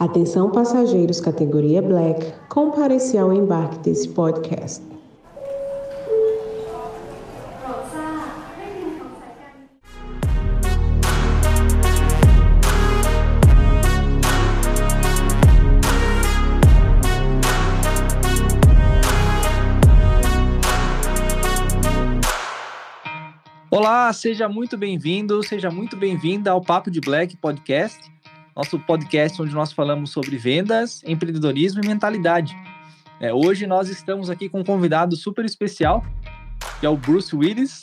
Atenção 0.00 0.50
passageiros 0.50 1.20
categoria 1.20 1.82
Black, 1.82 2.32
compareci 2.48 3.18
ao 3.18 3.34
embarque 3.34 3.80
desse 3.80 4.08
podcast. 4.08 4.82
Olá, 23.70 24.10
seja 24.14 24.48
muito 24.48 24.78
bem-vindo, 24.78 25.42
seja 25.42 25.70
muito 25.70 25.94
bem-vinda 25.94 26.50
ao 26.52 26.62
Papo 26.62 26.90
de 26.90 27.02
Black 27.02 27.36
Podcast, 27.36 28.09
nosso 28.60 28.78
podcast 28.78 29.40
onde 29.40 29.54
nós 29.54 29.72
falamos 29.72 30.10
sobre 30.10 30.36
vendas, 30.36 31.02
empreendedorismo 31.06 31.82
e 31.82 31.86
mentalidade. 31.88 32.54
É, 33.18 33.32
hoje 33.32 33.66
nós 33.66 33.88
estamos 33.88 34.28
aqui 34.28 34.50
com 34.50 34.60
um 34.60 34.64
convidado 34.64 35.16
super 35.16 35.46
especial, 35.46 36.04
que 36.78 36.84
é 36.84 36.88
o 36.88 36.94
Bruce 36.94 37.34
Willis. 37.34 37.80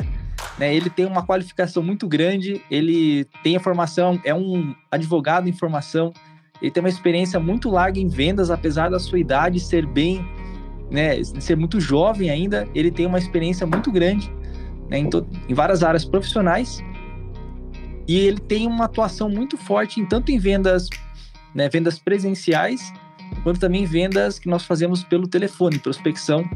Né, 0.59 0.76
ele 0.76 0.91
tem 0.91 1.08
uma 1.08 1.26
qualificação 1.26 1.81
muito 1.81 2.08
grande, 2.08 2.62
ele 2.70 3.26
tem 3.41 3.55
a 3.55 3.59
formação, 3.59 4.22
é 4.23 4.36
um 4.36 4.76
advogado 4.91 5.50
em 5.50 5.52
formação, 5.52 6.13
ele 6.62 6.70
tem 6.70 6.81
uma 6.84 6.89
experiência 6.89 7.39
muito 7.39 7.72
larga 7.72 8.00
em 8.00 8.08
vendas, 8.08 8.52
apesar 8.52 8.89
da 8.89 9.00
sua 9.00 9.17
idade 9.17 9.59
ser 9.59 9.84
bem, 9.84 10.23
né, 10.91 11.23
ser 11.23 11.58
muito 11.58 11.80
jovem 11.80 12.30
ainda, 12.30 12.67
ele 12.75 12.91
tem 12.91 13.08
uma 13.08 13.17
experiência 13.17 13.66
muito 13.66 13.91
grande 13.91 14.31
né, 14.89 15.00
em, 15.00 15.09
em, 15.50 15.53
várias 15.56 15.81
áreas 15.81 16.06
profissionais. 16.06 16.84
E 18.08 18.17
ele 18.17 18.39
tem 18.39 18.66
uma 18.67 18.86
atuação 18.86 19.30
muito 19.30 19.58
forte 19.58 20.00
em 20.00 20.05
tanto 20.05 20.31
em 20.31 20.39
vendas, 20.39 20.89
né, 21.53 21.67
vendas 21.67 22.00
presenciais, 22.00 22.94
quanto 23.44 23.59
também 23.59 23.86
vendas 23.86 24.39
que 24.39 24.47
nós 24.47 24.63
fazemos 24.63 25.03
pelo 25.03 25.27
telefone, 25.27 25.77
prospecção 25.77 26.50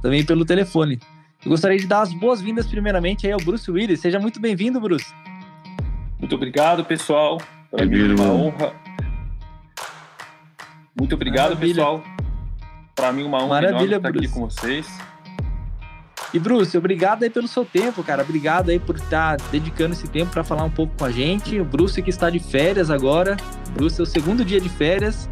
também 0.00 0.24
pelo 0.24 0.44
telefone. 0.44 1.00
Eu 1.44 1.50
gostaria 1.50 1.78
de 1.78 1.86
dar 1.86 2.02
as 2.02 2.12
boas-vindas 2.12 2.66
primeiramente 2.66 3.26
aí 3.26 3.32
ao 3.32 3.40
Bruce 3.40 3.70
Willis. 3.70 4.00
Seja 4.00 4.18
muito 4.20 4.40
bem-vindo, 4.40 4.80
Bruce. 4.80 5.12
Muito 6.18 6.34
obrigado, 6.36 6.84
pessoal. 6.84 7.38
Para 7.70 7.84
mim 7.84 8.10
é 8.10 8.14
uma 8.14 8.32
honra. 8.32 8.72
Muito 10.98 11.14
obrigado, 11.14 11.50
Maravilha. 11.54 11.74
pessoal. 11.74 12.04
Para 12.94 13.12
mim 13.12 13.24
uma 13.24 13.38
honra 13.38 13.60
Maravilha, 13.62 13.96
estar 13.96 14.12
Bruce. 14.12 14.26
aqui 14.26 14.34
com 14.34 14.48
vocês. 14.48 14.86
E 16.34 16.38
Bruce, 16.40 16.76
obrigado 16.76 17.22
aí 17.22 17.30
pelo 17.30 17.46
seu 17.46 17.64
tempo, 17.64 18.02
cara. 18.02 18.24
Obrigado 18.24 18.70
aí 18.70 18.80
por 18.80 18.96
estar 18.96 19.36
dedicando 19.52 19.94
esse 19.94 20.08
tempo 20.08 20.32
para 20.32 20.42
falar 20.42 20.64
um 20.64 20.70
pouco 20.70 20.92
com 20.98 21.04
a 21.04 21.10
gente. 21.12 21.60
O 21.60 21.64
Bruce 21.64 22.02
que 22.02 22.10
está 22.10 22.28
de 22.28 22.40
férias 22.40 22.90
agora. 22.90 23.36
Bruce 23.72 24.00
é 24.00 24.02
o 24.02 24.06
segundo 24.06 24.44
dia 24.44 24.60
de 24.60 24.68
férias. 24.68 25.30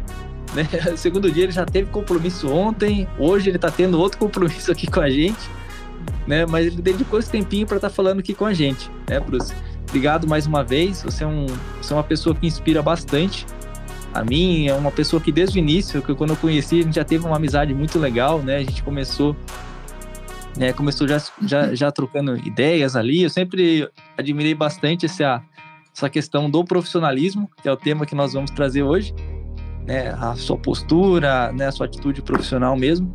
Né? 0.55 0.65
O 0.93 0.97
segundo 0.97 1.29
dia 1.29 1.43
ele 1.43 1.51
já 1.51 1.65
teve 1.65 1.91
compromisso 1.91 2.49
ontem. 2.49 3.05
Hoje 3.19 3.49
ele 3.49 3.57
está 3.57 3.69
tendo 3.69 3.99
outro 3.99 4.17
compromisso 4.17 4.71
aqui 4.71 4.89
com 4.89 5.01
a 5.01 5.09
gente. 5.09 5.41
Né? 6.25 6.45
Mas 6.45 6.67
ele 6.67 6.81
dedicou 6.81 7.19
esse 7.19 7.29
tempinho 7.29 7.67
para 7.67 7.75
estar 7.75 7.89
tá 7.89 7.93
falando 7.93 8.19
aqui 8.19 8.33
com 8.33 8.45
a 8.45 8.53
gente, 8.53 8.89
né, 9.09 9.19
Bruce? 9.19 9.53
Obrigado 9.89 10.25
mais 10.25 10.47
uma 10.47 10.63
vez. 10.63 11.03
Você 11.03 11.25
é, 11.25 11.27
um, 11.27 11.47
você 11.81 11.91
é 11.91 11.97
uma 11.97 12.03
pessoa 12.03 12.33
que 12.33 12.47
inspira 12.47 12.81
bastante. 12.81 13.45
A 14.13 14.23
mim 14.23 14.67
é 14.67 14.73
uma 14.73 14.91
pessoa 14.91 15.21
que 15.21 15.33
desde 15.33 15.57
o 15.57 15.59
início, 15.59 16.01
que 16.01 16.15
quando 16.15 16.29
eu 16.29 16.37
conheci, 16.37 16.79
a 16.79 16.83
gente 16.83 16.95
já 16.95 17.03
teve 17.03 17.25
uma 17.25 17.35
amizade 17.35 17.73
muito 17.73 17.99
legal, 17.99 18.39
né? 18.39 18.57
A 18.57 18.63
gente 18.63 18.81
começou 18.83 19.35
né, 20.57 20.73
começou 20.73 21.07
já, 21.07 21.21
já, 21.41 21.73
já 21.73 21.91
trocando 21.91 22.35
ideias 22.37 22.95
ali. 22.95 23.23
Eu 23.23 23.29
sempre 23.29 23.89
admirei 24.17 24.53
bastante 24.53 25.05
essa, 25.05 25.41
essa 25.95 26.09
questão 26.09 26.49
do 26.49 26.63
profissionalismo, 26.63 27.49
que 27.61 27.67
é 27.67 27.71
o 27.71 27.77
tema 27.77 28.05
que 28.05 28.15
nós 28.15 28.33
vamos 28.33 28.51
trazer 28.51 28.83
hoje, 28.83 29.13
né, 29.85 30.09
a 30.19 30.35
sua 30.35 30.57
postura, 30.57 31.51
né, 31.51 31.67
a 31.67 31.71
sua 31.71 31.85
atitude 31.85 32.21
profissional 32.21 32.75
mesmo. 32.75 33.13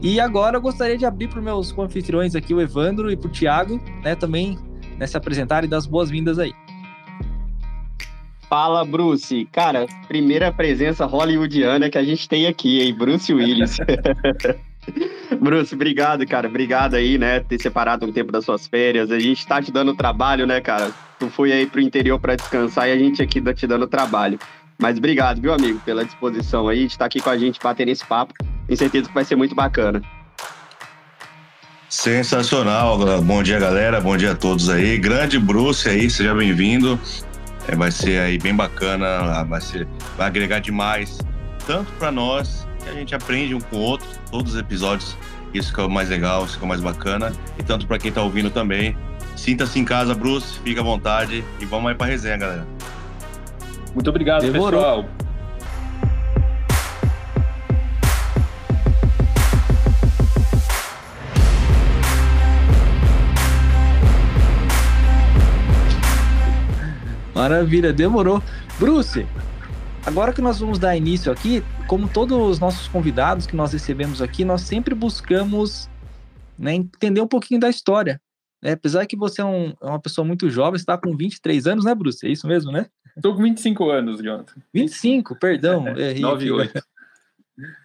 E 0.00 0.20
agora 0.20 0.56
eu 0.56 0.60
gostaria 0.60 0.96
de 0.96 1.04
abrir 1.04 1.28
para 1.28 1.38
os 1.38 1.44
meus 1.44 1.78
anfitriões 1.78 2.34
aqui, 2.34 2.54
o 2.54 2.60
Evandro 2.60 3.10
e 3.10 3.16
para 3.16 3.28
o 3.28 3.32
Thiago, 3.32 3.80
né, 4.02 4.14
também 4.14 4.58
né, 4.96 5.06
se 5.06 5.16
apresentarem 5.16 5.66
e 5.66 5.70
dar 5.70 5.78
as 5.78 5.86
boas-vindas 5.86 6.38
aí. 6.38 6.52
Fala, 8.48 8.82
Bruce. 8.82 9.46
Cara, 9.52 9.86
primeira 10.06 10.50
presença 10.50 11.04
hollywoodiana 11.04 11.90
que 11.90 11.98
a 11.98 12.02
gente 12.02 12.26
tem 12.26 12.46
aqui, 12.46 12.80
hein? 12.80 12.94
Bruce 12.94 13.32
Willis. 13.32 13.76
Bruce, 15.40 15.74
obrigado, 15.74 16.26
cara. 16.26 16.48
Obrigado 16.48 16.94
aí, 16.94 17.18
né, 17.18 17.40
ter 17.40 17.60
separado 17.60 18.06
um 18.06 18.12
tempo 18.12 18.32
das 18.32 18.44
suas 18.44 18.66
férias. 18.66 19.10
A 19.10 19.18
gente 19.18 19.46
tá 19.46 19.60
te 19.62 19.70
dando 19.70 19.94
trabalho, 19.94 20.46
né, 20.46 20.60
cara? 20.60 20.90
Tu 21.18 21.28
foi 21.28 21.52
aí 21.52 21.66
pro 21.66 21.80
interior 21.80 22.18
para 22.18 22.36
descansar 22.36 22.88
e 22.88 22.92
a 22.92 22.98
gente 22.98 23.22
aqui 23.22 23.40
tá 23.40 23.52
te 23.52 23.66
dando 23.66 23.86
trabalho. 23.86 24.38
Mas 24.80 24.96
obrigado, 24.96 25.40
viu, 25.40 25.52
amigo, 25.52 25.80
pela 25.84 26.04
disposição 26.04 26.68
aí 26.68 26.86
de 26.86 26.92
estar 26.92 27.06
aqui 27.06 27.20
com 27.20 27.30
a 27.30 27.36
gente, 27.36 27.58
batendo 27.60 27.90
esse 27.90 28.04
papo. 28.04 28.32
Tenho 28.66 28.78
certeza 28.78 29.08
que 29.08 29.14
vai 29.14 29.24
ser 29.24 29.34
muito 29.34 29.54
bacana. 29.54 30.00
Sensacional. 31.88 32.98
Bom 33.22 33.42
dia, 33.42 33.58
galera. 33.58 34.00
Bom 34.00 34.16
dia 34.16 34.32
a 34.32 34.36
todos 34.36 34.68
aí. 34.68 34.98
Grande 34.98 35.38
Bruce 35.38 35.88
aí, 35.88 36.08
seja 36.08 36.34
bem-vindo. 36.34 37.00
É, 37.66 37.74
vai 37.74 37.90
ser 37.90 38.20
aí 38.20 38.38
bem 38.38 38.54
bacana, 38.54 39.42
vai, 39.44 39.60
ser, 39.60 39.88
vai 40.16 40.26
agregar 40.26 40.60
demais, 40.60 41.18
tanto 41.66 41.92
para 41.92 42.10
nós 42.10 42.67
a 42.88 42.94
gente 42.94 43.14
aprende 43.14 43.54
um 43.54 43.60
com 43.60 43.76
o 43.76 43.80
outro, 43.80 44.06
todos 44.30 44.54
os 44.54 44.60
episódios. 44.60 45.16
Isso 45.52 45.72
que 45.72 45.80
é 45.80 45.82
o 45.82 45.90
mais 45.90 46.08
legal, 46.08 46.44
isso 46.44 46.58
que 46.58 46.64
é 46.64 46.66
o 46.66 46.68
mais 46.68 46.80
bacana. 46.80 47.32
E 47.58 47.62
tanto 47.62 47.86
para 47.86 47.98
quem 47.98 48.12
tá 48.12 48.22
ouvindo 48.22 48.50
também. 48.50 48.96
Sinta-se 49.36 49.78
em 49.78 49.84
casa, 49.84 50.14
Bruce, 50.14 50.58
fica 50.60 50.80
à 50.80 50.84
vontade 50.84 51.44
e 51.60 51.64
vamos 51.64 51.88
aí 51.90 51.94
pra 51.94 52.06
resenha, 52.06 52.36
galera. 52.36 52.66
Muito 53.94 54.10
obrigado, 54.10 54.42
Demorou. 54.42 54.70
pessoal. 54.70 55.08
Maravilha, 67.34 67.92
demorou. 67.92 68.42
Bruce, 68.80 69.24
Agora 70.08 70.32
que 70.32 70.40
nós 70.40 70.58
vamos 70.58 70.78
dar 70.78 70.96
início 70.96 71.30
aqui, 71.30 71.62
como 71.86 72.08
todos 72.08 72.34
os 72.38 72.58
nossos 72.58 72.88
convidados 72.88 73.46
que 73.46 73.54
nós 73.54 73.74
recebemos 73.74 74.22
aqui, 74.22 74.42
nós 74.42 74.62
sempre 74.62 74.94
buscamos 74.94 75.86
né, 76.58 76.76
entender 76.76 77.20
um 77.20 77.26
pouquinho 77.26 77.60
da 77.60 77.68
história. 77.68 78.18
Né? 78.62 78.72
Apesar 78.72 79.04
que 79.04 79.14
você 79.14 79.42
é, 79.42 79.44
um, 79.44 79.74
é, 79.82 79.86
uma 79.86 80.00
pessoa 80.00 80.26
muito 80.26 80.48
jovem, 80.48 80.76
está 80.76 80.96
com 80.96 81.14
23 81.14 81.66
anos, 81.66 81.84
né, 81.84 81.94
Bruce? 81.94 82.26
É 82.26 82.30
isso 82.30 82.46
mesmo, 82.46 82.72
né? 82.72 82.86
Estou 83.14 83.36
com 83.36 83.42
25 83.42 83.90
anos, 83.90 84.22
Jonathan. 84.22 84.54
25, 84.72 85.38
perdão. 85.38 85.84
É, 85.98 86.14
9 86.18 86.46
e 86.46 86.52
8. 86.52 86.82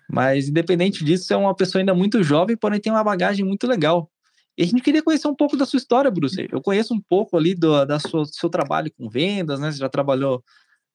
Mas, 0.09 0.47
independente 0.47 1.03
disso, 1.03 1.25
você 1.25 1.33
é 1.33 1.38
uma 1.38 1.53
pessoa 1.53 1.81
ainda 1.81 1.94
muito 1.94 2.23
jovem, 2.23 2.56
porém 2.56 2.79
tem 2.79 2.94
uma 2.94 3.03
bagagem 3.03 3.44
muito 3.44 3.67
legal. 3.67 4.09
E 4.57 4.63
a 4.63 4.66
gente 4.66 4.81
queria 4.81 5.03
conhecer 5.03 5.28
um 5.28 5.35
pouco 5.35 5.57
da 5.57 5.66
sua 5.66 5.75
história, 5.75 6.09
Bruce. 6.09 6.47
Eu 6.50 6.62
conheço 6.62 6.94
um 6.94 7.01
pouco 7.01 7.35
ali 7.35 7.53
do 7.53 7.83
da 7.83 8.00
sua, 8.00 8.23
seu 8.23 8.50
trabalho 8.50 8.89
com 8.97 9.09
vendas, 9.09 9.59
né? 9.59 9.69
Você 9.69 9.79
já 9.79 9.89
trabalhou 9.89 10.41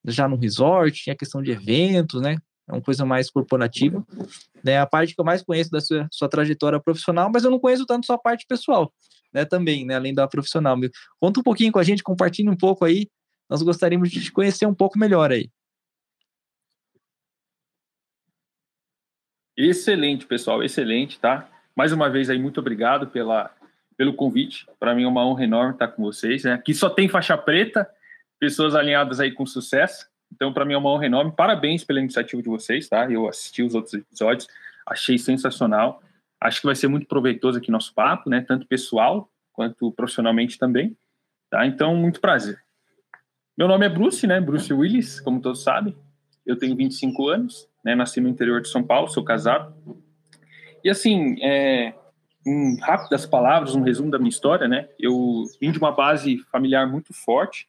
já 0.08 0.28
no 0.28 0.36
resort, 0.36 1.02
tinha 1.02 1.16
questão 1.16 1.42
de 1.42 1.50
eventos, 1.50 2.20
né? 2.20 2.36
É 2.68 2.72
uma 2.72 2.82
coisa 2.82 3.04
mais 3.04 3.30
corporativa. 3.30 4.04
Né? 4.62 4.78
A 4.78 4.86
parte 4.86 5.14
que 5.14 5.20
eu 5.20 5.24
mais 5.24 5.42
conheço 5.42 5.70
da 5.70 5.80
sua, 5.80 6.06
sua 6.10 6.28
trajetória 6.28 6.78
profissional, 6.80 7.30
mas 7.32 7.44
eu 7.44 7.50
não 7.50 7.58
conheço 7.58 7.86
tanto 7.86 8.06
sua 8.06 8.18
parte 8.18 8.44
pessoal, 8.46 8.92
né? 9.32 9.44
Também, 9.44 9.84
né? 9.86 9.96
Além 9.96 10.14
da 10.14 10.28
profissional. 10.28 10.76
Conta 11.20 11.40
um 11.40 11.42
pouquinho 11.42 11.72
com 11.72 11.78
a 11.78 11.84
gente, 11.84 12.02
compartilhe 12.02 12.48
um 12.48 12.56
pouco 12.56 12.84
aí. 12.84 13.08
Nós 13.48 13.62
gostaríamos 13.62 14.10
de 14.10 14.22
te 14.22 14.30
conhecer 14.30 14.66
um 14.66 14.74
pouco 14.74 14.98
melhor 14.98 15.32
aí. 15.32 15.50
Excelente, 19.56 20.24
pessoal, 20.24 20.62
excelente, 20.62 21.18
tá? 21.18 21.50
Mais 21.74 21.92
uma 21.92 22.08
vez 22.08 22.30
aí, 22.30 22.38
muito 22.38 22.60
obrigado 22.60 23.08
pela, 23.08 23.50
pelo 23.96 24.14
convite. 24.14 24.66
Para 24.78 24.94
mim 24.94 25.02
é 25.02 25.08
uma 25.08 25.26
honra 25.26 25.42
enorme 25.42 25.72
estar 25.72 25.88
com 25.88 26.02
vocês. 26.02 26.44
Né? 26.44 26.52
Aqui 26.52 26.72
só 26.72 26.88
tem 26.88 27.08
faixa 27.08 27.36
preta, 27.36 27.88
pessoas 28.38 28.74
alinhadas 28.74 29.20
aí 29.20 29.32
com 29.32 29.44
sucesso. 29.46 30.06
Então, 30.32 30.52
para 30.52 30.64
mim 30.64 30.74
é 30.74 30.78
uma 30.78 30.90
honra 30.90 31.06
enorme. 31.06 31.32
Parabéns 31.32 31.84
pela 31.84 32.00
iniciativa 32.00 32.42
de 32.42 32.48
vocês, 32.48 32.88
tá? 32.88 33.10
Eu 33.10 33.28
assisti 33.28 33.62
os 33.62 33.74
outros 33.74 33.94
episódios, 33.94 34.46
achei 34.86 35.18
sensacional. 35.18 36.02
Acho 36.40 36.60
que 36.60 36.66
vai 36.66 36.74
ser 36.74 36.88
muito 36.88 37.06
proveitoso 37.06 37.58
aqui 37.58 37.70
nosso 37.70 37.92
papo, 37.94 38.30
né? 38.30 38.44
Tanto 38.46 38.66
pessoal 38.66 39.30
quanto 39.52 39.90
profissionalmente 39.92 40.58
também, 40.58 40.96
tá? 41.50 41.66
Então, 41.66 41.96
muito 41.96 42.20
prazer. 42.20 42.62
Meu 43.56 43.66
nome 43.66 43.86
é 43.86 43.88
Bruce, 43.88 44.26
né? 44.26 44.40
Bruce 44.40 44.72
Willis, 44.72 45.18
como 45.18 45.40
todos 45.40 45.62
sabem. 45.62 45.96
Eu 46.46 46.56
tenho 46.56 46.76
25 46.76 47.28
anos, 47.28 47.68
né? 47.84 47.94
Nasci 47.94 48.20
no 48.20 48.28
interior 48.28 48.60
de 48.60 48.68
São 48.68 48.84
Paulo, 48.84 49.08
sou 49.08 49.24
casado. 49.24 49.74
E 50.84 50.88
assim, 50.88 51.36
é, 51.42 51.92
em 52.46 52.78
rápidas 52.80 53.26
palavras, 53.26 53.74
um 53.74 53.82
resumo 53.82 54.10
da 54.10 54.18
minha 54.18 54.28
história, 54.28 54.68
né? 54.68 54.88
Eu 54.98 55.44
vim 55.60 55.72
de 55.72 55.78
uma 55.78 55.90
base 55.90 56.38
familiar 56.52 56.86
muito 56.86 57.12
forte, 57.12 57.68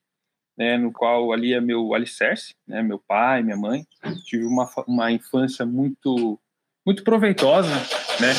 né, 0.59 0.77
no 0.77 0.91
qual 0.91 1.31
ali 1.31 1.53
é 1.53 1.61
meu 1.61 1.93
alicerce, 1.93 2.53
né, 2.67 2.83
meu 2.83 2.99
pai, 2.99 3.41
minha 3.41 3.55
mãe. 3.55 3.87
Tive 4.25 4.43
uma, 4.43 4.69
uma 4.85 5.09
infância 5.09 5.65
muito 5.65 6.37
muito 6.85 7.03
proveitosa, 7.03 7.69
né? 8.19 8.33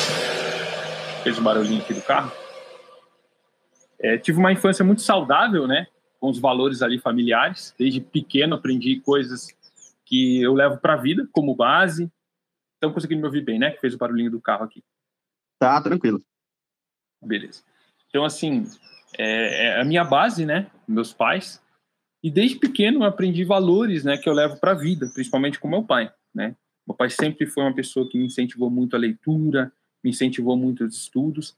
Fez 1.23 1.39
um 1.39 1.43
barulhinho 1.43 1.81
aqui 1.81 1.93
do 1.93 2.01
carro. 2.01 2.31
É, 3.99 4.17
tive 4.17 4.39
uma 4.39 4.51
infância 4.51 4.83
muito 4.83 5.01
saudável, 5.01 5.65
né? 5.65 5.87
Com 6.19 6.29
os 6.29 6.37
valores 6.37 6.81
ali 6.81 6.99
familiares. 6.99 7.73
Desde 7.77 8.01
pequeno 8.01 8.55
aprendi 8.55 8.99
coisas 8.99 9.47
que 10.05 10.41
eu 10.41 10.53
levo 10.53 10.77
para 10.77 10.93
a 10.93 10.97
vida 10.97 11.27
como 11.31 11.55
base. 11.55 12.11
Estão 12.73 12.91
conseguindo 12.91 13.21
me 13.21 13.27
ouvir 13.27 13.41
bem, 13.41 13.57
né? 13.57 13.71
Que 13.71 13.79
fez 13.79 13.93
o 13.93 13.97
barulhinho 13.97 14.31
do 14.31 14.41
carro 14.41 14.65
aqui. 14.65 14.83
Tá, 15.57 15.81
tranquilo. 15.81 16.21
Beleza. 17.23 17.63
Então, 18.09 18.25
assim, 18.25 18.65
é, 19.17 19.67
é 19.67 19.81
a 19.81 19.85
minha 19.85 20.03
base, 20.03 20.45
né? 20.45 20.69
Meus 20.87 21.13
pais. 21.13 21.61
E 22.23 22.29
desde 22.29 22.57
pequeno 22.57 22.99
eu 22.99 23.03
aprendi 23.03 23.43
valores, 23.43 24.03
né? 24.03 24.17
Que 24.17 24.29
eu 24.29 24.33
levo 24.33 24.59
para 24.59 24.71
a 24.71 24.75
vida, 24.75 25.09
principalmente 25.13 25.59
com 25.59 25.67
meu 25.67 25.83
pai, 25.83 26.11
né? 26.33 26.55
Meu 26.87 26.95
pai 26.95 27.09
sempre 27.09 27.45
foi 27.45 27.63
uma 27.63 27.73
pessoa 27.73 28.07
que 28.09 28.17
me 28.17 28.25
incentivou 28.25 28.69
muito 28.69 28.95
a 28.95 28.99
leitura, 28.99 29.71
me 30.03 30.09
incentivou 30.09 30.57
muito 30.57 30.83
os 30.83 30.95
estudos. 30.95 31.55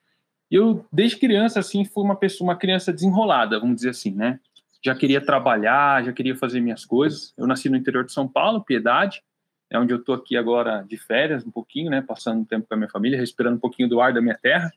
E 0.50 0.56
eu, 0.56 0.86
desde 0.92 1.18
criança, 1.18 1.60
assim, 1.60 1.84
fui 1.84 2.04
uma 2.04 2.16
pessoa, 2.16 2.50
uma 2.50 2.56
criança 2.56 2.94
desenrolada, 2.94 3.60
vamos 3.60 3.78
dizer 3.78 3.90
assim, 3.90 4.12
né? 4.12 4.40
Já 4.86 4.94
queria 4.94 5.22
trabalhar, 5.22 6.04
já 6.04 6.14
queria 6.14 6.36
fazer 6.36 6.60
minhas 6.60 6.86
coisas. 6.86 7.34
Eu 7.38 7.48
nasci 7.48 7.70
no 7.70 7.78
interior 7.78 8.06
de 8.06 8.12
São 8.12 8.28
Paulo, 8.28 8.64
Piedade, 8.64 9.24
é 9.70 9.80
onde 9.80 9.94
eu 9.94 9.98
estou 9.98 10.14
aqui 10.14 10.38
agora 10.38 10.86
de 10.88 10.98
férias, 10.98 11.46
um 11.46 11.52
pouquinho, 11.52 11.90
né? 11.90 12.02
Passando 12.02 12.42
um 12.42 12.46
tempo 12.46 12.68
com 12.68 12.74
a 12.74 12.78
minha 12.78 12.90
família, 12.90 13.18
respirando 13.18 13.56
um 13.56 13.60
pouquinho 13.60 13.90
do 13.90 14.00
ar 14.00 14.14
da 14.14 14.22
minha 14.22 14.38
terra. 14.38 14.72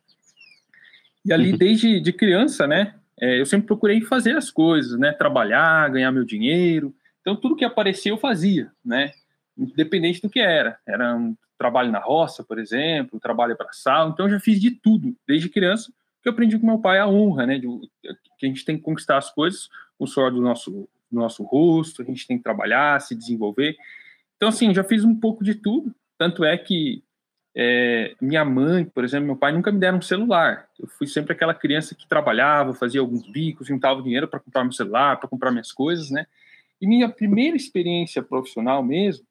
E 1.24 1.32
ali, 1.32 1.52
uhum. 1.52 1.58
desde 1.58 2.00
de 2.00 2.12
criança, 2.12 2.66
né? 2.66 2.94
É, 3.20 3.40
eu 3.40 3.46
sempre 3.46 3.66
procurei 3.66 4.00
fazer 4.02 4.36
as 4.36 4.50
coisas, 4.50 4.98
né? 4.98 5.12
Trabalhar, 5.12 5.90
ganhar 5.90 6.12
meu 6.12 6.24
dinheiro. 6.24 6.94
Então, 7.20 7.34
tudo 7.34 7.56
que 7.56 7.64
aparecia 7.64 8.12
eu 8.12 8.18
fazia, 8.18 8.70
né? 8.84 9.12
Independente 9.56 10.20
do 10.20 10.30
que 10.30 10.38
era. 10.38 10.78
Era 10.86 11.16
um 11.16 11.36
trabalho 11.58 11.90
na 11.90 11.98
roça, 11.98 12.44
por 12.44 12.58
exemplo, 12.58 13.18
trabalho 13.18 13.56
para 13.56 13.72
sal. 13.72 14.10
Então, 14.10 14.26
eu 14.26 14.32
já 14.32 14.40
fiz 14.40 14.60
de 14.60 14.70
tudo, 14.70 15.16
desde 15.26 15.48
criança, 15.48 15.90
que 16.22 16.28
eu 16.28 16.32
aprendi 16.32 16.58
com 16.58 16.66
meu 16.66 16.78
pai 16.78 16.98
a 16.98 17.08
honra, 17.08 17.46
né? 17.46 17.58
De, 17.58 17.66
que 18.38 18.44
a 18.44 18.48
gente 18.48 18.64
tem 18.64 18.76
que 18.76 18.82
conquistar 18.82 19.16
as 19.16 19.30
coisas 19.30 19.68
com 19.98 20.04
o 20.04 20.06
suor 20.06 20.30
do 20.30 20.42
nosso, 20.42 20.70
do 21.10 21.18
nosso 21.18 21.42
rosto, 21.42 22.02
a 22.02 22.04
gente 22.04 22.26
tem 22.26 22.36
que 22.36 22.44
trabalhar, 22.44 23.00
se 23.00 23.14
desenvolver. 23.14 23.76
Então, 24.36 24.50
assim, 24.50 24.74
já 24.74 24.84
fiz 24.84 25.04
um 25.04 25.14
pouco 25.18 25.42
de 25.42 25.54
tudo. 25.54 25.94
Tanto 26.18 26.44
é 26.44 26.56
que 26.56 27.02
é, 27.58 28.14
minha 28.20 28.44
mãe, 28.44 28.84
por 28.84 29.02
exemplo, 29.02 29.28
meu 29.28 29.36
pai 29.36 29.50
nunca 29.50 29.72
me 29.72 29.80
deram 29.80 29.96
um 29.96 30.02
celular. 30.02 30.68
Eu 30.78 30.86
fui 30.86 31.06
sempre 31.06 31.32
aquela 31.32 31.54
criança 31.54 31.94
que 31.94 32.06
trabalhava, 32.06 32.74
fazia 32.74 33.00
alguns 33.00 33.26
bicos, 33.26 33.68
juntava 33.68 34.02
dinheiro 34.02 34.28
para 34.28 34.38
comprar 34.38 34.62
meu 34.62 34.74
celular, 34.74 35.18
para 35.18 35.26
comprar 35.26 35.50
minhas 35.50 35.72
coisas, 35.72 36.10
né? 36.10 36.26
E 36.78 36.86
minha 36.86 37.08
primeira 37.08 37.56
experiência 37.56 38.22
profissional 38.22 38.82
mesmo, 38.82 39.26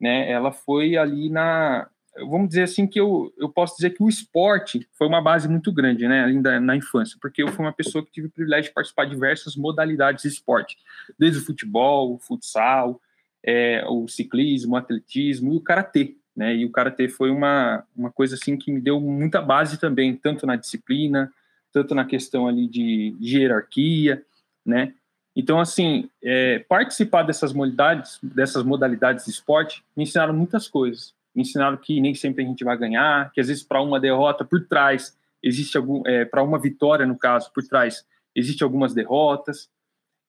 né? 0.00 0.28
Ela 0.28 0.50
foi 0.50 0.96
ali 0.96 1.30
na, 1.30 1.88
vamos 2.28 2.48
dizer 2.48 2.64
assim 2.64 2.84
que 2.84 2.98
eu, 2.98 3.32
eu 3.38 3.48
posso 3.48 3.76
dizer 3.76 3.90
que 3.90 4.02
o 4.02 4.08
esporte 4.08 4.84
foi 4.98 5.06
uma 5.06 5.22
base 5.22 5.48
muito 5.48 5.72
grande, 5.72 6.08
né? 6.08 6.24
Ainda 6.24 6.58
na 6.58 6.74
infância, 6.74 7.16
porque 7.22 7.44
eu 7.44 7.48
fui 7.48 7.64
uma 7.64 7.72
pessoa 7.72 8.04
que 8.04 8.10
tive 8.10 8.26
o 8.26 8.30
privilégio 8.32 8.70
de 8.70 8.74
participar 8.74 9.04
de 9.04 9.12
diversas 9.12 9.54
modalidades 9.54 10.22
de 10.22 10.28
esporte, 10.28 10.76
desde 11.16 11.38
o 11.38 11.44
futebol, 11.44 12.12
o 12.12 12.18
futsal, 12.18 13.00
é, 13.40 13.84
o 13.88 14.08
ciclismo, 14.08 14.74
o 14.74 14.76
atletismo 14.76 15.54
e 15.54 15.56
o 15.56 15.60
karatê 15.60 16.16
né? 16.36 16.54
E 16.56 16.64
o 16.64 16.70
karatê 16.70 17.08
foi 17.08 17.30
uma, 17.30 17.84
uma 17.96 18.10
coisa 18.10 18.34
assim 18.34 18.56
que 18.56 18.72
me 18.72 18.80
deu 18.80 19.00
muita 19.00 19.40
base 19.40 19.78
também, 19.78 20.16
tanto 20.16 20.46
na 20.46 20.56
disciplina, 20.56 21.32
tanto 21.72 21.94
na 21.94 22.04
questão 22.04 22.46
ali 22.46 22.66
de, 22.66 23.16
de 23.18 23.38
hierarquia, 23.38 24.22
né? 24.64 24.94
Então, 25.34 25.58
assim, 25.58 26.10
é, 26.22 26.58
participar 26.68 27.22
dessas 27.22 27.52
modalidades, 27.52 28.18
dessas 28.22 28.62
modalidades 28.62 29.24
de 29.24 29.30
esporte, 29.30 29.82
me 29.96 30.04
ensinaram 30.04 30.34
muitas 30.34 30.68
coisas. 30.68 31.14
Me 31.34 31.42
ensinaram 31.42 31.76
que 31.78 32.00
nem 32.00 32.14
sempre 32.14 32.44
a 32.44 32.46
gente 32.46 32.64
vai 32.64 32.76
ganhar, 32.76 33.32
que 33.32 33.40
às 33.40 33.48
vezes 33.48 33.62
para 33.62 33.80
uma 33.80 33.98
derrota 33.98 34.44
por 34.44 34.66
trás 34.66 35.16
existe 35.42 35.76
algum, 35.76 36.02
é, 36.06 36.24
para 36.24 36.42
uma 36.42 36.58
vitória 36.58 37.06
no 37.06 37.18
caso 37.18 37.50
por 37.52 37.64
trás 37.64 38.06
existe 38.34 38.62
algumas 38.62 38.92
derrotas 38.92 39.70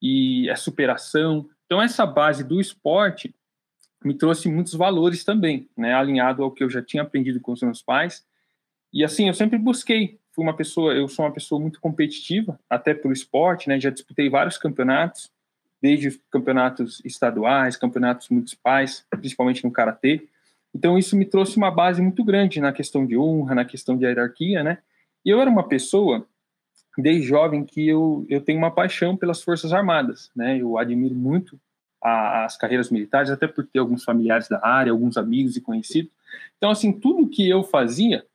e 0.02 0.50
é 0.50 0.56
superação. 0.56 1.48
Então 1.66 1.82
essa 1.82 2.06
base 2.06 2.44
do 2.44 2.62
esporte 2.62 3.36
me 4.04 4.14
trouxe 4.14 4.50
muitos 4.50 4.74
valores 4.74 5.24
também, 5.24 5.68
né, 5.78 5.94
alinhado 5.94 6.44
ao 6.44 6.52
que 6.52 6.64
eu 6.64 6.70
já 6.70 6.82
tinha 6.82 7.04
aprendido 7.04 7.40
com 7.40 7.52
os 7.52 7.62
meus 7.62 7.82
pais. 7.82 8.26
E 8.92 9.04
assim, 9.04 9.28
eu 9.28 9.34
sempre 9.34 9.58
busquei, 9.58 10.20
fui 10.32 10.44
uma 10.44 10.56
pessoa, 10.56 10.94
eu 10.94 11.08
sou 11.08 11.26
uma 11.26 11.32
pessoa 11.32 11.60
muito 11.60 11.80
competitiva, 11.80 12.60
até 12.70 12.94
pelo 12.94 13.14
esporte, 13.14 13.68
né, 13.68 13.80
já 13.80 13.90
disputei 13.90 14.30
vários 14.30 14.58
campeonatos, 14.58 15.32
desde 15.82 16.18
campeonatos 16.32 17.02
estaduais, 17.04 17.76
campeonatos 17.76 18.30
municipais, 18.30 19.06
principalmente 19.10 19.64
no 19.66 19.72
karatê. 19.72 20.28
Então 20.74 20.98
isso 20.98 21.16
me 21.18 21.26
trouxe 21.26 21.58
uma 21.58 21.70
base 21.70 22.02
muito 22.02 22.24
grande 22.24 22.62
na 22.62 22.72
questão 22.72 23.06
de 23.06 23.18
honra, 23.18 23.54
na 23.54 23.66
questão 23.66 23.98
de 23.98 24.06
hierarquia, 24.06 24.64
né? 24.64 24.78
E 25.26 25.30
eu 25.30 25.42
era 25.42 25.50
uma 25.50 25.68
pessoa 25.68 26.26
desde 26.98 27.28
jovem 27.28 27.66
que 27.66 27.88
eu, 27.88 28.26
eu 28.30 28.40
tenho 28.40 28.58
uma 28.58 28.72
paixão 28.72 29.18
pelas 29.18 29.42
Forças 29.42 29.74
Armadas, 29.74 30.32
né? 30.36 30.58
Eu 30.58 30.78
admiro 30.78 31.16
muito 31.16 31.60
as 32.04 32.58
carreiras 32.58 32.90
militares, 32.90 33.32
até 33.32 33.48
por 33.48 33.66
ter 33.66 33.80
alguns 33.80 34.04
familiares 34.04 34.50
da 34.50 34.60
área, 34.62 34.92
alguns 34.92 35.16
amigos 35.16 35.56
e 35.56 35.62
conhecidos. 35.62 36.12
Então, 36.58 36.70
assim, 36.70 36.92
tudo 36.92 37.30
que 37.30 37.48
eu 37.48 37.64
fazia, 37.64 38.26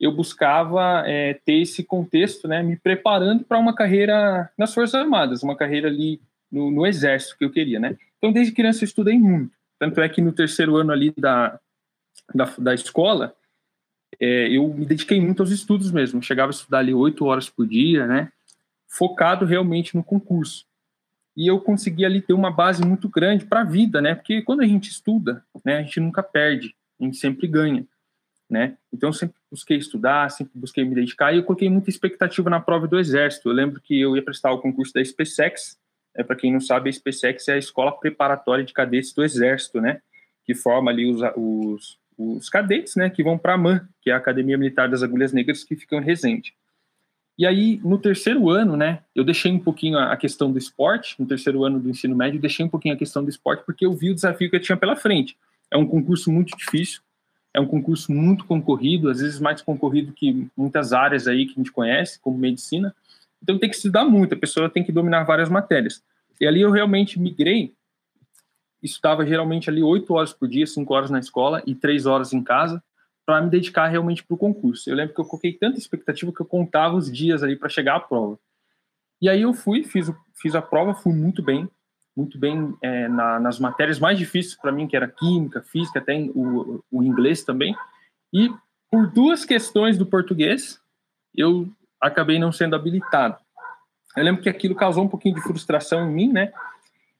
eu 0.00 0.10
buscava 0.10 1.02
é, 1.06 1.34
ter 1.44 1.60
esse 1.60 1.84
contexto, 1.84 2.48
né, 2.48 2.62
me 2.62 2.76
preparando 2.76 3.44
para 3.44 3.58
uma 3.58 3.74
carreira 3.74 4.50
nas 4.56 4.72
Forças 4.72 4.94
Armadas, 4.94 5.42
uma 5.42 5.54
carreira 5.54 5.88
ali 5.88 6.20
no, 6.50 6.70
no, 6.70 6.86
Exército 6.86 7.36
que 7.36 7.44
eu 7.44 7.50
queria, 7.50 7.78
né. 7.78 7.96
Então, 8.16 8.32
desde 8.32 8.52
criança 8.52 8.82
eu 8.82 8.86
estudei 8.86 9.18
muito. 9.18 9.52
Tanto 9.78 10.00
é 10.00 10.08
que 10.08 10.22
no 10.22 10.32
terceiro 10.32 10.76
ano 10.76 10.92
ali 10.92 11.12
da, 11.16 11.60
da, 12.34 12.44
da 12.58 12.74
escola, 12.74 13.34
é, 14.18 14.48
eu 14.48 14.68
me 14.68 14.86
dediquei 14.86 15.20
muito 15.20 15.42
aos 15.42 15.50
estudos 15.50 15.90
mesmo. 15.90 16.22
Chegava 16.22 16.50
a 16.50 16.54
estudar 16.54 16.78
ali 16.78 16.94
oito 16.94 17.26
horas 17.26 17.50
por 17.50 17.66
dia, 17.66 18.06
né, 18.06 18.32
focado 18.88 19.44
realmente 19.44 19.94
no 19.94 20.02
concurso 20.02 20.64
e 21.36 21.46
eu 21.46 21.60
consegui 21.60 22.04
ali 22.04 22.20
ter 22.20 22.32
uma 22.32 22.50
base 22.50 22.84
muito 22.84 23.08
grande 23.08 23.44
para 23.44 23.60
a 23.60 23.64
vida, 23.64 24.00
né? 24.00 24.14
Porque 24.14 24.42
quando 24.42 24.60
a 24.60 24.66
gente 24.66 24.90
estuda, 24.90 25.44
né, 25.64 25.78
a 25.78 25.82
gente 25.82 26.00
nunca 26.00 26.22
perde, 26.22 26.74
a 27.00 27.04
gente 27.04 27.16
sempre 27.16 27.46
ganha, 27.46 27.86
né? 28.48 28.76
Então 28.92 29.08
eu 29.08 29.12
sempre 29.14 29.36
busquei 29.50 29.78
estudar, 29.78 30.30
sempre 30.30 30.52
busquei 30.54 30.84
me 30.84 30.94
dedicar 30.94 31.32
e 31.32 31.38
eu 31.38 31.44
coloquei 31.44 31.68
muita 31.70 31.90
expectativa 31.90 32.50
na 32.50 32.60
prova 32.60 32.86
do 32.86 32.98
exército. 32.98 33.48
Eu 33.48 33.54
lembro 33.54 33.80
que 33.80 33.98
eu 33.98 34.14
ia 34.16 34.22
prestar 34.22 34.52
o 34.52 34.60
concurso 34.60 34.92
da 34.92 35.04
SpaceX, 35.04 35.78
é 36.14 36.22
para 36.22 36.36
quem 36.36 36.52
não 36.52 36.60
sabe, 36.60 36.90
a 36.90 36.92
SpaceX 36.92 37.48
é 37.48 37.54
a 37.54 37.58
escola 37.58 37.92
preparatória 37.98 38.64
de 38.64 38.72
cadetes 38.72 39.14
do 39.14 39.24
exército, 39.24 39.80
né? 39.80 40.00
Que 40.44 40.54
forma 40.54 40.90
ali 40.90 41.10
os, 41.10 41.20
os, 41.36 41.98
os 42.18 42.48
cadetes, 42.48 42.96
né, 42.96 43.08
que 43.08 43.22
vão 43.22 43.38
para 43.38 43.54
a 43.54 43.58
MAN, 43.58 43.88
que 44.00 44.10
é 44.10 44.12
a 44.12 44.16
Academia 44.16 44.58
Militar 44.58 44.88
das 44.88 45.02
Agulhas 45.02 45.32
Negras, 45.32 45.64
que 45.64 45.76
fica 45.76 45.96
em 45.96 46.02
Resende. 46.02 46.54
E 47.38 47.46
aí, 47.46 47.80
no 47.82 47.98
terceiro 47.98 48.50
ano, 48.50 48.76
né, 48.76 49.00
eu 49.14 49.24
deixei 49.24 49.50
um 49.50 49.58
pouquinho 49.58 49.98
a 49.98 50.16
questão 50.16 50.52
do 50.52 50.58
esporte, 50.58 51.16
no 51.18 51.26
terceiro 51.26 51.64
ano 51.64 51.80
do 51.80 51.88
ensino 51.88 52.14
médio, 52.14 52.40
deixei 52.40 52.64
um 52.64 52.68
pouquinho 52.68 52.94
a 52.94 52.98
questão 52.98 53.24
do 53.24 53.30
esporte, 53.30 53.64
porque 53.64 53.86
eu 53.86 53.92
vi 53.92 54.10
o 54.10 54.14
desafio 54.14 54.50
que 54.50 54.56
eu 54.56 54.60
tinha 54.60 54.76
pela 54.76 54.94
frente. 54.94 55.36
É 55.70 55.76
um 55.76 55.86
concurso 55.86 56.30
muito 56.30 56.56
difícil, 56.56 57.00
é 57.54 57.60
um 57.60 57.66
concurso 57.66 58.12
muito 58.12 58.44
concorrido, 58.44 59.08
às 59.08 59.20
vezes 59.20 59.40
mais 59.40 59.62
concorrido 59.62 60.12
que 60.12 60.46
muitas 60.56 60.92
áreas 60.92 61.26
aí 61.26 61.46
que 61.46 61.52
a 61.52 61.56
gente 61.56 61.72
conhece, 61.72 62.20
como 62.20 62.36
medicina. 62.36 62.94
Então 63.42 63.58
tem 63.58 63.68
que 63.68 63.76
estudar 63.76 64.04
muito, 64.04 64.34
a 64.34 64.38
pessoa 64.38 64.68
tem 64.68 64.84
que 64.84 64.92
dominar 64.92 65.24
várias 65.24 65.48
matérias. 65.48 66.02
E 66.40 66.46
ali 66.46 66.60
eu 66.60 66.70
realmente 66.70 67.18
migrei, 67.18 67.74
estudava 68.82 69.24
geralmente 69.24 69.70
ali 69.70 69.82
oito 69.82 70.12
horas 70.14 70.32
por 70.32 70.48
dia, 70.48 70.66
cinco 70.66 70.92
horas 70.92 71.10
na 71.10 71.18
escola 71.18 71.62
e 71.66 71.74
três 71.74 72.04
horas 72.04 72.32
em 72.32 72.42
casa, 72.42 72.82
para 73.24 73.40
me 73.40 73.50
dedicar 73.50 73.86
realmente 73.88 74.24
para 74.24 74.34
o 74.34 74.38
concurso. 74.38 74.90
Eu 74.90 74.96
lembro 74.96 75.14
que 75.14 75.20
eu 75.20 75.24
coloquei 75.24 75.52
tanta 75.52 75.78
expectativa 75.78 76.32
que 76.32 76.40
eu 76.40 76.46
contava 76.46 76.96
os 76.96 77.10
dias 77.10 77.42
ali 77.42 77.56
para 77.56 77.68
chegar 77.68 77.96
à 77.96 78.00
prova. 78.00 78.38
E 79.20 79.28
aí 79.28 79.42
eu 79.42 79.54
fui, 79.54 79.84
fiz, 79.84 80.12
fiz 80.40 80.54
a 80.54 80.62
prova, 80.62 80.94
fui 80.94 81.12
muito 81.12 81.42
bem, 81.42 81.68
muito 82.16 82.38
bem 82.38 82.76
é, 82.82 83.08
na, 83.08 83.38
nas 83.38 83.58
matérias 83.58 84.00
mais 84.00 84.18
difíceis 84.18 84.56
para 84.56 84.72
mim, 84.72 84.88
que 84.88 84.96
era 84.96 85.08
química, 85.08 85.62
física, 85.62 86.00
até 86.00 86.18
o, 86.34 86.82
o 86.90 87.02
inglês 87.02 87.44
também. 87.44 87.74
E 88.32 88.50
por 88.90 89.06
duas 89.06 89.44
questões 89.44 89.96
do 89.96 90.04
português, 90.04 90.80
eu 91.34 91.68
acabei 92.00 92.38
não 92.38 92.52
sendo 92.52 92.74
habilitado. 92.74 93.38
Eu 94.16 94.24
lembro 94.24 94.42
que 94.42 94.48
aquilo 94.48 94.74
causou 94.74 95.04
um 95.04 95.08
pouquinho 95.08 95.34
de 95.34 95.40
frustração 95.40 96.06
em 96.06 96.12
mim, 96.12 96.32
né? 96.32 96.52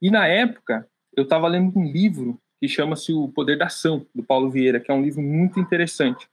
E 0.01 0.11
na 0.11 0.27
época, 0.27 0.87
eu 1.17 1.25
estava 1.25 1.49
lendo 1.49 1.79
um 1.79 1.91
livro 1.91 2.39
que 2.63 2.69
chama-se 2.69 3.13
O 3.13 3.27
Poder 3.27 3.59
da 3.59 3.67
Ação, 3.67 4.07
do 4.15 4.23
Paulo 4.23 4.49
Vieira, 4.49 4.79
que 4.79 4.89
é 4.89 4.95
um 4.95 5.03
livro 5.03 5.21
muito 5.21 5.59
interessante, 5.59 6.29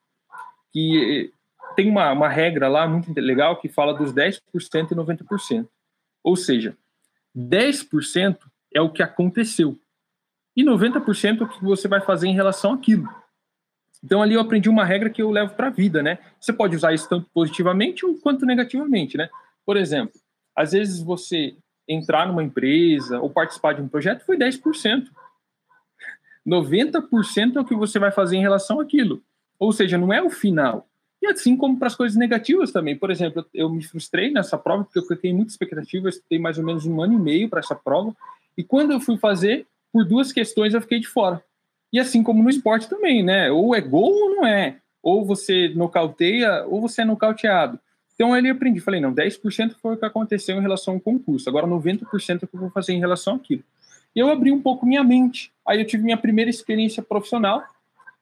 que 0.71 1.33
tem 1.75 1.89
uma, 1.89 2.12
uma 2.12 2.29
regra 2.29 2.67
lá 2.67 2.88
muito 2.88 3.12
legal 3.19 3.59
que 3.59 3.67
fala 3.67 3.95
dos 3.95 4.13
10% 4.13 4.39
e 4.91 4.95
90%. 4.95 5.67
Ou 6.24 6.36
seja, 6.36 6.77
10% 7.36 8.38
é 8.71 8.79
o 8.79 8.91
que 8.91 9.01
aconteceu 9.01 9.75
e 10.55 10.63
90% 10.63 11.41
é 11.41 11.43
o 11.45 11.50
que 11.50 11.63
você 11.63 11.88
vai 11.88 12.00
fazer 12.00 12.27
em 12.27 12.36
relação 12.36 12.74
àquilo. 12.74 13.09
Então 14.03 14.21
ali 14.21 14.36
eu 14.36 14.41
aprendi 14.41 14.69
uma 14.69 14.86
regra 14.86 15.09
que 15.09 15.24
eu 15.24 15.31
levo 15.31 15.55
para 15.55 15.65
a 15.65 15.71
vida, 15.71 16.03
né? 16.03 16.19
Você 16.39 16.53
pode 16.53 16.75
usar 16.75 16.93
isso 16.93 17.09
tanto 17.09 17.27
positivamente 17.33 18.05
quanto 18.21 18.45
negativamente, 18.45 19.17
né? 19.17 19.31
Por 19.65 19.77
exemplo, 19.77 20.13
às 20.55 20.74
vezes 20.74 21.01
você 21.01 21.57
entrar 21.88 22.27
numa 22.27 22.43
empresa 22.43 23.19
ou 23.19 23.31
participar 23.31 23.74
de 23.74 23.81
um 23.81 23.88
projeto 23.88 24.24
foi 24.24 24.38
10%. 24.38 25.07
90% 26.50 27.56
é 27.56 27.60
o 27.60 27.65
que 27.65 27.75
você 27.75 28.00
vai 28.00 28.12
fazer 28.12 28.38
em 28.38 28.41
relação 28.41 28.79
àquilo. 28.79 29.22
Ou 29.60 29.72
seja, 29.72 29.98
não 29.98 30.12
é 30.12 30.22
o 30.22 30.29
final. 30.29 30.88
E 31.22 31.27
assim 31.27 31.56
como 31.56 31.77
para 31.77 31.88
as 31.88 31.96
coisas 31.96 32.18
negativas 32.18 32.72
também. 32.72 32.96
Por 32.96 33.12
exemplo, 33.12 33.46
eu 33.53 33.70
me 33.70 33.84
frustrei 33.84 34.32
nessa 34.32 34.58
prova 34.58 34.86
porque 34.86 35.00
eu 35.00 35.06
coloquei 35.06 35.34
muita 35.34 35.51
expectativa, 35.51 36.08
eu 36.08 36.10
estudei 36.10 36.39
mais 36.39 36.58
ou 36.58 36.63
menos 36.63 36.86
um 36.86 37.01
ano 37.01 37.13
e 37.13 37.20
meio 37.20 37.50
para 37.50 37.60
essa 37.60 37.75
prova. 37.75 38.15
E 38.58 38.63
quando 38.63 38.91
eu 38.91 39.00
fui 39.00 39.18
fazer, 39.18 39.68
por 39.91 40.06
duas 40.06 40.32
questões 40.32 40.74
eu 40.74 40.82
fiquei 40.82 41.00
de 41.00 41.08
fora. 41.08 41.44
E 41.91 42.00
assim 42.00 42.24
como 42.24 42.41
no 42.41 42.50
esporte 42.50 42.88
também, 42.88 43.24
né? 43.24 43.51
Ou 43.51 43.75
é 43.75 43.82
gol 43.82 44.13
ou 44.13 44.36
não 44.36 44.48
é. 44.48 44.77
Ou 45.03 45.25
você 45.25 45.70
nocauteia 45.70 46.65
ou 46.65 46.82
você 46.82 47.01
é 47.01 47.06
nocauteado. 47.06 47.79
Então 48.20 48.34
ali 48.34 48.50
eu 48.50 48.56
aprendi, 48.56 48.82
falei, 48.82 49.00
não, 49.00 49.13
10% 49.13 49.75
foi 49.82 49.96
o 49.96 49.98
que 49.98 50.06
aconteceu 50.06 50.58
em 50.58 50.62
relação 50.62 50.96
ao 50.96 51.00
concurso, 51.00 51.48
agora 51.48 51.65
90% 51.65 52.03
é 52.41 52.46
o 52.46 52.48
que 52.48 52.53
eu 52.53 52.60
vou 52.60 52.70
fazer 52.70 52.91
em 52.91 53.00
relação 53.00 53.36
àquilo. 53.36 53.63
E 54.15 54.19
eu 54.19 54.29
abri 54.29 54.51
um 54.51 54.61
pouco 54.61 54.85
minha 54.85 55.03
mente. 55.03 55.51
Aí 55.67 55.79
eu 55.79 55.85
tive 55.85 56.03
minha 56.03 56.17
primeira 56.17 56.49
experiência 56.49 57.01
profissional, 57.01 57.63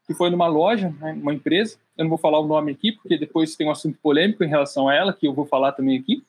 que 0.06 0.14
foi 0.14 0.30
numa 0.30 0.48
loja, 0.48 0.94
né, 1.00 1.14
uma 1.14 1.34
empresa. 1.34 1.78
Eu 1.98 2.06
não 2.06 2.10
vou 2.10 2.18
falar 2.18 2.40
o 2.40 2.48
nome 2.48 2.72
aqui, 2.72 2.92
porque 2.92 3.18
depois 3.18 3.56
tem 3.56 3.68
um 3.68 3.72
assunto 3.72 3.98
polêmico 4.02 4.44
em 4.44 4.48
relação 4.48 4.88
a 4.88 4.96
ela, 4.96 5.14
que 5.14 5.28
eu 5.28 5.34
vou 5.34 5.46
falar 5.46 5.72
também 5.72 5.98
aqui. 5.98 6.24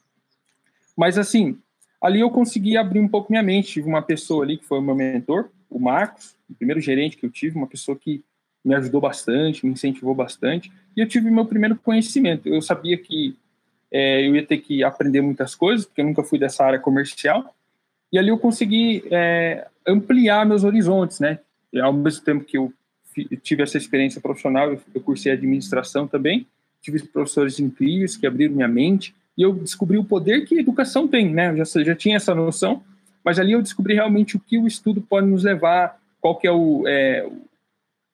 Mas 0.97 1.19
assim, 1.19 1.59
ali 2.01 2.21
eu 2.21 2.31
consegui 2.31 2.77
abrir 2.77 3.01
um 3.01 3.09
pouco 3.09 3.31
minha 3.31 3.43
mente. 3.43 3.73
Tive 3.73 3.89
uma 3.89 4.03
pessoa 4.03 4.45
ali 4.45 4.57
que 4.57 4.65
foi 4.65 4.79
o 4.79 4.83
meu 4.83 4.95
mentor, 4.95 5.51
o 5.71 5.79
Marcos, 5.79 6.37
o 6.49 6.55
primeiro 6.55 6.81
gerente 6.81 7.17
que 7.17 7.27
eu 7.27 7.31
tive, 7.31 7.57
uma 7.57 7.67
pessoa 7.67 7.97
que 7.97 8.25
me 8.65 8.75
ajudou 8.75 9.01
bastante, 9.01 9.65
me 9.65 9.73
incentivou 9.73 10.15
bastante. 10.15 10.73
E 10.97 11.01
eu 11.01 11.09
tive 11.09 11.31
meu 11.31 11.47
primeiro 11.47 11.77
conhecimento. 11.77 12.49
Eu 12.49 12.61
sabia 12.61 12.97
que 12.97 13.37
é, 13.91 14.27
eu 14.27 14.35
ia 14.35 14.45
ter 14.45 14.59
que 14.59 14.83
aprender 14.83 15.21
muitas 15.21 15.55
coisas, 15.55 15.87
porque 15.87 16.01
eu 16.01 16.05
nunca 16.05 16.23
fui 16.23 16.39
dessa 16.39 16.65
área 16.65 16.79
comercial. 16.79 17.55
E 18.13 18.19
ali 18.19 18.29
eu 18.29 18.39
consegui 18.39 19.05
é, 19.11 19.67
ampliar 19.87 20.47
meus 20.47 20.65
horizontes, 20.65 21.21
né? 21.21 21.39
E 21.73 21.81
ao 21.81 21.93
mesmo 21.93 22.25
tempo 22.25 22.45
que 22.45 22.57
eu 22.57 22.73
tive 23.43 23.63
essa 23.63 23.77
experiência 23.77 24.21
profissional, 24.21 24.73
eu, 24.95 25.01
cursei 25.01 25.33
administração 25.33 26.07
também, 26.07 26.47
tive 26.81 27.03
professores 27.03 27.59
incríveis 27.59 28.17
que 28.17 28.27
abriram 28.27 28.55
minha 28.55 28.69
mente, 28.69 29.15
e 29.37 29.43
eu 29.43 29.53
descobri 29.53 29.99
o 29.99 30.05
poder 30.05 30.45
que 30.45 30.57
a 30.57 30.61
educação 30.61 31.07
tem, 31.07 31.33
né? 31.33 31.51
Eu 31.51 31.65
já, 31.65 31.83
já 31.85 31.95
tinha 31.95 32.17
essa 32.17 32.35
noção, 32.35 32.83
mas 33.25 33.39
ali 33.39 33.53
eu 33.53 33.63
descobri 33.63 33.95
realmente 33.95 34.37
o 34.37 34.41
que 34.41 34.59
o 34.59 34.67
estudo 34.67 35.01
pode 35.01 35.27
nos 35.27 35.45
levar, 35.45 36.01
qual 36.21 36.37
que 36.37 36.47
é 36.47 36.53
o, 36.53 36.85
é, 36.87 37.29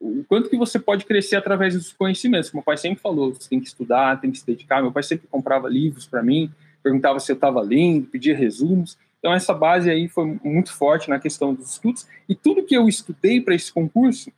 o 0.00 0.24
quanto 0.28 0.50
que 0.50 0.56
você 0.56 0.78
pode 0.78 1.04
crescer 1.04 1.36
através 1.36 1.74
dos 1.74 1.92
conhecimentos. 1.92 2.50
Como 2.50 2.60
o 2.60 2.64
pai 2.64 2.76
sempre 2.76 3.00
falou, 3.00 3.32
você 3.32 3.48
tem 3.48 3.60
que 3.60 3.68
estudar, 3.68 4.20
tem 4.20 4.30
que 4.30 4.38
se 4.38 4.46
dedicar. 4.46 4.82
Meu 4.82 4.92
pai 4.92 5.02
sempre 5.02 5.26
comprava 5.26 5.68
livros 5.68 6.06
para 6.06 6.22
mim, 6.22 6.50
perguntava 6.82 7.18
se 7.20 7.32
eu 7.32 7.34
estava 7.34 7.62
lendo, 7.62 8.06
pedia 8.06 8.36
resumos. 8.36 8.98
Então 9.25 9.33
essa 9.33 9.54
base 9.54 9.88
aí 9.88 10.07
foi 10.07 10.38
muito 10.45 10.71
forte 10.71 11.09
na 11.09 11.19
questão 11.19 11.54
dos 11.54 11.71
estudos. 11.71 12.07
E 12.28 12.35
tudo 12.35 12.62
que 12.62 12.76
eu 12.76 12.87
estudei 12.87 13.40
para 13.40 13.54
esse 13.54 13.73
concurso 13.73 14.31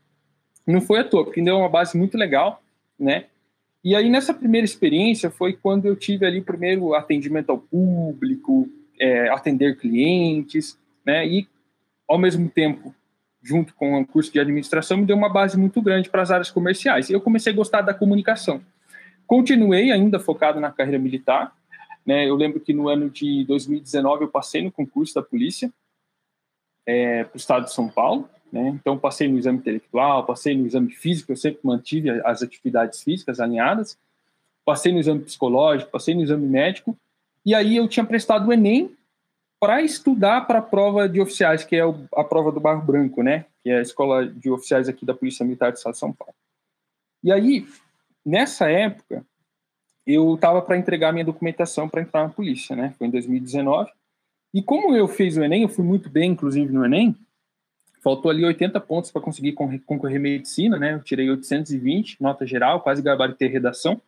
não 0.65 0.81
foi 0.81 1.01
à 1.01 1.05
toa, 1.05 1.25
porque 1.25 1.43
deu 1.43 1.59
uma 1.59 1.69
base 1.69 1.99
muito 1.99 2.17
legal, 2.17 2.63
né? 2.97 3.25
E 3.83 3.97
aí, 3.97 4.09
nessa 4.09 4.33
primeira 4.33 4.65
experiência, 4.65 5.29
foi 5.29 5.55
quando 5.55 5.87
eu 5.87 5.97
tive 5.97 6.25
ali 6.25 6.39
o 6.39 6.45
primeiro 6.45 6.95
atendimento 6.95 7.51
ao 7.51 7.59
público, 7.59 8.69
é, 9.01 9.29
atender 9.29 9.77
clientes, 9.77 10.79
né? 11.05 11.27
E, 11.27 11.49
ao 12.09 12.17
mesmo 12.17 12.49
tempo, 12.49 12.95
junto 13.43 13.75
com 13.75 14.01
o 14.01 14.07
curso 14.07 14.33
de 14.33 14.39
administração, 14.39 14.99
me 14.99 15.05
deu 15.05 15.17
uma 15.17 15.29
base 15.29 15.59
muito 15.59 15.83
grande 15.83 16.09
para 16.09 16.23
as 16.23 16.31
áreas 16.31 16.51
comerciais. 16.51 17.11
E 17.11 17.13
eu 17.13 17.21
comecei 17.21 17.53
a 17.53 17.57
gostar 17.57 17.81
da 17.81 17.93
comunicação. 17.93 18.61
Continuei 19.27 19.91
ainda 19.91 20.21
focado 20.21 20.61
na 20.61 20.71
carreira 20.71 20.99
militar. 21.01 21.53
Né? 22.07 22.29
Eu 22.29 22.37
lembro 22.37 22.61
que 22.61 22.73
no 22.73 22.89
ano 22.89 23.11
de 23.11 23.45
2019 23.45 24.25
eu 24.25 24.29
passei 24.29 24.63
no 24.63 24.71
concurso 24.71 25.15
da 25.15 25.23
polícia 25.23 25.73
é, 26.87 27.25
para 27.25 27.35
o 27.35 27.37
estado 27.37 27.65
de 27.65 27.73
São 27.73 27.89
Paulo. 27.89 28.29
Né? 28.53 28.69
Então, 28.69 28.97
passei 28.97 29.29
no 29.29 29.37
exame 29.37 29.59
intelectual, 29.59 30.25
passei 30.25 30.57
no 30.57 30.67
exame 30.67 30.93
físico, 30.93 31.33
eu 31.33 31.37
sempre 31.37 31.61
mantive 31.65 32.11
as 32.25 32.43
atividades 32.43 33.03
físicas 33.03 33.41
alinhadas, 33.41 33.99
passei 34.65 34.93
no 34.93 35.01
exame 35.01 35.21
psicológico, 35.21 35.91
passei 35.91 36.15
no 36.15 36.23
exame 36.23 36.47
médico, 36.47 36.97
e 37.45 37.55
aí 37.55 37.77
eu 37.77 37.89
tinha 37.89 38.05
prestado 38.07 38.49
o 38.49 38.53
Enem 38.53 38.97
para 39.61 39.83
estudar 39.83 40.47
para 40.47 40.59
a 40.61 40.63
prova 40.63 41.09
de 41.09 41.21
oficiais, 41.21 41.65
que 41.65 41.77
é 41.77 41.83
a 42.15 42.25
prova 42.25 42.53
do 42.53 42.61
Barro 42.61 42.83
Branco, 42.83 43.23
né? 43.23 43.47
Que 43.63 43.71
é 43.71 43.79
a 43.79 43.83
escola 43.83 44.27
de 44.27 44.51
oficiais 44.51 44.89
aqui 44.89 45.07
da 45.07 45.15
Polícia 45.15 45.45
Militar 45.45 45.73
do 45.73 45.77
Estado 45.77 45.95
de 45.95 45.99
São 45.99 46.13
Paulo. 46.13 46.35
E 47.23 47.33
aí, 47.33 47.67
nessa 48.25 48.71
época, 48.71 49.25
eu 50.07 50.35
estava 50.35 50.63
para 50.63 50.77
entregar 50.77 51.13
minha 51.13 51.25
documentação 51.25 51.89
para 51.89 52.01
entrar 52.01 52.23
na 52.23 52.29
polícia, 52.29 52.77
né? 52.77 52.95
Foi 52.97 53.09
em 53.09 53.11
2019. 53.11 53.91
E 54.55 54.63
como 54.63 54.95
eu 54.95 55.09
fiz 55.09 55.37
o 55.37 55.43
Enem, 55.43 55.63
eu 55.63 55.69
fui 55.69 55.85
muito 55.85 56.09
bem, 56.09 56.31
inclusive, 56.31 56.73
no 56.73 56.85
Enem, 56.85 57.17
faltou 58.03 58.31
ali 58.31 58.45
80 58.45 58.79
pontos 58.81 59.11
para 59.11 59.21
conseguir 59.21 59.53
concorrer 59.53 60.21
medicina, 60.21 60.79
né? 60.79 60.95
Eu 60.95 61.03
tirei 61.03 61.29
820, 61.29 62.23
nota 62.23 62.47
geral, 62.47 62.81
quase 62.81 63.03
gabaritei 63.03 63.49
redação. 63.49 64.01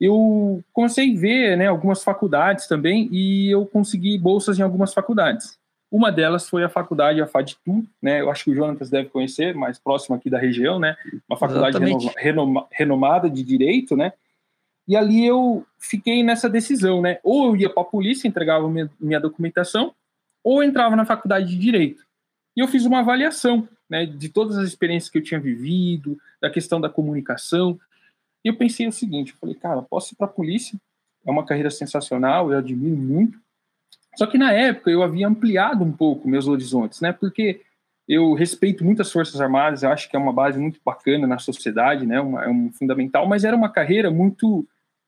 Eu 0.00 0.62
comecei 0.72 1.12
a 1.12 1.18
ver 1.18 1.56
né, 1.56 1.66
algumas 1.66 2.04
faculdades 2.04 2.68
também 2.68 3.08
e 3.10 3.50
eu 3.50 3.66
consegui 3.66 4.16
bolsas 4.16 4.58
em 4.58 4.62
algumas 4.62 4.94
faculdades. 4.94 5.58
Uma 5.90 6.12
delas 6.12 6.48
foi 6.48 6.62
a 6.62 6.68
faculdade, 6.68 7.20
a 7.20 7.26
FADTU, 7.26 7.84
né? 8.00 8.20
Eu 8.20 8.30
acho 8.30 8.44
que 8.44 8.50
o 8.50 8.54
Jonatas 8.54 8.90
deve 8.90 9.08
conhecer, 9.08 9.54
mais 9.54 9.78
próximo 9.78 10.14
aqui 10.14 10.28
da 10.28 10.38
região, 10.38 10.78
né? 10.78 10.96
Uma 11.28 11.38
faculdade 11.38 11.78
renoma, 12.16 12.66
renomada 12.70 13.30
de 13.30 13.42
direito, 13.42 13.96
né? 13.96 14.12
E 14.86 14.96
ali 14.96 15.26
eu 15.26 15.66
fiquei 15.78 16.22
nessa 16.22 16.48
decisão, 16.48 17.02
né? 17.02 17.18
Ou 17.22 17.48
eu 17.48 17.56
ia 17.56 17.70
para 17.70 17.82
a 17.82 17.86
polícia, 17.86 18.28
entregava 18.28 18.68
minha, 18.68 18.90
minha 19.00 19.20
documentação, 19.20 19.94
ou 20.44 20.62
entrava 20.62 20.94
na 20.94 21.04
faculdade 21.04 21.48
de 21.48 21.58
direito. 21.58 22.04
E 22.56 22.60
eu 22.60 22.68
fiz 22.68 22.86
uma 22.86 23.00
avaliação 23.00 23.68
né, 23.88 24.06
de 24.06 24.28
todas 24.28 24.56
as 24.56 24.68
experiências 24.68 25.10
que 25.10 25.18
eu 25.18 25.22
tinha 25.22 25.40
vivido, 25.40 26.18
da 26.40 26.50
questão 26.50 26.80
da 26.80 26.88
comunicação. 26.88 27.78
E 28.44 28.48
eu 28.48 28.56
pensei 28.56 28.86
o 28.86 28.92
seguinte: 28.92 29.32
eu 29.32 29.38
falei, 29.38 29.54
cara, 29.54 29.82
posso 29.82 30.14
ir 30.14 30.16
para 30.16 30.26
a 30.26 30.30
polícia, 30.30 30.78
é 31.26 31.30
uma 31.30 31.44
carreira 31.44 31.70
sensacional, 31.70 32.52
eu 32.52 32.58
admiro 32.58 32.96
muito. 32.96 33.38
Só 34.16 34.26
que 34.26 34.38
na 34.38 34.52
época 34.52 34.90
eu 34.90 35.02
havia 35.02 35.28
ampliado 35.28 35.84
um 35.84 35.92
pouco 35.92 36.28
meus 36.28 36.46
horizontes, 36.46 37.00
né? 37.00 37.12
Porque 37.12 37.60
eu 38.08 38.34
respeito 38.34 38.84
muitas 38.84 39.10
forças 39.10 39.40
armadas, 39.40 39.82
eu 39.82 39.90
acho 39.90 40.08
que 40.08 40.16
é 40.16 40.18
uma 40.18 40.32
base 40.32 40.58
muito 40.58 40.80
bacana 40.84 41.26
na 41.26 41.38
sociedade, 41.38 42.06
né? 42.06 42.20
Uma, 42.20 42.44
é 42.44 42.48
um 42.48 42.72
fundamental, 42.72 43.28
mas 43.28 43.44
era 43.44 43.56
uma 43.56 43.68
carreira 43.68 44.10
muito 44.10 44.66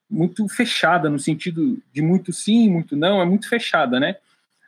muito 0.09 0.47
fechada 0.49 1.09
no 1.09 1.19
sentido 1.19 1.81
de 1.93 2.01
muito 2.01 2.33
sim, 2.33 2.69
muito 2.69 2.95
não, 2.95 3.21
é 3.21 3.25
muito 3.25 3.47
fechada, 3.47 3.99
né? 3.99 4.15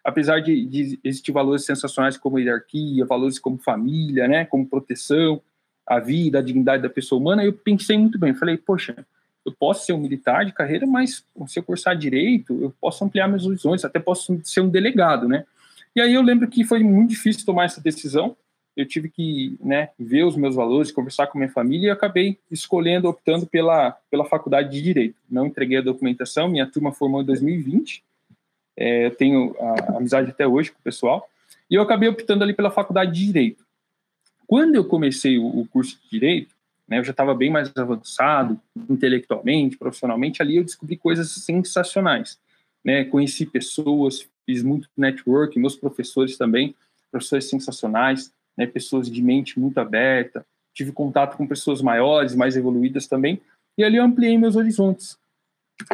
apesar 0.04 0.40
de, 0.40 0.66
de 0.66 1.00
existir 1.04 1.32
valores 1.32 1.66
sensacionais 1.66 2.18
como 2.18 2.40
hierarquia, 2.40 3.06
valores 3.06 3.38
como 3.40 3.58
família, 3.58 4.28
né, 4.28 4.46
como 4.46 4.68
proteção, 4.68 5.42
a 5.86 6.00
vida, 6.00 6.40
a 6.40 6.42
dignidade 6.42 6.84
da 6.84 6.90
pessoa 6.90 7.20
humana, 7.20 7.44
eu 7.44 7.54
pensei 7.54 7.98
muito 7.98 8.18
bem, 8.18 8.34
falei, 8.34 8.58
poxa, 8.58 9.06
eu 9.46 9.52
posso 9.52 9.86
ser 9.86 9.94
um 9.94 9.98
militar 9.98 10.46
de 10.46 10.54
carreira, 10.54 10.86
mas 10.86 11.26
se 11.48 11.60
eu 11.60 11.64
cursar 11.64 11.96
direito, 11.98 12.62
eu 12.62 12.74
posso 12.80 13.04
ampliar 13.04 13.28
meus 13.28 13.46
horizontes, 13.46 13.84
até 13.84 14.00
posso 14.00 14.40
ser 14.44 14.62
um 14.62 14.70
delegado, 14.70 15.28
né? 15.28 15.46
E 15.96 16.00
aí 16.00 16.14
eu 16.14 16.22
lembro 16.22 16.48
que 16.48 16.64
foi 16.64 16.84
muito 16.84 17.10
difícil 17.10 17.46
tomar 17.46 17.66
essa 17.66 17.82
decisão, 17.82 18.38
eu 18.76 18.86
tive 18.86 19.10
que 19.10 19.58
né, 19.60 19.90
ver 20.00 20.24
os 20.24 20.36
meus 20.36 20.56
valores, 20.56 20.92
conversar 20.92 21.28
com 21.28 21.38
minha 21.38 21.52
família 21.52 21.88
e 21.88 21.92
acabei 21.92 22.38
escolhendo, 22.50 23.10
optando 23.10 23.46
pela, 23.46 23.92
pela 24.10 24.26
faculdade 24.26 24.72
de 24.72 24.82
Direito. 24.82 25.16
Não 25.30 25.48
entreguei 25.48 25.78
a 25.78 25.82
documentação, 25.82 26.48
minha 26.48 26.66
turma 26.66 26.92
formou 26.92 27.22
em 27.22 27.26
2020, 27.26 28.04
é, 28.78 29.08
eu 29.08 29.16
tenho 29.16 29.56
a, 29.60 29.94
a 29.94 29.98
amizade 29.98 30.32
até 30.32 30.48
hoje 30.48 30.72
com 30.72 30.80
o 30.80 30.84
pessoal, 30.84 31.28
e 31.70 31.76
eu 31.76 31.82
acabei 31.82 32.08
optando 32.08 32.44
ali 32.44 32.54
pela 32.54 32.72
faculdade 32.72 33.12
de 33.12 33.26
Direito. 33.26 33.66
Quando 34.48 34.76
eu 34.76 34.86
comecei 34.86 35.38
o, 35.38 35.46
o 35.46 35.68
curso 35.68 36.00
de 36.04 36.10
Direito, 36.10 36.56
né, 36.88 37.00
eu 37.00 37.04
já 37.04 37.12
estava 37.12 37.34
bem 37.34 37.50
mais 37.50 37.72
avançado, 37.76 38.60
intelectualmente, 38.90 39.78
profissionalmente, 39.78 40.42
ali 40.42 40.58
eu 40.58 40.64
descobri 40.64 40.98
coisas 40.98 41.32
sensacionais. 41.32 42.40
Né, 42.84 43.06
conheci 43.06 43.46
pessoas, 43.46 44.28
fiz 44.46 44.64
muito 44.64 44.90
network, 44.98 45.58
meus 45.60 45.76
professores 45.76 46.38
também, 46.38 46.76
professores 47.12 47.50
sensacionais, 47.50 48.34
né, 48.62 48.68
pessoas 48.68 49.10
de 49.10 49.22
mente 49.22 49.60
muito 49.60 49.78
aberta, 49.80 50.46
tive 50.74 50.92
contato 50.92 51.36
com 51.36 51.48
pessoas 51.48 51.82
maiores, 51.82 52.36
mais 52.36 52.56
evoluídas 52.56 53.08
também, 53.08 53.42
e 53.78 53.84
ali 53.84 53.98
eu 53.98 54.04
ampliei 54.04 54.38
meus 54.38 54.56
horizontes 54.56 55.20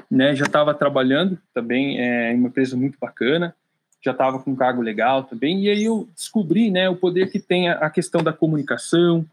né, 0.10 0.36
já 0.36 0.46
estava 0.46 0.74
trabalhando 0.74 1.38
também 1.54 2.00
é, 2.00 2.34
em 2.34 2.38
uma 2.38 2.50
empresa 2.50 2.76
muito 2.76 2.98
bacana, 3.00 3.56
já 4.04 4.12
estava 4.12 4.40
com 4.40 4.52
um 4.52 4.56
cargo 4.56 4.82
legal 4.82 5.24
também, 5.24 5.64
e 5.64 5.70
aí 5.70 5.84
eu 5.84 6.08
descobri 6.16 6.70
né, 6.70 6.90
o 6.90 6.96
poder 6.96 7.32
que 7.32 7.40
tem 7.40 7.70
a, 7.70 7.90
questão 7.90 8.24
da 8.24 8.34
comunicação, 8.34 9.26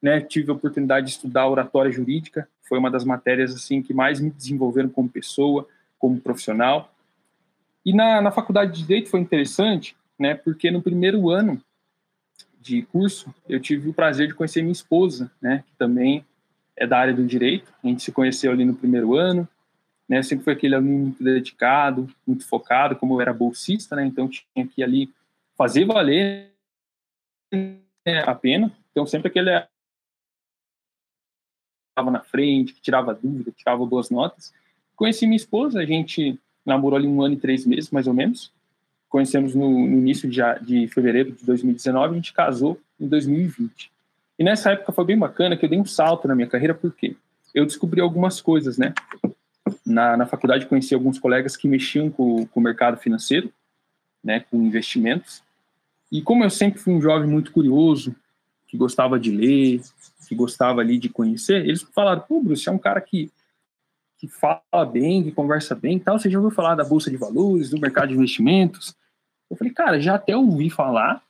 né, 0.00 0.20
tive 0.20 0.50
a 0.50 0.54
oportunidade 0.54 1.06
de 1.06 1.12
estudar 1.12 1.48
oratória 1.48 1.90
jurídica, 1.90 2.48
foi 2.68 2.78
uma 2.78 2.90
das 2.90 3.04
matérias 3.04 3.54
assim 3.54 3.82
que 3.82 3.94
mais 3.94 4.20
me 4.20 4.30
desenvolveram 4.30 4.88
como 4.88 5.08
pessoa, 5.08 5.66
como 5.98 6.20
profissional. 6.20 6.92
E 7.84 7.92
na, 7.92 8.20
na 8.20 8.30
faculdade 8.30 8.72
de 8.72 8.82
Direito 8.82 9.10
foi 9.10 9.20
interessante, 9.20 9.96
né, 10.18 10.34
porque 10.34 10.70
no 10.70 10.82
primeiro 10.82 11.30
ano 11.30 11.60
de 12.62 12.82
curso 12.82 13.34
eu 13.48 13.58
tive 13.60 13.88
o 13.88 13.94
prazer 13.94 14.28
de 14.28 14.34
conhecer 14.34 14.62
minha 14.62 14.72
esposa, 14.72 15.30
né, 15.40 15.64
que 15.66 15.76
também 15.76 16.24
é 16.76 16.86
da 16.86 16.98
área 16.98 17.12
do 17.12 17.24
direito. 17.24 17.72
A 17.82 17.86
gente 17.86 18.02
se 18.02 18.12
conheceu 18.12 18.52
ali 18.52 18.64
no 18.64 18.74
primeiro 18.74 19.14
ano, 19.14 19.48
né? 20.08 20.22
Sempre 20.22 20.44
foi 20.44 20.52
aquele 20.54 20.74
aluno 20.74 20.98
muito 20.98 21.22
dedicado, 21.22 22.08
muito 22.26 22.46
focado, 22.46 22.96
como 22.96 23.14
eu 23.14 23.20
era 23.20 23.32
bolsista, 23.32 23.94
né? 23.94 24.04
Então 24.04 24.28
tinha 24.28 24.66
que 24.66 24.82
ali 24.82 25.12
fazer 25.56 25.84
valer 25.84 26.50
né, 27.52 28.22
a 28.26 28.34
pena. 28.34 28.72
Então 28.90 29.06
sempre 29.06 29.28
aquele 29.28 29.50
estava 31.90 32.10
na 32.10 32.22
frente, 32.22 32.72
que 32.72 32.80
tirava 32.80 33.14
dúvida, 33.14 33.52
tirava 33.54 33.84
boas 33.84 34.08
notas. 34.08 34.52
Conheci 34.96 35.26
minha 35.26 35.36
esposa, 35.36 35.80
a 35.80 35.84
gente 35.84 36.38
namorou 36.64 36.96
ali 36.96 37.06
um 37.06 37.22
ano 37.22 37.34
e 37.34 37.40
três 37.40 37.66
meses, 37.66 37.90
mais 37.90 38.06
ou 38.06 38.14
menos. 38.14 38.50
Conhecemos 39.12 39.54
no, 39.54 39.68
no 39.68 39.98
início 39.98 40.26
de, 40.26 40.40
de, 40.62 40.88
fevereiro 40.88 41.32
de 41.32 41.44
2019, 41.44 42.12
a 42.12 42.16
gente 42.16 42.32
casou 42.32 42.80
em 42.98 43.06
2020. 43.06 43.92
E 44.38 44.42
nessa 44.42 44.72
época 44.72 44.90
foi 44.90 45.04
bem 45.04 45.18
bacana 45.18 45.54
que 45.54 45.66
eu 45.66 45.68
dei 45.68 45.78
um 45.78 45.84
salto 45.84 46.26
na 46.26 46.34
minha 46.34 46.48
carreira, 46.48 46.74
porque 46.74 47.14
eu 47.54 47.66
descobri 47.66 48.00
algumas 48.00 48.40
coisas, 48.40 48.78
né? 48.78 48.94
Na, 49.84 50.16
na 50.16 50.24
faculdade 50.24 50.64
conheci 50.64 50.94
alguns 50.94 51.18
colegas 51.18 51.58
que 51.58 51.68
mexiam 51.68 52.08
com, 52.08 52.46
com 52.46 52.58
o 52.58 52.62
mercado 52.62 52.96
financeiro, 52.96 53.52
né, 54.24 54.40
com 54.40 54.56
investimentos. 54.62 55.42
E 56.10 56.22
como 56.22 56.42
eu 56.42 56.50
sempre 56.50 56.80
fui 56.80 56.94
um 56.94 57.02
jovem 57.02 57.28
muito 57.28 57.52
curioso, 57.52 58.16
que 58.66 58.78
gostava 58.78 59.20
de 59.20 59.30
ler, 59.30 59.82
que 60.26 60.34
gostava 60.34 60.80
ali 60.80 60.96
de 60.96 61.10
conhecer, 61.10 61.66
eles 61.66 61.82
falaram, 61.82 62.22
pô, 62.22 62.40
Bruce, 62.40 62.66
é 62.66 62.72
um 62.72 62.78
cara 62.78 63.00
que, 63.02 63.30
que 64.16 64.26
fala 64.26 64.86
bem, 64.90 65.22
que 65.22 65.32
conversa 65.32 65.74
bem 65.74 65.98
e 65.98 66.00
tal, 66.00 66.18
você 66.18 66.30
já 66.30 66.38
ouviu 66.38 66.54
falar 66.54 66.74
da 66.74 66.84
Bolsa 66.84 67.10
de 67.10 67.18
Valores, 67.18 67.68
do 67.68 67.78
mercado 67.78 68.08
de 68.08 68.14
investimentos? 68.14 68.96
Eu 69.52 69.56
falei, 69.56 69.70
cara, 69.74 70.00
já 70.00 70.14
até 70.14 70.34
ouvi 70.34 70.70
falar, 70.70 71.22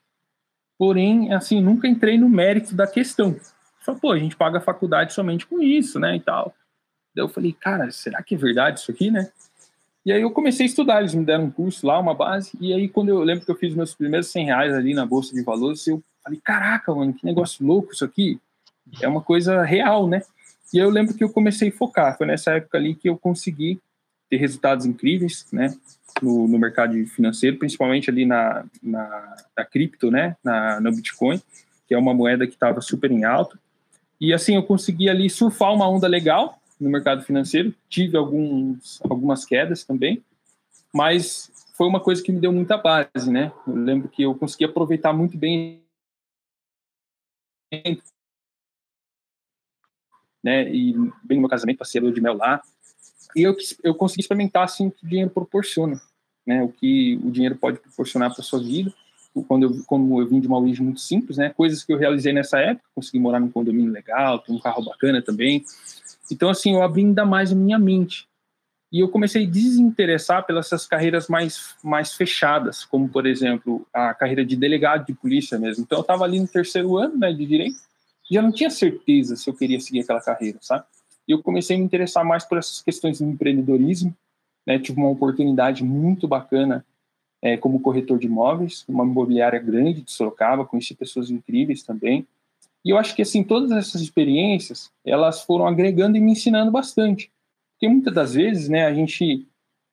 porém, 0.78 1.34
assim, 1.34 1.60
nunca 1.60 1.88
entrei 1.88 2.16
no 2.16 2.28
mérito 2.28 2.72
da 2.72 2.86
questão. 2.86 3.34
Só, 3.80 3.96
pô, 3.96 4.12
a 4.12 4.18
gente 4.18 4.36
paga 4.36 4.58
a 4.58 4.60
faculdade 4.60 5.12
somente 5.12 5.44
com 5.44 5.60
isso, 5.60 5.98
né, 5.98 6.14
e 6.14 6.20
tal. 6.20 6.54
Daí 7.12 7.24
eu 7.24 7.28
falei, 7.28 7.52
cara, 7.52 7.90
será 7.90 8.22
que 8.22 8.36
é 8.36 8.38
verdade 8.38 8.78
isso 8.78 8.92
aqui, 8.92 9.10
né? 9.10 9.28
E 10.06 10.12
aí 10.12 10.22
eu 10.22 10.30
comecei 10.30 10.64
a 10.64 10.68
estudar, 10.68 11.00
eles 11.00 11.14
me 11.14 11.24
deram 11.24 11.46
um 11.46 11.50
curso 11.50 11.84
lá, 11.84 11.98
uma 11.98 12.14
base, 12.14 12.52
e 12.60 12.72
aí 12.72 12.88
quando 12.88 13.08
eu 13.08 13.18
lembro 13.24 13.44
que 13.44 13.50
eu 13.50 13.56
fiz 13.56 13.74
meus 13.74 13.92
primeiros 13.92 14.28
100 14.28 14.46
reais 14.46 14.72
ali 14.72 14.94
na 14.94 15.04
Bolsa 15.04 15.34
de 15.34 15.42
Valores, 15.42 15.84
eu 15.88 16.00
falei, 16.22 16.40
caraca, 16.44 16.94
mano, 16.94 17.12
que 17.12 17.26
negócio 17.26 17.66
louco 17.66 17.92
isso 17.92 18.04
aqui. 18.04 18.40
É 19.00 19.08
uma 19.08 19.20
coisa 19.20 19.64
real, 19.64 20.06
né? 20.06 20.22
E 20.72 20.78
aí 20.78 20.86
eu 20.86 20.90
lembro 20.90 21.12
que 21.12 21.24
eu 21.24 21.28
comecei 21.28 21.70
a 21.70 21.72
focar, 21.72 22.16
foi 22.16 22.28
nessa 22.28 22.52
época 22.52 22.78
ali 22.78 22.94
que 22.94 23.08
eu 23.08 23.18
consegui 23.18 23.80
ter 24.30 24.36
resultados 24.36 24.86
incríveis, 24.86 25.44
né? 25.52 25.74
No, 26.22 26.46
no 26.46 26.58
mercado 26.58 26.94
financeiro, 27.06 27.58
principalmente 27.58 28.08
ali 28.08 28.24
na, 28.24 28.64
na, 28.82 29.36
na 29.56 29.64
cripto, 29.64 30.10
né? 30.10 30.36
Na, 30.42 30.80
no 30.80 30.92
Bitcoin, 30.92 31.40
que 31.86 31.94
é 31.94 31.98
uma 31.98 32.14
moeda 32.14 32.46
que 32.46 32.54
estava 32.54 32.80
super 32.80 33.10
em 33.10 33.24
alta. 33.24 33.58
E 34.20 34.32
assim, 34.32 34.54
eu 34.54 34.62
consegui 34.62 35.10
ali 35.10 35.28
surfar 35.28 35.74
uma 35.74 35.88
onda 35.88 36.06
legal 36.06 36.60
no 36.80 36.88
mercado 36.88 37.22
financeiro, 37.22 37.74
tive 37.88 38.16
alguns, 38.16 39.00
algumas 39.02 39.44
quedas 39.44 39.84
também, 39.84 40.22
mas 40.92 41.50
foi 41.76 41.86
uma 41.86 42.00
coisa 42.00 42.22
que 42.22 42.32
me 42.32 42.40
deu 42.40 42.52
muita 42.52 42.76
base, 42.76 43.30
né? 43.30 43.52
Eu 43.66 43.74
lembro 43.74 44.08
que 44.08 44.22
eu 44.22 44.34
consegui 44.34 44.64
aproveitar 44.64 45.12
muito 45.12 45.36
bem 45.36 45.82
né? 50.42 50.68
E 50.68 50.92
bem 51.22 51.36
no 51.36 51.40
meu 51.40 51.48
casamento, 51.48 51.78
passei 51.78 52.00
a 52.00 52.02
lua 52.02 52.12
de 52.12 52.20
mel 52.20 52.34
lá. 52.34 52.60
E 53.34 53.42
eu, 53.42 53.56
eu 53.82 53.94
consegui 53.94 54.20
experimentar, 54.20 54.64
assim, 54.64 54.88
o 54.88 54.90
que 54.90 55.04
o 55.04 55.08
dinheiro 55.08 55.30
proporciona, 55.30 56.00
né? 56.46 56.62
O 56.62 56.68
que 56.68 57.18
o 57.22 57.30
dinheiro 57.30 57.56
pode 57.56 57.78
proporcionar 57.78 58.32
para 58.32 58.42
sua 58.42 58.60
vida. 58.60 58.92
Quando 59.48 59.62
eu, 59.62 59.82
como 59.86 60.20
eu 60.20 60.28
vim 60.28 60.40
de 60.40 60.46
uma 60.46 60.58
origem 60.58 60.84
muito 60.84 61.00
simples, 61.00 61.38
né? 61.38 61.50
Coisas 61.50 61.82
que 61.82 61.92
eu 61.92 61.96
realizei 61.96 62.32
nessa 62.32 62.58
época, 62.58 62.86
consegui 62.94 63.18
morar 63.18 63.40
num 63.40 63.50
condomínio 63.50 63.90
legal, 63.90 64.38
ter 64.38 64.52
um 64.52 64.58
carro 64.58 64.84
bacana 64.84 65.22
também. 65.22 65.64
Então, 66.30 66.50
assim, 66.50 66.74
eu 66.74 66.82
abri 66.82 67.02
ainda 67.02 67.24
mais 67.24 67.50
a 67.52 67.54
minha 67.54 67.78
mente. 67.78 68.28
E 68.92 69.00
eu 69.00 69.08
comecei 69.08 69.46
a 69.46 69.50
desinteressar 69.50 70.44
pelas 70.44 70.66
essas 70.66 70.86
carreiras 70.86 71.26
mais, 71.26 71.74
mais 71.82 72.12
fechadas, 72.12 72.84
como, 72.84 73.08
por 73.08 73.26
exemplo, 73.26 73.86
a 73.90 74.12
carreira 74.12 74.44
de 74.44 74.54
delegado 74.54 75.06
de 75.06 75.14
polícia 75.14 75.58
mesmo. 75.58 75.84
Então, 75.84 75.98
eu 75.98 76.02
estava 76.02 76.24
ali 76.24 76.38
no 76.38 76.46
terceiro 76.46 76.98
ano 76.98 77.16
né, 77.16 77.32
de 77.32 77.46
direito, 77.46 77.78
já 78.30 78.42
não 78.42 78.52
tinha 78.52 78.70
certeza 78.70 79.36
se 79.36 79.48
eu 79.48 79.54
queria 79.54 79.80
seguir 79.80 80.00
aquela 80.00 80.20
carreira, 80.20 80.58
sabe? 80.60 80.84
E 81.26 81.32
eu 81.32 81.42
comecei 81.42 81.76
a 81.76 81.78
me 81.78 81.84
interessar 81.84 82.24
mais 82.24 82.44
por 82.44 82.58
essas 82.58 82.82
questões 82.82 83.18
de 83.18 83.24
empreendedorismo, 83.24 84.14
né? 84.66 84.78
Tive 84.78 84.98
uma 84.98 85.10
oportunidade 85.10 85.84
muito 85.84 86.26
bacana 86.28 86.84
é, 87.42 87.56
como 87.56 87.80
corretor 87.80 88.18
de 88.18 88.26
imóveis, 88.26 88.84
uma 88.88 89.04
imobiliária 89.04 89.58
grande 89.58 90.02
de 90.02 90.12
Sorocaba, 90.12 90.64
conheci 90.64 90.94
pessoas 90.94 91.30
incríveis 91.30 91.82
também. 91.82 92.26
E 92.84 92.90
eu 92.90 92.98
acho 92.98 93.14
que 93.14 93.22
assim 93.22 93.42
todas 93.42 93.70
essas 93.72 94.00
experiências 94.00 94.90
elas 95.04 95.42
foram 95.42 95.66
agregando 95.66 96.16
e 96.16 96.20
me 96.20 96.32
ensinando 96.32 96.70
bastante, 96.70 97.30
porque 97.72 97.88
muitas 97.88 98.14
das 98.14 98.34
vezes, 98.34 98.68
né, 98.68 98.86
a 98.86 98.94
gente 98.94 99.46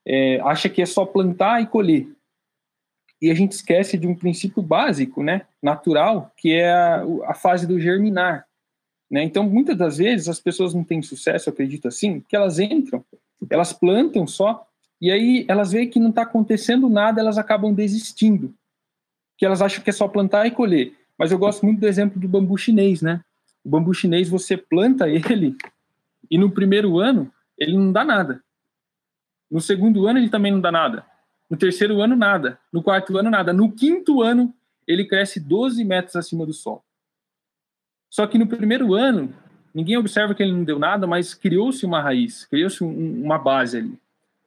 é, 0.05 0.39
acha 0.41 0.69
que 0.69 0.82
é 0.82 0.86
só 0.86 1.05
plantar 1.05 1.62
e 1.62 1.67
colher, 1.67 2.08
e 3.21 3.29
a 3.29 3.34
gente 3.34 3.51
esquece 3.51 3.97
de 3.97 4.08
um 4.08 4.15
princípio 4.15 4.62
básico, 4.62 5.21
né, 5.23 5.45
natural, 5.62 6.32
que 6.38 6.53
é 6.53 6.71
a, 6.71 7.03
a 7.25 7.34
fase 7.34 7.67
do 7.67 7.79
germinar. 7.79 8.47
Né? 9.10 9.23
Então, 9.23 9.43
muitas 9.43 9.75
das 9.75 9.97
vezes, 9.97 10.29
as 10.29 10.39
pessoas 10.39 10.73
não 10.73 10.84
têm 10.84 11.01
sucesso, 11.01 11.49
acredito 11.49 11.88
assim, 11.88 12.21
que 12.21 12.36
elas 12.36 12.60
entram, 12.60 13.03
elas 13.49 13.73
plantam 13.73 14.25
só, 14.25 14.67
e 15.02 15.12
aí 15.12 15.45
elas 15.47 15.71
veem 15.71 15.89
que 15.89 15.99
não 15.99 16.10
está 16.10 16.23
acontecendo 16.23 16.89
nada, 16.89 17.21
elas 17.21 17.38
acabam 17.38 17.73
desistindo. 17.73 18.54
Que 19.38 19.45
elas 19.45 19.62
acham 19.62 19.84
que 19.84 19.89
é 19.89 19.93
só 19.93 20.08
plantar 20.08 20.45
e 20.45 20.52
colher. 20.52 20.93
Mas 21.17 21.32
eu 21.32 21.38
gosto 21.38 21.65
muito 21.65 21.80
do 21.80 21.88
exemplo 21.88 22.19
do 22.19 22.28
bambu 22.28 22.58
chinês, 22.58 23.02
né? 23.02 23.21
O 23.63 23.69
bambu 23.69 23.93
chinês, 23.93 24.30
você 24.30 24.58
planta 24.58 25.08
ele, 25.08 25.56
e 26.30 26.38
no 26.38 26.52
primeiro 26.52 26.99
ano, 26.99 27.32
ele 27.58 27.78
não 27.78 27.91
dá 27.91 28.06
nada. 28.06 28.41
No 29.49 29.60
segundo 29.60 30.08
ano, 30.08 30.19
ele 30.19 30.30
também 30.30 30.52
não 30.52 30.62
dá 30.62 30.71
nada. 30.71 31.06
No 31.49 31.58
terceiro 31.58 31.99
ano, 32.02 32.15
nada. 32.15 32.60
No 32.71 32.84
quarto 32.84 33.17
ano, 33.17 33.30
nada. 33.30 33.52
No 33.52 33.71
quinto 33.71 34.21
ano, 34.21 34.54
ele 34.88 35.06
cresce 35.06 35.39
12 35.39 35.84
metros 35.84 36.15
acima 36.15 36.45
do 36.45 36.54
sol. 36.54 36.84
Só 38.10 38.28
que 38.28 38.38
no 38.38 38.47
primeiro 38.47 38.93
ano, 38.93 39.34
ninguém 39.73 39.97
observa 39.97 40.34
que 40.34 40.43
ele 40.43 40.51
não 40.51 40.63
deu 40.63 40.79
nada, 40.79 41.05
mas 41.08 41.34
criou-se 41.34 41.86
uma 41.86 42.01
raiz, 42.01 42.45
criou-se 42.45 42.84
um, 42.84 43.23
uma 43.23 43.38
base 43.38 43.77
ali. 43.77 43.99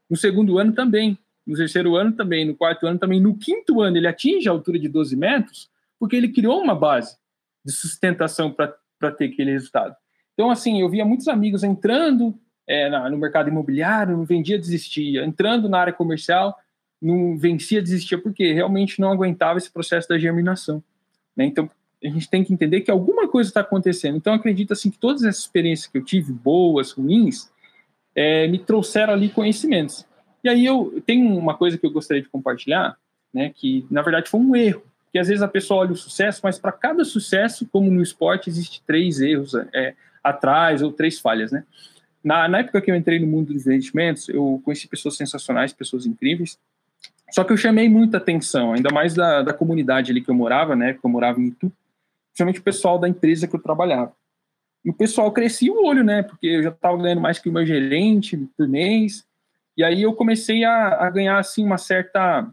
No 0.08 0.16
segundo 0.16 0.58
ano 0.58 0.72
também. 0.72 1.18
No 1.46 1.56
terceiro 1.56 1.96
ano 1.96 2.12
também. 2.12 2.44
No 2.44 2.54
quarto 2.54 2.86
ano 2.86 2.98
também. 2.98 3.20
No 3.20 3.36
quinto 3.36 3.80
ano, 3.80 3.96
ele 3.96 4.06
atinge 4.06 4.48
a 4.48 4.52
altura 4.52 4.78
de 4.78 4.88
12 4.88 5.16
metros, 5.16 5.70
porque 5.98 6.16
ele 6.16 6.28
criou 6.28 6.60
uma 6.60 6.74
base 6.74 7.16
de 7.64 7.72
sustentação 7.72 8.52
para 8.52 9.10
ter 9.12 9.26
aquele 9.26 9.52
resultado. 9.52 9.96
Então, 10.34 10.50
assim, 10.50 10.80
eu 10.80 10.88
via 10.88 11.04
muitos 11.04 11.28
amigos 11.28 11.62
entrando 11.62 12.38
é, 12.66 12.88
no 13.08 13.18
mercado 13.18 13.48
imobiliário, 13.48 14.16
não 14.16 14.24
vendia, 14.24 14.58
desistia. 14.58 15.24
Entrando 15.24 15.68
na 15.68 15.78
área 15.78 15.92
comercial, 15.92 16.58
não 17.00 17.36
vencia, 17.36 17.82
desistia, 17.82 18.18
porque 18.18 18.52
realmente 18.52 19.00
não 19.00 19.10
aguentava 19.10 19.58
esse 19.58 19.70
processo 19.70 20.08
da 20.08 20.18
germinação. 20.18 20.82
Né? 21.36 21.44
Então, 21.46 21.70
a 22.02 22.08
gente 22.08 22.28
tem 22.28 22.42
que 22.42 22.52
entender 22.52 22.80
que 22.80 22.90
alguma 22.90 23.28
coisa 23.28 23.48
está 23.48 23.60
acontecendo. 23.60 24.16
Então, 24.16 24.34
acredito 24.34 24.72
assim 24.72 24.90
que 24.90 24.98
todas 24.98 25.22
essas 25.22 25.42
experiências 25.42 25.86
que 25.86 25.98
eu 25.98 26.04
tive, 26.04 26.32
boas, 26.32 26.92
ruins, 26.92 27.50
é, 28.14 28.46
me 28.48 28.58
trouxeram 28.58 29.12
ali 29.12 29.28
conhecimentos. 29.28 30.06
E 30.42 30.48
aí 30.48 30.64
eu 30.66 31.02
tenho 31.06 31.36
uma 31.36 31.56
coisa 31.56 31.78
que 31.78 31.86
eu 31.86 31.90
gostaria 31.90 32.22
de 32.22 32.28
compartilhar, 32.28 32.96
né, 33.32 33.52
que 33.54 33.86
na 33.90 34.02
verdade 34.02 34.28
foi 34.28 34.40
um 34.40 34.54
erro, 34.56 34.82
que 35.12 35.18
às 35.18 35.28
vezes 35.28 35.42
a 35.42 35.48
pessoa 35.48 35.80
olha 35.80 35.92
o 35.92 35.96
sucesso, 35.96 36.40
mas 36.42 36.58
para 36.58 36.72
cada 36.72 37.04
sucesso, 37.04 37.66
como 37.70 37.90
no 37.90 38.02
esporte, 38.02 38.50
existe 38.50 38.82
três 38.86 39.20
erros 39.20 39.54
é, 39.72 39.94
atrás 40.22 40.82
ou 40.82 40.92
três 40.92 41.18
falhas, 41.20 41.52
né? 41.52 41.64
Na, 42.24 42.48
na 42.48 42.58
época 42.58 42.80
que 42.80 42.90
eu 42.90 42.94
entrei 42.94 43.18
no 43.18 43.26
mundo 43.26 43.52
dos 43.52 43.66
investimentos, 43.66 44.28
eu 44.28 44.60
conheci 44.64 44.86
pessoas 44.86 45.16
sensacionais, 45.16 45.72
pessoas 45.72 46.06
incríveis, 46.06 46.58
só 47.30 47.44
que 47.44 47.52
eu 47.52 47.56
chamei 47.56 47.88
muita 47.88 48.18
atenção, 48.18 48.74
ainda 48.74 48.90
mais 48.90 49.14
da, 49.14 49.42
da 49.42 49.54
comunidade 49.54 50.10
ali 50.10 50.20
que 50.20 50.30
eu 50.30 50.34
morava, 50.34 50.76
né? 50.76 50.92
Que 50.92 51.00
eu 51.04 51.10
morava 51.10 51.40
em 51.40 51.46
Itu, 51.46 51.72
principalmente 52.32 52.60
o 52.60 52.64
pessoal 52.64 52.98
da 52.98 53.08
empresa 53.08 53.46
que 53.46 53.54
eu 53.54 53.62
trabalhava. 53.62 54.12
E 54.84 54.90
o 54.90 54.94
pessoal 54.94 55.30
crescia 55.30 55.72
o 55.72 55.86
olho, 55.86 56.02
né? 56.02 56.22
Porque 56.22 56.46
eu 56.46 56.62
já 56.62 56.70
estava 56.70 56.96
ganhando 56.96 57.20
mais 57.20 57.38
que 57.38 57.48
o 57.48 57.52
meu 57.52 57.64
gerente 57.64 58.36
por 58.56 58.66
mês. 58.66 59.24
E 59.76 59.84
aí 59.84 60.02
eu 60.02 60.12
comecei 60.12 60.64
a, 60.64 61.06
a 61.06 61.10
ganhar, 61.10 61.38
assim, 61.38 61.64
uma 61.64 61.78
certa 61.78 62.52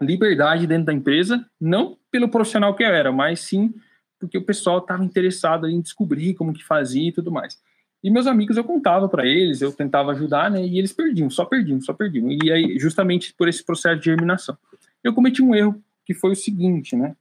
liberdade 0.00 0.66
dentro 0.66 0.86
da 0.86 0.94
empresa, 0.94 1.44
não 1.60 1.98
pelo 2.10 2.28
profissional 2.28 2.74
que 2.74 2.82
eu 2.82 2.88
era, 2.88 3.12
mas 3.12 3.40
sim 3.40 3.74
porque 4.20 4.36
o 4.36 4.44
pessoal 4.44 4.78
estava 4.78 5.02
interessado 5.02 5.66
em 5.66 5.80
descobrir 5.80 6.34
como 6.34 6.52
que 6.52 6.62
fazia 6.62 7.08
e 7.08 7.12
tudo 7.12 7.32
mais. 7.32 7.58
E 8.04 8.10
meus 8.10 8.26
amigos 8.26 8.56
eu 8.56 8.64
contava 8.64 9.08
para 9.08 9.26
eles, 9.26 9.62
eu 9.62 9.72
tentava 9.72 10.12
ajudar, 10.12 10.50
né? 10.50 10.64
E 10.64 10.78
eles 10.78 10.92
perdiam, 10.92 11.30
só 11.30 11.44
perdiam, 11.44 11.80
só 11.80 11.94
perdiam. 11.94 12.30
E 12.30 12.52
aí, 12.52 12.78
justamente 12.78 13.34
por 13.34 13.48
esse 13.48 13.64
processo 13.64 13.98
de 13.98 14.04
germinação. 14.04 14.56
Eu 15.02 15.14
cometi 15.14 15.42
um 15.42 15.54
erro 15.54 15.82
que 16.04 16.12
foi 16.12 16.32
o 16.32 16.36
seguinte, 16.36 16.94
né? 16.94 17.16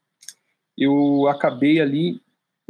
Eu 0.80 1.28
acabei 1.28 1.82
ali, 1.82 2.22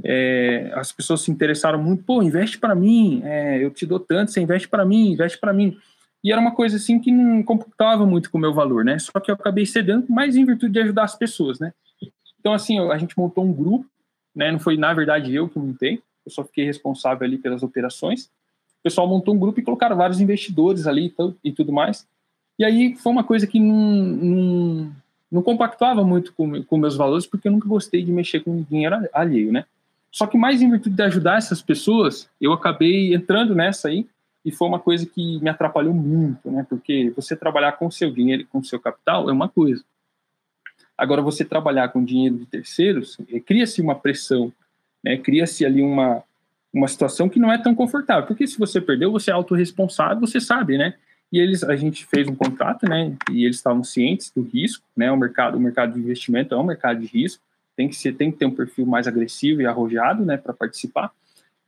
é, 0.04 0.72
as 0.74 0.92
pessoas 0.92 1.22
se 1.22 1.32
interessaram 1.32 1.82
muito, 1.82 2.04
pô, 2.04 2.24
investe 2.24 2.58
para 2.58 2.74
mim, 2.74 3.22
é, 3.24 3.64
eu 3.64 3.70
te 3.70 3.86
dou 3.86 4.00
tanto, 4.00 4.32
você 4.32 4.42
investe 4.42 4.68
para 4.68 4.84
mim, 4.84 5.12
investe 5.12 5.38
para 5.38 5.54
mim. 5.54 5.78
E 6.24 6.32
era 6.32 6.42
uma 6.42 6.54
coisa 6.54 6.78
assim 6.78 7.00
que 7.00 7.12
não 7.12 7.44
computava 7.44 8.06
muito 8.06 8.30
com 8.30 8.38
o 8.38 8.42
meu 8.42 8.54
valor, 8.54 8.84
né? 8.84 8.98
Só 9.00 9.20
que 9.20 9.32
eu 9.32 9.36
acabei 9.36 9.66
cedendo, 9.66 10.06
mais 10.10 10.36
em 10.36 10.46
virtude 10.46 10.74
de 10.74 10.80
ajudar 10.80 11.04
as 11.04 11.16
pessoas, 11.16 11.60
né? 11.60 11.74
Então, 12.40 12.54
assim, 12.54 12.80
a 12.80 12.98
gente 12.98 13.18
montou 13.18 13.44
um 13.44 13.54
grupo, 13.54 13.86
né? 14.36 14.52
Não 14.52 14.60
foi, 14.60 14.78
na 14.78 14.94
verdade, 14.94 15.34
eu 15.34 15.48
que 15.48 15.60
montei, 15.60 16.02
eu 16.26 16.32
só 16.32 16.44
fiquei 16.44 16.66
responsável 16.66 17.26
ali 17.26 17.38
pelas 17.38 17.64
operações. 17.64 18.26
O 18.80 18.84
pessoal 18.84 19.08
montou 19.08 19.34
um 19.34 19.40
grupo 19.40 19.60
e 19.60 19.64
colocaram 19.64 19.96
vários 19.96 20.20
investidores 20.20 20.88
ali 20.88 21.14
e 21.44 21.52
tudo 21.52 21.72
mais. 21.72 22.08
E 22.58 22.66
aí 22.66 22.96
foi 22.96 23.12
uma 23.12 23.24
coisa 23.24 23.48
que 23.48 23.60
não, 23.60 23.76
não, 23.76 24.96
não 25.32 25.42
compactuava 25.42 26.04
muito 26.04 26.34
com, 26.34 26.64
com 26.64 26.78
meus 26.78 26.96
valores, 26.96 27.26
porque 27.26 27.48
eu 27.48 27.52
nunca 27.52 27.68
gostei 27.68 28.04
de 28.04 28.12
mexer 28.12 28.40
com 28.42 28.64
dinheiro 28.64 29.08
alheio, 29.14 29.52
né? 29.52 29.66
Só 30.12 30.26
que 30.26 30.38
mais 30.38 30.62
em 30.62 30.70
virtude 30.70 30.96
de 30.96 31.04
ajudar 31.04 31.38
essas 31.38 31.62
pessoas, 31.62 32.30
eu 32.42 32.52
acabei 32.52 33.14
entrando 33.14 33.54
nessa 33.54 33.90
aí, 33.90 34.08
e 34.44 34.52
foi 34.52 34.68
uma 34.68 34.80
coisa 34.80 35.06
que 35.06 35.40
me 35.40 35.50
atrapalhou 35.50 35.94
muito, 35.94 36.50
né? 36.50 36.66
Porque 36.68 37.12
você 37.16 37.36
trabalhar 37.36 37.74
com 37.74 37.92
seu 37.92 38.10
dinheiro, 38.10 38.48
com 38.52 38.64
seu 38.64 38.80
capital, 38.80 39.30
é 39.30 39.34
uma 39.34 39.50
coisa. 39.50 39.84
Agora, 40.98 41.22
você 41.22 41.46
trabalhar 41.46 41.90
com 41.90 42.04
dinheiro 42.04 42.38
de 42.38 42.46
terceiros, 42.46 43.18
é, 43.32 43.40
cria-se 43.40 43.82
uma 43.82 43.96
pressão, 43.96 44.52
né? 45.04 45.18
cria-se 45.18 45.66
ali 45.66 45.82
uma, 45.82 46.24
uma 46.74 46.88
situação 46.88 47.30
que 47.30 47.40
não 47.40 47.52
é 47.52 47.58
tão 47.58 47.76
confortável, 47.76 48.26
porque 48.26 48.48
se 48.48 48.58
você 48.58 48.82
perdeu, 48.82 49.12
você 49.12 49.32
é 49.32 49.34
autorresponsável, 49.34 50.20
você 50.20 50.42
sabe, 50.42 50.78
né? 50.78 50.96
E 51.32 51.40
eles, 51.40 51.64
a 51.64 51.76
gente 51.76 52.06
fez 52.06 52.28
um 52.28 52.36
contrato, 52.36 52.88
né? 52.88 53.16
E 53.32 53.46
eles 53.46 53.58
estavam 53.58 53.84
cientes 53.84 54.32
do 54.32 54.42
risco, 54.42 54.84
né? 54.96 55.12
O 55.12 55.18
mercado, 55.18 55.58
o 55.58 55.60
mercado 55.60 55.94
de 55.94 56.00
investimento 56.00 56.54
é 56.54 56.58
um 56.58 56.64
mercado 56.64 57.00
de 57.00 57.06
risco, 57.06 57.42
tem 57.76 57.88
que 57.88 57.96
ser, 57.96 58.14
tem 58.14 58.32
que 58.32 58.38
ter 58.38 58.46
um 58.46 58.56
perfil 58.56 58.86
mais 58.86 59.08
agressivo 59.08 59.62
e 59.62 59.66
arrojado, 59.66 60.26
né? 60.26 60.38
Para 60.38 60.54
participar. 60.54 61.12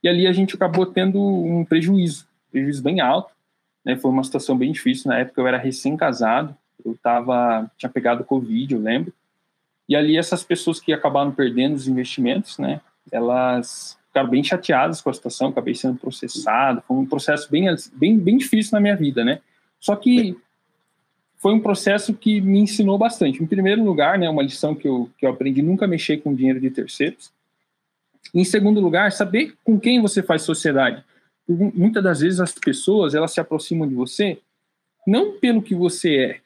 E 0.04 0.10
ali 0.10 0.26
a 0.26 0.34
gente 0.34 0.56
acabou 0.56 0.86
tendo 0.86 1.22
um 1.22 1.64
prejuízo, 1.64 2.28
prejuízo 2.52 2.82
bem 2.82 3.02
alto, 3.02 3.34
né? 3.86 3.96
Foi 3.96 4.10
uma 4.10 4.24
situação 4.24 4.58
bem 4.58 4.72
difícil 4.72 5.10
na 5.10 5.20
época. 5.20 5.40
Eu 5.40 5.48
era 5.48 5.58
recém-casado, 5.58 6.56
eu 6.84 6.98
tava, 7.02 7.70
tinha 7.78 7.90
pegado 7.90 8.24
covid, 8.24 8.74
eu 8.74 8.82
lembro. 8.82 9.14
E 9.88 9.96
ali 9.96 10.18
essas 10.18 10.44
pessoas 10.44 10.80
que 10.80 10.92
acabaram 10.92 11.32
perdendo 11.32 11.76
os 11.76 11.88
investimentos, 11.88 12.58
né? 12.58 12.82
Elas 13.12 14.00
ficaram 14.08 14.30
bem 14.30 14.44
chateadas 14.44 15.02
com 15.02 15.10
a 15.10 15.14
situação, 15.14 15.50
acabei 15.50 15.76
sendo 15.76 15.98
processado, 15.98 16.84
foi 16.88 16.98
um 16.98 17.06
processo 17.06 17.50
bem, 17.50 17.68
bem, 17.94 18.18
bem 18.18 18.38
difícil 18.38 18.72
na 18.74 18.82
minha 18.82 18.96
vida, 18.96 19.24
né? 19.24 19.40
Só 19.82 19.96
que 19.96 20.38
foi 21.38 21.54
um 21.54 21.60
processo 21.60 22.14
que 22.14 22.40
me 22.40 22.60
ensinou 22.60 23.00
bastante. 23.00 23.44
Em 23.44 23.48
primeiro 23.48 23.84
lugar, 23.84 24.18
né, 24.18 24.30
uma 24.30 24.44
lição 24.44 24.76
que 24.76 24.88
eu, 24.88 25.10
que 25.18 25.26
eu 25.26 25.32
aprendi, 25.32 25.62
nunca 25.64 25.88
mexer 25.88 26.18
com 26.18 26.36
dinheiro 26.36 26.60
de 26.60 26.70
terceiros. 26.70 27.32
Em 28.34 28.46
segundo 28.46 28.80
lugar, 28.80 29.12
saber 29.12 29.56
com 29.64 29.80
quem 29.80 30.00
você 30.00 30.22
faz 30.22 30.44
sociedade. 30.44 31.04
Muitas 31.48 32.04
das 32.04 32.20
vezes 32.20 32.40
as 32.40 32.54
pessoas, 32.54 33.16
elas 33.16 33.34
se 33.34 33.42
aproximam 33.42 33.90
de 33.90 33.96
você 33.96 34.40
não 35.06 35.40
pelo 35.40 35.64
que 35.64 35.74
você 35.74 36.16
é, 36.16 36.40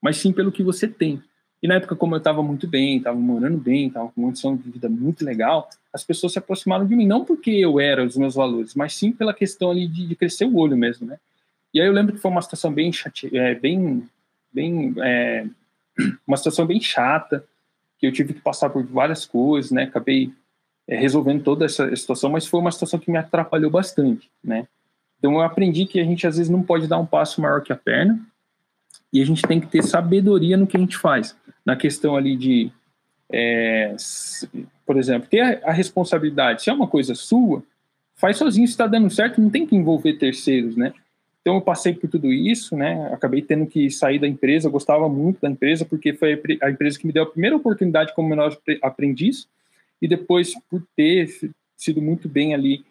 mas 0.00 0.16
sim 0.16 0.32
pelo 0.32 0.50
que 0.50 0.62
você 0.62 0.88
tem. 0.88 1.22
E 1.62 1.68
na 1.68 1.74
época, 1.74 1.94
como 1.94 2.14
eu 2.14 2.18
estava 2.18 2.42
muito 2.42 2.66
bem, 2.66 2.96
estava 2.96 3.18
morando 3.18 3.58
bem, 3.58 3.88
estava 3.88 4.08
com 4.08 4.20
uma 4.20 4.28
condição 4.28 4.56
de 4.56 4.70
vida 4.70 4.88
muito 4.88 5.22
legal, 5.24 5.68
as 5.92 6.02
pessoas 6.02 6.32
se 6.32 6.38
aproximaram 6.38 6.86
de 6.86 6.96
mim, 6.96 7.06
não 7.06 7.24
porque 7.24 7.50
eu 7.50 7.78
era 7.78 8.04
os 8.04 8.16
meus 8.16 8.34
valores, 8.34 8.74
mas 8.74 8.94
sim 8.94 9.12
pela 9.12 9.34
questão 9.34 9.70
ali 9.70 9.86
de, 9.86 10.06
de 10.06 10.16
crescer 10.16 10.46
o 10.46 10.56
olho 10.56 10.76
mesmo, 10.76 11.06
né? 11.06 11.18
E 11.74 11.80
aí 11.80 11.86
eu 11.88 11.92
lembro 11.92 12.14
que 12.14 12.20
foi 12.20 12.30
uma 12.30 12.40
situação 12.40 12.72
bem 12.72 12.92
chate... 12.92 13.36
é, 13.36 13.54
bem, 13.56 14.08
bem 14.52 14.94
é, 15.02 15.44
uma 16.24 16.36
situação 16.36 16.64
bem 16.64 16.80
chata, 16.80 17.44
que 17.98 18.06
eu 18.06 18.12
tive 18.12 18.32
que 18.32 18.40
passar 18.40 18.70
por 18.70 18.84
várias 18.84 19.26
coisas, 19.26 19.72
né? 19.72 19.82
Acabei 19.82 20.32
é, 20.86 20.96
resolvendo 20.96 21.42
toda 21.42 21.64
essa 21.64 21.94
situação, 21.96 22.30
mas 22.30 22.46
foi 22.46 22.60
uma 22.60 22.70
situação 22.70 23.00
que 23.00 23.10
me 23.10 23.18
atrapalhou 23.18 23.70
bastante, 23.70 24.30
né? 24.42 24.68
Então 25.18 25.32
eu 25.32 25.40
aprendi 25.40 25.84
que 25.84 25.98
a 25.98 26.04
gente 26.04 26.26
às 26.26 26.36
vezes 26.36 26.50
não 26.50 26.62
pode 26.62 26.86
dar 26.86 26.98
um 26.98 27.06
passo 27.06 27.40
maior 27.40 27.62
que 27.62 27.72
a 27.72 27.76
perna 27.76 28.20
e 29.12 29.20
a 29.20 29.26
gente 29.26 29.42
tem 29.42 29.60
que 29.60 29.66
ter 29.66 29.82
sabedoria 29.82 30.56
no 30.56 30.66
que 30.66 30.76
a 30.76 30.80
gente 30.80 30.96
faz. 30.96 31.36
Na 31.64 31.74
questão 31.74 32.14
ali 32.14 32.36
de, 32.36 32.70
é, 33.32 33.96
por 34.84 34.96
exemplo, 34.96 35.28
ter 35.28 35.40
a, 35.40 35.70
a 35.70 35.72
responsabilidade. 35.72 36.62
Se 36.62 36.70
é 36.70 36.72
uma 36.72 36.86
coisa 36.86 37.14
sua, 37.14 37.62
faz 38.14 38.36
sozinho. 38.36 38.66
Se 38.66 38.74
está 38.74 38.86
dando 38.86 39.08
certo, 39.08 39.40
não 39.40 39.50
tem 39.50 39.66
que 39.66 39.74
envolver 39.74 40.14
terceiros, 40.14 40.76
né? 40.76 40.92
Então 41.44 41.56
eu 41.56 41.60
passei 41.60 41.92
por 41.92 42.08
tudo 42.08 42.32
isso, 42.32 42.74
né? 42.74 43.12
Acabei 43.12 43.42
tendo 43.42 43.66
que 43.66 43.90
sair 43.90 44.18
da 44.18 44.26
empresa. 44.26 44.66
Eu 44.66 44.72
gostava 44.72 45.06
muito 45.10 45.42
da 45.42 45.50
empresa 45.50 45.84
porque 45.84 46.14
foi 46.14 46.40
a 46.62 46.70
empresa 46.70 46.98
que 46.98 47.06
me 47.06 47.12
deu 47.12 47.24
a 47.24 47.30
primeira 47.30 47.54
oportunidade 47.54 48.14
como 48.14 48.30
menor 48.30 48.56
aprendiz 48.80 49.46
e 50.00 50.08
depois 50.08 50.54
por 50.70 50.82
ter 50.96 51.28
sido 51.76 52.00
muito 52.00 52.30
bem 52.30 52.54
ali 52.54 52.82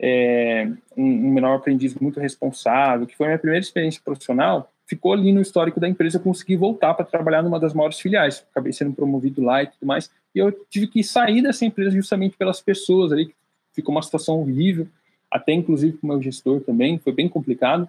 é, 0.00 0.70
um, 0.96 1.04
um 1.04 1.32
menor 1.32 1.56
aprendiz 1.56 1.92
muito 1.96 2.20
responsável, 2.20 3.04
que 3.04 3.16
foi 3.16 3.26
a 3.26 3.30
minha 3.30 3.38
primeira 3.38 3.64
experiência 3.64 4.00
profissional, 4.04 4.72
ficou 4.86 5.12
ali 5.12 5.32
no 5.32 5.40
histórico 5.40 5.80
da 5.80 5.88
empresa. 5.88 6.18
Eu 6.18 6.22
consegui 6.22 6.54
voltar 6.54 6.94
para 6.94 7.04
trabalhar 7.04 7.42
numa 7.42 7.58
das 7.58 7.74
maiores 7.74 7.98
filiais. 7.98 8.46
Acabei 8.52 8.72
sendo 8.72 8.92
promovido 8.92 9.42
lá 9.42 9.64
e 9.64 9.66
tudo 9.66 9.84
mais. 9.84 10.08
E 10.32 10.38
eu 10.38 10.52
tive 10.70 10.86
que 10.86 11.02
sair 11.02 11.42
dessa 11.42 11.64
empresa 11.64 11.90
justamente 11.90 12.36
pelas 12.36 12.60
pessoas 12.60 13.10
ali. 13.10 13.34
Ficou 13.72 13.92
uma 13.92 14.02
situação 14.02 14.40
horrível 14.40 14.86
até 15.30 15.52
inclusive 15.52 15.98
com 15.98 16.06
o 16.06 16.10
meu 16.10 16.22
gestor 16.22 16.60
também, 16.60 16.98
foi 16.98 17.12
bem 17.12 17.28
complicado. 17.28 17.88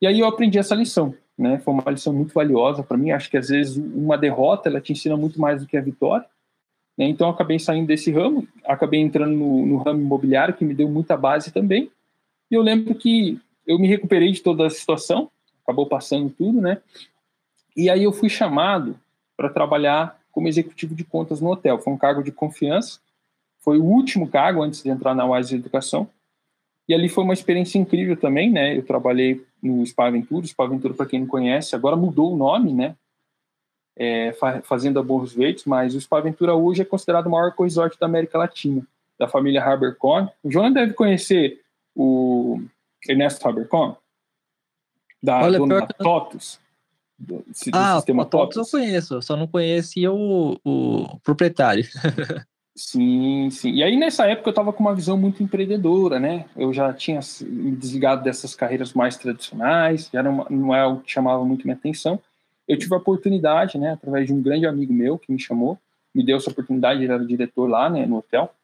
E 0.00 0.06
aí 0.06 0.20
eu 0.20 0.26
aprendi 0.26 0.58
essa 0.58 0.74
lição, 0.74 1.14
né? 1.36 1.58
Foi 1.58 1.74
uma 1.74 1.90
lição 1.90 2.12
muito 2.12 2.32
valiosa 2.32 2.82
para 2.82 2.96
mim. 2.96 3.10
Acho 3.10 3.30
que 3.30 3.36
às 3.36 3.48
vezes 3.48 3.76
uma 3.76 4.16
derrota 4.16 4.68
ela 4.68 4.80
te 4.80 4.92
ensina 4.92 5.16
muito 5.16 5.40
mais 5.40 5.60
do 5.60 5.66
que 5.66 5.76
a 5.76 5.82
vitória. 5.82 6.26
Né? 6.96 7.06
Então 7.08 7.28
acabei 7.28 7.58
saindo 7.58 7.86
desse 7.86 8.10
ramo, 8.10 8.46
acabei 8.64 9.00
entrando 9.00 9.36
no, 9.36 9.66
no 9.66 9.76
ramo 9.76 10.00
imobiliário 10.00 10.54
que 10.54 10.64
me 10.64 10.74
deu 10.74 10.88
muita 10.88 11.16
base 11.16 11.52
também. 11.52 11.90
E 12.50 12.54
eu 12.54 12.62
lembro 12.62 12.94
que 12.94 13.40
eu 13.66 13.78
me 13.78 13.86
recuperei 13.86 14.32
de 14.32 14.40
toda 14.40 14.66
a 14.66 14.70
situação, 14.70 15.30
acabou 15.62 15.86
passando 15.86 16.30
tudo, 16.30 16.60
né? 16.60 16.78
E 17.76 17.88
aí 17.88 18.02
eu 18.02 18.12
fui 18.12 18.28
chamado 18.28 18.98
para 19.36 19.48
trabalhar 19.48 20.18
como 20.32 20.48
executivo 20.48 20.94
de 20.94 21.04
contas 21.04 21.40
no 21.40 21.50
hotel. 21.50 21.78
Foi 21.78 21.92
um 21.92 21.98
cargo 21.98 22.22
de 22.22 22.32
confiança. 22.32 22.98
Foi 23.58 23.78
o 23.78 23.84
último 23.84 24.28
cargo 24.28 24.62
antes 24.62 24.82
de 24.82 24.88
entrar 24.88 25.14
na 25.14 25.24
Wise 25.24 25.54
Educação. 25.54 26.08
E 26.88 26.94
ali 26.94 27.08
foi 27.08 27.22
uma 27.22 27.34
experiência 27.34 27.78
incrível 27.78 28.16
também, 28.16 28.50
né? 28.50 28.76
Eu 28.76 28.82
trabalhei 28.82 29.44
no 29.62 29.84
Spa 29.86 30.06
Aventura, 30.06 30.46
Spa 30.46 30.64
Aventura, 30.64 30.94
para 30.94 31.04
quem 31.04 31.20
não 31.20 31.26
conhece, 31.26 31.76
agora 31.76 31.94
mudou 31.94 32.32
o 32.32 32.36
nome, 32.36 32.72
né? 32.72 32.96
É, 33.94 34.32
Fazenda 34.62 35.02
Borros 35.02 35.34
Verdes, 35.34 35.64
mas 35.64 35.94
o 35.94 36.00
Spa 36.00 36.18
Aventura 36.18 36.54
hoje 36.54 36.82
é 36.82 36.84
considerado 36.84 37.26
o 37.26 37.30
maior 37.30 37.52
resort 37.58 37.98
da 37.98 38.06
América 38.06 38.38
Latina, 38.38 38.86
da 39.18 39.28
família 39.28 39.62
Harbercon. 39.62 40.28
O 40.42 40.50
João 40.50 40.72
deve 40.72 40.94
conhecer 40.94 41.60
o 41.94 42.62
Ernesto 43.06 43.46
Harbercon, 43.46 43.96
da 45.22 45.42
Olha, 45.42 45.58
dona 45.58 45.80
da 45.80 45.86
TOTUS. 45.88 46.58
Do, 47.18 47.38
do 47.38 47.44
ah, 47.72 47.96
sistema 47.96 48.24
TOTUS 48.24 48.56
eu 48.56 48.80
conheço, 48.80 49.20
só 49.20 49.36
não 49.36 49.48
conhecia 49.48 50.10
o, 50.10 50.58
o 50.64 51.18
proprietário. 51.22 51.84
Sim, 52.78 53.50
sim. 53.50 53.72
E 53.72 53.82
aí 53.82 53.96
nessa 53.96 54.24
época 54.26 54.48
eu 54.48 54.52
estava 54.52 54.72
com 54.72 54.84
uma 54.84 54.94
visão 54.94 55.18
muito 55.18 55.42
empreendedora, 55.42 56.20
né? 56.20 56.44
Eu 56.56 56.72
já 56.72 56.92
tinha 56.92 57.18
me 57.42 57.72
desligado 57.72 58.22
dessas 58.22 58.54
carreiras 58.54 58.92
mais 58.92 59.16
tradicionais, 59.16 60.08
já 60.12 60.22
não, 60.22 60.46
não 60.48 60.72
é 60.72 60.86
o 60.86 61.00
que 61.00 61.10
chamava 61.10 61.44
muito 61.44 61.64
minha 61.64 61.74
atenção. 61.74 62.20
Eu 62.68 62.78
tive 62.78 62.94
a 62.94 62.98
oportunidade, 62.98 63.78
né, 63.78 63.92
através 63.94 64.28
de 64.28 64.32
um 64.32 64.40
grande 64.40 64.64
amigo 64.64 64.92
meu 64.92 65.18
que 65.18 65.32
me 65.32 65.40
chamou, 65.40 65.76
me 66.14 66.24
deu 66.24 66.36
essa 66.36 66.50
oportunidade, 66.50 67.02
ele 67.02 67.12
era 67.12 67.24
diretor 67.26 67.66
lá, 67.68 67.90
né, 67.90 68.06
no 68.06 68.18
hotel. 68.18 68.54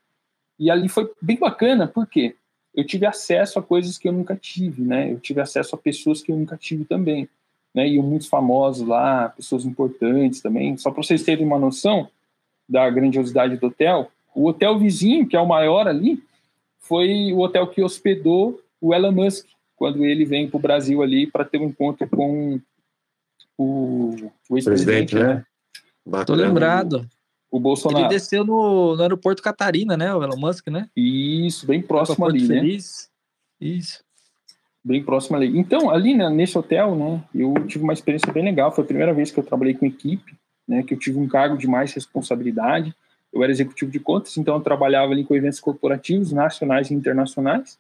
E 0.61 0.71
ali 0.71 0.89
foi 0.89 1.11
bem 1.21 1.37
bacana, 1.37 1.89
porque 1.89 2.37
eu 2.73 2.87
tive 2.87 3.07
acesso 3.07 3.59
a 3.59 3.63
coisas 3.63 3.99
que 3.99 4.07
eu 4.07 4.13
nunca 4.13 4.37
tive, 4.37 4.83
né? 4.83 5.13
Eu 5.13 5.19
tive 5.19 5.41
acesso 5.41 5.75
a 5.75 5.79
pessoas 5.79 6.23
que 6.23 6.31
eu 6.31 6.37
nunca 6.37 6.57
tive 6.57 6.85
também, 6.85 7.29
né? 7.75 7.89
E 7.89 8.01
muitos 8.01 8.29
famosos 8.29 8.87
lá, 8.87 9.31
pessoas 9.31 9.65
importantes 9.65 10.41
também. 10.41 10.77
Só 10.77 10.93
para 10.93 11.03
vocês 11.03 11.25
terem 11.25 11.45
uma 11.45 11.59
noção, 11.59 12.09
da 12.69 12.89
grandiosidade 12.91 13.57
do 13.57 13.67
hotel, 13.67 14.11
o 14.35 14.49
hotel 14.49 14.79
vizinho, 14.79 15.27
que 15.27 15.37
é 15.37 15.41
o 15.41 15.47
maior 15.47 15.87
ali, 15.87 16.23
foi 16.79 17.33
o 17.33 17.39
hotel 17.39 17.67
que 17.69 17.83
hospedou 17.83 18.61
o 18.81 18.95
Elon 18.95 19.13
Musk 19.13 19.47
quando 19.77 20.05
ele 20.05 20.25
vem 20.25 20.49
para 20.49 20.57
o 20.57 20.61
Brasil 20.61 21.03
ali 21.03 21.27
para 21.27 21.45
ter 21.45 21.59
um 21.59 21.67
encontro 21.67 22.09
com 22.09 22.61
o, 23.57 24.31
o 24.51 24.57
ex-presidente, 24.57 25.15
né? 25.15 25.45
né? 26.07 26.25
Tô 26.25 26.35
lembrado. 26.35 27.07
O 27.51 27.61
Bolsonaro. 27.61 28.05
Ele 28.05 28.09
desceu 28.09 28.45
no, 28.45 28.97
no 28.97 29.03
aeroporto 29.03 29.43
Catarina, 29.43 29.97
né? 29.97 30.13
O 30.13 30.23
Elon 30.23 30.37
Musk, 30.37 30.67
né? 30.69 30.89
Isso, 30.97 31.67
bem 31.67 31.81
próximo 31.81 32.27
ali, 32.27 32.49
né? 32.49 32.61
Feliz. 32.61 33.09
né? 33.61 33.69
Isso. 33.69 34.05
Bem 34.85 35.03
próximo 35.03 35.37
ali. 35.37 35.57
Então, 35.57 35.89
ali 35.89 36.15
né, 36.15 36.29
nesse 36.29 36.59
hotel, 36.59 36.95
né, 36.95 37.25
eu 37.35 37.55
tive 37.67 37.85
uma 37.85 37.93
experiência 37.93 38.31
bem 38.33 38.45
legal. 38.45 38.73
Foi 38.73 38.85
a 38.85 38.87
primeira 38.87 39.15
vez 39.15 39.31
que 39.31 39.39
eu 39.39 39.45
trabalhei 39.45 39.75
com 39.75 39.87
equipe 39.87 40.37
né, 40.67 40.83
que 40.83 40.95
eu 40.95 40.99
tive 40.99 41.19
um 41.19 41.29
cargo 41.29 41.57
de 41.57 41.67
mais 41.67 41.93
responsabilidade. 41.93 42.95
Eu 43.33 43.43
era 43.43 43.53
executivo 43.53 43.91
de 43.91 43.99
contas, 43.99 44.37
então 44.37 44.55
eu 44.55 44.61
trabalhava 44.61 45.13
ali 45.13 45.25
com 45.25 45.35
eventos 45.35 45.61
corporativos 45.61 46.33
nacionais 46.33 46.91
e 46.91 46.95
internacionais. 46.95 47.79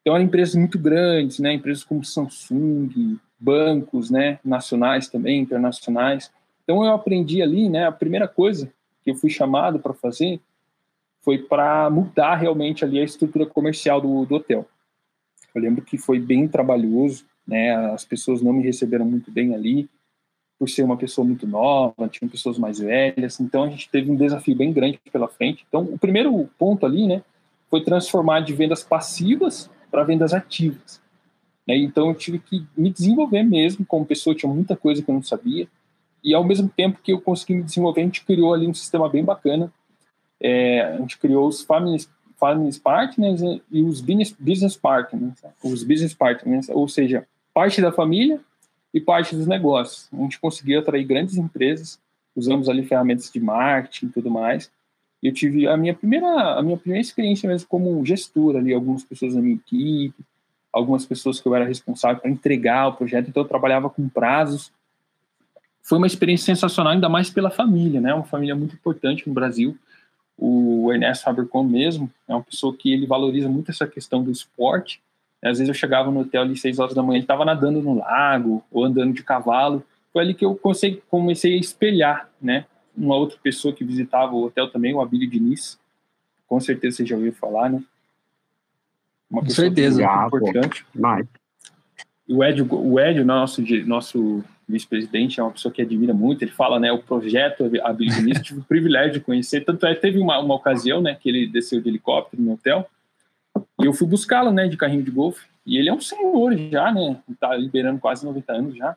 Então 0.00 0.14
eram 0.14 0.24
empresas 0.24 0.54
muito 0.54 0.78
grandes, 0.78 1.38
né, 1.38 1.54
empresas 1.54 1.84
como 1.84 2.04
Samsung, 2.04 3.18
bancos, 3.38 4.10
né, 4.10 4.38
nacionais 4.44 5.08
também, 5.08 5.40
internacionais. 5.40 6.30
Então 6.62 6.84
eu 6.84 6.92
aprendi 6.92 7.42
ali, 7.42 7.68
né, 7.68 7.86
a 7.86 7.92
primeira 7.92 8.28
coisa 8.28 8.72
que 9.02 9.10
eu 9.10 9.14
fui 9.14 9.30
chamado 9.30 9.78
para 9.78 9.94
fazer 9.94 10.40
foi 11.20 11.38
para 11.38 11.88
mudar 11.88 12.36
realmente 12.36 12.84
ali 12.84 13.00
a 13.00 13.04
estrutura 13.04 13.46
comercial 13.46 14.00
do, 14.00 14.26
do 14.26 14.34
hotel. 14.34 14.66
Eu 15.54 15.62
lembro 15.62 15.82
que 15.82 15.96
foi 15.96 16.18
bem 16.18 16.48
trabalhoso, 16.48 17.24
né, 17.46 17.74
as 17.92 18.04
pessoas 18.04 18.42
não 18.42 18.52
me 18.52 18.62
receberam 18.62 19.04
muito 19.04 19.30
bem 19.30 19.54
ali, 19.54 19.88
por 20.58 20.68
ser 20.68 20.82
uma 20.82 20.96
pessoa 20.96 21.26
muito 21.26 21.46
nova, 21.46 22.08
tinham 22.08 22.28
pessoas 22.28 22.58
mais 22.58 22.78
velhas, 22.78 23.40
então 23.40 23.64
a 23.64 23.68
gente 23.68 23.88
teve 23.90 24.10
um 24.10 24.16
desafio 24.16 24.56
bem 24.56 24.72
grande 24.72 25.00
pela 25.12 25.28
frente. 25.28 25.64
Então, 25.68 25.82
o 25.82 25.98
primeiro 25.98 26.48
ponto 26.58 26.86
ali, 26.86 27.06
né, 27.06 27.22
foi 27.68 27.82
transformar 27.82 28.40
de 28.40 28.52
vendas 28.52 28.82
passivas 28.82 29.68
para 29.90 30.04
vendas 30.04 30.32
ativas. 30.32 31.00
Né? 31.66 31.76
Então, 31.76 32.08
eu 32.08 32.14
tive 32.14 32.38
que 32.38 32.64
me 32.76 32.90
desenvolver 32.90 33.42
mesmo 33.42 33.84
como 33.84 34.06
pessoa, 34.06 34.34
tinha 34.34 34.52
muita 34.52 34.76
coisa 34.76 35.02
que 35.02 35.10
eu 35.10 35.14
não 35.14 35.22
sabia, 35.22 35.68
e 36.24 36.32
ao 36.32 36.42
mesmo 36.42 36.70
tempo 36.74 37.00
que 37.02 37.12
eu 37.12 37.20
consegui 37.20 37.54
me 37.54 37.62
desenvolver, 37.62 38.00
a 38.00 38.04
gente 38.04 38.24
criou 38.24 38.54
ali 38.54 38.66
um 38.66 38.72
sistema 38.72 39.08
bem 39.10 39.22
bacana. 39.22 39.70
É, 40.40 40.80
a 40.80 40.96
gente 40.96 41.18
criou 41.18 41.46
os 41.46 41.60
family, 41.60 42.06
family 42.40 42.74
partners 42.78 43.42
e 43.70 43.82
os 43.82 44.00
business, 44.00 44.34
business 44.38 44.74
partners, 44.74 45.34
os 45.62 45.84
business 45.84 46.14
partners, 46.14 46.70
ou 46.70 46.88
seja, 46.88 47.26
parte 47.52 47.82
da 47.82 47.92
família 47.92 48.40
e 48.94 49.00
parte 49.00 49.36
dos 49.36 49.46
negócios. 49.46 50.08
A 50.12 50.16
gente 50.16 50.38
conseguiu 50.38 50.78
atrair 50.78 51.04
grandes 51.04 51.36
empresas 51.36 51.98
usamos 52.34 52.68
ali 52.68 52.84
ferramentas 52.84 53.30
de 53.30 53.40
marketing 53.40 54.06
e 54.06 54.08
tudo 54.10 54.30
mais. 54.30 54.70
Eu 55.22 55.32
tive 55.32 55.66
a 55.66 55.76
minha 55.76 55.94
primeira 55.94 56.58
a 56.58 56.62
minha 56.62 56.76
primeira 56.76 57.00
experiência 57.00 57.48
mesmo 57.48 57.68
como 57.68 58.04
gestor 58.04 58.56
ali, 58.56 58.74
algumas 58.74 59.04
pessoas 59.04 59.34
na 59.34 59.40
minha 59.40 59.54
equipe, 59.54 60.14
algumas 60.72 61.06
pessoas 61.06 61.40
que 61.40 61.46
eu 61.46 61.54
era 61.54 61.64
responsável 61.64 62.20
para 62.20 62.30
entregar 62.30 62.88
o 62.88 62.94
projeto, 62.94 63.28
então 63.28 63.42
eu 63.42 63.48
trabalhava 63.48 63.88
com 63.88 64.08
prazos. 64.08 64.72
Foi 65.82 65.98
uma 65.98 66.06
experiência 66.06 66.46
sensacional, 66.46 66.92
ainda 66.92 67.08
mais 67.08 67.30
pela 67.30 67.50
família, 67.50 68.00
né? 68.00 68.12
Uma 68.12 68.24
família 68.24 68.54
muito 68.54 68.74
importante 68.74 69.26
no 69.28 69.34
Brasil. 69.34 69.76
O 70.36 70.90
Ernesto 70.92 71.28
Habercom 71.28 71.62
mesmo 71.62 72.10
é 72.26 72.34
uma 72.34 72.42
pessoa 72.42 72.74
que 72.74 72.92
ele 72.92 73.06
valoriza 73.06 73.48
muito 73.48 73.70
essa 73.70 73.86
questão 73.86 74.22
do 74.22 74.30
esporte. 74.30 75.00
Às 75.44 75.58
vezes 75.58 75.68
eu 75.68 75.74
chegava 75.74 76.10
no 76.10 76.20
hotel 76.20 76.42
ali 76.42 76.56
seis 76.56 76.78
horas 76.78 76.94
da 76.94 77.02
manhã, 77.02 77.18
ele 77.18 77.24
estava 77.24 77.44
nadando 77.44 77.82
no 77.82 77.98
lago 77.98 78.64
ou 78.72 78.84
andando 78.84 79.12
de 79.12 79.22
cavalo. 79.22 79.84
Foi 80.10 80.22
ali 80.22 80.32
que 80.32 80.44
eu 80.44 80.58
comecei 81.08 81.54
a 81.54 81.60
espelhar, 81.60 82.30
né? 82.40 82.64
Uma 82.96 83.16
outra 83.16 83.36
pessoa 83.42 83.74
que 83.74 83.84
visitava 83.84 84.32
o 84.32 84.44
hotel 84.44 84.70
também, 84.70 84.94
o 84.94 85.02
Abílio 85.02 85.28
Diniz. 85.28 85.78
Com 86.46 86.58
certeza 86.60 86.96
você 86.96 87.06
já 87.06 87.16
ouviu 87.16 87.32
falar, 87.32 87.68
né? 87.68 87.82
Uma 89.30 89.42
Com 89.42 89.50
certeza. 89.50 90.06
Muito 90.06 90.36
importante. 90.36 90.86
Mas... 90.94 91.26
O 92.26 92.42
Ed, 92.42 92.62
o 92.62 92.98
Ed, 92.98 93.22
nosso, 93.22 93.62
nosso 93.84 94.42
vice-presidente, 94.66 95.40
é 95.40 95.42
uma 95.42 95.52
pessoa 95.52 95.70
que 95.70 95.82
admira 95.82 96.14
muito. 96.14 96.42
Ele 96.42 96.52
fala, 96.52 96.80
né, 96.80 96.90
o 96.90 97.02
projeto 97.02 97.70
Abílio 97.82 98.14
Diniz, 98.14 98.40
tive 98.40 98.60
o 98.60 98.64
privilégio 98.64 99.14
de 99.14 99.20
conhecer. 99.20 99.62
Tanto 99.62 99.84
é, 99.84 99.94
teve 99.94 100.18
uma, 100.18 100.38
uma 100.38 100.54
ocasião, 100.54 101.02
né, 101.02 101.14
que 101.14 101.28
ele 101.28 101.46
desceu 101.46 101.82
de 101.82 101.88
helicóptero 101.90 102.42
no 102.42 102.54
hotel 102.54 102.88
e 103.84 103.86
eu 103.86 103.92
fui 103.92 104.06
buscá-lo, 104.06 104.50
né, 104.50 104.66
de 104.66 104.78
carrinho 104.78 105.02
de 105.02 105.10
golfe. 105.10 105.46
E 105.66 105.76
ele 105.76 105.90
é 105.90 105.92
um 105.92 106.00
senhor 106.00 106.56
já, 106.56 106.90
né? 106.90 107.20
Tá 107.38 107.54
liberando 107.54 108.00
quase 108.00 108.24
90 108.24 108.52
anos 108.52 108.76
já. 108.76 108.96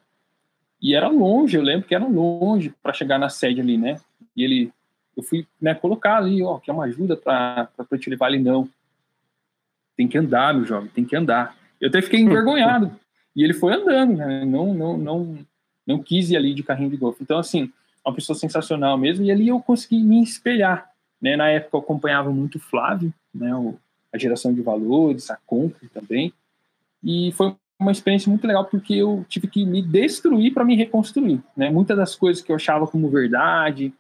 E 0.82 0.95
era 0.95 1.10
longe, 1.10 1.58
eu 1.58 1.62
lembro 1.62 1.86
que 1.86 1.93
era 1.93 2.06
longe 2.06 2.73
para 2.82 2.93
chegar 2.93 3.19
na 3.19 3.28
sede 3.28 3.60
ali, 3.60 3.78
né? 3.78 4.00
E 4.34 4.43
ele, 4.45 4.71
eu 5.15 5.23
fui, 5.23 5.45
né, 5.62 5.76
colocar 5.76 6.17
ali, 6.17 6.41
ó, 6.41 6.58
que 6.58 6.69
é 6.69 6.73
uma 6.73 6.86
ajuda 6.86 7.17
para 7.17 7.69
te 8.00 8.10
levar 8.10 8.28
ali, 8.28 8.39
não. 8.39 8.69
Tem 9.97 10.08
que 10.08 10.17
andar, 10.17 10.54
meu 10.54 10.63
jovem, 10.63 10.89
tem 10.89 11.04
que 11.04 11.15
andar. 11.15 11.54
Eu 11.82 11.89
até 11.89 12.02
fiquei 12.02 12.21
envergonhado. 12.21 12.91
e 13.36 13.43
ele 13.43 13.54
foi 13.54 13.73
andando, 13.73 14.15
né? 14.15 14.45
Não, 14.45 14.73
não, 14.73 14.97
não, 14.97 15.38
não 15.86 16.02
quis 16.02 16.30
ir 16.30 16.38
ali 16.38 16.54
de 16.54 16.63
carrinho 16.63 16.89
de 16.89 16.97
golfe. 16.97 17.23
Então, 17.23 17.39
assim, 17.39 17.71
uma 18.06 18.15
pessoa 18.15 18.38
sensacional 18.38 18.97
mesmo. 18.97 19.26
E 19.26 19.32
ali 19.32 19.50
eu 19.50 19.60
consegui 19.60 20.02
me 20.02 20.23
espelhar. 20.23 20.89
Né? 21.21 21.36
Na 21.36 21.50
época 21.50 21.76
eu 21.76 21.82
acompanhava 21.82 22.32
muito 22.32 22.56
o 22.56 22.62
Flávio, 22.62 23.13
né? 23.34 23.54
O, 23.54 23.78
a 24.13 24.17
geração 24.17 24.54
de 24.54 24.62
valores, 24.62 25.30
a 25.30 25.38
compra 25.46 25.88
também. 25.93 26.34
E 27.04 27.32
foi 27.34 27.56
uma 27.80 27.91
experiência 27.91 28.30
muito 28.30 28.48
legal 28.48 28.65
porque 28.65 28.96
eu 28.96 29.26
tive 29.30 29.48
que 29.48 29.65
me 29.65 29.82
destruir 29.82 30.54
para 30.54 30.65
me 30.65 30.76
reconstruir. 30.76 31.41
Né? 31.56 31.70
Muitas 31.70 31.98
das 31.98 32.15
coisas 32.15 32.41
que 32.41 32.52
eu 32.52 32.56
achava 32.56 32.88
como 32.88 33.10
verdade, 33.10 33.93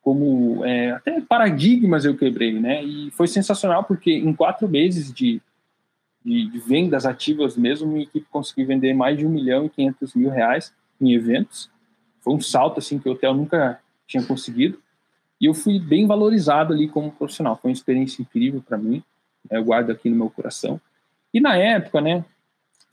como 0.00 0.64
é, 0.64 0.92
até 0.92 1.20
paradigmas 1.20 2.04
eu 2.04 2.16
quebrei, 2.16 2.60
né? 2.60 2.84
E 2.84 3.10
foi 3.12 3.26
sensacional 3.26 3.84
porque 3.84 4.12
em 4.12 4.34
quatro 4.34 4.68
meses 4.68 5.10
de, 5.10 5.40
de, 6.22 6.50
de 6.50 6.58
vendas 6.58 7.06
ativas 7.06 7.56
mesmo, 7.56 7.88
minha 7.88 8.02
equipe 8.02 8.26
conseguiu 8.30 8.66
vender 8.66 8.92
mais 8.92 9.16
de 9.16 9.26
um 9.26 9.30
milhão 9.30 9.64
e 9.64 9.70
quinhentos 9.70 10.14
mil 10.14 10.28
reais 10.28 10.74
em 11.00 11.14
eventos. 11.14 11.70
Foi 12.20 12.34
um 12.34 12.40
salto 12.40 12.78
assim 12.78 12.98
que 12.98 13.08
o 13.08 13.12
hotel 13.12 13.32
nunca 13.32 13.80
tinha 14.06 14.22
conseguido. 14.22 14.78
E 15.40 15.46
eu 15.46 15.54
fui 15.54 15.78
bem 15.78 16.06
valorizado 16.06 16.72
ali 16.72 16.86
como 16.86 17.10
profissional. 17.10 17.56
Foi 17.56 17.70
uma 17.70 17.74
experiência 17.74 18.20
incrível 18.20 18.62
para 18.66 18.76
mim 18.76 19.02
eu 19.50 19.64
guardo 19.64 19.90
aqui 19.90 20.08
no 20.08 20.16
meu 20.16 20.30
coração. 20.30 20.80
E 21.32 21.40
na 21.40 21.56
época, 21.56 22.00
né, 22.00 22.24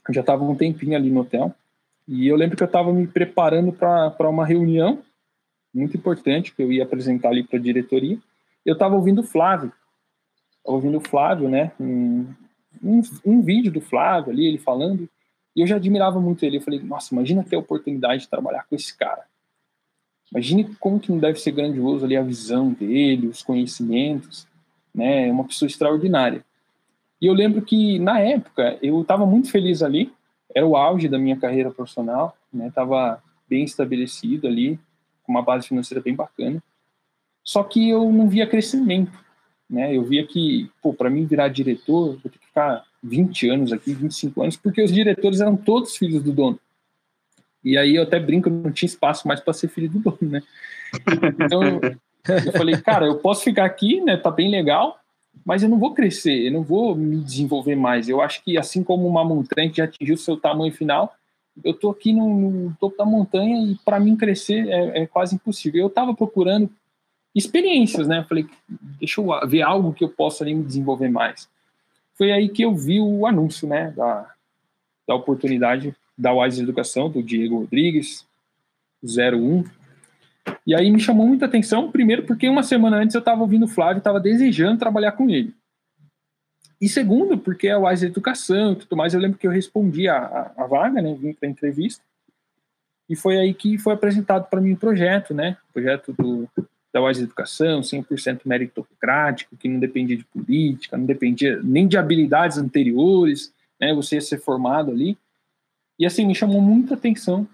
eu 0.08 0.14
já 0.14 0.20
estava 0.20 0.44
um 0.44 0.54
tempinho 0.54 0.96
ali 0.96 1.10
no 1.10 1.20
hotel, 1.20 1.54
e 2.06 2.26
eu 2.26 2.36
lembro 2.36 2.56
que 2.56 2.62
eu 2.62 2.66
estava 2.66 2.92
me 2.92 3.06
preparando 3.06 3.72
para 3.72 4.28
uma 4.28 4.44
reunião 4.44 5.02
muito 5.72 5.96
importante 5.96 6.54
que 6.54 6.62
eu 6.62 6.72
ia 6.72 6.82
apresentar 6.82 7.30
ali 7.30 7.44
para 7.44 7.58
a 7.58 7.62
diretoria. 7.62 8.18
Eu 8.66 8.74
estava 8.74 8.94
ouvindo 8.94 9.20
o 9.20 9.24
Flávio, 9.24 9.72
ouvindo 10.64 10.98
o 10.98 11.00
Flávio, 11.00 11.48
né, 11.48 11.72
um, 11.80 12.26
um, 12.82 13.02
um, 13.24 13.42
vídeo 13.42 13.72
do 13.72 13.80
Flávio 13.80 14.32
ali, 14.32 14.46
ele 14.46 14.58
falando, 14.58 15.08
e 15.54 15.60
eu 15.60 15.66
já 15.66 15.76
admirava 15.76 16.20
muito 16.20 16.44
ele. 16.44 16.58
Eu 16.58 16.62
falei, 16.62 16.80
nossa, 16.80 17.14
imagina 17.14 17.44
ter 17.44 17.56
a 17.56 17.60
oportunidade 17.60 18.22
de 18.22 18.28
trabalhar 18.28 18.66
com 18.68 18.74
esse 18.74 18.96
cara. 18.96 19.24
Imagine 20.30 20.74
como 20.80 20.98
que 20.98 21.10
não 21.10 21.18
deve 21.18 21.38
ser 21.38 21.52
grandioso 21.52 22.04
ali 22.04 22.16
a 22.16 22.22
visão 22.22 22.72
dele, 22.72 23.28
os 23.28 23.42
conhecimentos 23.42 24.46
né? 24.94 25.28
É 25.28 25.32
uma 25.32 25.44
pessoa 25.44 25.66
extraordinária. 25.66 26.44
E 27.20 27.26
eu 27.26 27.32
lembro 27.32 27.62
que 27.62 27.98
na 27.98 28.18
época 28.18 28.78
eu 28.82 29.00
estava 29.02 29.24
muito 29.24 29.50
feliz 29.50 29.82
ali, 29.82 30.12
era 30.54 30.66
o 30.66 30.76
auge 30.76 31.08
da 31.08 31.18
minha 31.18 31.36
carreira 31.36 31.70
profissional, 31.70 32.36
né? 32.52 32.70
Tava 32.74 33.22
bem 33.48 33.64
estabelecido 33.64 34.46
ali, 34.46 34.78
com 35.22 35.32
uma 35.32 35.42
base 35.42 35.68
financeira 35.68 36.02
bem 36.02 36.14
bacana. 36.14 36.62
Só 37.44 37.62
que 37.62 37.88
eu 37.88 38.10
não 38.12 38.28
via 38.28 38.46
crescimento, 38.46 39.18
né? 39.68 39.96
Eu 39.96 40.04
via 40.04 40.26
que, 40.26 40.70
pô, 40.82 40.92
para 40.92 41.10
mim 41.10 41.26
virar 41.26 41.48
diretor, 41.48 42.18
vou 42.20 42.30
ter 42.30 42.38
que 42.38 42.46
ficar 42.46 42.84
20 43.02 43.48
anos 43.48 43.72
aqui, 43.72 43.94
25 43.94 44.42
anos, 44.42 44.56
porque 44.56 44.82
os 44.82 44.92
diretores 44.92 45.40
eram 45.40 45.56
todos 45.56 45.96
filhos 45.96 46.22
do 46.22 46.32
dono. 46.32 46.58
E 47.64 47.78
aí 47.78 47.96
eu 47.96 48.02
até 48.02 48.18
brinco, 48.18 48.50
não 48.50 48.72
tinha 48.72 48.88
espaço 48.88 49.26
mais 49.26 49.40
para 49.40 49.52
ser 49.52 49.68
filho 49.68 49.88
do 49.88 49.98
dono, 49.98 50.18
né? 50.22 50.42
Então, 51.44 51.80
eu 52.28 52.52
falei, 52.52 52.76
cara, 52.80 53.06
eu 53.06 53.18
posso 53.18 53.42
ficar 53.42 53.64
aqui, 53.64 54.00
né? 54.00 54.16
Tá 54.16 54.30
bem 54.30 54.50
legal, 54.50 54.98
mas 55.44 55.62
eu 55.62 55.68
não 55.68 55.78
vou 55.78 55.94
crescer, 55.94 56.46
eu 56.46 56.52
não 56.52 56.62
vou 56.62 56.94
me 56.94 57.18
desenvolver 57.18 57.74
mais. 57.74 58.08
Eu 58.08 58.20
acho 58.20 58.42
que 58.44 58.56
assim 58.56 58.82
como 58.84 59.06
uma 59.06 59.24
montanha 59.24 59.70
que 59.70 59.78
já 59.78 59.84
atingiu 59.84 60.16
seu 60.16 60.36
tamanho 60.36 60.72
final, 60.72 61.14
eu 61.64 61.74
tô 61.74 61.90
aqui 61.90 62.12
no, 62.12 62.50
no 62.50 62.76
topo 62.80 62.96
da 62.96 63.04
montanha 63.04 63.72
e 63.72 63.76
para 63.84 64.00
mim 64.00 64.16
crescer 64.16 64.68
é, 64.68 65.02
é, 65.02 65.06
quase 65.06 65.34
impossível. 65.34 65.80
Eu 65.82 65.88
estava 65.88 66.14
procurando 66.14 66.70
experiências, 67.34 68.06
né? 68.06 68.20
Eu 68.20 68.24
falei, 68.24 68.46
deixa 68.98 69.20
eu 69.20 69.48
ver 69.48 69.62
algo 69.62 69.92
que 69.92 70.04
eu 70.04 70.08
possa 70.08 70.44
ali 70.44 70.54
me 70.54 70.64
desenvolver 70.64 71.08
mais. 71.08 71.48
Foi 72.14 72.30
aí 72.30 72.48
que 72.48 72.62
eu 72.62 72.74
vi 72.74 73.00
o 73.00 73.26
anúncio, 73.26 73.66
né? 73.66 73.90
Da, 73.96 74.30
da 75.06 75.14
oportunidade 75.14 75.94
da 76.16 76.32
Wise 76.32 76.62
Educação, 76.62 77.10
do 77.10 77.22
Diego 77.22 77.60
Rodrigues, 77.60 78.26
01, 79.02 79.64
e 80.66 80.74
aí 80.74 80.90
me 80.90 81.00
chamou 81.00 81.26
muita 81.26 81.46
atenção, 81.46 81.90
primeiro 81.90 82.24
porque 82.24 82.48
uma 82.48 82.62
semana 82.62 82.98
antes 82.98 83.14
eu 83.14 83.20
estava 83.20 83.40
ouvindo 83.40 83.64
o 83.64 83.68
Flávio, 83.68 83.98
estava 83.98 84.20
desejando 84.20 84.78
trabalhar 84.78 85.12
com 85.12 85.28
ele. 85.28 85.54
E 86.80 86.88
segundo, 86.88 87.38
porque 87.38 87.68
é 87.68 87.72
a 87.72 87.78
Wise 87.78 88.06
Educação 88.06 88.72
e 88.72 88.76
tudo 88.76 88.96
mais, 88.96 89.14
eu 89.14 89.20
lembro 89.20 89.38
que 89.38 89.46
eu 89.46 89.50
respondi 89.50 90.08
a, 90.08 90.16
a, 90.16 90.64
a 90.64 90.66
vaga, 90.66 91.00
né, 91.00 91.14
vim 91.14 91.32
para 91.32 91.48
entrevista, 91.48 92.02
e 93.08 93.14
foi 93.14 93.38
aí 93.38 93.54
que 93.54 93.78
foi 93.78 93.94
apresentado 93.94 94.48
para 94.48 94.60
mim 94.60 94.72
o 94.72 94.76
projeto, 94.76 95.32
né, 95.34 95.56
o 95.70 95.72
projeto 95.74 96.12
do, 96.12 96.48
da 96.92 97.00
Wise 97.00 97.22
Educação, 97.22 97.80
100% 97.80 98.40
meritocrático, 98.44 99.56
que 99.56 99.68
não 99.68 99.80
dependia 99.80 100.16
de 100.16 100.24
política, 100.24 100.96
não 100.96 101.06
dependia 101.06 101.60
nem 101.62 101.88
de 101.88 101.96
habilidades 101.96 102.58
anteriores, 102.58 103.52
né, 103.80 103.94
você 103.94 104.16
ia 104.16 104.20
ser 104.20 104.38
formado 104.38 104.90
ali. 104.90 105.16
E 105.98 106.04
assim, 106.04 106.26
me 106.26 106.34
chamou 106.34 106.60
muita 106.60 106.94
atenção 106.94 107.48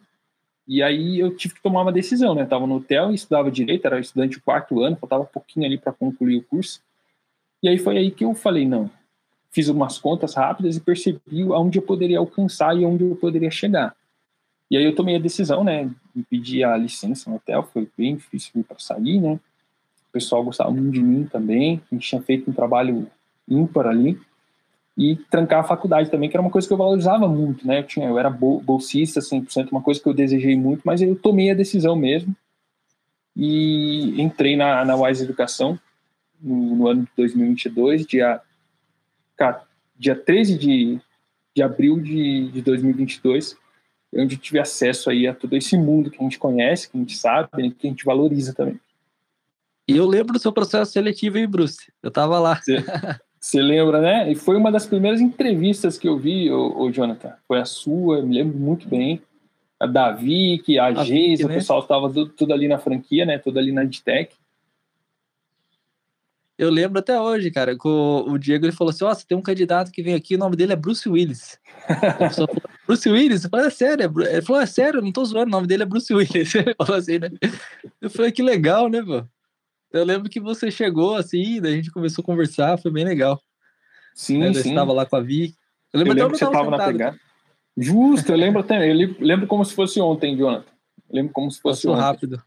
e 0.68 0.82
aí 0.82 1.18
eu 1.18 1.34
tive 1.34 1.54
que 1.54 1.62
tomar 1.62 1.80
uma 1.80 1.92
decisão, 1.92 2.34
né? 2.34 2.42
Estava 2.42 2.66
no 2.66 2.76
hotel, 2.76 3.10
estudava 3.10 3.50
direito, 3.50 3.86
era 3.86 3.98
estudante 3.98 4.36
do 4.36 4.42
quarto 4.42 4.82
ano, 4.82 4.96
faltava 4.96 5.24
pouquinho 5.24 5.64
ali 5.64 5.78
para 5.78 5.94
concluir 5.94 6.36
o 6.36 6.42
curso. 6.42 6.82
E 7.62 7.68
aí 7.70 7.78
foi 7.78 7.96
aí 7.96 8.10
que 8.10 8.22
eu 8.22 8.34
falei, 8.34 8.68
não, 8.68 8.90
fiz 9.50 9.68
umas 9.68 9.98
contas 9.98 10.34
rápidas 10.34 10.76
e 10.76 10.80
percebi 10.80 11.42
aonde 11.52 11.78
eu 11.78 11.82
poderia 11.82 12.18
alcançar 12.18 12.76
e 12.76 12.84
aonde 12.84 13.02
eu 13.02 13.16
poderia 13.16 13.50
chegar. 13.50 13.96
E 14.70 14.76
aí 14.76 14.84
eu 14.84 14.94
tomei 14.94 15.16
a 15.16 15.18
decisão, 15.18 15.64
né, 15.64 15.90
de 16.14 16.22
pedir 16.24 16.64
a 16.64 16.76
licença 16.76 17.30
no 17.30 17.36
hotel, 17.36 17.62
foi 17.72 17.88
bem 17.96 18.16
difícil 18.16 18.62
para 18.62 18.78
sair, 18.78 19.18
né? 19.18 19.40
O 20.10 20.12
pessoal 20.12 20.44
gostava 20.44 20.70
muito 20.70 20.90
de 20.90 21.02
mim 21.02 21.24
também, 21.24 21.80
a 21.90 21.94
gente 21.94 22.06
tinha 22.06 22.20
feito 22.20 22.50
um 22.50 22.52
trabalho 22.52 23.10
ímpar 23.48 23.86
ali 23.86 24.20
e 24.98 25.14
trancar 25.30 25.60
a 25.60 25.64
faculdade 25.64 26.10
também, 26.10 26.28
que 26.28 26.36
era 26.36 26.42
uma 26.42 26.50
coisa 26.50 26.66
que 26.66 26.74
eu 26.74 26.76
valorizava 26.76 27.28
muito, 27.28 27.64
né? 27.64 27.78
Eu, 27.78 27.84
tinha, 27.84 28.08
eu 28.08 28.18
era 28.18 28.28
bolsista 28.28 29.20
100%, 29.20 29.70
uma 29.70 29.80
coisa 29.80 30.02
que 30.02 30.08
eu 30.08 30.12
desejei 30.12 30.56
muito, 30.56 30.82
mas 30.84 31.00
eu 31.00 31.14
tomei 31.14 31.52
a 31.52 31.54
decisão 31.54 31.94
mesmo 31.94 32.34
e 33.36 34.20
entrei 34.20 34.56
na, 34.56 34.84
na 34.84 34.96
Wise 34.96 35.22
Educação 35.22 35.78
no, 36.42 36.74
no 36.74 36.88
ano 36.88 37.02
de 37.02 37.10
2022, 37.16 38.06
dia, 38.06 38.40
dia 39.96 40.16
13 40.16 40.58
de, 40.58 41.00
de 41.54 41.62
abril 41.62 42.00
de, 42.00 42.50
de 42.50 42.60
2022, 42.60 43.56
onde 44.16 44.34
eu 44.34 44.40
tive 44.40 44.58
acesso 44.58 45.10
aí 45.10 45.28
a 45.28 45.34
todo 45.34 45.54
esse 45.54 45.78
mundo 45.78 46.10
que 46.10 46.18
a 46.18 46.24
gente 46.24 46.40
conhece, 46.40 46.90
que 46.90 46.96
a 46.96 47.00
gente 47.00 47.16
sabe, 47.16 47.48
né, 47.54 47.72
que 47.78 47.86
a 47.86 47.90
gente 47.90 48.04
valoriza 48.04 48.52
também. 48.52 48.80
E 49.86 49.96
eu 49.96 50.06
lembro 50.06 50.32
do 50.32 50.40
seu 50.40 50.52
processo 50.52 50.90
seletivo 50.90 51.36
aí, 51.36 51.46
Bruce. 51.46 51.92
Eu 52.02 52.10
tava 52.10 52.40
lá. 52.40 52.56
Você 52.56 52.84
lembra, 53.56 54.00
né? 54.00 54.30
E 54.30 54.34
foi 54.34 54.56
uma 54.56 54.70
das 54.70 54.84
primeiras 54.84 55.20
entrevistas 55.20 55.96
que 55.96 56.06
eu 56.06 56.18
vi, 56.18 56.50
o, 56.50 56.82
o 56.82 56.90
Jonathan. 56.90 57.34
Foi 57.46 57.58
a 57.58 57.64
sua, 57.64 58.20
me 58.20 58.34
lembro 58.34 58.58
muito 58.58 58.88
bem. 58.88 59.22
A 59.80 59.86
Davi, 59.86 60.60
que 60.64 60.78
a, 60.78 60.86
a 60.86 61.04
Geisa, 61.04 61.46
né? 61.46 61.54
o 61.54 61.56
pessoal 61.56 61.80
estava 61.80 62.12
tudo, 62.12 62.30
tudo, 62.30 62.52
ali 62.52 62.66
na 62.68 62.78
franquia, 62.78 63.24
né? 63.24 63.38
Tudo 63.38 63.58
ali 63.58 63.72
na 63.72 63.84
Edtech. 63.84 64.34
Eu 66.58 66.70
lembro 66.70 66.98
até 66.98 67.18
hoje, 67.18 67.50
cara, 67.52 67.78
que 67.78 67.86
o, 67.86 68.36
Diego 68.36 68.66
ele 68.66 68.72
falou 68.72 68.90
assim: 68.90 69.04
Ó, 69.04 69.10
oh, 69.10 69.14
você 69.14 69.24
tem 69.24 69.38
um 69.38 69.42
candidato 69.42 69.92
que 69.92 70.02
vem 70.02 70.14
aqui, 70.14 70.34
o 70.34 70.38
nome 70.38 70.56
dele 70.56 70.72
é 70.72 70.76
Bruce 70.76 71.08
Willis. 71.08 71.58
falou, 72.34 72.48
Bruce 72.88 73.08
Willis? 73.08 73.44
Eu 73.44 73.50
falei, 73.50 73.66
é 73.66 73.70
sério? 73.70 74.02
É 74.22 74.32
ele 74.32 74.42
falou, 74.42 74.62
é 74.62 74.66
sério, 74.66 74.98
eu 74.98 75.02
não 75.02 75.12
tô 75.12 75.24
zoando, 75.24 75.46
o 75.46 75.52
nome 75.52 75.68
dele 75.68 75.84
é 75.84 75.86
Bruce 75.86 76.12
Willis. 76.12 76.52
Ele 76.56 76.74
falou 76.74 76.96
assim, 76.96 77.18
né? 77.18 77.30
Eu 78.00 78.10
falei, 78.10 78.32
que 78.32 78.42
legal, 78.42 78.88
né, 78.88 79.02
pô? 79.02 79.24
Eu 79.92 80.04
lembro 80.04 80.28
que 80.28 80.40
você 80.40 80.70
chegou 80.70 81.16
assim, 81.16 81.60
daí 81.60 81.74
a 81.74 81.76
gente 81.76 81.90
começou 81.90 82.22
a 82.22 82.26
conversar, 82.26 82.78
foi 82.78 82.90
bem 82.90 83.04
legal. 83.04 83.40
Sim, 84.14 84.38
né? 84.38 84.48
sim. 84.48 84.54
Você 84.54 84.68
estava 84.68 84.92
lá 84.92 85.06
com 85.06 85.16
a 85.16 85.20
Vi. 85.20 85.54
Eu 85.92 86.00
lembro, 86.00 86.12
eu 86.12 86.16
lembro 86.16 86.32
que 86.32 86.38
você 86.38 86.44
estava 86.44 86.70
na 86.70 86.84
pegada. 86.84 87.20
Justo, 87.76 88.32
eu 88.32 88.36
lembro 88.36 88.60
até. 88.60 88.90
Eu 88.90 89.16
lembro 89.20 89.46
como 89.46 89.64
se 89.64 89.74
fosse 89.74 90.00
ontem, 90.00 90.36
Jonathan. 90.36 90.70
Eu 91.08 91.16
lembro 91.16 91.32
como 91.32 91.50
se 91.50 91.60
fosse 91.60 91.82
Passou 91.82 91.92
ontem. 91.92 92.02
rápido. 92.02 92.42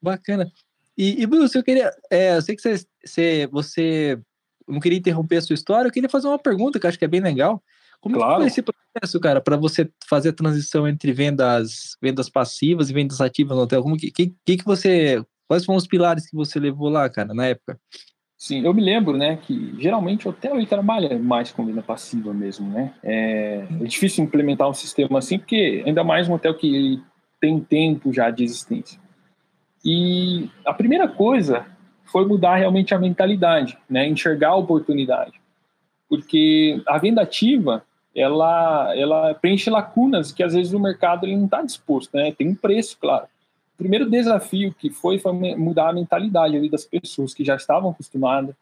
Bacana. 0.00 0.52
E, 0.96 1.22
e 1.22 1.26
Bruce, 1.26 1.56
eu 1.56 1.64
queria. 1.64 1.90
É, 2.10 2.36
eu 2.36 2.42
sei 2.42 2.54
que 2.54 2.62
você, 2.62 2.86
você, 3.04 3.48
você 3.50 4.20
não 4.68 4.78
queria 4.78 4.98
interromper 4.98 5.38
a 5.38 5.42
sua 5.42 5.54
história, 5.54 5.88
eu 5.88 5.92
queria 5.92 6.08
fazer 6.08 6.28
uma 6.28 6.38
pergunta 6.38 6.78
que 6.78 6.86
eu 6.86 6.88
acho 6.88 6.98
que 6.98 7.04
é 7.04 7.08
bem 7.08 7.20
legal. 7.20 7.62
Como 8.00 8.16
claro. 8.16 8.38
foi 8.38 8.46
esse 8.48 8.62
processo, 8.62 9.20
cara, 9.20 9.40
para 9.40 9.56
você 9.56 9.90
fazer 10.08 10.30
a 10.30 10.32
transição 10.32 10.88
entre 10.88 11.12
vendas, 11.12 11.96
vendas 12.02 12.28
passivas 12.28 12.90
e 12.90 12.92
vendas 12.92 13.20
ativas 13.20 13.56
no 13.56 13.62
hotel? 13.62 13.82
Como 13.82 13.96
que, 13.96 14.10
que, 14.10 14.34
que 14.44 14.64
você. 14.64 15.24
Quais 15.48 15.64
foram 15.64 15.76
os 15.76 15.86
pilares 15.86 16.28
que 16.28 16.36
você 16.36 16.58
levou 16.58 16.88
lá, 16.88 17.08
cara, 17.08 17.34
na 17.34 17.46
época? 17.46 17.78
Sim, 18.36 18.64
eu 18.64 18.74
me 18.74 18.82
lembro, 18.82 19.16
né, 19.16 19.36
que 19.36 19.72
geralmente 19.78 20.26
o 20.26 20.30
hotel 20.30 20.56
ele 20.56 20.66
trabalha 20.66 21.16
mais 21.16 21.52
com 21.52 21.64
venda 21.64 21.80
passiva 21.80 22.34
mesmo, 22.34 22.68
né? 22.68 22.92
É, 23.02 23.64
é 23.80 23.84
difícil 23.84 24.24
implementar 24.24 24.68
um 24.68 24.74
sistema 24.74 25.20
assim, 25.20 25.38
porque 25.38 25.82
ainda 25.86 26.02
mais 26.02 26.28
um 26.28 26.32
hotel 26.32 26.54
que 26.54 27.00
tem 27.40 27.60
tempo 27.60 28.12
já 28.12 28.30
de 28.30 28.42
existência. 28.42 28.98
E 29.84 30.50
a 30.64 30.74
primeira 30.74 31.06
coisa 31.06 31.66
foi 32.04 32.26
mudar 32.26 32.56
realmente 32.56 32.94
a 32.94 32.98
mentalidade, 32.98 33.78
né? 33.88 34.06
Enxergar 34.08 34.50
a 34.50 34.56
oportunidade. 34.56 35.40
Porque 36.08 36.82
a 36.86 36.98
venda 36.98 37.22
ativa, 37.22 37.84
ela, 38.14 38.92
ela 38.96 39.34
preenche 39.34 39.70
lacunas 39.70 40.30
que 40.30 40.42
às 40.42 40.52
vezes 40.52 40.72
o 40.72 40.80
mercado 40.80 41.26
ele 41.26 41.36
não 41.36 41.46
está 41.46 41.62
disposto, 41.62 42.14
né? 42.14 42.32
Tem 42.32 42.48
um 42.48 42.54
preço, 42.54 42.98
claro. 43.00 43.26
Primeiro 43.82 44.08
desafio 44.08 44.74
que 44.78 44.90
foi 44.90 45.18
foi 45.18 45.32
mudar 45.56 45.90
a 45.90 45.92
mentalidade 45.92 46.56
ali 46.56 46.70
das 46.70 46.84
pessoas 46.84 47.34
que 47.34 47.44
já 47.44 47.56
estavam 47.56 47.90
acostumadas, 47.90 48.54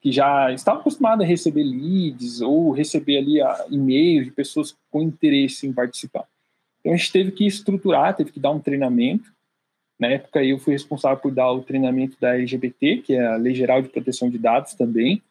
que 0.00 0.12
já 0.12 0.52
estavam 0.52 0.80
acostumadas 0.80 1.24
a 1.24 1.28
receber 1.28 1.64
leads 1.64 2.40
ou 2.40 2.70
receber 2.70 3.18
ali 3.18 3.40
e-mails 3.70 4.26
de 4.26 4.30
pessoas 4.30 4.76
com 4.90 5.02
interesse 5.02 5.66
em 5.66 5.72
participar. 5.72 6.24
Então 6.80 6.92
a 6.92 6.96
gente 6.96 7.12
teve 7.12 7.32
que 7.32 7.46
estruturar, 7.46 8.16
teve 8.16 8.32
que 8.32 8.40
dar 8.40 8.50
um 8.50 8.60
treinamento 8.60 9.30
na 10.00 10.08
época, 10.08 10.42
eu 10.42 10.58
fui 10.58 10.72
responsável 10.72 11.18
por 11.18 11.30
dar 11.30 11.52
o 11.52 11.60
treinamento 11.60 12.16
da 12.18 12.34
LGBT, 12.34 13.02
que 13.02 13.12
é 13.12 13.26
a 13.26 13.36
Lei 13.36 13.54
Geral 13.54 13.82
de 13.82 13.90
Proteção 13.90 14.30
de 14.30 14.38
Dados 14.38 14.72
também. 14.72 15.22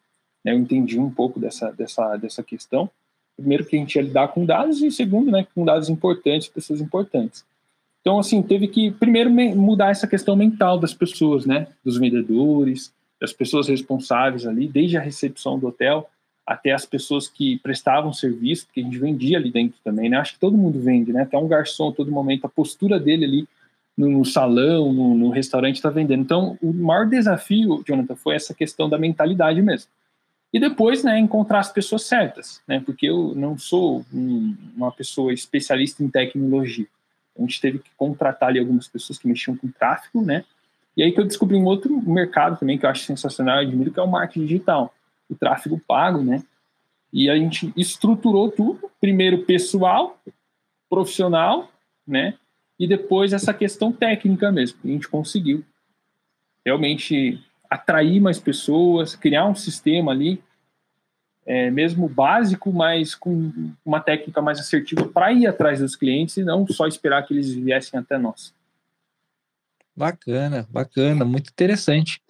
Né, 0.45 0.53
eu 0.53 0.59
entendi 0.59 0.99
um 0.99 1.09
pouco 1.09 1.39
dessa, 1.39 1.71
dessa, 1.71 2.15
dessa 2.17 2.43
questão. 2.43 2.87
Primeiro, 3.35 3.65
que 3.65 3.75
a 3.75 3.79
gente 3.79 3.95
ia 3.95 4.03
lidar 4.03 4.27
com 4.27 4.45
dados, 4.45 4.79
e 4.83 4.91
segundo, 4.91 5.31
né, 5.31 5.47
com 5.55 5.65
dados 5.65 5.89
importantes, 5.89 6.47
pessoas 6.47 6.81
importantes. 6.81 7.43
Então, 8.01 8.19
assim, 8.19 8.41
teve 8.41 8.67
que, 8.67 8.91
primeiro, 8.91 9.29
mudar 9.29 9.89
essa 9.89 10.07
questão 10.07 10.35
mental 10.35 10.79
das 10.79 10.93
pessoas, 10.93 11.45
né, 11.45 11.67
dos 11.83 11.97
vendedores, 11.97 12.93
das 13.19 13.33
pessoas 13.33 13.67
responsáveis 13.67 14.45
ali, 14.45 14.67
desde 14.67 14.97
a 14.97 15.01
recepção 15.01 15.59
do 15.59 15.67
hotel 15.67 16.09
até 16.49 16.71
as 16.71 16.83
pessoas 16.83 17.27
que 17.27 17.59
prestavam 17.59 18.11
serviço, 18.11 18.65
porque 18.65 18.79
a 18.79 18.83
gente 18.83 18.97
vendia 18.97 19.37
ali 19.37 19.51
dentro 19.51 19.77
também, 19.83 20.09
né? 20.09 20.17
Acho 20.17 20.33
que 20.33 20.39
todo 20.39 20.57
mundo 20.57 20.79
vende, 20.79 21.13
né? 21.13 21.21
Até 21.21 21.37
um 21.37 21.47
garçom, 21.47 21.91
todo 21.91 22.11
momento, 22.11 22.45
a 22.45 22.49
postura 22.49 22.99
dele 22.99 23.23
ali 23.23 23.47
no 23.95 24.25
salão, 24.25 24.91
no, 24.91 25.13
no 25.13 25.29
restaurante 25.29 25.75
está 25.75 25.91
vendendo. 25.91 26.21
Então, 26.21 26.57
o 26.59 26.73
maior 26.73 27.05
desafio, 27.05 27.83
Jonathan, 27.85 28.15
foi 28.15 28.33
essa 28.33 28.51
questão 28.55 28.89
da 28.89 28.97
mentalidade 28.97 29.61
mesmo. 29.61 29.91
E 30.51 30.59
depois, 30.59 31.03
né, 31.03 31.19
encontrar 31.19 31.59
as 31.59 31.71
pessoas 31.71 32.03
certas, 32.03 32.59
né, 32.67 32.81
porque 32.83 33.05
eu 33.05 33.35
não 33.35 33.55
sou 33.55 34.03
um, 34.11 34.55
uma 34.75 34.91
pessoa 34.91 35.31
especialista 35.31 36.03
em 36.03 36.09
tecnologia. 36.09 36.87
A 37.39 37.41
gente 37.41 37.59
teve 37.59 37.79
que 37.79 37.89
contratar 37.97 38.49
ali 38.49 38.59
algumas 38.59 38.87
pessoas 38.87 39.17
que 39.17 39.27
mexiam 39.27 39.55
com 39.55 39.67
tráfego, 39.69 40.21
né, 40.21 40.43
e 40.95 41.01
aí 41.01 41.11
que 41.11 41.19
eu 41.19 41.25
descobri 41.25 41.55
um 41.55 41.65
outro 41.65 41.99
mercado 42.01 42.59
também 42.59 42.77
que 42.77 42.85
eu 42.85 42.89
acho 42.89 43.03
sensacional, 43.03 43.55
eu 43.55 43.67
admiro, 43.67 43.91
que 43.91 43.99
é 43.99 44.03
o 44.03 44.07
marketing 44.07 44.45
digital, 44.45 44.93
o 45.29 45.35
tráfego 45.35 45.81
pago, 45.87 46.21
né, 46.21 46.43
e 47.11 47.29
a 47.29 47.35
gente 47.35 47.73
estruturou 47.75 48.51
tudo, 48.51 48.91
primeiro 48.99 49.45
pessoal, 49.45 50.19
profissional, 50.89 51.71
né, 52.05 52.35
e 52.77 52.87
depois 52.87 53.33
essa 53.33 53.53
questão 53.53 53.91
técnica 53.91 54.51
mesmo. 54.51 54.79
A 54.83 54.87
gente 54.87 55.07
conseguiu 55.07 55.63
realmente 56.65 57.43
atrair 57.69 58.19
mais 58.19 58.39
pessoas, 58.39 59.15
criar 59.15 59.45
um 59.45 59.55
sistema 59.55 60.11
ali, 60.11 60.41
é, 61.49 61.71
mesmo 61.71 62.07
básico, 62.07 62.71
mas 62.71 63.15
com 63.15 63.51
uma 63.83 63.99
técnica 63.99 64.39
mais 64.39 64.59
assertiva 64.59 65.07
para 65.07 65.33
ir 65.33 65.47
atrás 65.47 65.79
dos 65.79 65.95
clientes 65.95 66.37
e 66.37 66.43
não 66.43 66.67
só 66.67 66.85
esperar 66.85 67.25
que 67.25 67.33
eles 67.33 67.51
viessem 67.51 67.99
até 67.99 68.19
nós. 68.19 68.53
Bacana, 69.95 70.67
bacana, 70.69 71.25
muito 71.25 71.49
interessante. 71.49 72.21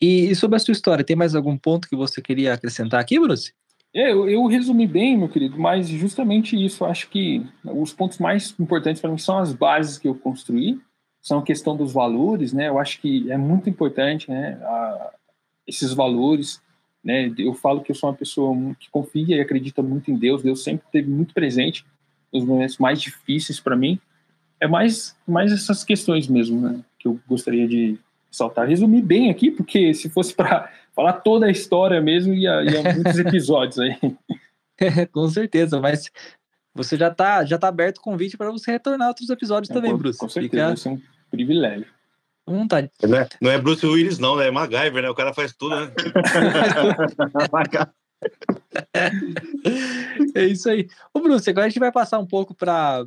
E, 0.00 0.30
e 0.30 0.36
sobre 0.36 0.54
a 0.54 0.60
sua 0.60 0.70
história, 0.70 1.04
tem 1.04 1.16
mais 1.16 1.34
algum 1.34 1.58
ponto 1.58 1.88
que 1.88 1.96
você 1.96 2.22
queria 2.22 2.54
acrescentar 2.54 3.00
aqui, 3.00 3.18
Bruce? 3.18 3.52
É, 3.92 4.12
eu, 4.12 4.28
eu, 4.28 4.46
resumi 4.46 4.86
bem, 4.86 5.18
meu 5.18 5.28
querido, 5.28 5.58
mas 5.58 5.88
justamente 5.88 6.56
isso. 6.56 6.84
Acho 6.84 7.10
que 7.10 7.44
os 7.64 7.92
pontos 7.92 8.18
mais 8.18 8.54
importantes 8.60 9.02
para 9.02 9.10
mim 9.10 9.18
são 9.18 9.36
as 9.36 9.52
bases 9.52 9.98
que 9.98 10.06
eu 10.06 10.14
construí, 10.14 10.80
são 11.20 11.40
a 11.40 11.42
questão 11.42 11.76
dos 11.76 11.92
valores, 11.92 12.52
né? 12.52 12.68
Eu 12.68 12.78
acho 12.78 13.00
que 13.00 13.30
é 13.32 13.36
muito 13.36 13.68
importante, 13.68 14.30
né? 14.30 14.60
A, 14.62 15.12
esses 15.66 15.92
valores, 15.92 16.62
né? 17.04 17.32
Eu 17.36 17.52
falo 17.54 17.82
que 17.82 17.90
eu 17.90 17.94
sou 17.94 18.08
uma 18.08 18.16
pessoa 18.16 18.56
que 18.80 18.90
confia 18.90 19.36
e 19.36 19.40
acredita 19.40 19.82
muito 19.82 20.10
em 20.10 20.16
Deus. 20.16 20.42
Deus 20.42 20.64
sempre 20.64 20.86
esteve 20.86 21.10
muito 21.10 21.34
presente 21.34 21.84
nos 22.32 22.44
momentos 22.44 22.78
mais 22.78 23.00
difíceis 23.00 23.60
para 23.60 23.76
mim. 23.76 24.00
É 24.58 24.66
mais, 24.66 25.14
mais 25.26 25.52
essas 25.52 25.84
questões 25.84 26.26
mesmo, 26.26 26.60
né? 26.60 26.80
Que 26.98 27.06
eu 27.06 27.20
gostaria 27.28 27.68
de 27.68 27.98
saltar. 28.30 28.66
Resumir 28.66 29.02
bem 29.02 29.30
aqui, 29.30 29.50
porque 29.50 29.92
se 29.92 30.08
fosse 30.08 30.34
para 30.34 30.72
falar 30.96 31.12
toda 31.14 31.46
a 31.46 31.50
história 31.50 32.00
mesmo, 32.00 32.32
ia, 32.32 32.62
ia 32.62 32.82
muitos 32.94 33.18
episódios 33.18 33.78
aí. 33.78 33.96
com 35.12 35.28
certeza, 35.28 35.80
mas 35.80 36.10
você 36.74 36.96
já 36.96 37.08
está 37.08 37.44
já 37.44 37.58
tá 37.58 37.68
aberto 37.68 37.98
o 37.98 38.02
convite 38.02 38.36
para 38.36 38.50
você 38.50 38.72
retornar 38.72 39.06
a 39.06 39.10
outros 39.10 39.28
episódios 39.28 39.70
é, 39.70 39.74
também, 39.74 39.92
com, 39.92 39.98
Bruce. 39.98 40.18
Com 40.18 40.28
certeza, 40.28 40.76
Fica... 40.76 40.88
é 40.88 40.92
um 40.92 41.00
privilégio. 41.30 41.86
Com 42.44 42.58
vontade. 42.58 42.90
Não 43.02 43.18
é, 43.18 43.28
não 43.40 43.50
é 43.50 43.58
Bruce 43.58 43.86
Willis, 43.86 44.18
não, 44.18 44.36
né? 44.36 44.48
É 44.48 44.50
MacGyver, 44.50 45.02
né? 45.02 45.10
O 45.10 45.14
cara 45.14 45.32
faz 45.32 45.54
tudo, 45.54 45.74
né? 45.74 45.90
é 50.34 50.44
isso 50.44 50.68
aí. 50.68 50.88
Ô, 51.12 51.20
Bruce, 51.20 51.48
agora 51.48 51.66
a 51.66 51.68
gente 51.68 51.78
vai 51.78 51.90
passar 51.90 52.18
um 52.18 52.26
pouco 52.26 52.54
para 52.54 53.06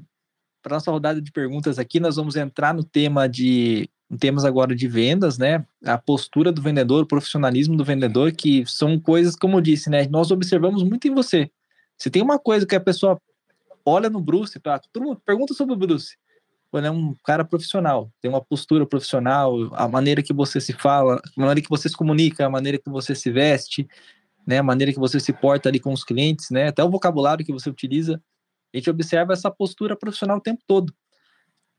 a 0.65 0.69
nossa 0.69 0.89
rodada 0.89 1.21
de 1.21 1.31
perguntas 1.31 1.77
aqui. 1.77 1.99
Nós 1.99 2.15
vamos 2.15 2.35
entrar 2.35 2.73
no 2.73 2.83
tema 2.83 3.29
de 3.29 3.87
temos 4.19 4.45
agora 4.45 4.73
de 4.73 4.87
vendas, 4.87 5.37
né? 5.37 5.65
A 5.85 5.97
postura 5.97 6.51
do 6.51 6.61
vendedor, 6.61 7.03
o 7.03 7.07
profissionalismo 7.07 7.75
do 7.75 7.83
vendedor, 7.83 8.31
que 8.31 8.65
são 8.65 8.99
coisas, 8.99 9.35
como 9.35 9.57
eu 9.57 9.61
disse, 9.61 9.89
né? 9.89 10.07
Nós 10.07 10.31
observamos 10.31 10.81
muito 10.81 11.07
em 11.07 11.13
você. 11.13 11.51
Se 11.97 12.09
tem 12.09 12.21
uma 12.21 12.39
coisa 12.39 12.65
que 12.65 12.75
a 12.75 12.79
pessoa 12.79 13.19
olha 13.85 14.09
no 14.09 14.21
Bruce, 14.21 14.59
tá? 14.59 14.79
todo 14.91 15.03
mundo 15.03 15.21
pergunta 15.25 15.53
sobre 15.53 15.73
o 15.73 15.77
Bruce. 15.77 16.17
Quando 16.69 16.85
é 16.85 16.91
um 16.91 17.15
cara 17.23 17.45
profissional, 17.45 18.11
tem 18.21 18.29
uma 18.29 18.43
postura 18.43 18.85
profissional, 18.85 19.73
a 19.73 19.87
maneira 19.87 20.21
que 20.21 20.33
você 20.33 20.59
se 20.59 20.73
fala, 20.73 21.15
a 21.15 21.39
maneira 21.39 21.61
que 21.61 21.69
você 21.69 21.87
se 21.87 21.95
comunica, 21.95 22.45
a 22.45 22.49
maneira 22.49 22.77
que 22.77 22.89
você 22.89 23.15
se 23.15 23.31
veste, 23.31 23.87
né? 24.45 24.59
A 24.59 24.63
maneira 24.63 24.91
que 24.91 24.99
você 24.99 25.19
se 25.19 25.33
porta 25.33 25.69
ali 25.69 25.79
com 25.79 25.93
os 25.93 26.03
clientes, 26.03 26.49
né? 26.49 26.67
Até 26.67 26.83
o 26.83 26.89
vocabulário 26.89 27.45
que 27.45 27.53
você 27.53 27.69
utiliza. 27.69 28.21
A 28.73 28.77
gente 28.77 28.89
observa 28.89 29.33
essa 29.33 29.49
postura 29.49 29.95
profissional 29.95 30.37
o 30.37 30.41
tempo 30.41 30.61
todo, 30.67 30.93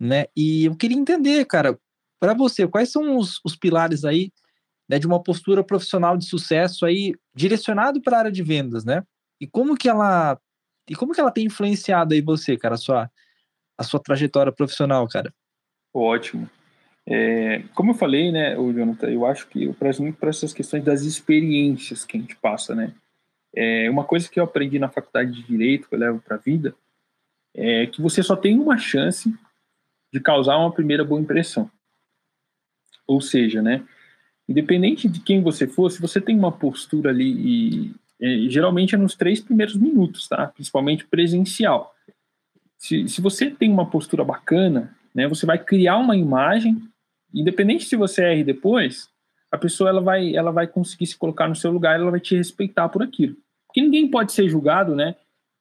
né? 0.01 0.26
E 0.36 0.64
eu 0.64 0.76
queria 0.76 0.97
entender, 0.97 1.45
cara, 1.45 1.78
para 2.18 2.34
você, 2.34 2.66
quais 2.66 2.91
são 2.91 3.16
os, 3.16 3.41
os 3.45 3.57
pilares 3.57 4.05
aí 4.05 4.32
né, 4.89 4.99
de 4.99 5.07
uma 5.07 5.22
postura 5.22 5.62
profissional 5.62 6.16
de 6.16 6.24
sucesso 6.24 6.86
aí 6.86 7.14
direcionado 7.34 8.01
para 8.01 8.16
a 8.16 8.20
área 8.20 8.32
de 8.32 8.43
vendas, 8.43 8.84
né? 8.84 9.03
E 9.41 9.47
como 9.47 9.76
que 9.76 9.89
ela 9.89 10.39
e 10.89 10.97
como 10.97 11.12
que 11.12 11.20
ela 11.20 11.30
tem 11.30 11.45
influenciado 11.45 12.14
aí 12.14 12.22
você, 12.22 12.57
cara, 12.57 12.74
a 12.74 12.78
sua 12.78 13.11
a 13.79 13.85
sua 13.85 14.01
trajetória 14.01 14.53
profissional, 14.53 15.07
cara? 15.07 15.33
Ótimo. 15.95 16.51
É, 17.07 17.62
como 17.74 17.93
eu 17.93 17.95
falei, 17.95 18.31
né, 18.31 18.59
o 18.59 18.70
Jonathan, 18.70 19.09
eu 19.09 19.24
acho 19.24 19.47
que 19.49 19.64
eu 19.64 19.72
prezo 19.72 20.03
muito 20.03 20.18
para 20.18 20.29
essas 20.29 20.53
questões 20.53 20.85
das 20.85 21.03
experiências 21.03 22.05
que 22.05 22.18
a 22.18 22.20
gente 22.20 22.37
passa, 22.37 22.74
né? 22.74 22.93
É, 23.55 23.89
uma 23.89 24.05
coisa 24.05 24.29
que 24.29 24.39
eu 24.39 24.45
aprendi 24.45 24.79
na 24.79 24.91
faculdade 24.91 25.33
de 25.33 25.43
direito, 25.43 25.89
que 25.89 25.95
eu 25.95 25.99
levo 25.99 26.20
para 26.20 26.37
a 26.37 26.41
vida, 26.41 26.74
é 27.55 27.87
que 27.87 28.03
você 28.03 28.22
só 28.22 28.37
tem 28.37 28.61
uma 28.61 28.76
chance 28.76 29.35
de 30.12 30.20
causar 30.20 30.59
uma 30.59 30.70
primeira 30.70 31.03
boa 31.03 31.20
impressão. 31.20 31.70
Ou 33.07 33.22
seja, 33.22 33.62
né, 33.62 33.83
independente 34.47 35.09
de 35.09 35.20
quem 35.20 35.43
você 35.43 35.66
for, 35.66 35.91
se 35.91 36.01
você 36.01 36.20
tem 36.20 36.37
uma 36.37 36.53
postura 36.53 37.09
ali, 37.09 37.31
e, 37.31 37.95
e 38.20 38.51
geralmente 38.51 38.95
é 38.95 38.99
nos 38.99 39.14
três 39.14 39.41
primeiros 39.41 39.76
minutos, 39.76 40.29
tá? 40.29 40.49
Principalmente 40.49 41.07
presencial. 41.07 41.95
Se, 42.79 43.09
se 43.09 43.20
você 43.20 43.51
tem 43.51 43.70
uma 43.70 43.91
postura 43.91 44.24
bacana, 44.24 44.97
né, 45.14 45.26
você 45.26 45.45
vai 45.45 45.59
criar 45.59 45.99
uma 45.99 46.16
imagem, 46.16 46.81
independente 47.35 47.85
se 47.85 47.97
você 47.97 48.22
erre 48.22 48.45
depois, 48.45 49.09
a 49.51 49.59
pessoa 49.59 49.91
ela 49.91 50.01
vai, 50.01 50.35
ela 50.35 50.53
vai 50.53 50.66
conseguir 50.66 51.07
se 51.07 51.16
colocar 51.16 51.49
no 51.49 51.57
seu 51.57 51.72
lugar, 51.72 51.99
ela 51.99 52.11
vai 52.11 52.20
te 52.20 52.37
respeitar 52.37 52.89
por 52.89 53.03
aquilo. 53.03 53.37
Porque 53.66 53.83
ninguém 53.83 54.09
pode 54.09 54.33
ser 54.33 54.49
julgado, 54.49 54.95
né? 54.95 55.16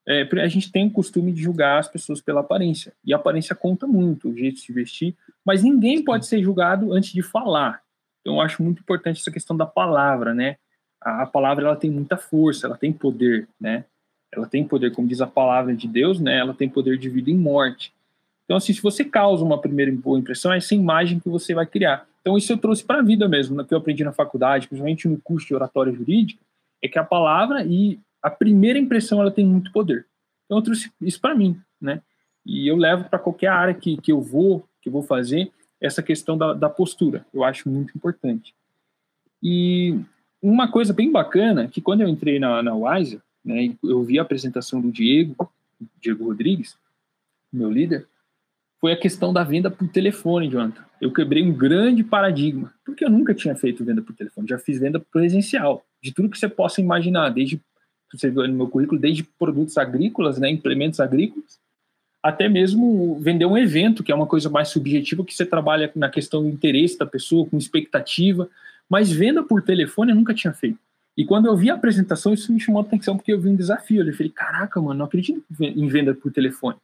É, 0.07 0.21
a 0.41 0.47
gente 0.47 0.71
tem 0.71 0.87
o 0.87 0.91
costume 0.91 1.33
de 1.33 1.41
julgar 1.41 1.79
as 1.79 1.89
pessoas 1.89 2.21
pela 2.21 2.39
aparência, 2.39 2.93
e 3.03 3.13
a 3.13 3.17
aparência 3.17 3.53
conta 3.53 3.85
muito, 3.85 4.29
o 4.29 4.37
jeito 4.37 4.61
de 4.61 4.71
vestir, 4.71 5.13
mas 5.43 5.63
ninguém 5.63 6.01
pode 6.01 6.25
ser 6.25 6.41
julgado 6.41 6.93
antes 6.93 7.11
de 7.11 7.21
falar. 7.21 7.81
Então, 8.21 8.35
eu 8.35 8.41
acho 8.41 8.63
muito 8.63 8.79
importante 8.81 9.19
essa 9.19 9.31
questão 9.31 9.57
da 9.57 9.65
palavra, 9.65 10.33
né? 10.33 10.57
A, 11.01 11.23
a 11.23 11.25
palavra 11.25 11.65
ela 11.65 11.75
tem 11.75 11.91
muita 11.91 12.15
força, 12.15 12.67
ela 12.67 12.77
tem 12.77 12.93
poder, 12.93 13.49
né? 13.59 13.83
Ela 14.37 14.47
tem 14.47 14.63
poder, 14.63 14.93
como 14.93 15.07
diz 15.07 15.21
a 15.21 15.27
palavra 15.27 15.75
de 15.75 15.87
Deus, 15.87 16.19
né? 16.19 16.37
Ela 16.37 16.53
tem 16.53 16.69
poder 16.69 16.97
de 16.97 17.09
vida 17.09 17.29
e 17.29 17.35
morte. 17.35 17.93
Então, 18.45 18.55
assim, 18.55 18.71
se 18.71 18.81
você 18.81 19.03
causa 19.03 19.43
uma 19.43 19.59
primeira 19.59 19.91
boa 19.91 20.17
impressão, 20.17 20.53
é 20.53 20.57
essa 20.57 20.73
imagem 20.73 21.19
que 21.19 21.27
você 21.27 21.53
vai 21.53 21.65
criar. 21.65 22.07
Então, 22.21 22.37
isso 22.37 22.51
eu 22.51 22.57
trouxe 22.57 22.83
para 22.83 22.99
a 22.99 23.01
vida 23.01 23.27
mesmo, 23.27 23.63
que 23.65 23.73
eu 23.73 23.77
aprendi 23.77 24.03
na 24.03 24.13
faculdade, 24.13 24.67
principalmente 24.67 25.07
no 25.07 25.19
curso 25.19 25.47
de 25.47 25.55
oratória 25.55 25.91
jurídica, 25.91 26.41
é 26.81 26.87
que 26.87 26.99
a 26.99 27.03
palavra 27.03 27.65
e 27.65 27.99
a 28.21 28.29
primeira 28.29 28.79
impressão 28.79 29.21
ela 29.21 29.31
tem 29.31 29.45
muito 29.45 29.71
poder. 29.71 30.05
Então 30.45 30.57
eu 30.57 30.61
trouxe 30.61 30.91
isso 31.01 31.19
para 31.19 31.35
mim, 31.35 31.59
né? 31.79 32.01
E 32.45 32.67
eu 32.67 32.75
levo 32.75 33.09
para 33.09 33.19
qualquer 33.19 33.47
área 33.47 33.73
que, 33.73 33.97
que 33.97 34.11
eu 34.11 34.21
vou 34.21 34.65
que 34.81 34.89
eu 34.89 34.93
vou 34.93 35.03
fazer 35.03 35.51
essa 35.81 36.01
questão 36.01 36.37
da, 36.37 36.53
da 36.53 36.69
postura. 36.69 37.25
Eu 37.33 37.43
acho 37.43 37.69
muito 37.69 37.95
importante. 37.95 38.55
E 39.43 39.99
uma 40.41 40.71
coisa 40.71 40.93
bem 40.93 41.11
bacana 41.11 41.67
que 41.67 41.81
quando 41.81 42.01
eu 42.01 42.07
entrei 42.07 42.39
na, 42.39 42.63
na 42.63 42.73
Wiser, 42.73 43.21
né, 43.47 43.73
eu 43.81 44.03
vi 44.03 44.19
a 44.19 44.21
apresentação 44.21 44.81
do 44.81 44.91
Diego, 44.91 45.49
Diego 46.01 46.25
Rodrigues, 46.25 46.77
meu 47.51 47.71
líder, 47.71 48.05
foi 48.79 48.91
a 48.91 48.99
questão 48.99 49.31
da 49.31 49.43
venda 49.43 49.71
por 49.71 49.87
telefone, 49.87 50.49
Jonathan. 50.49 50.83
Eu 50.99 51.11
quebrei 51.11 51.41
um 51.41 51.53
grande 51.53 52.03
paradigma, 52.03 52.73
porque 52.85 53.05
eu 53.05 53.09
nunca 53.09 53.33
tinha 53.33 53.55
feito 53.55 53.85
venda 53.85 54.01
por 54.01 54.13
telefone, 54.13 54.47
já 54.47 54.59
fiz 54.59 54.79
venda 54.79 54.99
presencial, 54.99 55.85
de 56.03 56.13
tudo 56.13 56.29
que 56.29 56.37
você 56.37 56.49
possa 56.49 56.81
imaginar, 56.81 57.29
desde 57.29 57.61
você 58.11 58.29
viu 58.29 58.47
no 58.47 58.53
meu 58.53 58.67
currículo, 58.67 58.99
desde 58.99 59.23
produtos 59.23 59.77
agrícolas, 59.77 60.37
né, 60.37 60.49
implementos 60.49 60.99
agrícolas, 60.99 61.59
até 62.21 62.49
mesmo 62.49 63.19
vender 63.19 63.45
um 63.45 63.57
evento, 63.57 64.03
que 64.03 64.11
é 64.11 64.15
uma 64.15 64.27
coisa 64.27 64.49
mais 64.49 64.69
subjetiva, 64.69 65.23
que 65.23 65.33
você 65.33 65.45
trabalha 65.45 65.91
na 65.95 66.09
questão 66.09 66.41
do 66.43 66.49
interesse 66.49 66.97
da 66.97 67.05
pessoa, 67.05 67.47
com 67.47 67.57
expectativa, 67.57 68.49
mas 68.89 69.11
venda 69.11 69.43
por 69.43 69.61
telefone 69.61 70.11
eu 70.11 70.15
nunca 70.15 70.33
tinha 70.33 70.53
feito. 70.53 70.79
E 71.17 71.25
quando 71.25 71.47
eu 71.47 71.57
vi 71.57 71.71
a 71.71 71.73
apresentação, 71.73 72.31
isso 72.31 72.53
me 72.53 72.59
chamou 72.59 72.81
a 72.81 72.85
atenção, 72.85 73.17
porque 73.17 73.33
eu 73.33 73.41
vi 73.41 73.49
um 73.49 73.55
desafio. 73.55 74.07
Eu 74.07 74.13
falei, 74.13 74.31
caraca, 74.31 74.79
mano, 74.79 74.99
não 74.99 75.05
acredito 75.07 75.43
em 75.59 75.87
venda 75.87 76.13
por 76.13 76.31
telefone. 76.31 76.77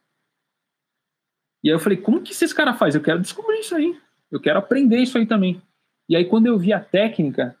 E 1.62 1.70
aí 1.70 1.74
eu 1.74 1.78
falei, 1.78 1.96
como 1.96 2.20
que 2.20 2.32
esses 2.32 2.52
caras 2.52 2.76
fazem? 2.76 2.98
Eu 3.00 3.04
quero 3.04 3.20
descobrir 3.20 3.60
isso 3.60 3.74
aí. 3.74 3.98
Eu 4.30 4.40
quero 4.40 4.58
aprender 4.58 4.98
isso 4.98 5.16
aí 5.16 5.24
também. 5.24 5.62
E 6.08 6.16
aí 6.16 6.24
quando 6.24 6.46
eu 6.46 6.58
vi 6.58 6.72
a 6.72 6.80
técnica, 6.80 7.56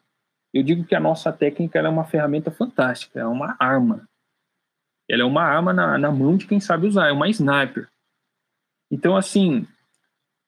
eu 0.52 0.62
digo 0.62 0.84
que 0.84 0.94
a 0.94 1.00
nossa 1.00 1.32
técnica 1.32 1.78
é 1.78 1.88
uma 1.88 2.04
ferramenta 2.04 2.50
fantástica, 2.50 3.20
é 3.20 3.26
uma 3.26 3.56
arma. 3.58 4.08
Ela 5.08 5.22
é 5.22 5.24
uma 5.24 5.42
arma 5.42 5.72
na, 5.72 5.96
na 5.96 6.10
mão 6.10 6.36
de 6.36 6.46
quem 6.46 6.58
sabe 6.58 6.86
usar, 6.88 7.08
é 7.08 7.12
uma 7.12 7.28
sniper. 7.28 7.88
Então, 8.90 9.16
assim, 9.16 9.66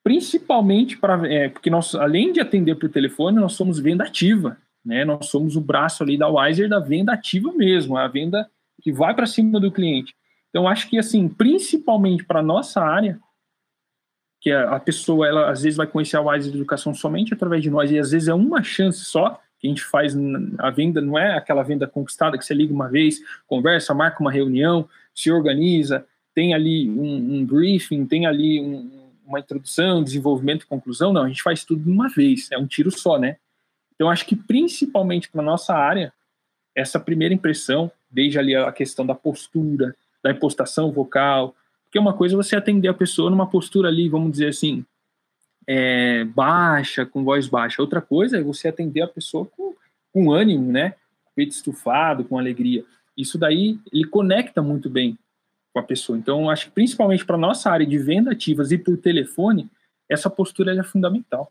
principalmente 0.03 0.97
para. 0.97 1.27
É, 1.33 1.49
porque 1.49 1.71
nós, 1.71 1.95
além 1.95 2.33
de 2.33 2.41
atender 2.41 2.75
por 2.77 2.89
telefone, 2.89 3.39
nós 3.39 3.53
somos 3.53 3.79
venda 3.79 4.05
ativa. 4.05 4.57
Né? 4.87 5.05
Nós 5.05 5.27
somos 5.27 5.57
o 5.57 5.61
braço 5.61 6.05
ali 6.05 6.17
da 6.17 6.29
Wiser 6.29 6.69
da 6.69 6.79
venda 6.79 7.13
ativa 7.13 7.53
mesmo, 7.53 7.97
a 7.97 8.07
venda 8.07 8.49
que 8.81 8.93
vai 8.93 9.13
para 9.13 9.27
cima 9.27 9.59
do 9.59 9.73
cliente. 9.73 10.15
Então, 10.49 10.69
acho 10.69 10.89
que, 10.89 10.97
assim, 10.97 11.29
principalmente 11.29 12.25
para 12.25 12.41
nossa 12.41 12.81
área, 12.81 13.19
que 14.41 14.53
a, 14.53 14.79
pessoa, 14.79 15.27
ela 15.27 15.51
às 15.51 15.63
vezes 15.63 15.77
vai 15.77 15.89
conhecer 15.89 16.17
a 16.17 16.21
Wiser 16.21 16.55
Educação 16.55 16.95
somente 16.95 17.35
através 17.35 17.63
de 17.63 17.69
nós, 17.69 17.91
e 17.91 17.99
às 17.99 18.13
vezes 18.13 18.29
é 18.29 18.35
uma 18.35 18.63
chance 18.63 19.05
só, 19.05 19.41
que 19.59 19.67
a 19.67 19.71
gente 19.71 19.83
faz 19.83 20.15
a 20.59 20.71
venda 20.71 21.01
não 21.01 21.19
é 21.19 21.35
aquela 21.35 21.63
venda 21.63 21.87
conquistada 21.87 22.39
que 22.39 22.45
você 22.45 22.55
liga 22.55 22.73
uma 22.73 22.89
vez, 22.89 23.19
conversa, 23.47 23.93
marca 23.93 24.21
uma 24.21 24.31
reunião, 24.31 24.89
se 25.13 25.33
organiza, 25.33 26.07
tem 26.35 26.55
ali 26.55 26.89
um, 26.89 27.39
um 27.39 27.45
briefing, 27.45 28.07
tem 28.07 28.27
ali 28.27 28.61
um, 28.61 29.11
uma 29.27 29.41
introdução, 29.41 30.05
desenvolvimento 30.05 30.67
conclusão. 30.67 31.13
Não, 31.13 31.25
a 31.25 31.29
gente 31.29 31.43
faz 31.43 31.65
tudo 31.65 31.83
de 31.83 31.91
uma 31.91 32.09
vez, 32.09 32.51
é 32.53 32.59
um 32.59 32.67
tiro 32.67 32.91
só, 32.91 33.19
né? 33.19 33.39
Então, 33.97 34.09
acho 34.09 34.25
que 34.27 34.37
principalmente 34.37 35.29
para 35.29 35.43
nossa 35.43 35.75
área, 35.75 36.13
essa 36.75 37.01
primeira 37.01 37.35
impressão, 37.35 37.91
desde 38.11 38.39
ali 38.39 38.55
a 38.55 38.71
questão 38.71 39.05
da 39.05 39.15
postura, 39.15 39.97
da 40.23 40.31
impostação 40.31 40.93
vocal, 40.93 41.57
porque 41.85 41.99
uma 41.99 42.13
coisa 42.13 42.35
é 42.35 42.37
você 42.37 42.55
atender 42.55 42.89
a 42.89 42.95
pessoa 42.95 43.31
numa 43.31 43.49
postura 43.49 43.89
ali, 43.89 44.09
vamos 44.09 44.33
dizer 44.33 44.49
assim, 44.49 44.85
é, 45.67 46.25
baixa, 46.25 47.07
com 47.07 47.25
voz 47.25 47.49
baixa. 47.49 47.83
Outra 47.83 48.01
coisa 48.01 48.39
é 48.39 48.43
você 48.43 48.69
atender 48.69 49.01
a 49.03 49.09
pessoa 49.09 49.47
com, 49.47 49.75
com 50.13 50.31
ânimo, 50.31 50.71
né? 50.71 50.95
Peito 51.35 51.53
estufado, 51.53 52.25
com 52.25 52.39
alegria. 52.39 52.85
Isso 53.17 53.39
daí, 53.39 53.79
ele 53.93 54.05
conecta 54.05 54.61
muito 54.61 54.91
bem 54.91 55.19
com 55.73 55.81
a 55.81 55.83
pessoa. 55.83 56.19
Então, 56.19 56.51
acho 56.51 56.67
que 56.67 56.73
principalmente 56.73 57.25
para 57.25 57.37
nossa 57.37 57.71
área 57.71 57.87
de 57.87 57.99
venda 57.99 58.33
ativas 58.33 58.71
e 58.73 58.79
por 58.79 58.97
telefone, 58.99 59.69
essa 60.09 60.31
postura 60.31 60.79
é 60.79 60.83
fundamental. 60.83 61.51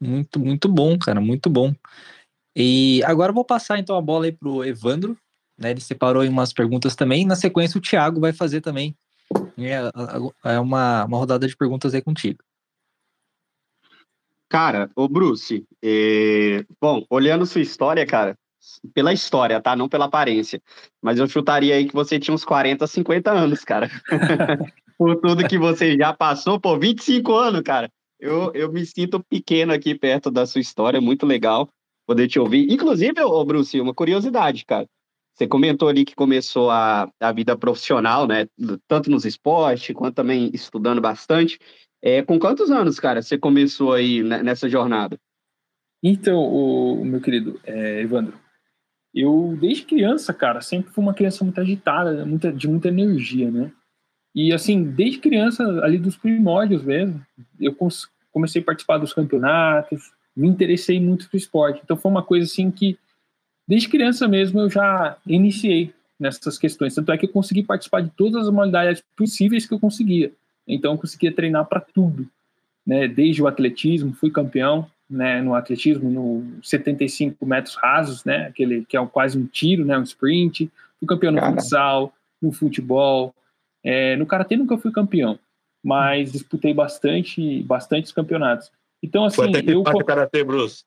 Muito, 0.00 0.40
muito 0.40 0.68
bom, 0.68 0.98
cara, 0.98 1.20
muito 1.20 1.50
bom. 1.50 1.74
E 2.56 3.02
agora 3.04 3.30
eu 3.30 3.34
vou 3.34 3.44
passar 3.44 3.78
então 3.78 3.96
a 3.96 4.00
bola 4.00 4.24
aí 4.24 4.32
pro 4.32 4.64
Evandro, 4.64 5.16
né? 5.58 5.70
Ele 5.70 5.80
separou 5.80 6.22
aí 6.22 6.28
umas 6.28 6.52
perguntas 6.52 6.96
também. 6.96 7.26
Na 7.26 7.36
sequência, 7.36 7.78
o 7.78 7.82
Thiago 7.82 8.20
vai 8.20 8.32
fazer 8.32 8.60
também 8.60 8.96
é, 9.58 9.90
é 10.52 10.58
uma, 10.58 11.04
uma 11.04 11.18
rodada 11.18 11.46
de 11.46 11.56
perguntas 11.56 11.94
aí 11.94 12.02
contigo. 12.02 12.38
Cara, 14.48 14.90
ô 14.96 15.08
Bruce, 15.08 15.64
é... 15.82 16.64
bom, 16.80 17.04
olhando 17.08 17.46
sua 17.46 17.60
história, 17.60 18.04
cara, 18.04 18.36
pela 18.92 19.12
história, 19.12 19.60
tá? 19.60 19.76
Não 19.76 19.88
pela 19.88 20.06
aparência. 20.06 20.60
Mas 21.00 21.18
eu 21.18 21.28
chutaria 21.28 21.74
aí 21.76 21.86
que 21.86 21.94
você 21.94 22.18
tinha 22.18 22.34
uns 22.34 22.44
40, 22.44 22.86
50 22.86 23.30
anos, 23.30 23.64
cara. 23.64 23.88
Por 24.98 25.16
tudo 25.20 25.48
que 25.48 25.56
você 25.56 25.96
já 25.96 26.12
passou, 26.12 26.60
pô, 26.60 26.78
25 26.78 27.32
anos, 27.34 27.62
cara. 27.62 27.90
Eu, 28.20 28.52
eu 28.54 28.70
me 28.70 28.84
sinto 28.84 29.24
pequeno 29.24 29.72
aqui 29.72 29.94
perto 29.94 30.30
da 30.30 30.46
sua 30.46 30.60
história, 30.60 31.00
muito 31.00 31.24
legal 31.24 31.68
poder 32.06 32.28
te 32.28 32.38
ouvir. 32.38 32.70
Inclusive, 32.70 33.20
ô 33.22 33.44
Bruce, 33.44 33.80
uma 33.80 33.94
curiosidade, 33.94 34.64
cara. 34.64 34.86
Você 35.32 35.46
comentou 35.46 35.88
ali 35.88 36.04
que 36.04 36.14
começou 36.14 36.70
a, 36.70 37.10
a 37.18 37.32
vida 37.32 37.56
profissional, 37.56 38.26
né? 38.26 38.46
Tanto 38.86 39.10
nos 39.10 39.24
esportes 39.24 39.94
quanto 39.94 40.16
também 40.16 40.50
estudando 40.52 41.00
bastante. 41.00 41.58
É, 42.02 42.20
com 42.22 42.38
quantos 42.38 42.70
anos, 42.70 42.98
cara, 42.98 43.22
você 43.22 43.38
começou 43.38 43.92
aí 43.92 44.22
nessa 44.22 44.68
jornada? 44.68 45.18
Então, 46.02 46.38
o, 46.38 47.04
meu 47.04 47.20
querido 47.20 47.60
é, 47.64 48.00
Evandro, 48.00 48.38
eu 49.14 49.56
desde 49.60 49.84
criança, 49.84 50.32
cara, 50.32 50.60
sempre 50.60 50.90
fui 50.90 51.02
uma 51.02 51.14
criança 51.14 51.44
muito 51.44 51.60
agitada, 51.60 52.24
muita, 52.24 52.52
de 52.52 52.68
muita 52.68 52.88
energia, 52.88 53.50
né? 53.50 53.72
E 54.34 54.52
assim, 54.52 54.82
desde 54.84 55.18
criança, 55.18 55.64
ali 55.82 55.98
dos 55.98 56.16
primórdios 56.16 56.82
mesmo, 56.82 57.20
eu 57.58 57.76
comecei 58.32 58.62
a 58.62 58.64
participar 58.64 58.98
dos 58.98 59.12
campeonatos, 59.12 60.12
me 60.36 60.48
interessei 60.48 61.00
muito 61.00 61.28
pro 61.28 61.36
esporte. 61.36 61.80
Então 61.84 61.96
foi 61.96 62.10
uma 62.10 62.22
coisa 62.22 62.46
assim 62.46 62.70
que 62.70 62.98
Desde 63.70 63.88
criança 63.88 64.26
mesmo 64.26 64.62
eu 64.62 64.68
já 64.68 65.16
iniciei 65.24 65.94
nessas 66.18 66.58
questões, 66.58 66.92
tanto 66.92 67.12
é 67.12 67.16
que 67.16 67.26
eu 67.26 67.30
consegui 67.30 67.62
participar 67.62 68.00
de 68.00 68.10
todas 68.10 68.48
as 68.48 68.52
modalidades 68.52 69.00
possíveis 69.16 69.64
que 69.64 69.72
eu 69.72 69.78
conseguia. 69.78 70.32
Então 70.66 70.94
eu 70.94 70.98
conseguia 70.98 71.32
treinar 71.32 71.64
para 71.66 71.78
tudo, 71.78 72.28
né? 72.84 73.06
Desde 73.06 73.40
o 73.40 73.46
atletismo, 73.46 74.12
fui 74.12 74.28
campeão, 74.28 74.90
né, 75.08 75.40
no 75.40 75.54
atletismo 75.54 76.10
no 76.10 76.60
75 76.64 77.46
metros 77.46 77.76
rasos, 77.76 78.24
né, 78.24 78.48
aquele 78.48 78.84
que 78.84 78.96
é 78.96 79.06
quase 79.06 79.38
um 79.38 79.46
tiro, 79.46 79.84
né, 79.84 79.96
um 79.96 80.02
sprint. 80.02 80.68
Fui 80.98 81.06
campeão 81.06 81.30
no 81.30 81.38
Cara. 81.38 81.52
futsal, 81.52 82.12
no 82.42 82.50
futebol, 82.50 83.32
é, 83.84 84.16
no 84.16 84.26
karatê 84.26 84.56
nunca 84.56 84.78
fui 84.78 84.90
campeão, 84.90 85.38
mas 85.82 86.32
disputei 86.32 86.74
bastante, 86.74 87.62
bastantes 87.62 88.12
campeonatos. 88.12 88.70
Então 89.02 89.24
assim, 89.24 89.36
Foi 89.36 89.48
até 89.48 89.62
que 89.62 89.70
eu 89.70 89.82
karatê, 89.82 90.44
Bruce. 90.44 90.84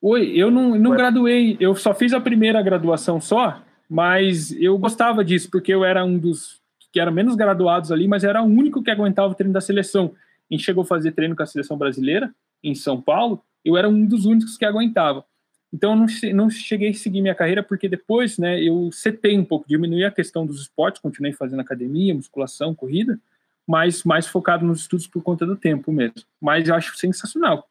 Oi, 0.00 0.32
eu 0.34 0.50
não, 0.50 0.76
não 0.78 0.90
graduei, 0.92 1.56
eu 1.58 1.74
só 1.74 1.94
fiz 1.94 2.12
a 2.12 2.20
primeira 2.20 2.62
graduação 2.62 3.20
só, 3.20 3.62
mas 3.88 4.52
eu 4.52 4.76
gostava 4.78 5.24
disso, 5.24 5.50
porque 5.50 5.72
eu 5.72 5.84
era 5.84 6.04
um 6.04 6.18
dos 6.18 6.60
que 6.92 7.00
era 7.00 7.10
menos 7.10 7.34
graduados 7.34 7.92
ali, 7.92 8.08
mas 8.08 8.24
era 8.24 8.42
o 8.42 8.46
único 8.46 8.82
que 8.82 8.90
aguentava 8.90 9.32
o 9.32 9.34
treino 9.34 9.52
da 9.52 9.60
seleção. 9.60 10.14
A 10.50 10.54
gente 10.54 10.64
chegou 10.64 10.82
a 10.82 10.86
fazer 10.86 11.12
treino 11.12 11.36
com 11.36 11.42
a 11.42 11.46
seleção 11.46 11.76
brasileira 11.76 12.32
em 12.62 12.74
São 12.74 13.00
Paulo, 13.00 13.42
eu 13.64 13.76
era 13.76 13.88
um 13.88 14.06
dos 14.06 14.24
únicos 14.24 14.56
que 14.56 14.64
aguentava. 14.64 15.24
Então 15.72 15.92
eu 15.92 15.96
não, 15.96 16.06
não 16.44 16.50
cheguei 16.50 16.90
a 16.90 16.94
seguir 16.94 17.20
minha 17.20 17.34
carreira, 17.34 17.62
porque 17.62 17.88
depois 17.88 18.38
né, 18.38 18.60
eu 18.62 18.90
setei 18.92 19.38
um 19.38 19.44
pouco, 19.44 19.68
diminuí 19.68 20.04
a 20.04 20.10
questão 20.10 20.46
dos 20.46 20.60
esportes, 20.62 21.00
continuei 21.00 21.32
fazendo 21.32 21.60
academia, 21.60 22.14
musculação, 22.14 22.74
corrida, 22.74 23.18
mas 23.66 24.04
mais 24.04 24.26
focado 24.26 24.64
nos 24.64 24.80
estudos 24.80 25.06
por 25.06 25.22
conta 25.22 25.44
do 25.44 25.56
tempo 25.56 25.92
mesmo. 25.92 26.22
Mas 26.40 26.68
eu 26.68 26.74
acho 26.74 26.96
sensacional 26.96 27.68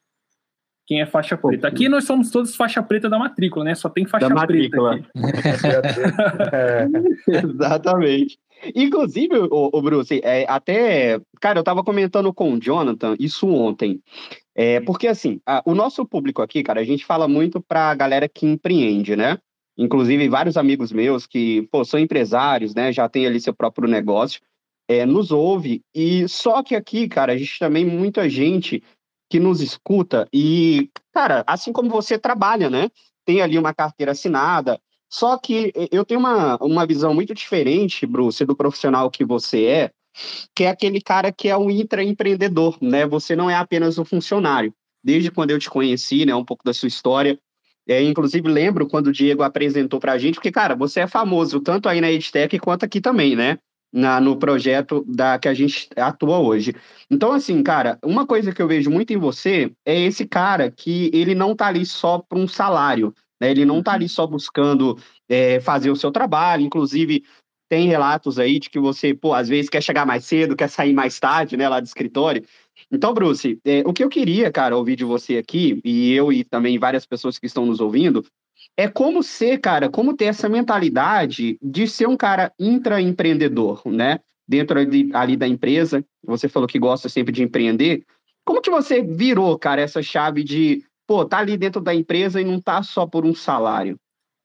quem 0.86 1.00
é 1.00 1.06
faixa 1.06 1.36
preta. 1.36 1.66
Aqui 1.66 1.88
nós 1.88 2.04
somos 2.04 2.30
todos 2.30 2.54
faixa 2.54 2.80
preta 2.80 3.10
da 3.10 3.18
matrícula, 3.18 3.64
né? 3.64 3.74
Só 3.74 3.88
tem 3.88 4.06
faixa 4.06 4.28
preta 4.28 4.76
aqui. 4.92 5.06
é. 6.54 7.38
Exatamente. 7.44 8.38
Inclusive, 8.74 9.36
o, 9.36 9.70
o 9.72 9.82
Bruce, 9.82 10.20
é, 10.22 10.46
até. 10.48 11.20
Cara, 11.40 11.58
eu 11.58 11.64
tava 11.64 11.82
comentando 11.82 12.32
com 12.32 12.52
o 12.52 12.60
Jonathan 12.60 13.16
isso 13.18 13.48
ontem. 13.48 14.00
É, 14.58 14.80
porque, 14.80 15.06
assim, 15.06 15.38
a, 15.44 15.62
o 15.66 15.74
nosso 15.74 16.06
público 16.06 16.40
aqui, 16.40 16.62
cara, 16.62 16.80
a 16.80 16.84
gente 16.84 17.04
fala 17.04 17.28
muito 17.28 17.60
para 17.60 17.90
a 17.90 17.94
galera 17.94 18.26
que 18.26 18.46
empreende, 18.46 19.14
né? 19.14 19.38
Inclusive, 19.76 20.26
vários 20.30 20.56
amigos 20.56 20.90
meus 20.90 21.26
que, 21.26 21.68
pô, 21.70 21.84
são 21.84 22.00
empresários, 22.00 22.74
né? 22.74 22.90
Já 22.90 23.06
tem 23.06 23.26
ali 23.26 23.38
seu 23.38 23.52
próprio 23.52 23.86
negócio, 23.86 24.40
é, 24.88 25.04
nos 25.04 25.30
ouve. 25.30 25.82
E 25.94 26.26
só 26.26 26.62
que 26.62 26.74
aqui, 26.74 27.06
cara, 27.06 27.34
a 27.34 27.36
gente 27.36 27.58
também, 27.58 27.84
muita 27.84 28.30
gente 28.30 28.82
que 29.28 29.38
nos 29.38 29.60
escuta 29.60 30.26
e, 30.32 30.90
cara, 31.12 31.44
assim 31.46 31.70
como 31.70 31.90
você 31.90 32.18
trabalha, 32.18 32.70
né? 32.70 32.88
Tem 33.26 33.42
ali 33.42 33.58
uma 33.58 33.74
carteira 33.74 34.12
assinada, 34.12 34.80
só 35.10 35.36
que 35.36 35.72
eu 35.90 36.04
tenho 36.04 36.20
uma, 36.20 36.56
uma 36.56 36.86
visão 36.86 37.12
muito 37.12 37.34
diferente, 37.34 38.06
Bruce, 38.06 38.44
do 38.44 38.56
profissional 38.56 39.10
que 39.10 39.24
você 39.24 39.64
é, 39.64 39.90
que 40.54 40.64
é 40.64 40.68
aquele 40.68 41.00
cara 41.00 41.32
que 41.32 41.48
é 41.48 41.56
um 41.56 41.70
intraempreendedor, 41.70 42.78
né? 42.80 43.06
Você 43.06 43.36
não 43.36 43.50
é 43.50 43.54
apenas 43.54 43.98
um 43.98 44.04
funcionário. 44.04 44.72
Desde 45.02 45.30
quando 45.30 45.50
eu 45.50 45.58
te 45.58 45.70
conheci, 45.70 46.26
né, 46.26 46.34
um 46.34 46.44
pouco 46.44 46.64
da 46.64 46.74
sua 46.74 46.88
história, 46.88 47.38
é, 47.88 48.02
inclusive 48.02 48.48
lembro 48.48 48.88
quando 48.88 49.08
o 49.08 49.12
Diego 49.12 49.42
apresentou 49.42 50.00
para 50.00 50.12
a 50.12 50.18
gente, 50.18 50.34
porque, 50.34 50.50
cara, 50.50 50.74
você 50.74 51.00
é 51.00 51.06
famoso 51.06 51.60
tanto 51.60 51.88
aí 51.88 52.00
na 52.00 52.10
EdTech 52.10 52.58
quanto 52.58 52.84
aqui 52.84 53.00
também, 53.00 53.36
né? 53.36 53.58
Na, 53.92 54.20
no 54.20 54.36
projeto 54.36 55.04
da 55.06 55.38
que 55.38 55.46
a 55.48 55.54
gente 55.54 55.88
atua 55.96 56.38
hoje. 56.38 56.74
Então, 57.08 57.32
assim, 57.32 57.62
cara, 57.62 57.98
uma 58.04 58.26
coisa 58.26 58.52
que 58.52 58.60
eu 58.60 58.66
vejo 58.66 58.90
muito 58.90 59.12
em 59.12 59.16
você 59.16 59.72
é 59.84 59.98
esse 60.00 60.26
cara 60.26 60.70
que 60.70 61.08
ele 61.14 61.34
não 61.34 61.54
tá 61.54 61.68
ali 61.68 61.86
só 61.86 62.18
para 62.18 62.38
um 62.38 62.48
salário, 62.48 63.14
né? 63.40 63.50
Ele 63.52 63.64
não 63.64 63.82
tá 63.82 63.92
ali 63.92 64.08
só 64.08 64.26
buscando 64.26 64.98
é, 65.28 65.60
fazer 65.60 65.90
o 65.90 65.96
seu 65.96 66.10
trabalho, 66.10 66.64
inclusive 66.64 67.22
tem 67.68 67.88
relatos 67.88 68.38
aí 68.38 68.58
de 68.58 68.70
que 68.70 68.78
você, 68.78 69.14
pô, 69.14 69.32
às 69.32 69.48
vezes 69.48 69.68
quer 69.68 69.82
chegar 69.82 70.06
mais 70.06 70.24
cedo, 70.24 70.56
quer 70.56 70.68
sair 70.68 70.92
mais 70.92 71.18
tarde, 71.18 71.56
né, 71.56 71.68
lá 71.68 71.80
do 71.80 71.86
escritório. 71.86 72.44
Então, 72.90 73.12
Bruce, 73.12 73.58
é, 73.64 73.82
o 73.84 73.92
que 73.92 74.04
eu 74.04 74.08
queria, 74.08 74.50
cara, 74.52 74.76
ouvir 74.76 74.96
de 74.96 75.04
você 75.04 75.38
aqui, 75.38 75.80
e 75.84 76.12
eu 76.12 76.32
e 76.32 76.44
também 76.44 76.78
várias 76.78 77.04
pessoas 77.04 77.38
que 77.38 77.46
estão 77.46 77.66
nos 77.66 77.80
ouvindo, 77.80 78.24
é 78.76 78.86
como 78.88 79.22
ser, 79.22 79.58
cara, 79.58 79.88
como 79.88 80.14
ter 80.14 80.26
essa 80.26 80.48
mentalidade 80.48 81.58
de 81.62 81.88
ser 81.88 82.06
um 82.06 82.16
cara 82.16 82.52
intraempreendedor, 82.58 83.82
né? 83.86 84.20
Dentro 84.46 84.78
ali, 84.78 85.10
ali 85.12 85.36
da 85.36 85.48
empresa, 85.48 86.04
você 86.24 86.48
falou 86.48 86.68
que 86.68 86.78
gosta 86.78 87.08
sempre 87.08 87.32
de 87.32 87.42
empreender. 87.42 88.04
Como 88.44 88.60
que 88.60 88.70
você 88.70 89.02
virou, 89.02 89.58
cara, 89.58 89.80
essa 89.80 90.02
chave 90.02 90.44
de, 90.44 90.84
pô, 91.06 91.24
tá 91.24 91.38
ali 91.38 91.56
dentro 91.56 91.80
da 91.80 91.94
empresa 91.94 92.40
e 92.40 92.44
não 92.44 92.60
tá 92.60 92.82
só 92.82 93.06
por 93.06 93.24
um 93.24 93.34
salário? 93.34 93.98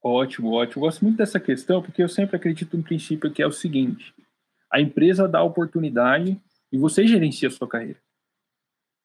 Ótimo, 0.04 0.52
ótimo. 0.52 0.82
Gosto 0.82 1.04
muito 1.04 1.18
dessa 1.18 1.39
questão 1.39 1.82
porque 1.82 2.02
eu 2.02 2.10
sempre 2.10 2.36
acredito 2.36 2.76
no 2.76 2.84
princípio 2.84 3.32
que 3.32 3.41
é 3.41 3.47
o 3.47 3.52
seguinte: 3.52 4.14
a 4.72 4.82
empresa 4.82 5.28
dá 5.28 5.43
oportunidade 5.43 6.39
e 6.72 6.78
você 6.78 7.06
gerencia 7.06 7.47
a 7.47 7.52
sua 7.52 7.68
carreira. 7.68 7.99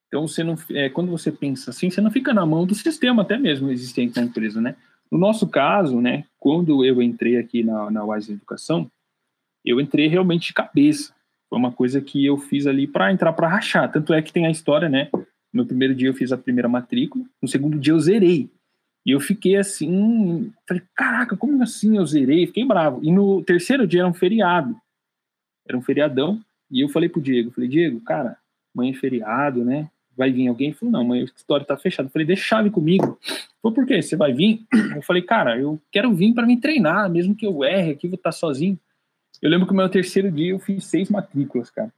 Então, 0.07 0.27
você 0.27 0.45
não, 0.45 0.55
é, 0.71 0.89
quando 0.89 1.11
você 1.11 1.33
pensa 1.33 1.71
assim, 1.71 1.91
você 1.91 2.01
não 2.01 2.11
fica 2.11 2.33
na 2.33 2.47
mão 2.47 2.65
do 2.65 2.75
sistema 2.75 3.23
até 3.23 3.37
mesmo 3.37 3.71
existente 3.71 4.17
na 4.17 4.23
empresa, 4.23 4.61
né? 4.61 4.77
No 5.11 5.19
nosso 5.19 5.49
caso, 5.49 6.01
né, 6.01 6.25
quando 6.39 6.85
eu 6.85 7.03
entrei 7.03 7.37
aqui 7.37 7.63
na, 7.63 7.91
na 7.91 8.05
Wise 8.05 8.33
Educação, 8.33 8.91
eu 9.65 9.81
entrei 9.81 10.07
realmente 10.07 10.49
de 10.49 10.55
cabeça. 10.55 11.15
Foi 11.49 11.59
uma 11.59 11.73
coisa 11.73 12.01
que 12.01 12.25
eu 12.25 12.37
fiz 12.39 12.67
ali 12.67 12.87
para 12.87 13.13
entrar 13.13 13.33
para 13.33 13.49
rachar. 13.49 13.91
Tanto 13.91 14.13
é 14.13 14.23
que 14.23 14.33
tem 14.33 14.47
a 14.47 14.51
história, 14.51 14.89
né? 14.89 15.11
No 15.53 15.67
primeiro 15.67 15.95
dia 15.95 16.09
eu 16.09 16.15
fiz 16.15 16.33
a 16.33 16.39
primeira 16.39 16.69
matrícula, 16.69 17.25
no 17.41 17.49
segundo 17.49 17.79
dia 17.79 17.93
eu 17.93 18.01
zerei. 18.01 18.51
E 19.07 19.13
eu 19.13 19.21
fiquei 19.21 19.55
assim, 19.55 20.53
falei, 20.67 20.83
caraca, 20.93 21.37
como 21.37 21.63
assim 21.63 21.97
eu 21.97 22.05
zerei? 22.05 22.49
Fiquei 22.49 22.65
bravo. 22.65 22.99
E 23.05 23.13
no 23.13 23.41
terceiro 23.45 23.87
dia 23.87 24.01
era 24.01 24.09
um 24.09 24.13
feriado. 24.13 24.77
Era 25.65 25.79
um 25.79 25.83
feriadão. 25.83 26.41
E 26.69 26.81
eu 26.81 26.89
falei 26.89 27.09
pro 27.09 27.23
Diego, 27.23 27.53
falei, 27.53 27.71
Diego, 27.71 28.01
cara, 28.01 28.37
mãe 28.75 28.91
é 28.91 28.95
feriado, 28.95 29.65
né? 29.65 29.89
Vai 30.17 30.33
vir 30.33 30.49
alguém? 30.49 30.69
Ele 30.69 30.77
falou, 30.77 30.93
não, 30.93 31.05
mãe, 31.05 31.21
a 31.21 31.25
história 31.25 31.65
tá 31.65 31.77
fechada. 31.77 32.09
Eu 32.09 32.13
falei, 32.13 32.27
deixa 32.27 32.43
chave 32.43 32.69
comigo. 32.69 33.17
Falei, 33.63 33.75
por 33.77 33.87
quê? 33.87 34.03
Você 34.03 34.17
vai 34.17 34.33
vir? 34.33 34.67
Eu 34.97 35.03
falei, 35.03 35.23
cara, 35.23 35.57
eu 35.57 35.81
quero 35.93 36.13
vir 36.13 36.35
para 36.35 36.45
me 36.45 36.61
treinar, 36.61 37.09
mesmo 37.09 37.37
que 37.37 37.47
eu 37.47 37.63
erre 37.63 37.93
aqui, 37.93 38.09
vou 38.09 38.17
estar 38.17 38.31
tá 38.31 38.37
sozinho. 38.37 38.77
Eu 39.41 39.49
lembro 39.49 39.69
que 39.69 39.73
no 39.73 39.79
meu 39.79 39.89
terceiro 39.89 40.33
dia 40.33 40.51
eu 40.51 40.59
fiz 40.59 40.85
seis 40.85 41.09
matrículas, 41.09 41.71
cara. 41.71 41.93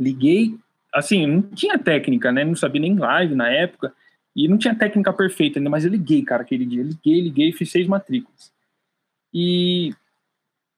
Liguei, 0.00 0.56
assim, 0.94 1.26
não 1.26 1.42
tinha 1.42 1.78
técnica, 1.78 2.32
né? 2.32 2.44
Não 2.44 2.56
sabia 2.56 2.80
nem 2.80 2.96
live 2.96 3.34
na 3.34 3.50
época. 3.50 3.92
E 4.34 4.48
não 4.48 4.58
tinha 4.58 4.74
técnica 4.74 5.12
perfeita 5.12 5.58
ainda, 5.58 5.70
mas 5.70 5.84
eu 5.84 5.90
liguei, 5.90 6.22
cara, 6.22 6.42
aquele 6.42 6.66
dia. 6.66 6.82
Liguei, 6.82 7.20
liguei, 7.20 7.52
fiz 7.52 7.70
seis 7.70 7.86
matrículas. 7.86 8.52
E 9.32 9.94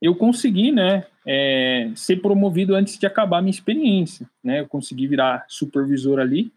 eu 0.01 0.15
consegui, 0.15 0.71
né, 0.71 1.07
é, 1.27 1.91
ser 1.95 2.17
promovido 2.17 2.75
antes 2.75 2.99
de 2.99 3.07
acabar 3.07 3.39
a 3.39 3.43
minha 3.43 3.51
experiência, 3.51 4.29
né? 4.45 4.61
Eu 4.61 4.69
consegui 4.69 5.07
virar 5.07 5.45
supervisor 5.49 6.19
ali 6.19 6.53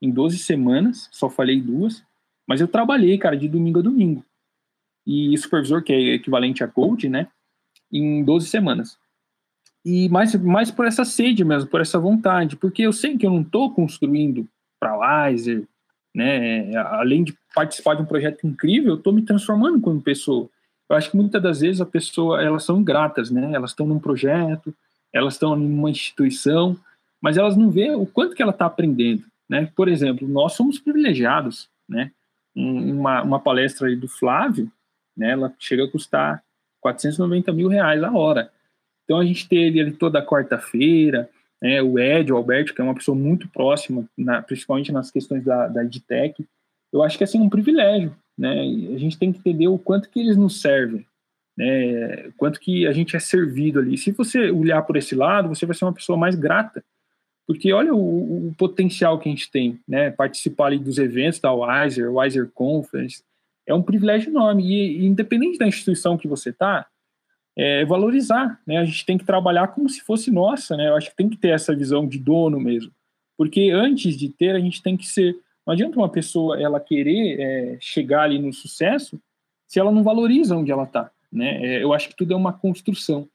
em 0.00 0.10
12 0.10 0.38
semanas, 0.38 1.08
só 1.12 1.28
falei 1.28 1.60
duas, 1.60 2.04
mas 2.46 2.60
eu 2.60 2.68
trabalhei, 2.68 3.18
cara, 3.18 3.36
de 3.36 3.48
domingo 3.48 3.80
a 3.80 3.82
domingo. 3.82 4.24
E 5.06 5.36
supervisor, 5.36 5.82
que 5.82 5.92
é 5.92 6.14
equivalente 6.14 6.62
a 6.62 6.68
coach, 6.68 7.08
né, 7.08 7.28
em 7.92 8.24
12 8.24 8.46
semanas. 8.48 8.98
E 9.84 10.08
mais, 10.08 10.34
mais 10.36 10.70
por 10.70 10.86
essa 10.86 11.04
sede 11.04 11.44
mesmo, 11.44 11.68
por 11.68 11.80
essa 11.80 11.98
vontade, 11.98 12.56
porque 12.56 12.82
eu 12.82 12.92
sei 12.92 13.18
que 13.18 13.26
eu 13.26 13.30
não 13.30 13.42
estou 13.42 13.70
construindo 13.72 14.48
para 14.80 15.28
Wiser, 15.28 15.66
né? 16.14 16.74
Além 16.76 17.24
de 17.24 17.36
participar 17.54 17.94
de 17.94 18.02
um 18.02 18.06
projeto 18.06 18.46
incrível, 18.46 18.92
eu 18.92 18.98
estou 18.98 19.12
me 19.12 19.22
transformando 19.22 19.80
como 19.80 20.00
pessoa. 20.00 20.48
Eu 20.88 20.96
acho 20.96 21.10
que 21.10 21.16
muitas 21.16 21.42
das 21.42 21.60
vezes 21.60 21.80
a 21.80 21.86
pessoa, 21.86 22.42
elas 22.42 22.64
são 22.64 22.80
ingratas, 22.80 23.30
né? 23.30 23.52
Elas 23.52 23.70
estão 23.70 23.86
num 23.86 23.98
projeto, 23.98 24.74
elas 25.12 25.34
estão 25.34 25.56
em 25.56 25.66
uma 25.66 25.90
instituição, 25.90 26.76
mas 27.20 27.36
elas 27.36 27.56
não 27.56 27.70
vê 27.70 27.90
o 27.90 28.06
quanto 28.06 28.34
que 28.34 28.42
ela 28.42 28.52
está 28.52 28.66
aprendendo, 28.66 29.24
né? 29.48 29.70
Por 29.74 29.88
exemplo, 29.88 30.28
nós 30.28 30.52
somos 30.52 30.78
privilegiados, 30.78 31.68
né? 31.88 32.12
Uma, 32.54 33.22
uma 33.22 33.40
palestra 33.40 33.88
aí 33.88 33.96
do 33.96 34.06
Flávio, 34.06 34.70
né? 35.16 35.30
Ela 35.30 35.52
chega 35.58 35.84
a 35.84 35.90
custar 35.90 36.42
490 36.80 37.52
mil 37.52 37.68
reais 37.68 38.02
a 38.02 38.12
hora. 38.12 38.50
Então 39.04 39.18
a 39.18 39.24
gente 39.24 39.48
teve 39.48 39.80
ali 39.80 39.92
toda 39.92 40.24
quarta-feira, 40.24 41.28
né, 41.64 41.80
o 41.80 41.98
Ed, 41.98 42.30
o 42.30 42.36
Alberto, 42.36 42.74
que 42.74 42.80
é 42.82 42.84
uma 42.84 42.94
pessoa 42.94 43.16
muito 43.16 43.48
próxima, 43.48 44.06
na, 44.18 44.42
principalmente 44.42 44.92
nas 44.92 45.10
questões 45.10 45.42
da, 45.42 45.66
da 45.66 45.82
EdTech, 45.82 46.46
eu 46.92 47.02
acho 47.02 47.16
que 47.16 47.24
é 47.24 47.26
assim, 47.26 47.40
um 47.40 47.48
privilégio, 47.48 48.14
né, 48.36 48.60
a 48.94 48.98
gente 48.98 49.18
tem 49.18 49.32
que 49.32 49.38
entender 49.38 49.66
o 49.66 49.78
quanto 49.78 50.10
que 50.10 50.20
eles 50.20 50.36
nos 50.36 50.60
servem, 50.60 51.06
né, 51.56 52.30
quanto 52.36 52.60
que 52.60 52.86
a 52.86 52.92
gente 52.92 53.16
é 53.16 53.18
servido 53.18 53.78
ali. 53.78 53.96
Se 53.96 54.10
você 54.12 54.50
olhar 54.50 54.82
por 54.82 54.98
esse 54.98 55.14
lado, 55.14 55.48
você 55.48 55.64
vai 55.64 55.74
ser 55.74 55.86
uma 55.86 55.94
pessoa 55.94 56.18
mais 56.18 56.34
grata, 56.34 56.84
porque 57.46 57.72
olha 57.72 57.94
o, 57.94 58.48
o 58.48 58.54
potencial 58.58 59.18
que 59.18 59.30
a 59.30 59.32
gente 59.32 59.50
tem, 59.50 59.80
né, 59.88 60.10
participar 60.10 60.66
ali 60.66 60.78
dos 60.78 60.98
eventos 60.98 61.40
da 61.40 61.50
Wiser, 61.50 62.14
Wiser 62.14 62.50
Conference, 62.52 63.22
é 63.66 63.72
um 63.72 63.82
privilégio 63.82 64.28
enorme, 64.28 64.66
e, 64.66 64.98
e 65.00 65.06
independente 65.06 65.56
da 65.56 65.66
instituição 65.66 66.18
que 66.18 66.28
você 66.28 66.50
está, 66.50 66.86
é, 67.56 67.84
valorizar, 67.84 68.60
né? 68.66 68.78
A 68.78 68.84
gente 68.84 69.06
tem 69.06 69.16
que 69.16 69.24
trabalhar 69.24 69.68
como 69.68 69.88
se 69.88 70.00
fosse 70.00 70.30
nossa, 70.30 70.76
né? 70.76 70.88
Eu 70.88 70.96
acho 70.96 71.10
que 71.10 71.16
tem 71.16 71.28
que 71.28 71.36
ter 71.36 71.48
essa 71.48 71.74
visão 71.74 72.06
de 72.06 72.18
dono 72.18 72.58
mesmo, 72.58 72.92
porque 73.36 73.70
antes 73.70 74.16
de 74.16 74.28
ter 74.28 74.54
a 74.54 74.60
gente 74.60 74.82
tem 74.82 74.96
que 74.96 75.06
ser. 75.06 75.36
Não 75.66 75.72
adianta 75.72 75.98
uma 75.98 76.08
pessoa 76.08 76.60
ela 76.60 76.78
querer 76.78 77.40
é, 77.40 77.78
chegar 77.80 78.22
ali 78.22 78.38
no 78.38 78.52
sucesso 78.52 79.18
se 79.66 79.80
ela 79.80 79.90
não 79.90 80.02
valoriza 80.02 80.56
onde 80.56 80.70
ela 80.70 80.84
está, 80.84 81.10
né? 81.32 81.64
É, 81.64 81.82
eu 81.82 81.92
acho 81.92 82.08
que 82.08 82.16
tudo 82.16 82.32
é 82.32 82.36
uma 82.36 82.52
construção. 82.52 83.28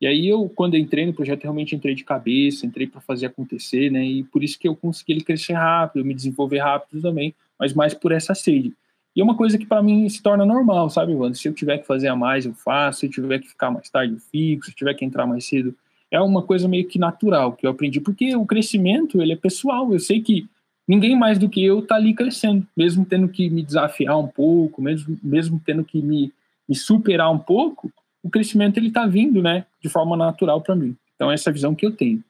E 0.00 0.06
aí 0.06 0.28
eu, 0.28 0.48
quando 0.48 0.76
entrei 0.76 1.04
no 1.04 1.12
projeto, 1.12 1.42
realmente 1.42 1.74
entrei 1.74 1.94
de 1.94 2.04
cabeça, 2.04 2.64
entrei 2.64 2.86
para 2.86 3.00
fazer 3.00 3.26
acontecer, 3.26 3.90
né? 3.90 4.04
E 4.04 4.22
por 4.24 4.44
isso 4.44 4.58
que 4.58 4.68
eu 4.68 4.76
consegui 4.76 5.12
ele 5.12 5.24
crescer 5.24 5.54
rápido, 5.54 6.04
me 6.04 6.14
desenvolver 6.14 6.58
rápido 6.58 7.02
também, 7.02 7.34
mas 7.58 7.74
mais 7.74 7.94
por 7.94 8.12
essa 8.12 8.34
sede. 8.34 8.72
E 9.18 9.20
é 9.20 9.24
uma 9.24 9.34
coisa 9.34 9.58
que 9.58 9.66
para 9.66 9.82
mim 9.82 10.08
se 10.08 10.22
torna 10.22 10.46
normal, 10.46 10.88
sabe, 10.88 11.10
Ivan? 11.10 11.34
Se 11.34 11.48
eu 11.48 11.52
tiver 11.52 11.78
que 11.78 11.86
fazer 11.88 12.06
a 12.06 12.14
mais, 12.14 12.46
eu 12.46 12.54
faço. 12.54 13.00
Se 13.00 13.06
eu 13.06 13.10
tiver 13.10 13.40
que 13.40 13.48
ficar 13.48 13.68
mais 13.68 13.90
tarde, 13.90 14.12
eu 14.12 14.20
fico. 14.20 14.64
Se 14.64 14.70
eu 14.70 14.74
tiver 14.76 14.94
que 14.94 15.04
entrar 15.04 15.26
mais 15.26 15.44
cedo, 15.44 15.74
é 16.08 16.20
uma 16.20 16.40
coisa 16.40 16.68
meio 16.68 16.86
que 16.86 17.00
natural 17.00 17.54
que 17.54 17.66
eu 17.66 17.70
aprendi. 17.72 18.00
Porque 18.00 18.36
o 18.36 18.46
crescimento, 18.46 19.20
ele 19.20 19.32
é 19.32 19.36
pessoal. 19.36 19.92
Eu 19.92 19.98
sei 19.98 20.22
que 20.22 20.46
ninguém 20.86 21.18
mais 21.18 21.36
do 21.36 21.48
que 21.48 21.64
eu 21.64 21.82
tá 21.82 21.96
ali 21.96 22.14
crescendo. 22.14 22.64
Mesmo 22.76 23.04
tendo 23.04 23.28
que 23.28 23.50
me 23.50 23.60
desafiar 23.60 24.16
um 24.16 24.28
pouco, 24.28 24.80
mesmo, 24.80 25.18
mesmo 25.20 25.60
tendo 25.66 25.82
que 25.82 26.00
me, 26.00 26.32
me 26.68 26.76
superar 26.76 27.32
um 27.32 27.40
pouco, 27.40 27.92
o 28.22 28.30
crescimento, 28.30 28.76
ele 28.76 28.92
tá 28.92 29.04
vindo, 29.04 29.42
né? 29.42 29.66
De 29.82 29.88
forma 29.88 30.16
natural 30.16 30.60
para 30.60 30.76
mim. 30.76 30.96
Então, 31.16 31.28
essa 31.28 31.48
é 31.48 31.50
a 31.50 31.54
visão 31.54 31.74
que 31.74 31.84
eu 31.84 31.90
tenho. 31.90 32.22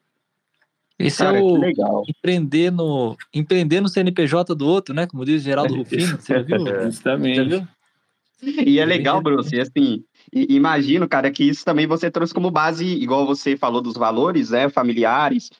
Esse 0.98 1.18
Cara, 1.18 1.38
é 1.38 1.42
o 1.42 2.02
empreender 2.08 2.72
no, 2.72 3.16
empreender 3.32 3.80
no 3.80 3.88
CNPJ 3.88 4.54
do 4.54 4.66
outro, 4.66 4.92
né? 4.92 5.06
Como 5.06 5.24
diz 5.24 5.42
Geraldo 5.42 5.74
Rufino, 5.76 6.20
você 6.20 6.42
viu? 6.42 6.82
Justamente. 6.84 7.36
Já 7.36 7.44
viu? 7.44 7.68
E 8.42 8.78
é 8.78 8.84
legal, 8.84 9.20
Bruce, 9.20 9.54
e 9.54 9.60
assim, 9.60 10.04
imagino, 10.32 11.08
cara, 11.08 11.30
que 11.30 11.42
isso 11.42 11.64
também 11.64 11.86
você 11.86 12.08
trouxe 12.08 12.32
como 12.32 12.50
base, 12.50 12.84
igual 12.84 13.26
você 13.26 13.56
falou 13.56 13.80
dos 13.80 13.94
valores, 13.94 14.50
né, 14.50 14.68
familiares, 14.68 15.50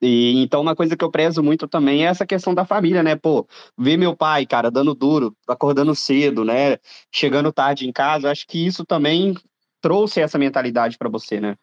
e 0.00 0.40
então 0.40 0.60
uma 0.60 0.76
coisa 0.76 0.96
que 0.96 1.04
eu 1.04 1.10
prezo 1.10 1.42
muito 1.42 1.66
também 1.66 2.06
é 2.06 2.08
essa 2.08 2.24
questão 2.24 2.54
da 2.54 2.64
família, 2.64 3.02
né, 3.02 3.16
pô, 3.16 3.44
ver 3.76 3.96
meu 3.96 4.16
pai, 4.16 4.46
cara, 4.46 4.70
dando 4.70 4.94
duro, 4.94 5.36
acordando 5.48 5.96
cedo, 5.96 6.44
né, 6.44 6.78
chegando 7.12 7.52
tarde 7.52 7.88
em 7.88 7.92
casa, 7.92 8.30
acho 8.30 8.46
que 8.46 8.64
isso 8.64 8.84
também 8.84 9.34
trouxe 9.80 10.20
essa 10.20 10.38
mentalidade 10.38 10.96
para 10.96 11.08
você, 11.08 11.40
né? 11.40 11.56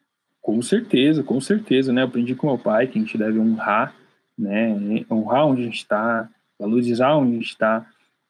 Com 0.46 0.62
certeza, 0.62 1.24
com 1.24 1.42
certeza, 1.42 1.92
né? 1.92 2.04
Aprendi 2.04 2.36
com 2.36 2.46
meu 2.46 2.60
pai 2.60 2.86
que 2.86 3.00
a 3.00 3.02
gente 3.02 3.18
deve 3.18 3.40
honrar, 3.40 3.96
né? 4.38 5.04
Honrar 5.10 5.48
onde 5.48 5.62
a 5.62 5.66
gente 5.66 5.78
está, 5.78 6.30
valorizar 6.60 7.16
onde 7.16 7.32
a 7.32 7.34
gente 7.34 7.50
está. 7.50 7.84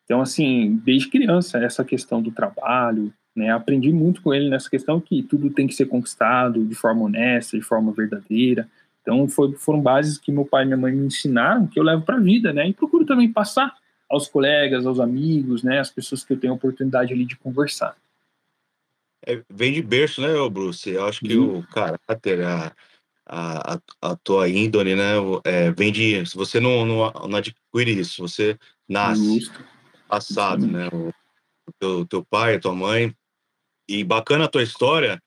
Então, 0.05 0.21
assim, 0.21 0.81
desde 0.85 1.09
criança, 1.09 1.57
essa 1.57 1.83
questão 1.83 2.21
do 2.21 2.31
trabalho, 2.31 3.13
né, 3.35 3.49
aprendi 3.49 3.91
muito 3.91 4.21
com 4.21 4.33
ele 4.33 4.49
nessa 4.49 4.69
questão 4.69 5.01
que 5.01 5.23
tudo 5.23 5.49
tem 5.49 5.67
que 5.67 5.73
ser 5.73 5.87
conquistado 5.87 6.63
de 6.63 6.73
forma 6.73 7.01
honesta, 7.01 7.57
de 7.57 7.63
forma 7.65 7.91
verdadeira. 7.91 8.65
Então, 9.01 9.27
foi, 9.27 9.51
foram 9.51 9.81
bases 9.81 10.17
que 10.17 10.31
meu 10.31 10.45
pai 10.45 10.63
e 10.63 10.67
minha 10.67 10.77
mãe 10.77 10.93
me 10.93 11.07
ensinaram, 11.07 11.67
que 11.67 11.77
eu 11.77 11.83
levo 11.83 12.03
para 12.03 12.15
a 12.15 12.19
vida, 12.21 12.53
né, 12.53 12.65
e 12.65 12.73
procuro 12.73 13.03
também 13.05 13.29
passar 13.29 13.75
aos 14.09 14.29
colegas, 14.29 14.85
aos 14.85 15.01
amigos, 15.01 15.63
né, 15.63 15.79
as 15.79 15.91
pessoas 15.91 16.23
que 16.23 16.31
eu 16.31 16.39
tenho 16.39 16.53
a 16.53 16.55
oportunidade 16.55 17.11
ali 17.11 17.25
de 17.25 17.35
conversar. 17.35 17.93
É, 19.25 19.43
vem 19.49 19.73
de 19.73 19.81
berço, 19.81 20.21
né, 20.21 20.27
Bruce? 20.49 20.89
Eu 20.89 21.05
acho 21.05 21.21
que 21.21 21.35
uhum. 21.35 21.59
o 21.59 21.67
caráter, 21.67 22.43
a, 22.43 22.75
a, 23.25 23.79
a, 24.01 24.15
tua 24.17 24.47
índole, 24.47 24.95
né, 24.95 25.13
é, 25.43 25.71
vem 25.71 25.91
de. 25.91 26.25
Se 26.25 26.35
você 26.35 26.59
não, 26.59 26.85
não, 26.85 27.11
não 27.27 27.35
adquire 27.37 27.99
isso, 27.99 28.21
você 28.21 28.57
nasce 28.87 29.39
Justo. 29.39 29.65
passado, 30.07 30.67
né? 30.67 30.87
O, 30.93 31.09
o 31.67 31.73
teu, 31.79 32.05
teu 32.05 32.25
pai, 32.25 32.55
a 32.55 32.59
tua 32.59 32.75
mãe. 32.75 33.15
E 33.87 34.03
bacana 34.03 34.45
a 34.45 34.47
tua 34.47 34.63
história, 34.63 35.21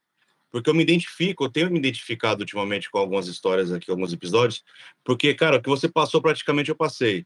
porque 0.50 0.68
eu 0.68 0.74
me 0.74 0.82
identifico, 0.82 1.44
eu 1.44 1.50
tenho 1.50 1.70
me 1.70 1.78
identificado 1.78 2.40
ultimamente 2.40 2.90
com 2.90 2.98
algumas 2.98 3.28
histórias 3.28 3.72
aqui, 3.72 3.90
alguns 3.90 4.12
episódios, 4.12 4.64
porque, 5.04 5.34
cara, 5.34 5.58
o 5.58 5.62
que 5.62 5.68
você 5.68 5.88
passou 5.88 6.20
praticamente 6.20 6.70
eu 6.70 6.76
passei. 6.76 7.24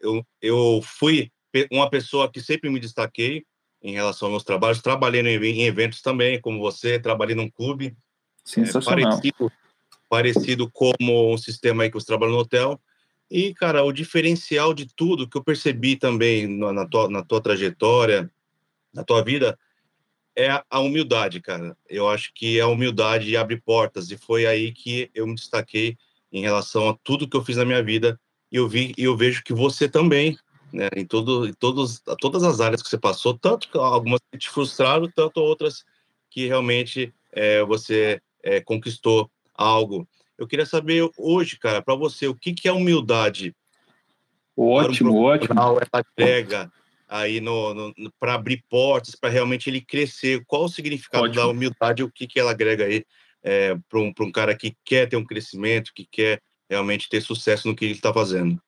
Eu, 0.00 0.24
eu 0.40 0.80
fui 0.82 1.32
uma 1.72 1.90
pessoa 1.90 2.30
que 2.30 2.40
sempre 2.40 2.70
me 2.70 2.78
destaquei, 2.78 3.44
em 3.82 3.92
relação 3.92 4.26
aos 4.26 4.32
meus 4.32 4.44
trabalhos. 4.44 4.82
Trabalhei 4.82 5.20
em 5.20 5.64
eventos 5.64 6.02
também, 6.02 6.40
como 6.40 6.58
você, 6.58 6.98
trabalhei 6.98 7.34
num 7.34 7.50
clube. 7.50 7.96
Sensacional. 8.44 8.98
É, 8.98 9.02
parecido, 9.02 9.52
parecido 10.08 10.70
como 10.70 11.32
um 11.32 11.38
sistema 11.38 11.82
aí 11.82 11.90
que 11.90 11.94
você 11.94 12.06
trabalha 12.06 12.32
no 12.32 12.38
hotel. 12.38 12.80
E, 13.30 13.52
cara, 13.54 13.84
o 13.84 13.92
diferencial 13.92 14.72
de 14.72 14.86
tudo 14.86 15.28
que 15.28 15.36
eu 15.36 15.44
percebi 15.44 15.96
também 15.96 16.46
na, 16.46 16.86
tua, 16.86 17.10
na 17.10 17.22
tua 17.22 17.40
trajetória, 17.40 18.30
na 18.92 19.04
tua 19.04 19.22
vida, 19.22 19.58
é 20.34 20.62
a 20.70 20.80
humildade, 20.80 21.40
cara. 21.40 21.76
Eu 21.88 22.08
acho 22.08 22.32
que 22.34 22.60
a 22.60 22.66
humildade 22.68 23.36
abre 23.36 23.60
portas. 23.60 24.10
E 24.10 24.16
foi 24.16 24.46
aí 24.46 24.72
que 24.72 25.10
eu 25.14 25.26
me 25.26 25.34
destaquei 25.34 25.96
em 26.32 26.40
relação 26.42 26.88
a 26.88 26.96
tudo 27.02 27.28
que 27.28 27.36
eu 27.36 27.44
fiz 27.44 27.56
na 27.56 27.64
minha 27.64 27.82
vida. 27.82 28.18
E 28.50 28.56
eu 28.56 28.66
vi 28.66 28.94
e 28.96 29.04
eu 29.04 29.16
vejo 29.16 29.42
que 29.44 29.52
você 29.52 29.88
também 29.88 30.38
né, 30.72 30.88
em, 30.96 31.04
todo, 31.04 31.48
em 31.48 31.52
todos, 31.52 32.00
todas 32.20 32.42
as 32.42 32.60
áreas 32.60 32.82
que 32.82 32.88
você 32.88 32.98
passou, 32.98 33.36
tanto 33.36 33.78
algumas 33.80 34.20
que 34.30 34.38
te 34.38 34.50
frustraram, 34.50 35.10
tanto 35.14 35.40
outras 35.40 35.84
que 36.30 36.46
realmente 36.46 37.12
é, 37.32 37.62
você 37.64 38.20
é, 38.42 38.60
conquistou 38.60 39.30
algo. 39.54 40.06
Eu 40.36 40.46
queria 40.46 40.66
saber 40.66 41.08
hoje, 41.16 41.58
cara, 41.58 41.82
para 41.82 41.94
você, 41.94 42.28
o 42.28 42.34
que, 42.34 42.52
que 42.52 42.68
é 42.68 42.72
humildade? 42.72 43.54
Ótimo, 44.56 45.12
um 45.12 45.22
ótimo. 45.22 45.58
Ela 45.58 45.80
agrega 45.92 46.70
aí 47.08 47.40
no, 47.40 47.74
no 47.74 48.12
para 48.20 48.34
abrir 48.34 48.62
portas, 48.68 49.14
para 49.14 49.30
realmente 49.30 49.70
ele 49.70 49.80
crescer. 49.80 50.44
Qual 50.46 50.64
o 50.64 50.68
significado 50.68 51.24
ótimo. 51.24 51.40
da 51.40 51.48
humildade? 51.48 52.02
O 52.02 52.10
que, 52.10 52.26
que 52.26 52.38
ela 52.38 52.50
agrega 52.50 52.84
aí 52.84 53.04
é, 53.42 53.76
para 53.88 53.98
um, 53.98 54.12
um 54.20 54.32
cara 54.32 54.54
que 54.56 54.76
quer 54.84 55.08
ter 55.08 55.16
um 55.16 55.24
crescimento, 55.24 55.92
que 55.94 56.06
quer 56.10 56.40
realmente 56.68 57.08
ter 57.08 57.20
sucesso 57.20 57.66
no 57.66 57.74
que 57.74 57.84
ele 57.84 57.94
está 57.94 58.12
fazendo? 58.12 58.60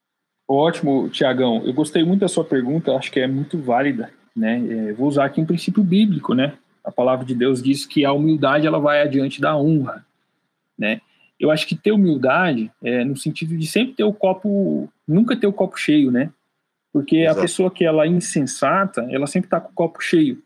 Ótimo, 0.53 1.09
Tiagão. 1.09 1.63
Eu 1.65 1.73
gostei 1.73 2.03
muito 2.03 2.23
da 2.23 2.29
sua 2.29 2.45
pergunta, 2.45 2.97
acho 2.97 3.13
que 3.13 3.21
é 3.21 3.27
muito 3.29 3.57
válida. 3.57 4.11
Né? 4.35 4.89
É, 4.89 4.93
vou 4.93 5.07
usar 5.07 5.27
aqui 5.27 5.41
um 5.41 5.47
princípio 5.47 5.85
bíblico, 5.85 6.35
né? 6.35 6.55
A 6.83 6.91
palavra 6.91 7.25
de 7.25 7.37
Deus 7.37 7.63
diz 7.63 7.87
que 7.87 8.05
a 8.05 8.13
humildade 8.13 8.67
ela 8.67 8.81
vai 8.81 9.01
adiante 9.01 9.41
da 9.41 9.57
honra, 9.57 10.05
né? 10.77 11.01
Eu 11.39 11.53
acho 11.53 11.69
que 11.69 11.77
ter 11.77 11.93
humildade 11.93 12.69
é 12.83 13.05
no 13.05 13.17
sentido 13.17 13.57
de 13.57 13.65
sempre 13.65 13.95
ter 13.95 14.03
o 14.03 14.13
copo, 14.13 14.93
nunca 15.07 15.37
ter 15.37 15.47
o 15.47 15.53
copo 15.53 15.79
cheio, 15.79 16.11
né? 16.11 16.33
Porque 16.93 17.19
Exato. 17.19 17.39
a 17.39 17.43
pessoa 17.43 17.71
que 17.71 17.85
ela 17.85 18.05
é 18.05 18.09
insensata, 18.09 19.07
ela 19.09 19.29
sempre 19.29 19.47
está 19.47 19.61
com 19.61 19.71
o 19.71 19.75
copo 19.75 20.03
cheio. 20.03 20.43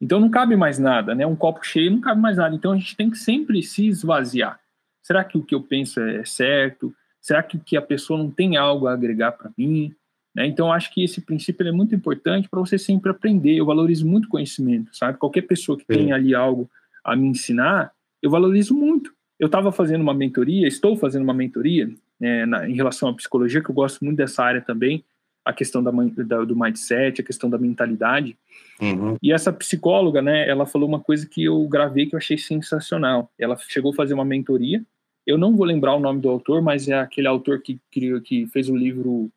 Então 0.00 0.18
não 0.18 0.30
cabe 0.30 0.56
mais 0.56 0.78
nada, 0.78 1.14
né? 1.14 1.26
Um 1.26 1.36
copo 1.36 1.62
cheio 1.62 1.90
não 1.90 2.00
cabe 2.00 2.22
mais 2.22 2.38
nada. 2.38 2.54
Então 2.54 2.72
a 2.72 2.76
gente 2.76 2.96
tem 2.96 3.10
que 3.10 3.18
sempre 3.18 3.62
se 3.62 3.86
esvaziar. 3.86 4.58
Será 5.02 5.22
que 5.22 5.36
o 5.36 5.42
que 5.42 5.54
eu 5.54 5.62
penso 5.62 6.00
é 6.00 6.24
certo? 6.24 6.94
Será 7.22 7.40
que, 7.40 7.56
que 7.56 7.76
a 7.76 7.82
pessoa 7.82 8.18
não 8.18 8.28
tem 8.28 8.56
algo 8.56 8.88
a 8.88 8.92
agregar 8.92 9.32
para 9.32 9.50
mim? 9.56 9.94
Né? 10.34 10.46
Então, 10.46 10.72
acho 10.72 10.92
que 10.92 11.04
esse 11.04 11.20
princípio 11.20 11.66
é 11.66 11.70
muito 11.72 11.94
importante 11.94 12.48
para 12.48 12.58
você 12.58 12.76
sempre 12.76 13.12
aprender. 13.12 13.54
Eu 13.54 13.64
valorizo 13.64 14.06
muito 14.06 14.28
conhecimento, 14.28 14.94
sabe? 14.94 15.18
Qualquer 15.18 15.42
pessoa 15.42 15.78
que 15.78 15.84
Sim. 15.84 15.98
tem 15.98 16.12
ali 16.12 16.34
algo 16.34 16.68
a 17.04 17.14
me 17.14 17.28
ensinar, 17.28 17.92
eu 18.20 18.28
valorizo 18.28 18.74
muito. 18.74 19.12
Eu 19.38 19.46
estava 19.46 19.70
fazendo 19.70 20.02
uma 20.02 20.14
mentoria, 20.14 20.66
estou 20.66 20.96
fazendo 20.96 21.22
uma 21.22 21.34
mentoria 21.34 21.88
né, 22.18 22.44
na, 22.44 22.68
em 22.68 22.74
relação 22.74 23.08
à 23.08 23.14
psicologia, 23.14 23.62
que 23.62 23.70
eu 23.70 23.74
gosto 23.74 24.04
muito 24.04 24.16
dessa 24.16 24.42
área 24.42 24.60
também, 24.60 25.04
a 25.44 25.52
questão 25.52 25.82
da, 25.82 25.90
da, 25.90 26.44
do 26.44 26.56
mindset, 26.56 27.20
a 27.20 27.24
questão 27.24 27.50
da 27.50 27.58
mentalidade. 27.58 28.36
Uhum. 28.80 29.16
E 29.22 29.32
essa 29.32 29.52
psicóloga, 29.52 30.22
né, 30.22 30.48
ela 30.48 30.66
falou 30.66 30.88
uma 30.88 31.00
coisa 31.00 31.26
que 31.26 31.44
eu 31.44 31.66
gravei 31.68 32.06
que 32.06 32.14
eu 32.14 32.18
achei 32.18 32.38
sensacional. 32.38 33.30
Ela 33.38 33.56
chegou 33.56 33.92
a 33.92 33.96
fazer 33.96 34.14
uma 34.14 34.24
mentoria 34.24 34.84
eu 35.26 35.38
não 35.38 35.56
vou 35.56 35.66
lembrar 35.66 35.94
o 35.94 36.00
nome 36.00 36.20
do 36.20 36.28
autor, 36.28 36.60
mas 36.60 36.88
é 36.88 36.94
aquele 36.94 37.28
autor 37.28 37.60
que 37.60 37.80
criou, 37.90 38.20
que 38.20 38.46
fez 38.46 38.68
o 38.68 38.76
livro 38.76 39.30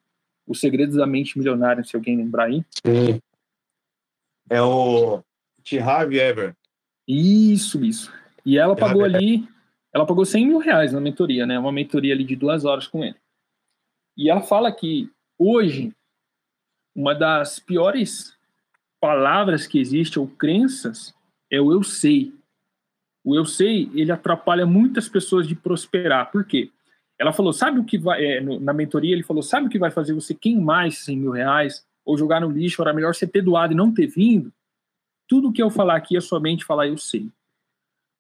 Os 0.48 0.60
Segredos 0.60 0.96
da 0.96 1.06
Mente 1.06 1.38
Milionária, 1.38 1.84
se 1.84 1.96
alguém 1.96 2.18
lembrar 2.18 2.46
aí. 2.46 2.64
Sim. 2.86 3.20
É 4.50 4.62
o 4.62 5.24
T. 5.64 5.80
Harvey 5.80 6.20
Ever. 6.20 6.56
Isso, 7.08 7.84
isso. 7.84 8.12
E 8.46 8.58
ela 8.58 8.76
pagou 8.76 9.04
ali, 9.04 9.48
ela 9.94 10.06
pagou 10.06 10.26
100 10.26 10.48
mil 10.48 10.60
reais 10.60 10.94
na 10.94 11.00
mentoria, 11.00 11.46
né? 11.46 11.58
Uma 11.58 11.72
mentoria 11.72 12.14
ali 12.14 12.24
de 12.24 12.36
duas 12.36 12.66
horas 12.66 12.88
com 12.88 13.04
ele. 13.04 13.16
E 14.18 14.30
ela 14.30 14.42
fala 14.42 14.72
que 14.72 15.10
hoje 15.38 15.94
uma 16.96 17.14
das 17.14 17.60
piores 17.60 18.38
palavras 19.02 19.68
que 19.68 19.80
existe 19.80 20.18
ou 20.18 20.28
crenças 20.28 21.14
é 21.52 21.60
o 21.60 21.72
eu 21.72 21.84
sei. 21.84 22.34
O 23.26 23.36
eu 23.36 23.44
sei, 23.44 23.90
ele 23.96 24.12
atrapalha 24.12 24.68
muitas 24.68 25.10
pessoas 25.10 25.48
de 25.48 25.56
prosperar. 25.56 26.32
Por 26.32 26.46
quê? 26.46 26.70
Ela 27.18 27.34
falou, 27.34 27.52
sabe 27.52 27.80
o 27.80 27.84
que 27.84 27.98
vai, 27.98 28.24
é, 28.24 28.40
no, 28.40 28.60
na 28.60 28.72
mentoria, 28.72 29.14
ele 29.14 29.24
falou, 29.24 29.42
sabe 29.42 29.66
o 29.66 29.70
que 29.70 29.80
vai 29.80 29.90
fazer 29.90 30.14
você 30.14 30.36
queimar 30.36 30.88
esses 30.88 31.04
100 31.06 31.18
mil 31.18 31.32
reais 31.32 31.84
ou 32.06 32.16
jogar 32.16 32.40
no 32.40 32.52
lixo, 32.52 32.84
era 32.84 32.94
melhor 32.94 33.16
você 33.16 33.26
ter 33.26 33.42
doado 33.42 33.74
e 33.74 33.76
não 33.76 33.92
ter 33.92 34.06
vindo? 34.06 34.54
Tudo 35.28 35.52
que 35.52 35.64
eu 35.64 35.72
falar 35.72 35.96
aqui 35.96 36.16
é 36.16 36.22
somente 36.22 36.64
falar 36.64 36.88
eu 36.88 36.98
sei. 37.00 37.28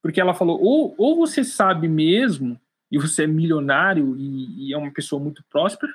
Porque 0.01 0.20
ela 0.20 0.34
falou, 0.34 0.60
ou, 0.60 0.95
ou 0.97 1.16
você 1.16 1.43
sabe 1.43 1.88
mesmo, 1.88 2.60
e 2.91 2.97
você 2.97 3.26
é 3.26 3.28
milionário 3.28 4.16
e, 4.18 4.70
e 4.70 4.74
é 4.74 4.78
uma 4.78 4.91
pessoa 4.91 5.22
muito 5.22 5.43
próspera, 5.51 5.93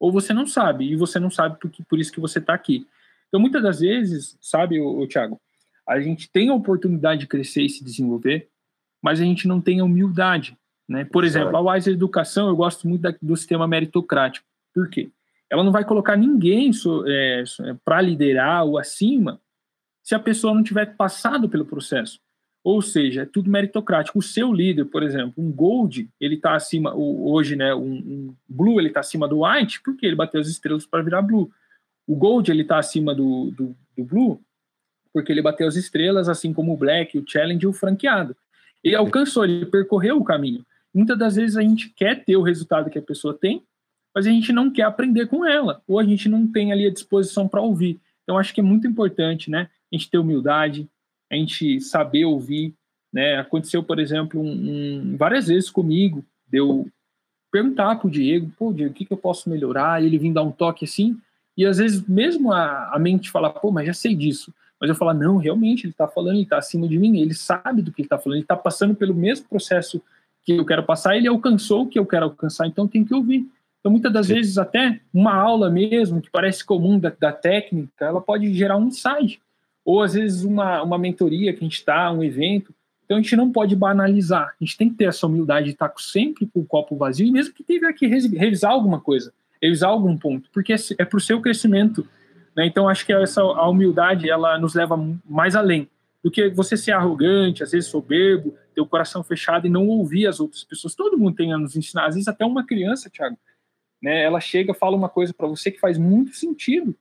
ou 0.00 0.10
você 0.10 0.32
não 0.32 0.46
sabe, 0.46 0.90
e 0.90 0.96
você 0.96 1.20
não 1.20 1.30
sabe 1.30 1.58
por, 1.60 1.70
por 1.88 2.00
isso 2.00 2.12
que 2.12 2.20
você 2.20 2.40
está 2.40 2.52
aqui. 2.52 2.84
Então, 3.28 3.40
muitas 3.40 3.62
das 3.62 3.78
vezes, 3.80 4.36
sabe, 4.40 4.80
o, 4.80 5.00
o 5.00 5.06
Thiago, 5.06 5.40
a 5.86 6.00
gente 6.00 6.30
tem 6.30 6.48
a 6.48 6.54
oportunidade 6.54 7.20
de 7.20 7.26
crescer 7.26 7.62
e 7.62 7.68
se 7.68 7.84
desenvolver, 7.84 8.48
mas 9.02 9.20
a 9.20 9.24
gente 9.24 9.46
não 9.46 9.60
tem 9.60 9.80
a 9.80 9.84
humildade. 9.84 10.56
Né? 10.88 11.04
Por 11.04 11.24
exemplo, 11.24 11.56
a 11.56 11.72
Wise 11.72 11.90
Educação, 11.90 12.48
eu 12.48 12.56
gosto 12.56 12.88
muito 12.88 13.02
da, 13.02 13.14
do 13.20 13.36
sistema 13.36 13.66
meritocrático. 13.66 14.46
Por 14.74 14.88
quê? 14.88 15.10
Ela 15.50 15.62
não 15.62 15.72
vai 15.72 15.84
colocar 15.84 16.16
ninguém 16.16 16.70
é, 17.06 17.44
para 17.84 18.00
liderar 18.00 18.64
ou 18.64 18.78
acima 18.78 19.40
se 20.02 20.14
a 20.14 20.18
pessoa 20.18 20.54
não 20.54 20.62
tiver 20.62 20.96
passado 20.96 21.48
pelo 21.48 21.64
processo. 21.64 22.20
Ou 22.62 22.80
seja, 22.80 23.22
é 23.22 23.26
tudo 23.26 23.50
meritocrático. 23.50 24.18
O 24.18 24.22
seu 24.22 24.50
líder, 24.50 24.86
por 24.86 25.02
exemplo, 25.02 25.34
um 25.36 25.52
Gold, 25.52 26.08
ele 26.18 26.36
está 26.36 26.54
acima, 26.54 26.94
hoje, 26.94 27.56
né, 27.56 27.74
um, 27.74 27.92
um 27.92 28.34
Blue, 28.48 28.80
ele 28.80 28.88
está 28.88 29.00
acima 29.00 29.28
do 29.28 29.44
White, 29.44 29.82
porque 29.82 30.06
ele 30.06 30.16
bateu 30.16 30.40
as 30.40 30.48
estrelas 30.48 30.86
para 30.86 31.02
virar 31.02 31.20
Blue. 31.20 31.50
O 32.06 32.16
Gold, 32.16 32.50
ele 32.50 32.62
está 32.62 32.78
acima 32.78 33.14
do, 33.14 33.50
do, 33.50 33.76
do 33.96 34.04
Blue, 34.04 34.40
porque 35.14 35.30
ele 35.30 35.40
bateu 35.40 35.68
as 35.68 35.76
estrelas, 35.76 36.28
assim 36.28 36.52
como 36.52 36.74
o 36.74 36.76
Black, 36.76 37.16
o 37.16 37.24
Challenge 37.24 37.64
e 37.64 37.68
o 37.68 37.72
franqueado. 37.72 38.36
Ele 38.82 38.96
alcançou, 38.96 39.44
ele 39.44 39.64
percorreu 39.64 40.18
o 40.18 40.24
caminho. 40.24 40.66
Muitas 40.92 41.16
das 41.16 41.36
vezes 41.36 41.56
a 41.56 41.62
gente 41.62 41.88
quer 41.90 42.24
ter 42.24 42.36
o 42.36 42.42
resultado 42.42 42.90
que 42.90 42.98
a 42.98 43.02
pessoa 43.02 43.32
tem, 43.32 43.62
mas 44.12 44.26
a 44.26 44.30
gente 44.30 44.52
não 44.52 44.70
quer 44.70 44.82
aprender 44.82 45.28
com 45.28 45.46
ela, 45.46 45.80
ou 45.86 46.00
a 46.00 46.04
gente 46.04 46.28
não 46.28 46.46
tem 46.48 46.72
ali 46.72 46.86
a 46.86 46.92
disposição 46.92 47.46
para 47.46 47.62
ouvir. 47.62 48.00
Então, 48.22 48.36
acho 48.36 48.52
que 48.52 48.60
é 48.60 48.64
muito 48.64 48.88
importante, 48.88 49.50
né? 49.50 49.68
A 49.92 49.96
gente 49.96 50.10
ter 50.10 50.18
humildade, 50.18 50.88
a 51.30 51.36
gente 51.36 51.80
saber 51.80 52.24
ouvir, 52.24 52.74
né? 53.12 53.38
Aconteceu, 53.38 53.84
por 53.84 54.00
exemplo, 54.00 54.40
um, 54.40 55.12
um, 55.12 55.16
várias 55.16 55.46
vezes 55.46 55.70
comigo, 55.70 56.24
deu 56.48 56.88
perguntar 57.52 57.94
para 57.96 58.08
o 58.08 58.10
Diego, 58.10 58.52
pô, 58.58 58.72
Diego, 58.72 58.90
o 58.90 58.94
que, 58.94 59.04
que 59.04 59.12
eu 59.12 59.16
posso 59.16 59.48
melhorar? 59.48 60.02
E 60.02 60.06
ele 60.06 60.18
vir 60.18 60.32
dar 60.32 60.42
um 60.42 60.50
toque 60.50 60.84
assim, 60.84 61.16
e 61.56 61.64
às 61.64 61.78
vezes 61.78 62.04
mesmo 62.08 62.52
a, 62.52 62.92
a 62.92 62.98
mente 62.98 63.30
falar, 63.30 63.50
pô, 63.50 63.70
mas 63.70 63.86
já 63.86 63.92
sei 63.92 64.14
disso 64.16 64.52
mas 64.84 64.90
eu 64.90 64.94
falar, 64.94 65.14
não, 65.14 65.38
realmente, 65.38 65.86
ele 65.86 65.92
está 65.92 66.06
falando, 66.06 66.34
ele 66.34 66.42
está 66.42 66.58
acima 66.58 66.86
de 66.86 66.98
mim, 66.98 67.18
ele 67.18 67.32
sabe 67.32 67.80
do 67.80 67.90
que 67.90 68.02
ele 68.02 68.06
está 68.06 68.18
falando, 68.18 68.36
ele 68.36 68.44
está 68.44 68.54
passando 68.54 68.94
pelo 68.94 69.14
mesmo 69.14 69.48
processo 69.48 70.02
que 70.44 70.52
eu 70.52 70.64
quero 70.66 70.82
passar, 70.82 71.16
ele 71.16 71.26
alcançou 71.26 71.84
o 71.84 71.88
que 71.88 71.98
eu 71.98 72.04
quero 72.04 72.26
alcançar, 72.26 72.66
então 72.66 72.86
tem 72.86 73.02
que 73.02 73.14
ouvir. 73.14 73.48
Então, 73.80 73.90
muitas 73.90 74.12
das 74.12 74.26
Sim. 74.26 74.34
vezes, 74.34 74.58
até 74.58 75.00
uma 75.12 75.34
aula 75.34 75.70
mesmo, 75.70 76.20
que 76.20 76.30
parece 76.30 76.62
comum 76.62 76.98
da, 76.98 77.10
da, 77.18 77.32
técnica, 77.32 78.04
ela 78.04 78.20
pode 78.20 78.52
gerar 78.52 78.76
um 78.76 78.88
insight. 78.88 79.40
Ou, 79.82 80.02
às 80.02 80.12
vezes, 80.12 80.44
uma, 80.44 80.82
uma 80.82 80.98
mentoria 80.98 81.52
que 81.52 81.60
a 81.60 81.64
gente 81.64 81.76
está, 81.78 82.12
um 82.12 82.22
evento. 82.22 82.74
Então, 83.06 83.16
a 83.16 83.20
gente 83.20 83.36
não 83.36 83.50
pode 83.50 83.74
banalizar. 83.74 84.48
A 84.48 84.64
gente 84.64 84.76
tem 84.76 84.90
que 84.90 84.96
ter 84.96 85.04
essa 85.04 85.26
humildade 85.26 85.66
de 85.66 85.72
estar 85.72 85.92
sempre 85.96 86.46
com 86.46 86.60
o 86.60 86.66
copo 86.66 86.94
vazio, 86.94 87.26
e 87.26 87.30
mesmo 87.30 87.54
que 87.54 87.62
tenha 87.62 87.90
que 87.92 88.06
revisar 88.06 88.72
alguma 88.72 89.00
coisa. 89.00 89.32
eles 89.62 89.82
algum 89.82 90.14
ponto, 90.16 90.50
porque 90.52 90.74
é, 90.74 90.76
é 90.98 91.04
para 91.06 91.16
o 91.16 91.20
seu 91.20 91.40
crescimento. 91.40 92.06
Né? 92.56 92.66
Então, 92.66 92.88
acho 92.88 93.04
que 93.04 93.12
essa 93.12 93.40
a 93.40 93.68
humildade 93.68 94.30
ela 94.30 94.58
nos 94.58 94.74
leva 94.74 94.96
mais 95.24 95.56
além 95.56 95.88
do 96.22 96.30
que 96.30 96.48
você 96.48 96.76
ser 96.76 96.92
arrogante, 96.92 97.62
às 97.62 97.72
vezes 97.72 97.90
soberbo, 97.90 98.56
ter 98.74 98.80
o 98.80 98.86
coração 98.86 99.22
fechado 99.22 99.66
e 99.66 99.70
não 99.70 99.86
ouvir 99.86 100.26
as 100.26 100.40
outras 100.40 100.64
pessoas. 100.64 100.94
Todo 100.94 101.18
mundo 101.18 101.36
tem 101.36 101.52
a 101.52 101.58
nos 101.58 101.76
ensinar. 101.76 102.06
Às 102.06 102.14
vezes 102.14 102.28
até 102.28 102.44
uma 102.46 102.64
criança, 102.64 103.10
Thiago, 103.10 103.36
né? 104.02 104.22
Ela 104.22 104.40
chega, 104.40 104.72
fala 104.72 104.96
uma 104.96 105.08
coisa 105.08 105.34
para 105.34 105.46
você 105.46 105.70
que 105.70 105.78
faz 105.78 105.98
muito 105.98 106.34
sentido. 106.34 106.96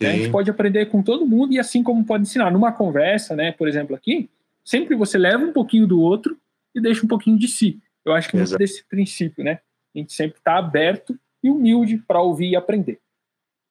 Né? 0.00 0.10
A 0.10 0.16
gente 0.16 0.30
pode 0.30 0.50
aprender 0.50 0.86
com 0.86 1.02
todo 1.02 1.26
mundo 1.26 1.52
e 1.52 1.58
assim 1.58 1.82
como 1.82 2.04
pode 2.04 2.22
ensinar 2.22 2.50
numa 2.50 2.72
conversa, 2.72 3.34
né? 3.34 3.52
Por 3.52 3.68
exemplo, 3.68 3.94
aqui, 3.94 4.30
sempre 4.64 4.94
você 4.94 5.18
leva 5.18 5.44
um 5.44 5.52
pouquinho 5.52 5.86
do 5.86 6.00
outro 6.00 6.38
e 6.74 6.80
deixa 6.80 7.04
um 7.04 7.08
pouquinho 7.08 7.38
de 7.38 7.48
si. 7.48 7.80
Eu 8.04 8.12
acho 8.12 8.28
que 8.28 8.36
é 8.36 8.40
muito 8.40 8.56
desse 8.56 8.84
princípio, 8.84 9.42
né? 9.42 9.60
A 9.94 9.98
gente 9.98 10.12
sempre 10.12 10.38
está 10.38 10.58
aberto 10.58 11.18
e 11.42 11.50
humilde 11.50 11.98
para 11.98 12.20
ouvir 12.20 12.50
e 12.50 12.56
aprender. 12.56 13.00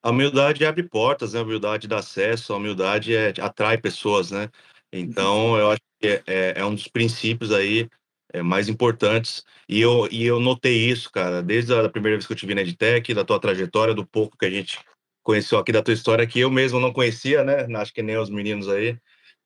A 0.03 0.09
humildade 0.09 0.65
abre 0.65 0.83
portas, 0.83 1.33
né? 1.33 1.39
A 1.39 1.43
humildade 1.43 1.87
dá 1.87 1.99
acesso, 1.99 2.53
a 2.53 2.57
humildade 2.57 3.15
é, 3.15 3.33
atrai 3.39 3.77
pessoas, 3.77 4.31
né? 4.31 4.49
Então, 4.91 5.57
eu 5.57 5.71
acho 5.71 5.81
que 5.99 6.07
é, 6.07 6.23
é, 6.27 6.53
é 6.57 6.65
um 6.65 6.75
dos 6.75 6.87
princípios 6.87 7.51
aí 7.51 7.89
é, 8.33 8.41
mais 8.41 8.67
importantes. 8.67 9.43
E 9.67 9.79
eu, 9.79 10.07
e 10.11 10.25
eu 10.25 10.39
notei 10.39 10.89
isso, 10.89 11.09
cara, 11.09 11.41
desde 11.41 11.73
a 11.73 11.89
primeira 11.89 12.17
vez 12.17 12.27
que 12.27 12.33
eu 12.33 12.37
te 12.37 12.45
vi 12.45 12.53
na 12.53 12.61
EdTech, 12.61 13.13
da 13.13 13.23
tua 13.23 13.39
trajetória, 13.39 13.93
do 13.93 14.05
pouco 14.05 14.37
que 14.37 14.45
a 14.45 14.49
gente 14.49 14.77
conheceu 15.23 15.57
aqui 15.57 15.71
da 15.71 15.81
tua 15.81 15.93
história, 15.93 16.27
que 16.27 16.41
eu 16.41 16.51
mesmo 16.51 16.79
não 16.79 16.91
conhecia, 16.91 17.43
né? 17.43 17.65
Acho 17.77 17.93
que 17.93 18.03
nem 18.03 18.17
os 18.17 18.29
meninos 18.29 18.67
aí. 18.67 18.99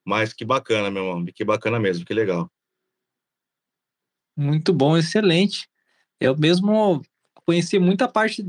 Mas 0.04 0.34
que 0.34 0.44
bacana, 0.44 0.90
meu 0.90 1.04
irmão. 1.06 1.26
Que 1.26 1.46
bacana 1.46 1.80
mesmo, 1.80 2.04
que 2.04 2.14
legal. 2.14 2.50
Muito 4.36 4.74
bom, 4.74 4.98
excelente. 4.98 5.70
Eu 6.20 6.36
mesmo 6.36 7.02
conheci 7.46 7.78
muita 7.78 8.08
parte, 8.08 8.44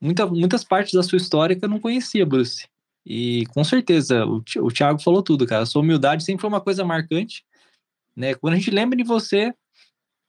muita, 0.00 0.26
muitas 0.26 0.64
partes 0.64 0.94
da 0.94 1.02
sua 1.02 1.18
história 1.18 1.56
que 1.56 1.64
eu 1.64 1.68
não 1.68 1.78
conhecia, 1.78 2.24
Bruce. 2.24 2.66
E 3.04 3.46
com 3.54 3.64
certeza, 3.64 4.24
o, 4.26 4.42
o 4.58 4.70
Thiago 4.70 5.00
falou 5.00 5.22
tudo, 5.22 5.46
cara. 5.46 5.62
A 5.62 5.66
sua 5.66 5.82
humildade 5.82 6.24
sempre 6.24 6.40
foi 6.40 6.48
uma 6.48 6.60
coisa 6.60 6.84
marcante. 6.84 7.44
Né? 8.16 8.34
Quando 8.34 8.54
a 8.54 8.56
gente 8.56 8.70
lembra 8.70 8.96
de 8.96 9.04
você, 9.04 9.54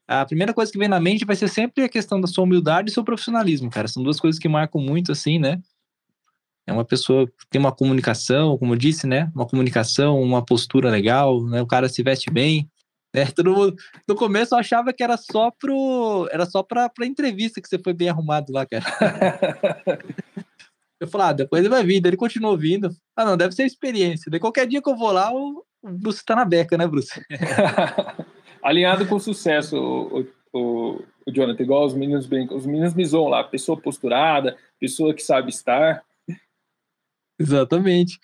a 0.08 0.26
primeira 0.26 0.54
coisa 0.54 0.72
que 0.72 0.78
vem 0.78 0.88
na 0.88 1.00
mente 1.00 1.26
vai 1.26 1.36
ser 1.36 1.48
sempre 1.48 1.84
a 1.84 1.90
questão 1.90 2.20
da 2.20 2.28
sua 2.28 2.44
humildade 2.44 2.90
e 2.90 2.94
seu 2.94 3.04
profissionalismo, 3.04 3.70
cara. 3.70 3.88
São 3.88 4.04
duas 4.04 4.20
coisas 4.20 4.40
que 4.40 4.48
marcam 4.48 4.82
muito, 4.82 5.12
assim, 5.12 5.40
né? 5.40 5.62
É 6.68 6.74
uma 6.74 6.86
pessoa 6.86 7.28
que 7.28 7.48
tem 7.50 7.60
uma 7.60 7.72
comunicação, 7.72 8.58
como 8.58 8.74
eu 8.74 8.78
disse, 8.78 9.08
né? 9.08 9.32
Uma 9.34 9.48
comunicação, 9.48 10.22
uma 10.22 10.44
postura 10.44 10.90
legal, 10.90 11.44
né? 11.44 11.62
O 11.62 11.68
cara 11.68 11.90
se 11.90 12.04
veste 12.04 12.30
bem, 12.30 12.70
né? 13.14 13.26
Todo 13.36 13.54
mundo, 13.54 13.76
no 14.08 14.16
começo 14.16 14.56
eu 14.56 14.60
achava 14.60 14.94
que 14.94 15.04
era 15.04 15.18
só 15.18 15.52
pro, 15.52 16.28
era 16.32 16.46
só 16.46 16.64
pra 16.64 16.90
entrevista 17.02 17.62
que 17.62 17.68
você 17.68 17.80
foi 17.80 17.94
bem 17.94 18.10
arrumado 18.10 18.52
lá, 18.52 18.66
cara. 18.66 18.86
Eu 21.02 21.08
falei, 21.08 21.28
ah, 21.28 21.34
depois 21.34 21.60
ele 21.60 21.70
vai 21.70 21.84
vir. 21.84 22.06
Ele 22.06 22.16
continuou 22.16 22.56
vindo. 22.56 22.96
Ah, 23.16 23.26
não, 23.26 23.36
deve 23.36 23.56
ser 23.56 23.64
experiência. 23.66 24.30
Daí 24.30 24.40
qualquer 24.40 24.68
dia 24.68 24.84
que 24.84 24.88
eu 24.88 24.96
vou 24.96 25.12
lá, 25.12 25.34
o, 25.34 25.66
Bruce 25.84 26.24
tá 26.24 26.36
na 26.36 26.46
beca, 26.46 26.78
né, 26.78 26.86
Bruce? 26.86 27.20
Alinhado 28.62 29.08
com 29.08 29.18
sucesso, 29.18 29.76
o, 29.76 30.28
o, 30.54 31.04
o 31.26 31.32
Jonathan, 31.32 31.64
igual 31.64 31.88
os 31.88 31.96
meninos 31.96 32.28
brincam. 32.28 32.56
Os 32.56 32.68
meninos 32.68 32.94
me 32.94 33.04
zoam 33.04 33.30
lá, 33.30 33.44
pessoa 33.44 33.82
posturada, 33.82 34.56
pessoa 34.80 35.12
que 35.16 35.24
sabe 35.24 35.50
estar. 35.50 36.04
Exatamente. 37.40 38.20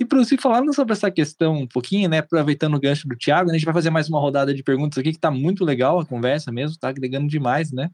E 0.00 0.04
Bruce, 0.04 0.36
falando 0.38 0.72
sobre 0.72 0.92
essa 0.92 1.10
questão 1.10 1.54
um 1.54 1.66
pouquinho, 1.66 2.08
né, 2.08 2.18
aproveitando 2.18 2.74
o 2.74 2.80
gancho 2.80 3.08
do 3.08 3.16
Thiago, 3.16 3.50
a 3.50 3.52
gente 3.52 3.64
vai 3.64 3.74
fazer 3.74 3.90
mais 3.90 4.08
uma 4.08 4.20
rodada 4.20 4.54
de 4.54 4.62
perguntas 4.62 4.96
aqui, 4.96 5.12
que 5.12 5.18
tá 5.18 5.30
muito 5.30 5.64
legal 5.64 5.98
a 5.98 6.06
conversa 6.06 6.52
mesmo, 6.52 6.78
tá 6.78 6.88
agregando 6.88 7.26
demais, 7.26 7.72
né, 7.72 7.90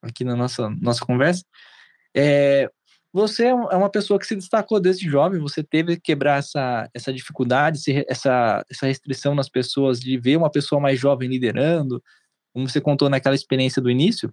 aqui 0.00 0.22
na 0.22 0.36
nossa, 0.36 0.70
nossa 0.80 1.04
conversa. 1.04 1.44
É, 2.14 2.70
você 3.12 3.46
é, 3.46 3.48
é 3.48 3.54
uma 3.54 3.90
pessoa 3.90 4.18
que 4.18 4.26
se 4.26 4.36
destacou 4.36 4.78
desde 4.78 5.10
jovem, 5.10 5.40
você 5.40 5.62
teve 5.62 5.96
que 5.96 6.02
quebrar 6.02 6.38
essa, 6.38 6.88
essa 6.94 7.12
dificuldade, 7.12 7.80
essa, 8.08 8.64
essa 8.70 8.86
restrição 8.86 9.34
nas 9.34 9.48
pessoas 9.48 9.98
de 9.98 10.16
ver 10.18 10.36
uma 10.36 10.50
pessoa 10.50 10.80
mais 10.80 11.00
jovem 11.00 11.28
liderando, 11.28 12.00
como 12.52 12.68
você 12.68 12.80
contou 12.80 13.10
naquela 13.10 13.34
experiência 13.34 13.82
do 13.82 13.90
início, 13.90 14.32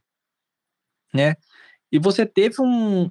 né? 1.13 1.35
E 1.91 1.97
você 1.97 2.25
teve 2.25 2.55
um, 2.59 3.09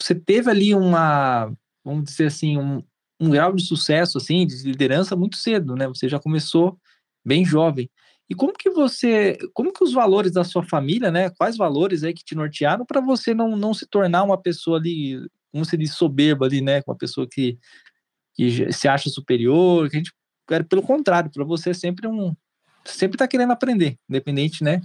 você 0.00 0.14
teve 0.14 0.50
ali 0.50 0.74
uma, 0.74 1.52
vamos 1.84 2.04
dizer 2.04 2.26
assim, 2.26 2.56
um, 2.56 2.82
um 3.22 3.30
grau 3.30 3.52
de 3.52 3.64
sucesso, 3.64 4.18
assim, 4.18 4.44
de 4.44 4.64
liderança 4.64 5.14
muito 5.14 5.36
cedo, 5.36 5.76
né? 5.76 5.86
Você 5.86 6.08
já 6.08 6.18
começou 6.18 6.76
bem 7.24 7.44
jovem. 7.44 7.88
E 8.28 8.34
como 8.34 8.52
que 8.52 8.68
você, 8.68 9.38
como 9.54 9.72
que 9.72 9.84
os 9.84 9.92
valores 9.92 10.32
da 10.32 10.42
sua 10.42 10.64
família, 10.64 11.08
né? 11.08 11.30
Quais 11.30 11.56
valores 11.56 12.02
aí 12.02 12.12
que 12.12 12.24
te 12.24 12.34
nortearam 12.34 12.84
para 12.84 13.00
você 13.00 13.32
não, 13.32 13.56
não 13.56 13.72
se 13.72 13.86
tornar 13.86 14.24
uma 14.24 14.36
pessoa 14.36 14.78
ali, 14.78 15.24
como 15.52 15.64
se 15.64 15.76
diz, 15.76 15.94
soberba 15.94 16.46
ali, 16.46 16.60
né? 16.60 16.82
Uma 16.84 16.96
pessoa 16.96 17.24
que, 17.30 17.56
que 18.34 18.72
se 18.72 18.88
acha 18.88 19.08
superior, 19.08 19.88
que 19.88 19.96
a 19.96 19.98
gente, 19.98 20.12
pelo 20.68 20.82
contrário, 20.82 21.30
para 21.30 21.44
você 21.44 21.70
é 21.70 21.74
sempre 21.74 22.08
um, 22.08 22.34
sempre 22.84 23.14
está 23.14 23.28
querendo 23.28 23.52
aprender, 23.52 23.96
independente, 24.08 24.64
né, 24.64 24.80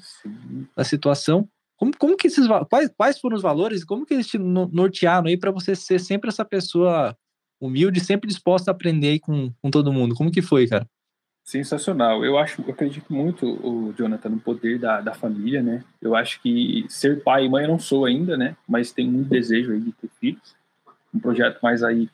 da 0.76 0.84
situação. 0.84 1.50
Como, 1.76 1.92
como 1.98 2.16
que 2.16 2.28
esses, 2.28 2.48
quais, 2.70 2.92
quais 2.96 3.20
foram 3.20 3.36
os 3.36 3.42
valores, 3.42 3.84
como 3.84 4.06
que 4.06 4.14
eles 4.14 4.28
te 4.28 4.38
nortearam 4.38 5.28
aí 5.28 5.38
para 5.38 5.50
você 5.50 5.76
ser 5.76 6.00
sempre 6.00 6.30
essa 6.30 6.46
pessoa 6.46 7.18
humilde, 7.60 8.00
sempre 8.00 8.28
disposta 8.28 8.72
a 8.72 8.74
aprender 8.74 9.20
com, 9.20 9.52
com 9.62 9.70
todo 9.70 9.94
mundo? 9.94 10.16
Como 10.16 10.32
que 10.32 10.42
foi, 10.42 10.68
cara? 10.68 10.88
Sensacional. 11.44 12.26
Eu 12.26 12.38
acho, 12.38 12.62
eu 12.62 12.74
acredito 12.74 13.14
muito, 13.14 13.46
o 13.46 13.94
Jonathan, 13.98 14.30
no 14.30 14.40
poder 14.40 14.78
da, 14.78 15.00
da 15.00 15.14
família, 15.14 15.64
né? 15.64 15.84
Eu 16.02 16.14
acho 16.16 16.42
que 16.42 16.86
ser 16.90 17.24
pai 17.24 17.46
e 17.46 17.50
mãe 17.50 17.64
eu 17.64 17.70
não 17.70 17.80
sou 17.80 18.06
ainda, 18.06 18.36
né? 18.36 18.58
Mas 18.68 18.92
tenho 18.92 19.12
muito 19.12 19.30
desejo 19.30 19.72
aí 19.72 19.80
de 19.80 19.94
ter 19.94 20.10
filhos. 20.20 20.56
Um 21.14 21.20
projeto 21.20 21.60
mais 21.62 21.84
aí 21.84 22.10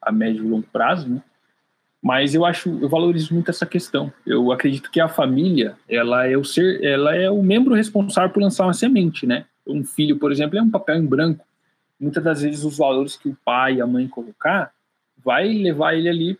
a 0.00 0.10
médio 0.10 0.42
e 0.42 0.48
longo 0.48 0.66
prazo, 0.72 1.06
né? 1.06 1.22
Mas 2.00 2.34
eu 2.34 2.46
acho, 2.46 2.78
eu 2.80 2.88
valorizo 2.88 3.34
muito 3.34 3.50
essa 3.50 3.66
questão. 3.66 4.10
Eu 4.24 4.50
acredito 4.52 4.90
que 4.90 5.00
a 5.00 5.08
família, 5.08 5.76
ela 5.86 6.26
é 6.26 6.36
o 6.36 6.44
ser, 6.44 6.82
ela 6.82 7.14
é 7.14 7.30
o 7.30 7.42
membro 7.42 7.74
responsável 7.74 8.30
por 8.30 8.42
lançar 8.42 8.64
uma 8.64 8.72
semente, 8.72 9.26
né? 9.26 9.44
Um 9.66 9.84
filho, 9.84 10.18
por 10.18 10.32
exemplo, 10.32 10.58
é 10.58 10.62
um 10.62 10.70
papel 10.70 10.96
em 10.96 11.04
branco. 11.04 11.44
Muitas 12.00 12.24
das 12.24 12.40
vezes 12.40 12.64
os 12.64 12.78
valores 12.78 13.16
que 13.16 13.28
o 13.28 13.36
pai 13.44 13.74
e 13.74 13.80
a 13.82 13.86
mãe 13.86 14.08
colocar 14.08 14.72
vai 15.28 15.46
levar 15.52 15.92
ele 15.92 16.08
ali 16.08 16.38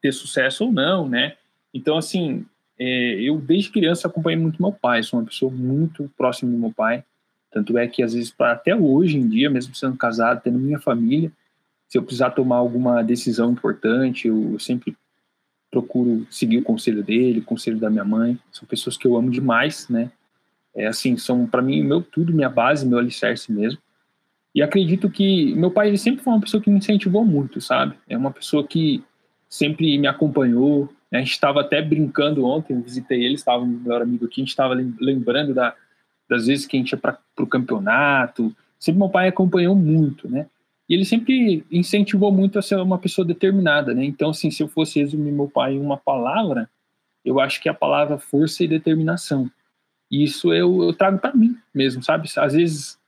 ter 0.00 0.10
sucesso 0.10 0.64
ou 0.64 0.72
não, 0.72 1.06
né? 1.06 1.36
Então, 1.72 1.98
assim, 1.98 2.46
é, 2.78 3.20
eu 3.20 3.38
desde 3.38 3.70
criança 3.70 4.08
acompanhei 4.08 4.38
muito 4.38 4.62
meu 4.62 4.72
pai, 4.72 5.02
sou 5.02 5.20
uma 5.20 5.26
pessoa 5.26 5.52
muito 5.52 6.10
próxima 6.16 6.50
do 6.50 6.56
meu 6.56 6.72
pai. 6.72 7.04
Tanto 7.50 7.76
é 7.76 7.86
que, 7.86 8.02
às 8.02 8.14
vezes, 8.14 8.34
até 8.38 8.74
hoje 8.74 9.18
em 9.18 9.28
dia, 9.28 9.50
mesmo 9.50 9.74
sendo 9.74 9.98
casado, 9.98 10.40
tendo 10.42 10.58
minha 10.58 10.78
família, 10.78 11.30
se 11.88 11.98
eu 11.98 12.02
precisar 12.02 12.30
tomar 12.30 12.56
alguma 12.56 13.02
decisão 13.02 13.52
importante, 13.52 14.28
eu, 14.28 14.52
eu 14.54 14.58
sempre 14.58 14.96
procuro 15.70 16.26
seguir 16.30 16.56
o 16.56 16.62
conselho 16.62 17.02
dele, 17.02 17.40
o 17.40 17.44
conselho 17.44 17.78
da 17.78 17.90
minha 17.90 18.04
mãe. 18.04 18.38
São 18.50 18.66
pessoas 18.66 18.96
que 18.96 19.06
eu 19.06 19.14
amo 19.14 19.30
demais, 19.30 19.90
né? 19.90 20.10
É 20.74 20.86
assim, 20.86 21.18
são 21.18 21.46
para 21.46 21.60
mim 21.60 21.82
meu 21.82 22.00
tudo, 22.00 22.32
minha 22.32 22.48
base, 22.48 22.86
meu 22.86 22.98
alicerce 22.98 23.52
mesmo. 23.52 23.78
E 24.54 24.62
acredito 24.62 25.08
que 25.08 25.54
meu 25.54 25.70
pai 25.70 25.88
ele 25.88 25.98
sempre 25.98 26.22
foi 26.22 26.32
uma 26.32 26.40
pessoa 26.40 26.62
que 26.62 26.70
me 26.70 26.78
incentivou 26.78 27.24
muito, 27.24 27.60
sabe? 27.60 27.96
É 28.08 28.16
uma 28.16 28.30
pessoa 28.30 28.66
que 28.66 29.02
sempre 29.48 29.96
me 29.98 30.06
acompanhou, 30.06 30.88
a 31.12 31.18
gente 31.18 31.32
estava 31.32 31.60
até 31.60 31.82
brincando 31.82 32.44
ontem, 32.44 32.80
visitei 32.80 33.24
ele, 33.24 33.34
estava 33.34 33.66
meu 33.66 33.80
melhor 33.80 34.02
amigo 34.02 34.24
aqui, 34.24 34.40
a 34.40 34.44
gente 34.44 34.50
estava 34.50 34.74
lembrando 34.74 35.52
da, 35.52 35.74
das 36.28 36.46
vezes 36.46 36.66
que 36.66 36.76
a 36.76 36.80
gente 36.80 36.92
ia 36.92 36.98
para 36.98 37.18
o 37.38 37.46
campeonato. 37.46 38.54
Sempre 38.78 39.00
meu 39.00 39.08
pai 39.08 39.28
acompanhou 39.28 39.74
muito, 39.74 40.28
né? 40.28 40.46
E 40.88 40.94
ele 40.94 41.04
sempre 41.04 41.64
incentivou 41.70 42.32
muito 42.32 42.58
a 42.58 42.62
ser 42.62 42.76
uma 42.76 42.98
pessoa 42.98 43.24
determinada, 43.24 43.92
né? 43.92 44.04
Então, 44.04 44.30
assim, 44.30 44.50
se 44.50 44.62
eu 44.62 44.68
fosse 44.68 45.00
resumir 45.00 45.32
meu 45.32 45.48
pai 45.48 45.74
em 45.74 45.80
uma 45.80 45.96
palavra, 45.96 46.68
eu 47.24 47.40
acho 47.40 47.60
que 47.60 47.68
a 47.68 47.74
palavra 47.74 48.18
força 48.18 48.64
e 48.64 48.68
determinação. 48.68 49.50
E 50.10 50.24
isso 50.24 50.52
eu, 50.52 50.82
eu 50.82 50.92
trago 50.92 51.18
para 51.18 51.34
mim 51.34 51.56
mesmo, 51.74 52.02
sabe? 52.02 52.28
Às 52.36 52.54
vezes 52.54 52.99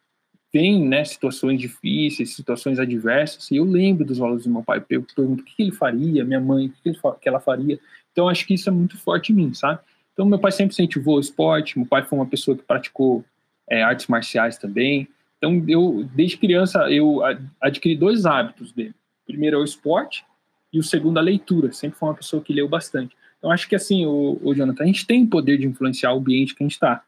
vem 0.53 0.87
né, 0.87 1.05
situações 1.05 1.59
difíceis, 1.59 2.35
situações 2.35 2.79
adversas, 2.79 3.51
e 3.51 3.57
eu 3.57 3.65
lembro 3.65 4.05
dos 4.05 4.19
valores 4.19 4.45
do 4.45 4.51
meu 4.51 4.63
pai, 4.63 4.85
eu 4.91 5.03
pergunto 5.03 5.43
o 5.43 5.45
que 5.45 5.63
ele 5.63 5.73
faria, 5.73 6.25
minha 6.25 6.41
mãe, 6.41 6.67
o 6.67 6.71
que, 6.71 6.99
que 7.21 7.29
ela 7.29 7.41
faria. 7.41 7.81
Então, 8.13 8.29
acho 8.29 8.47
que 8.47 8.55
isso 8.55 8.69
é 8.69 8.73
muito 8.73 8.99
forte 8.99 9.33
em 9.33 9.37
mim, 9.37 9.55
sabe? 9.55 9.81
Então, 10.13 10.27
meu 10.27 10.39
pai 10.39 10.53
sempre 10.53 10.75
incentivou 10.75 11.17
o 11.17 11.21
esporte, 11.21 11.79
meu 11.79 11.87
pai 11.87 12.03
foi 12.03 12.19
uma 12.19 12.27
pessoa 12.27 12.57
que 12.57 12.63
praticou 12.63 13.25
é, 13.69 13.83
artes 13.83 14.07
marciais 14.07 14.59
também. 14.59 15.09
Então, 15.39 15.65
eu, 15.67 16.07
desde 16.15 16.37
criança, 16.37 16.91
eu 16.91 17.21
adquiri 17.61 17.97
dois 17.97 18.27
hábitos 18.27 18.73
dele. 18.73 18.95
O 19.23 19.27
primeiro 19.27 19.57
é 19.57 19.61
o 19.61 19.65
esporte 19.65 20.25
e 20.71 20.79
o 20.79 20.83
segundo 20.83 21.19
a 21.19 21.23
leitura. 21.23 21.73
Sempre 21.73 21.99
foi 21.99 22.11
uma 22.11 22.15
pessoa 22.15 22.43
que 22.43 22.53
leu 22.53 22.69
bastante. 22.69 23.17
Então, 23.39 23.51
acho 23.51 23.69
que 23.69 23.75
assim, 23.75 24.05
o, 24.05 24.39
o 24.43 24.55
Jonathan, 24.55 24.85
a 24.85 24.87
gente 24.87 25.07
tem 25.07 25.25
o 25.25 25.29
poder 25.29 25.59
de 25.59 25.67
influenciar 25.67 26.13
o 26.13 26.19
ambiente 26.19 26.55
que 26.55 26.63
a 26.63 26.67
gente 26.67 26.75
está. 26.75 27.03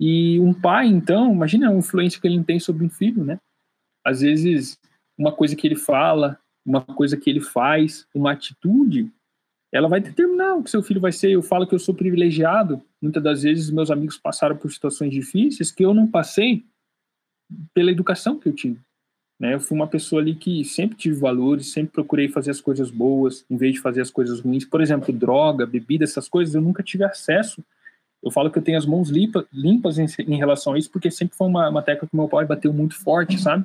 E 0.00 0.40
um 0.40 0.54
pai, 0.54 0.86
então, 0.86 1.30
imagina 1.30 1.68
a 1.68 1.74
influência 1.74 2.18
que 2.18 2.26
ele 2.26 2.42
tem 2.42 2.58
sobre 2.58 2.82
um 2.82 2.88
filho, 2.88 3.22
né? 3.22 3.38
Às 4.02 4.22
vezes, 4.22 4.78
uma 5.16 5.30
coisa 5.30 5.54
que 5.54 5.66
ele 5.66 5.76
fala, 5.76 6.38
uma 6.64 6.80
coisa 6.80 7.18
que 7.18 7.28
ele 7.28 7.40
faz, 7.40 8.06
uma 8.14 8.32
atitude, 8.32 9.12
ela 9.70 9.88
vai 9.88 10.00
determinar 10.00 10.54
o 10.54 10.62
que 10.62 10.70
seu 10.70 10.82
filho 10.82 11.02
vai 11.02 11.12
ser. 11.12 11.30
Eu 11.30 11.42
falo 11.42 11.66
que 11.66 11.74
eu 11.74 11.78
sou 11.78 11.94
privilegiado. 11.94 12.82
Muitas 13.00 13.22
das 13.22 13.42
vezes, 13.42 13.70
meus 13.70 13.90
amigos 13.90 14.16
passaram 14.16 14.56
por 14.56 14.72
situações 14.72 15.12
difíceis 15.12 15.70
que 15.70 15.84
eu 15.84 15.92
não 15.92 16.06
passei. 16.06 16.64
pela 17.74 17.90
educação 17.90 18.38
que 18.38 18.48
eu 18.48 18.52
tive. 18.52 18.78
Né? 19.38 19.54
Eu 19.54 19.60
fui 19.60 19.76
uma 19.76 19.86
pessoa 19.86 20.20
ali 20.20 20.34
que 20.34 20.64
sempre 20.64 20.96
tive 20.96 21.18
valores, 21.18 21.72
sempre 21.72 21.92
procurei 21.92 22.28
fazer 22.28 22.50
as 22.50 22.60
coisas 22.60 22.90
boas, 22.90 23.44
em 23.50 23.56
vez 23.56 23.74
de 23.74 23.80
fazer 23.80 24.00
as 24.00 24.10
coisas 24.10 24.40
ruins. 24.40 24.64
Por 24.64 24.80
exemplo, 24.80 25.12
droga, 25.12 25.66
bebida, 25.66 26.04
essas 26.04 26.28
coisas, 26.28 26.54
eu 26.54 26.60
nunca 26.60 26.82
tive 26.82 27.04
acesso. 27.04 27.64
Eu 28.22 28.30
falo 28.30 28.50
que 28.50 28.58
eu 28.58 28.62
tenho 28.62 28.78
as 28.78 28.86
mãos 28.86 29.08
limpa, 29.08 29.46
limpas 29.52 29.98
em, 29.98 30.06
em, 30.26 30.36
relação 30.36 30.74
a 30.74 30.78
isso, 30.78 30.90
porque 30.90 31.10
sempre 31.10 31.36
foi 31.36 31.46
uma, 31.46 31.68
uma 31.68 31.82
tecla 31.82 32.08
que 32.08 32.16
meu 32.16 32.28
pai 32.28 32.44
bateu 32.44 32.72
muito 32.72 32.94
forte, 32.94 33.40
sabe? 33.40 33.64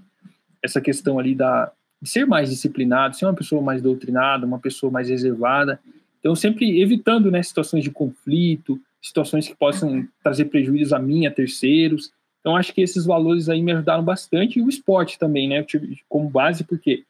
Essa 0.62 0.80
questão 0.80 1.20
ali 1.20 1.36
da, 1.36 1.72
de 2.02 2.10
ser 2.10 2.26
mais 2.26 2.50
disciplinado, 2.50 3.16
ser 3.16 3.26
uma 3.26 3.34
pessoa 3.34 3.62
mais 3.62 3.82
doutrinada, 3.82 4.46
uma 4.46 4.60
pessoa 4.60 4.92
mais 4.92 5.10
reservada. 5.10 5.80
Então, 6.20 6.36
sempre 6.36 6.82
evitando 6.82 7.30
né, 7.30 7.44
situações 7.44 7.84
de 7.84 7.92
conflito, 7.92 8.80
situações 9.02 9.48
que 9.48 9.56
possam 9.56 10.08
trazer 10.24 10.46
prejuízos 10.46 10.94
a 10.94 11.00
mim, 11.00 11.26
a 11.26 11.32
terceiros. 11.32 12.12
Então, 12.40 12.56
acho 12.56 12.74
que 12.74 12.82
esses 12.82 13.06
valores 13.06 13.50
aí 13.50 13.62
me 13.62 13.72
ajudaram 13.74 14.04
bastante. 14.04 14.60
E 14.60 14.62
o 14.62 14.70
esporte 14.70 15.20
também, 15.20 15.48
né? 15.48 15.60
Eu 15.60 15.66
tive 15.66 16.00
como 16.08 16.30
base, 16.30 16.64
porque, 16.64 17.04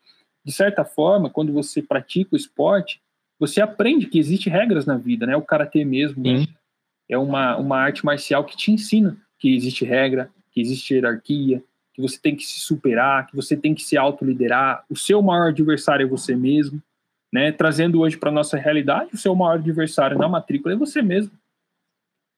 de 0.43 0.51
certa 0.51 0.83
forma, 0.83 1.29
quando 1.29 1.53
você 1.53 1.81
pratica 1.81 2.29
o 2.33 2.37
esporte, 2.37 2.99
você 3.39 3.61
aprende 3.61 4.07
que 4.07 4.19
existem 4.19 4.51
regras 4.51 4.85
na 4.85 4.97
vida, 4.97 5.25
né? 5.25 5.35
O 5.35 5.41
karatê 5.41 5.85
mesmo, 5.85 6.23
né? 6.23 6.45
É 7.09 7.17
uma, 7.17 7.55
uma 7.57 7.77
arte 7.77 8.05
marcial 8.05 8.43
que 8.43 8.57
te 8.57 8.71
ensina 8.71 9.17
que 9.37 9.53
existe 9.53 9.85
regra, 9.85 10.29
que 10.51 10.61
existe 10.61 10.93
hierarquia, 10.93 11.61
que 11.93 12.01
você 12.01 12.19
tem 12.19 12.35
que 12.35 12.43
se 12.43 12.59
superar, 12.59 13.27
que 13.27 13.35
você 13.35 13.55
tem 13.55 13.73
que 13.73 13.83
se 13.83 13.97
autoliderar. 13.97 14.83
O 14.89 14.97
seu 14.97 15.21
maior 15.21 15.49
adversário 15.49 16.05
é 16.05 16.09
você 16.09 16.35
mesmo. 16.35 16.81
Né? 17.31 17.51
Trazendo 17.51 18.01
hoje 18.01 18.17
para 18.17 18.31
nossa 18.31 18.57
realidade, 18.57 19.11
o 19.13 19.17
seu 19.17 19.35
maior 19.35 19.55
adversário 19.55 20.17
na 20.17 20.27
matrícula 20.27 20.73
é 20.73 20.77
você 20.77 21.01
mesmo. 21.01 21.31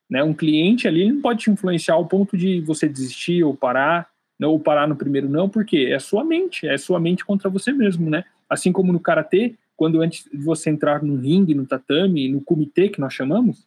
Né? 0.09 0.23
Um 0.23 0.33
cliente 0.33 0.87
ali 0.87 1.11
não 1.11 1.21
pode 1.21 1.41
te 1.43 1.51
influenciar 1.51 1.95
ao 1.95 2.05
ponto 2.05 2.37
de 2.37 2.61
você 2.61 2.87
desistir 2.87 3.43
ou 3.43 3.55
parar, 3.55 4.09
não, 4.39 4.51
ou 4.51 4.59
parar 4.59 4.87
no 4.87 4.95
primeiro 4.95 5.27
não, 5.27 5.49
porque 5.49 5.89
é 5.91 5.99
sua 5.99 6.23
mente, 6.23 6.67
é 6.67 6.77
sua 6.77 6.99
mente 6.99 7.25
contra 7.25 7.49
você 7.49 7.71
mesmo, 7.71 8.09
né? 8.09 8.23
Assim 8.47 8.71
como 8.71 8.93
no 8.93 8.99
karatê, 8.99 9.55
quando 9.75 10.01
antes 10.01 10.29
de 10.31 10.37
você 10.37 10.69
entrar 10.69 11.01
no 11.03 11.15
ringue, 11.15 11.55
no 11.55 11.65
tatame, 11.65 12.29
no 12.29 12.39
comitê 12.41 12.87
que 12.87 12.99
nós 12.99 13.13
chamamos, 13.13 13.66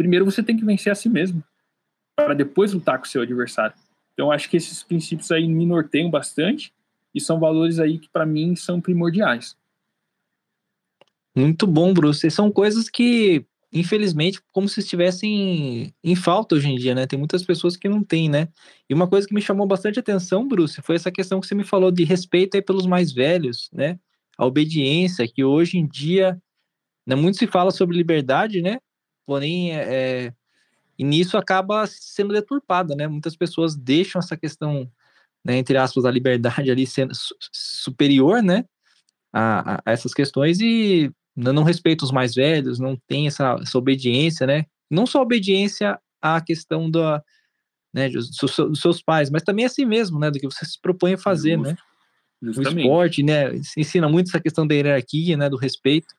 primeiro 0.00 0.24
você 0.24 0.42
tem 0.42 0.56
que 0.56 0.64
vencer 0.64 0.90
a 0.90 0.94
si 0.94 1.10
mesmo, 1.10 1.44
para 2.16 2.32
depois 2.32 2.72
lutar 2.72 2.98
com 2.98 3.04
o 3.04 3.08
seu 3.08 3.20
adversário. 3.20 3.76
Então 4.14 4.32
acho 4.32 4.48
que 4.48 4.56
esses 4.56 4.82
princípios 4.82 5.30
aí 5.30 5.46
me 5.46 5.66
norteiam 5.66 6.10
bastante 6.10 6.72
e 7.14 7.20
são 7.20 7.38
valores 7.38 7.78
aí 7.78 7.98
que 7.98 8.08
para 8.08 8.24
mim 8.24 8.56
são 8.56 8.80
primordiais. 8.80 9.54
Muito 11.36 11.66
bom, 11.66 11.92
Bruce. 11.92 12.26
E 12.26 12.30
são 12.30 12.50
coisas 12.50 12.88
que 12.88 13.44
infelizmente, 13.72 14.40
como 14.50 14.68
se 14.68 14.80
estivessem 14.80 15.94
em 16.02 16.16
falta 16.16 16.54
hoje 16.54 16.68
em 16.68 16.76
dia, 16.76 16.94
né? 16.94 17.06
Tem 17.06 17.18
muitas 17.18 17.44
pessoas 17.44 17.76
que 17.76 17.88
não 17.88 18.02
têm, 18.02 18.28
né? 18.28 18.48
E 18.88 18.94
uma 18.94 19.06
coisa 19.06 19.28
que 19.28 19.34
me 19.34 19.42
chamou 19.42 19.66
bastante 19.66 20.00
atenção, 20.00 20.48
Bruce, 20.48 20.80
foi 20.82 20.96
essa 20.96 21.12
questão 21.12 21.40
que 21.40 21.46
você 21.46 21.54
me 21.54 21.62
falou 21.62 21.90
de 21.92 22.04
respeito 22.04 22.56
aí 22.56 22.62
pelos 22.62 22.86
mais 22.86 23.12
velhos, 23.12 23.70
né? 23.72 23.98
A 24.36 24.46
obediência, 24.46 25.28
que 25.28 25.44
hoje 25.44 25.78
em 25.78 25.86
dia, 25.86 26.40
né, 27.06 27.14
muito 27.14 27.38
se 27.38 27.46
fala 27.46 27.70
sobre 27.70 27.96
liberdade, 27.96 28.60
né? 28.60 28.80
Porém, 29.30 29.72
é, 29.76 30.32
e 30.98 31.04
nisso 31.04 31.38
acaba 31.38 31.86
sendo 31.86 32.32
deturpada, 32.32 32.96
né? 32.96 33.06
Muitas 33.06 33.36
pessoas 33.36 33.76
deixam 33.76 34.18
essa 34.18 34.36
questão, 34.36 34.90
né, 35.44 35.56
entre 35.56 35.76
aspas, 35.76 36.02
da 36.02 36.10
liberdade 36.10 36.68
ali 36.68 36.84
sendo 36.84 37.12
superior, 37.52 38.42
né? 38.42 38.64
A, 39.32 39.74
a, 39.74 39.82
essas 39.86 40.12
questões 40.12 40.58
e 40.60 41.12
não 41.36 41.62
respeita 41.62 42.04
os 42.04 42.10
mais 42.10 42.34
velhos, 42.34 42.80
não 42.80 42.98
tem 43.06 43.28
essa, 43.28 43.56
essa 43.62 43.78
obediência, 43.78 44.48
né? 44.48 44.64
Não 44.90 45.06
só 45.06 45.22
obediência 45.22 45.96
à 46.20 46.40
questão 46.40 46.90
da, 46.90 47.22
né, 47.94 48.08
dos, 48.08 48.30
dos, 48.30 48.80
seus 48.80 49.00
pais, 49.00 49.30
mas 49.30 49.44
também 49.44 49.64
a 49.64 49.68
si 49.68 49.86
mesmo, 49.86 50.18
né? 50.18 50.28
Do 50.28 50.40
que 50.40 50.46
você 50.50 50.64
se 50.64 50.80
propõe 50.82 51.14
a 51.14 51.18
fazer, 51.18 51.56
Justo. 51.56 51.70
né? 51.70 51.76
Justamente. 52.42 52.78
O 52.78 52.80
esporte, 52.80 53.22
né? 53.22 53.54
Ensina 53.78 54.08
muito 54.08 54.26
essa 54.26 54.40
questão 54.40 54.66
da 54.66 54.74
hierarquia, 54.74 55.36
né? 55.36 55.48
Do 55.48 55.56
respeito. 55.56 56.16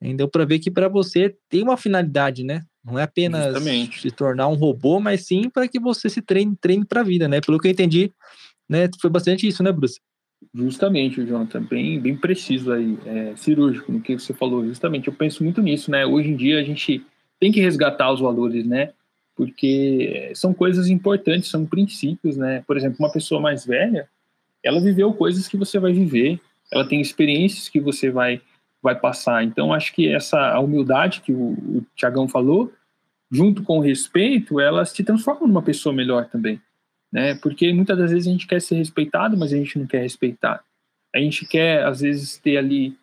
Deu 0.00 0.28
para 0.28 0.44
ver 0.44 0.58
que 0.58 0.70
para 0.70 0.88
você 0.88 1.34
tem 1.48 1.62
uma 1.62 1.76
finalidade, 1.76 2.44
né? 2.44 2.62
Não 2.84 2.98
é 2.98 3.02
apenas 3.02 3.46
Justamente. 3.46 4.00
se 4.00 4.10
tornar 4.10 4.48
um 4.48 4.54
robô, 4.54 5.00
mas 5.00 5.26
sim 5.26 5.50
para 5.50 5.66
que 5.66 5.80
você 5.80 6.08
se 6.08 6.22
treine, 6.22 6.54
treine 6.56 6.84
para 6.84 7.00
a 7.00 7.04
vida, 7.04 7.26
né? 7.26 7.40
Pelo 7.40 7.58
que 7.58 7.66
eu 7.66 7.72
entendi, 7.72 8.12
né? 8.68 8.88
Foi 9.00 9.10
bastante 9.10 9.46
isso, 9.46 9.62
né, 9.62 9.72
Bruce? 9.72 10.00
Justamente, 10.54 11.24
Jonathan, 11.24 11.62
bem, 11.62 11.98
bem 11.98 12.16
preciso 12.16 12.72
aí, 12.72 12.98
é, 13.06 13.34
cirúrgico 13.36 13.90
no 13.90 14.00
que 14.00 14.18
você 14.18 14.32
falou. 14.32 14.64
Justamente, 14.66 15.08
eu 15.08 15.14
penso 15.14 15.42
muito 15.42 15.60
nisso, 15.62 15.90
né? 15.90 16.06
Hoje 16.06 16.28
em 16.28 16.36
dia 16.36 16.60
a 16.60 16.62
gente 16.62 17.04
tem 17.40 17.50
que 17.50 17.60
resgatar 17.60 18.12
os 18.12 18.20
valores, 18.20 18.66
né? 18.66 18.92
Porque 19.34 20.30
são 20.34 20.54
coisas 20.54 20.88
importantes, 20.88 21.50
são 21.50 21.66
princípios, 21.66 22.36
né? 22.36 22.62
Por 22.66 22.76
exemplo, 22.76 22.98
uma 23.00 23.12
pessoa 23.12 23.40
mais 23.40 23.66
velha, 23.66 24.08
ela 24.62 24.80
viveu 24.80 25.12
coisas 25.12 25.48
que 25.48 25.56
você 25.56 25.78
vai 25.78 25.92
viver, 25.92 26.40
ela 26.72 26.86
tem 26.86 27.00
experiências 27.00 27.68
que 27.68 27.80
você 27.80 28.10
vai 28.10 28.40
vai 28.86 28.98
passar. 28.98 29.44
Então, 29.44 29.72
acho 29.72 29.92
que 29.92 30.08
essa 30.08 30.58
humildade 30.58 31.20
que 31.20 31.32
o, 31.32 31.52
o 31.52 31.86
Tiagão 31.94 32.26
falou, 32.26 32.72
junto 33.30 33.62
com 33.62 33.78
o 33.78 33.82
respeito, 33.82 34.60
elas 34.60 34.92
te 34.92 35.04
transformam 35.04 35.46
numa 35.46 35.62
pessoa 35.62 35.92
melhor 35.92 36.26
também 36.28 36.60
né? 37.16 37.34
Porque 37.36 37.72
muitas 37.72 37.96
das 37.96 38.10
vezes 38.10 38.28
a 38.28 38.30
gente 38.30 38.46
quer 38.46 38.60
ser 38.60 38.76
respeitado, 38.76 39.36
mas 39.36 39.50
a 39.52 39.56
gente 39.56 39.78
não 39.78 39.86
quer 39.86 40.02
respeitar. 40.02 40.62
A 41.14 41.18
gente 41.18 41.46
quer, 41.46 41.82
às 41.84 42.00
vezes, 42.00 42.36
ter 42.36 42.58
ali 42.58 42.94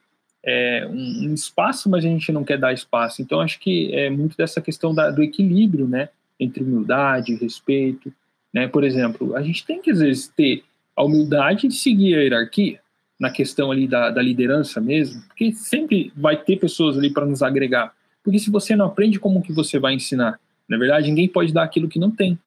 é, 0.45 0.86
um, 0.88 1.29
um, 1.29 1.34
espaço, 1.34 1.89
mas 1.89 2.05
a 2.05 2.07
gente 2.07 2.31
não 2.31 2.43
quer 2.43 2.59
dar 2.59 2.73
espaço. 2.73 3.23
Então, 3.23 3.41
acho 3.41 3.59
que 3.59 3.91
é 3.91 4.11
muito 4.11 4.38
dessa 4.38 4.61
questão 4.61 4.93
da, 4.93 5.09
do 5.09 5.23
equilíbrio, 5.23 5.88
né? 5.88 6.09
Entre 6.39 6.63
humildade 6.63 7.34
e 7.34 7.38
respeito, 7.38 8.13
né? 8.53 8.67
Por 8.67 8.84
exemplo, 8.84 9.36
a 9.36 9.41
gente 9.41 9.65
tem 9.65 9.81
que, 9.81 9.89
às 9.89 9.99
vezes, 9.99 10.27
ter 10.27 10.63
a 10.95 11.03
humildade 11.03 11.67
de 11.67 11.73
seguir 11.73 12.15
a 12.15 12.21
hierarquia 12.21 12.79
na 13.24 13.32
questão 13.32 13.71
ali 13.71 13.88
da, 13.88 14.09
da 14.09 14.21
liderança 14.21 14.82
mesmo, 14.82 15.21
porque 15.21 15.53
sempre 15.53 16.11
vai 16.13 16.36
ter 16.36 16.57
pessoas 16.57 16.97
ali 16.97 17.09
para 17.09 17.26
nos 17.26 17.41
agregar. 17.41 17.93
Porque 18.21 18.38
se 18.38 18.51
você 18.51 18.76
não 18.76 18.88
aprende, 18.88 19.17
como 19.17 19.41
que 19.41 19.53
você 19.53 19.80
vai 19.80 19.93
ensinar? 19.93 20.38
Na 20.67 20.78
verdade, 20.78 21.07
ninguém 21.07 21.30
pode 21.30 21.53
dar 21.53 21.63
aquilo 21.63 21.88
que 21.88 21.97
não 21.97 22.11
tem. 22.11 22.38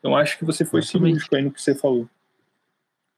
Então 0.00 0.16
acho 0.16 0.36
que 0.36 0.44
você 0.44 0.64
foi 0.64 0.82
cirúrgico 0.82 1.36
aí 1.36 1.42
no 1.42 1.52
que 1.52 1.62
você 1.62 1.76
falou. 1.76 2.08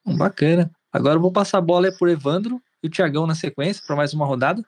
Bacana. 0.06 0.70
Agora 0.92 1.16
eu 1.16 1.20
vou 1.20 1.32
passar 1.32 1.56
a 1.56 1.62
bola 1.62 1.90
para 1.90 2.08
o 2.08 2.10
Evandro 2.10 2.60
e 2.82 2.88
o 2.88 2.90
Tiagão 2.90 3.26
na 3.26 3.34
sequência 3.34 3.82
para 3.86 3.96
mais 3.96 4.12
uma 4.12 4.26
rodada. 4.26 4.62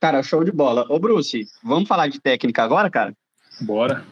Cara, 0.00 0.20
show 0.20 0.42
de 0.42 0.50
bola. 0.50 0.84
Ô, 0.88 0.98
Bruce, 0.98 1.46
vamos 1.62 1.86
falar 1.86 2.08
de 2.08 2.20
técnica 2.20 2.64
agora, 2.64 2.90
cara? 2.90 3.14
Bora. 3.60 4.04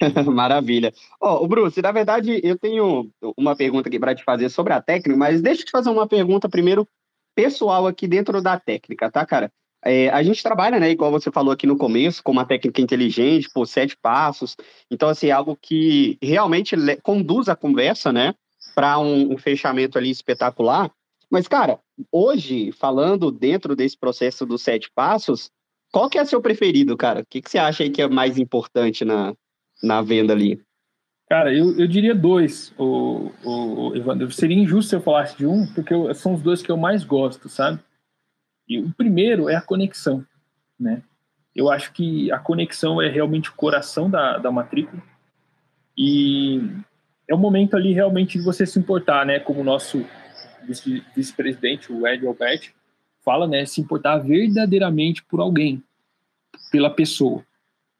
Maravilha. 0.32 0.92
Ó, 1.20 1.42
oh, 1.42 1.48
Bruce, 1.48 1.80
na 1.82 1.92
verdade, 1.92 2.40
eu 2.42 2.58
tenho 2.58 3.10
uma 3.36 3.54
pergunta 3.54 3.88
aqui 3.88 3.98
para 3.98 4.14
te 4.14 4.24
fazer 4.24 4.48
sobre 4.48 4.72
a 4.72 4.80
técnica, 4.80 5.18
mas 5.18 5.42
deixa 5.42 5.62
eu 5.62 5.66
te 5.66 5.70
fazer 5.70 5.90
uma 5.90 6.06
pergunta 6.06 6.48
primeiro 6.48 6.88
pessoal 7.34 7.86
aqui 7.86 8.08
dentro 8.08 8.40
da 8.42 8.58
técnica, 8.58 9.10
tá, 9.10 9.24
cara? 9.24 9.52
É, 9.82 10.10
a 10.10 10.22
gente 10.22 10.42
trabalha, 10.42 10.78
né, 10.78 10.90
igual 10.90 11.10
você 11.10 11.30
falou 11.30 11.52
aqui 11.52 11.66
no 11.66 11.76
começo, 11.76 12.22
com 12.22 12.32
uma 12.32 12.44
técnica 12.44 12.82
inteligente, 12.82 13.48
por 13.52 13.66
sete 13.66 13.96
passos. 13.96 14.56
Então, 14.90 15.08
assim, 15.08 15.28
é 15.28 15.30
algo 15.30 15.56
que 15.56 16.18
realmente 16.22 16.76
conduz 17.02 17.48
a 17.48 17.56
conversa, 17.56 18.12
né, 18.12 18.34
para 18.74 18.98
um, 18.98 19.32
um, 19.32 19.38
fechamento 19.38 19.96
ali 19.96 20.10
espetacular. 20.10 20.90
Mas, 21.30 21.48
cara, 21.48 21.78
hoje, 22.12 22.72
falando 22.72 23.30
dentro 23.30 23.74
desse 23.74 23.96
processo 23.96 24.44
dos 24.44 24.62
sete 24.62 24.90
passos, 24.94 25.50
qual 25.92 26.10
que 26.10 26.18
é 26.18 26.24
seu 26.24 26.42
preferido, 26.42 26.96
cara? 26.96 27.20
O 27.20 27.26
que, 27.26 27.40
que 27.40 27.50
você 27.50 27.58
acha 27.58 27.82
aí 27.82 27.90
que 27.90 28.02
é 28.02 28.08
mais 28.08 28.36
importante 28.36 29.04
na, 29.04 29.34
na 29.82 30.02
venda 30.02 30.32
ali? 30.32 30.62
Cara, 31.28 31.54
eu, 31.54 31.78
eu 31.78 31.86
diria 31.86 32.14
dois, 32.14 32.74
o, 32.76 33.30
o, 33.44 33.88
o 33.90 33.96
Evandro. 33.96 34.30
Seria 34.32 34.58
injusto 34.58 34.90
se 34.90 34.96
eu 34.96 35.00
falasse 35.00 35.38
de 35.38 35.46
um, 35.46 35.66
porque 35.74 35.94
eu, 35.94 36.12
são 36.14 36.34
os 36.34 36.42
dois 36.42 36.60
que 36.60 36.70
eu 36.70 36.76
mais 36.76 37.04
gosto, 37.04 37.48
sabe? 37.48 37.78
E 38.68 38.80
o 38.80 38.92
primeiro 38.92 39.48
é 39.48 39.54
a 39.54 39.62
conexão, 39.62 40.26
né? 40.78 41.02
Eu 41.54 41.70
acho 41.70 41.92
que 41.92 42.30
a 42.32 42.38
conexão 42.38 43.00
é 43.00 43.08
realmente 43.08 43.50
o 43.50 43.54
coração 43.54 44.10
da, 44.10 44.38
da 44.38 44.50
matrícula 44.50 45.02
e 45.96 46.60
é 47.28 47.34
o 47.34 47.38
momento 47.38 47.76
ali 47.76 47.92
realmente 47.92 48.38
de 48.38 48.44
você 48.44 48.66
se 48.66 48.78
importar, 48.78 49.24
né? 49.24 49.38
Como 49.38 49.60
o 49.60 49.64
nosso 49.64 50.04
vice-presidente, 51.14 51.92
o 51.92 52.06
Ed 52.06 52.26
Albert, 52.26 52.72
fala, 53.24 53.46
né? 53.46 53.64
Se 53.64 53.80
importar 53.80 54.18
verdadeiramente 54.18 55.22
por 55.22 55.40
alguém, 55.40 55.82
pela 56.72 56.90
pessoa. 56.90 57.44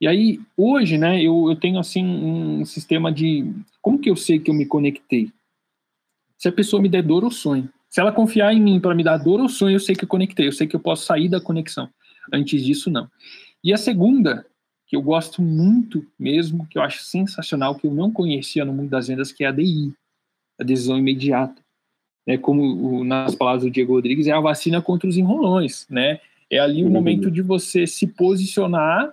E 0.01 0.09
aí, 0.09 0.41
hoje, 0.57 0.97
né, 0.97 1.23
eu, 1.23 1.51
eu 1.51 1.57
tenho, 1.57 1.79
assim, 1.79 2.05
um 2.05 2.65
sistema 2.65 3.13
de... 3.13 3.53
Como 3.83 3.99
que 3.99 4.09
eu 4.09 4.17
sei 4.17 4.39
que 4.39 4.51
eu 4.51 4.55
me 4.55 4.65
conectei? 4.65 5.31
Se 6.39 6.49
a 6.49 6.53
pessoa 6.53 6.81
me 6.81 6.89
der 6.89 7.03
dor 7.03 7.23
ou 7.23 7.31
sonho. 7.31 7.69
Se 7.89 8.01
ela 8.01 8.13
confiar 8.13 8.55
em 8.55 8.61
mim 8.61 8.81
para 8.81 8.95
me 8.95 9.05
dar 9.05 9.19
dor 9.19 9.41
ou 9.41 9.49
sonho, 9.49 9.75
eu 9.75 9.81
sei 9.81 9.95
que 9.95 10.05
eu 10.05 10.09
conectei, 10.09 10.47
eu 10.47 10.53
sei 10.53 10.67
que 10.67 10.75
eu 10.75 10.81
posso 10.81 11.05
sair 11.05 11.29
da 11.29 11.41
conexão. 11.41 11.89
Antes 12.33 12.65
disso, 12.65 12.91
não. 12.91 13.11
E 13.63 13.75
a 13.75 13.77
segunda, 13.77 14.47
que 14.87 14.97
eu 14.97 15.03
gosto 15.03 15.43
muito 15.43 16.07
mesmo, 16.19 16.67
que 16.67 16.79
eu 16.79 16.83
acho 16.83 17.03
sensacional, 17.03 17.75
que 17.75 17.87
eu 17.87 17.93
não 17.93 18.11
conhecia 18.11 18.65
no 18.65 18.73
mundo 18.73 18.89
das 18.89 19.09
vendas, 19.09 19.33
que 19.33 19.45
é 19.45 19.49
a 19.49 19.53
DI, 19.53 19.93
a 20.59 20.65
decisão 20.65 20.97
imediata. 20.97 21.61
É 22.27 22.39
como 22.39 23.05
nas 23.05 23.35
palavras 23.35 23.65
do 23.65 23.71
Diego 23.71 23.95
Rodrigues, 23.95 24.27
é 24.27 24.33
a 24.33 24.41
vacina 24.41 24.81
contra 24.81 25.09
os 25.09 25.17
enrolões, 25.17 25.87
né? 25.91 26.21
É 26.49 26.59
ali 26.59 26.85
o 26.85 26.91
momento 26.91 27.31
de 27.31 27.43
você 27.43 27.87
se 27.87 28.07
posicionar 28.07 29.13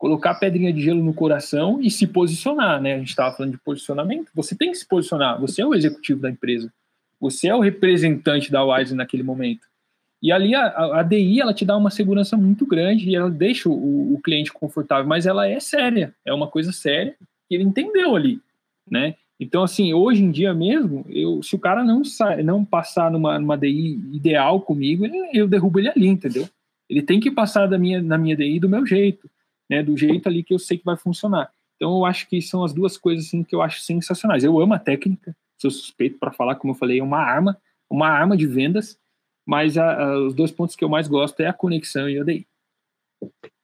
colocar 0.00 0.34
pedrinha 0.36 0.72
de 0.72 0.80
gelo 0.80 1.04
no 1.04 1.12
coração 1.12 1.78
e 1.78 1.90
se 1.90 2.06
posicionar, 2.06 2.80
né? 2.80 2.94
A 2.94 2.98
gente 2.98 3.10
estava 3.10 3.36
falando 3.36 3.52
de 3.52 3.58
posicionamento. 3.58 4.30
Você 4.34 4.56
tem 4.56 4.70
que 4.70 4.78
se 4.78 4.88
posicionar. 4.88 5.38
Você 5.38 5.60
é 5.60 5.66
o 5.66 5.74
executivo 5.74 6.22
da 6.22 6.30
empresa. 6.30 6.72
Você 7.20 7.48
é 7.48 7.54
o 7.54 7.60
representante 7.60 8.50
da 8.50 8.64
Wise 8.64 8.94
naquele 8.94 9.22
momento. 9.22 9.68
E 10.22 10.32
ali 10.32 10.54
a, 10.54 11.00
a, 11.00 11.02
DI 11.02 11.42
ela 11.42 11.52
te 11.52 11.66
dá 11.66 11.76
uma 11.76 11.90
segurança 11.90 12.34
muito 12.34 12.64
grande 12.66 13.10
e 13.10 13.14
ela 13.14 13.30
deixa 13.30 13.68
o, 13.68 14.14
o, 14.14 14.20
cliente 14.22 14.50
confortável, 14.50 15.06
mas 15.06 15.26
ela 15.26 15.46
é 15.46 15.60
séria, 15.60 16.14
é 16.24 16.32
uma 16.32 16.48
coisa 16.48 16.72
séria 16.72 17.14
que 17.48 17.54
ele 17.54 17.64
entendeu 17.64 18.14
ali, 18.14 18.38
né? 18.90 19.14
Então 19.38 19.62
assim, 19.62 19.94
hoje 19.94 20.22
em 20.22 20.30
dia 20.30 20.52
mesmo, 20.52 21.06
eu, 21.08 21.42
se 21.42 21.54
o 21.54 21.58
cara 21.58 21.82
não 21.82 22.02
não 22.44 22.66
passar 22.66 23.10
numa, 23.10 23.38
numa 23.38 23.56
DI 23.56 23.98
ideal 24.12 24.60
comigo, 24.60 25.06
eu 25.32 25.48
derrubo 25.48 25.78
ele 25.78 25.88
ali, 25.88 26.06
entendeu? 26.06 26.46
Ele 26.88 27.00
tem 27.00 27.18
que 27.18 27.30
passar 27.30 27.66
da 27.66 27.78
minha, 27.78 28.02
na 28.02 28.18
minha 28.18 28.36
DI 28.36 28.60
do 28.60 28.68
meu 28.68 28.84
jeito 28.84 29.26
né, 29.70 29.82
do 29.84 29.96
jeito 29.96 30.28
ali 30.28 30.42
que 30.42 30.52
eu 30.52 30.58
sei 30.58 30.76
que 30.76 30.84
vai 30.84 30.96
funcionar. 30.96 31.52
Então 31.76 31.98
eu 31.98 32.04
acho 32.04 32.28
que 32.28 32.42
são 32.42 32.64
as 32.64 32.74
duas 32.74 32.98
coisas 32.98 33.26
assim 33.26 33.44
que 33.44 33.54
eu 33.54 33.62
acho 33.62 33.80
sensacionais. 33.80 34.42
Eu 34.42 34.60
amo 34.60 34.74
a 34.74 34.78
técnica, 34.78 35.34
sou 35.56 35.70
suspeito 35.70 36.18
para 36.18 36.32
falar, 36.32 36.56
como 36.56 36.72
eu 36.72 36.76
falei, 36.76 36.98
é 36.98 37.02
uma 37.02 37.20
arma, 37.20 37.56
uma 37.88 38.08
arma 38.08 38.36
de 38.36 38.46
vendas, 38.46 38.98
mas 39.46 39.78
a, 39.78 39.94
a, 39.94 40.18
os 40.18 40.34
dois 40.34 40.50
pontos 40.50 40.74
que 40.74 40.84
eu 40.84 40.88
mais 40.88 41.06
gosto 41.06 41.40
é 41.40 41.46
a 41.46 41.52
conexão 41.52 42.08
e 42.08 42.20
o 42.20 42.24
DI. 42.24 42.46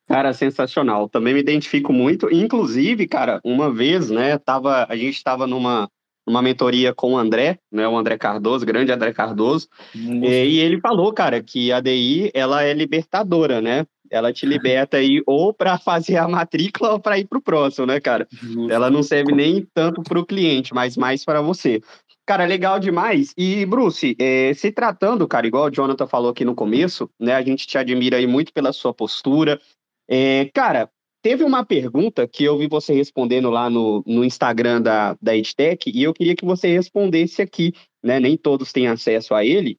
Cara, 0.07 0.33
sensacional. 0.33 1.09
Também 1.09 1.35
me 1.35 1.41
identifico 1.41 1.93
muito. 1.93 2.33
Inclusive, 2.33 3.09
cara, 3.09 3.41
uma 3.45 3.73
vez, 3.73 4.09
né, 4.09 4.39
tava, 4.39 4.87
a 4.89 4.97
gente 4.97 5.17
estava 5.17 5.47
numa, 5.47 5.91
numa 6.25 6.41
mentoria 6.41 6.95
com 6.95 7.15
o 7.15 7.19
André, 7.19 7.59
né, 7.73 7.89
o 7.89 7.97
André 7.97 8.17
Cardoso, 8.17 8.65
grande 8.65 8.93
André 8.93 9.13
Cardoso, 9.13 9.69
e, 9.95 10.27
e, 10.27 10.59
ele 10.61 10.81
falou, 10.81 11.13
cara, 11.13 11.43
que 11.43 11.73
a 11.73 11.81
DI, 11.81 12.31
ela 12.33 12.63
é 12.63 12.73
libertadora, 12.73 13.61
né? 13.61 13.85
Ela 14.11 14.33
te 14.33 14.47
liberta 14.47 14.97
aí 14.97 15.23
ou 15.27 15.53
para 15.53 15.79
fazer 15.79 16.17
a 16.17 16.29
matrícula 16.29 16.93
ou 16.93 17.01
para 17.01 17.19
ir 17.19 17.27
para 17.27 17.39
o 17.39 17.43
próximo, 17.43 17.87
né, 17.87 18.01
cara? 18.01 18.27
Justo. 18.31 18.71
Ela 18.71 18.91
não 18.91 19.03
serve 19.03 19.33
nem 19.33 19.67
tanto 19.75 20.03
para 20.03 20.19
o 20.19 20.27
cliente, 20.27 20.75
mas 20.75 20.97
mais 20.97 21.25
para 21.25 21.41
você. 21.41 21.81
Cara, 22.27 22.45
legal 22.45 22.81
demais. 22.81 23.33
E, 23.37 23.65
Bruce, 23.67 24.17
é, 24.19 24.53
se 24.55 24.73
tratando, 24.73 25.29
cara, 25.29 25.47
igual 25.47 25.67
o 25.67 25.71
Jonathan 25.71 26.07
falou 26.07 26.31
aqui 26.31 26.45
no 26.45 26.55
começo, 26.57 27.09
né, 27.21 27.35
a 27.35 27.43
gente 27.43 27.67
te 27.67 27.79
admira 27.79 28.17
aí 28.17 28.27
muito 28.27 28.53
pela 28.53 28.73
sua 28.73 28.93
postura. 28.93 29.61
É, 30.09 30.51
cara, 30.53 30.91
teve 31.23 31.45
uma 31.45 31.65
pergunta 31.65 32.27
que 32.27 32.45
eu 32.45 32.59
vi 32.59 32.69
você 32.69 32.93
respondendo 32.93 33.51
lá 33.51 33.69
no, 33.69 34.03
no 34.07 34.25
Instagram 34.25 34.83
da, 34.83 35.17
da 35.21 35.37
EdTech 35.37 35.91
e 35.93 36.03
eu 36.03 36.15
queria 36.15 36.37
que 36.37 36.45
você 36.45 36.69
respondesse 36.69 37.43
aqui, 37.43 37.73
né? 38.03 38.21
Nem 38.21 38.37
todos 38.37 38.73
têm 38.73 38.87
acesso 38.87 39.35
a 39.35 39.45
ele. 39.45 39.79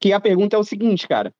Que 0.00 0.12
a 0.12 0.20
pergunta 0.20 0.56
é 0.56 0.58
o 0.58 0.64
seguinte, 0.64 1.08
cara: 1.08 1.34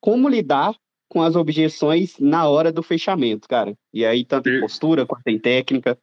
como 0.00 0.28
lidar 0.28 0.74
com 1.08 1.22
as 1.22 1.36
objeções 1.36 2.18
na 2.18 2.48
hora 2.48 2.72
do 2.72 2.82
fechamento, 2.82 3.48
cara. 3.48 3.74
E 3.92 4.04
aí, 4.04 4.24
tanto 4.24 4.48
em 4.48 4.60
postura 4.60 5.06
quanto 5.06 5.26
em 5.28 5.38
técnica. 5.38 5.98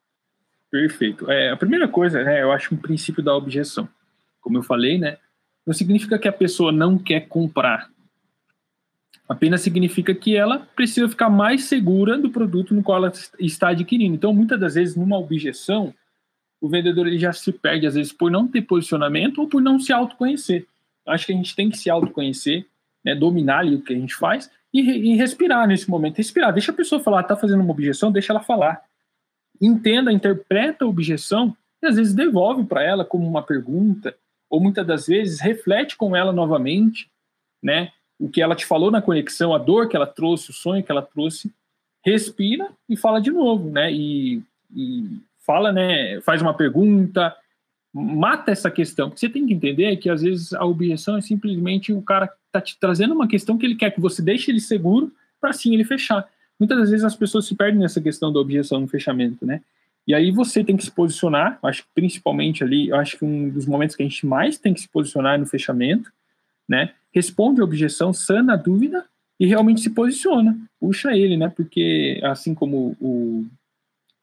Perfeito. 0.69 1.29
É, 1.29 1.51
a 1.51 1.57
primeira 1.57 1.87
coisa, 1.87 2.23
né, 2.23 2.41
eu 2.41 2.51
acho 2.51 2.73
um 2.73 2.77
princípio 2.77 3.21
da 3.21 3.35
objeção. 3.35 3.87
Como 4.39 4.57
eu 4.57 4.63
falei, 4.63 4.97
né, 4.97 5.17
não 5.65 5.73
significa 5.73 6.17
que 6.17 6.27
a 6.27 6.33
pessoa 6.33 6.71
não 6.71 6.97
quer 6.97 7.27
comprar. 7.27 7.89
Apenas 9.27 9.61
significa 9.61 10.13
que 10.13 10.35
ela 10.35 10.59
precisa 10.75 11.07
ficar 11.07 11.29
mais 11.29 11.65
segura 11.65 12.17
do 12.17 12.29
produto 12.29 12.73
no 12.73 12.83
qual 12.83 12.97
ela 12.97 13.13
está 13.39 13.69
adquirindo. 13.69 14.15
Então, 14.15 14.33
muitas 14.33 14.59
das 14.59 14.75
vezes, 14.75 14.95
numa 14.95 15.17
objeção, 15.17 15.93
o 16.59 16.69
vendedor 16.69 17.07
ele 17.07 17.17
já 17.17 17.33
se 17.33 17.51
perde, 17.51 17.87
às 17.87 17.95
vezes, 17.95 18.11
por 18.11 18.29
não 18.29 18.47
ter 18.47 18.61
posicionamento 18.61 19.39
ou 19.39 19.47
por 19.47 19.61
não 19.61 19.79
se 19.79 19.91
autoconhecer. 19.91 20.65
Acho 21.05 21.25
que 21.25 21.33
a 21.33 21.35
gente 21.35 21.55
tem 21.55 21.69
que 21.69 21.77
se 21.77 21.89
autoconhecer, 21.89 22.65
né, 23.03 23.15
dominar 23.15 23.59
ali 23.59 23.75
o 23.75 23.81
que 23.81 23.93
a 23.93 23.97
gente 23.97 24.15
faz 24.15 24.49
e, 24.73 24.79
e, 24.79 25.15
respirar 25.15 25.67
nesse 25.67 25.89
momento. 25.89 26.17
Respirar, 26.17 26.53
deixa 26.53 26.71
a 26.71 26.75
pessoa 26.75 27.01
falar, 27.01 27.21
está 27.21 27.35
fazendo 27.35 27.61
uma 27.61 27.71
objeção, 27.71 28.11
deixa 28.11 28.31
ela 28.31 28.41
falar. 28.41 28.81
Entenda, 29.59 30.11
interpreta 30.11 30.85
a 30.85 30.87
objeção 30.87 31.55
e 31.81 31.87
às 31.87 31.95
vezes 31.95 32.13
devolve 32.13 32.63
para 32.65 32.83
ela 32.83 33.03
como 33.03 33.27
uma 33.27 33.43
pergunta, 33.43 34.15
ou 34.49 34.59
muitas 34.59 34.85
das 34.85 35.07
vezes 35.07 35.39
reflete 35.39 35.95
com 35.97 36.15
ela 36.15 36.31
novamente, 36.31 37.09
né? 37.61 37.91
O 38.19 38.29
que 38.29 38.41
ela 38.41 38.55
te 38.55 38.65
falou 38.65 38.91
na 38.91 39.01
conexão, 39.01 39.53
a 39.53 39.57
dor 39.57 39.87
que 39.87 39.95
ela 39.95 40.07
trouxe, 40.07 40.51
o 40.51 40.53
sonho 40.53 40.83
que 40.83 40.91
ela 40.91 41.01
trouxe, 41.01 41.51
respira 42.03 42.69
e 42.87 42.95
fala 42.95 43.19
de 43.19 43.31
novo, 43.31 43.69
né? 43.69 43.91
E, 43.91 44.41
e 44.75 45.19
fala, 45.45 45.71
né? 45.71 46.21
Faz 46.21 46.41
uma 46.41 46.53
pergunta, 46.53 47.35
mata 47.93 48.51
essa 48.51 48.69
questão. 48.69 49.07
O 49.07 49.11
que 49.11 49.19
você 49.19 49.29
tem 49.29 49.45
que 49.45 49.53
entender 49.53 49.85
é 49.85 49.95
que 49.95 50.09
às 50.09 50.21
vezes 50.21 50.53
a 50.53 50.65
objeção 50.65 51.17
é 51.17 51.21
simplesmente 51.21 51.91
o 51.91 52.01
cara 52.01 52.31
tá 52.51 52.61
te 52.61 52.77
trazendo 52.79 53.13
uma 53.13 53.27
questão 53.27 53.57
que 53.57 53.65
ele 53.65 53.75
quer 53.75 53.91
que 53.91 54.01
você 54.01 54.21
deixe 54.21 54.51
ele 54.51 54.59
seguro 54.59 55.11
para 55.39 55.51
assim 55.51 55.73
ele 55.73 55.83
fechar. 55.83 56.27
Muitas 56.59 56.77
das 56.77 56.89
vezes 56.89 57.05
as 57.05 57.15
pessoas 57.15 57.45
se 57.45 57.55
perdem 57.55 57.79
nessa 57.79 57.99
questão 57.99 58.31
da 58.31 58.39
objeção 58.39 58.79
no 58.79 58.87
fechamento, 58.87 59.45
né? 59.45 59.61
E 60.07 60.13
aí 60.13 60.31
você 60.31 60.63
tem 60.63 60.75
que 60.75 60.83
se 60.83 60.91
posicionar, 60.91 61.59
acho 61.63 61.83
que 61.83 61.89
principalmente 61.93 62.63
ali, 62.63 62.91
acho 62.91 63.17
que 63.17 63.25
um 63.25 63.49
dos 63.49 63.65
momentos 63.65 63.95
que 63.95 64.03
a 64.03 64.05
gente 64.07 64.25
mais 64.25 64.57
tem 64.57 64.73
que 64.73 64.81
se 64.81 64.89
posicionar 64.89 65.35
é 65.35 65.37
no 65.37 65.45
fechamento, 65.45 66.11
né? 66.67 66.93
Responde 67.13 67.61
a 67.61 67.63
objeção, 67.63 68.13
sana 68.13 68.53
a 68.53 68.57
dúvida 68.57 69.05
e 69.39 69.45
realmente 69.45 69.81
se 69.81 69.89
posiciona, 69.89 70.57
puxa 70.79 71.15
ele, 71.15 71.37
né? 71.37 71.49
Porque 71.49 72.19
assim 72.23 72.53
como 72.53 72.95
o, 72.99 73.45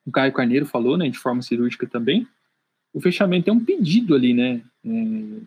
o 0.07 0.13
Caio 0.13 0.33
Carneiro 0.33 0.67
falou, 0.67 0.97
né, 0.97 1.09
de 1.09 1.19
forma 1.19 1.43
cirúrgica 1.43 1.87
também, 1.87 2.27
o 2.93 3.01
fechamento 3.01 3.51
é 3.51 3.53
um 3.53 3.65
pedido 3.65 4.15
ali, 4.15 4.35
né? 4.35 4.61
É, 4.85 4.91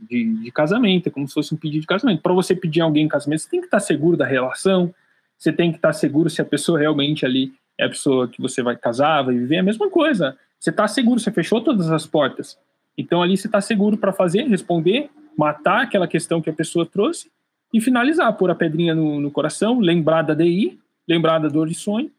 de, 0.10 0.44
de, 0.44 0.52
casamento, 0.52 1.08
é 1.08 1.12
como 1.12 1.28
se 1.28 1.34
fosse 1.34 1.54
um 1.54 1.58
pedido 1.58 1.82
de 1.82 1.88
casamento. 1.88 2.22
Para 2.22 2.34
você 2.34 2.56
pedir 2.56 2.82
alguém 2.82 3.06
em 3.06 3.08
casamento, 3.08 3.42
você 3.42 3.50
tem 3.50 3.60
que 3.60 3.68
estar 3.68 3.80
seguro 3.80 4.16
da 4.16 4.26
relação, 4.26 4.94
você 5.38 5.52
tem 5.52 5.72
que 5.72 5.78
estar 5.78 5.94
seguro 5.94 6.30
se 6.30 6.42
a 6.42 6.46
pessoa 6.46 6.78
realmente 6.80 7.26
ali 7.26 7.54
é 7.78 7.86
a 7.86 7.90
pessoa 7.90 8.28
que 8.28 8.42
você 8.42 8.62
vai 8.62 8.76
casar, 8.76 9.24
vai 9.24 9.36
viver, 9.36 9.56
é 9.56 9.60
a 9.60 9.64
mesma 9.64 9.90
coisa. 9.90 10.38
Você 10.60 10.70
está 10.70 10.88
seguro, 10.88 11.20
você 11.20 11.32
fechou 11.32 11.62
todas 11.62 11.92
as 11.92 12.06
portas. 12.06 12.58
Então 12.98 13.24
ali 13.24 13.36
você 13.36 13.48
está 13.48 13.60
seguro 13.60 13.98
para 13.98 14.14
fazer, 14.14 14.44
responder, 14.44 15.10
matar 15.36 15.82
aquela 15.82 16.08
questão 16.08 16.42
que 16.42 16.50
a 16.50 16.54
pessoa 16.54 16.86
trouxe 16.86 17.32
e 17.74 17.82
finalizar, 17.82 18.32
pôr 18.38 18.52
a 18.52 18.56
pedrinha 18.56 18.94
no, 18.94 19.20
no 19.20 19.32
coração, 19.32 19.80
lembrar 19.80 20.22
da 20.22 20.34
DI, 20.34 20.80
lembrar 21.08 21.40
da 21.40 21.48
dor 21.48 21.68
de 21.68 21.74
sonho, 21.74 22.12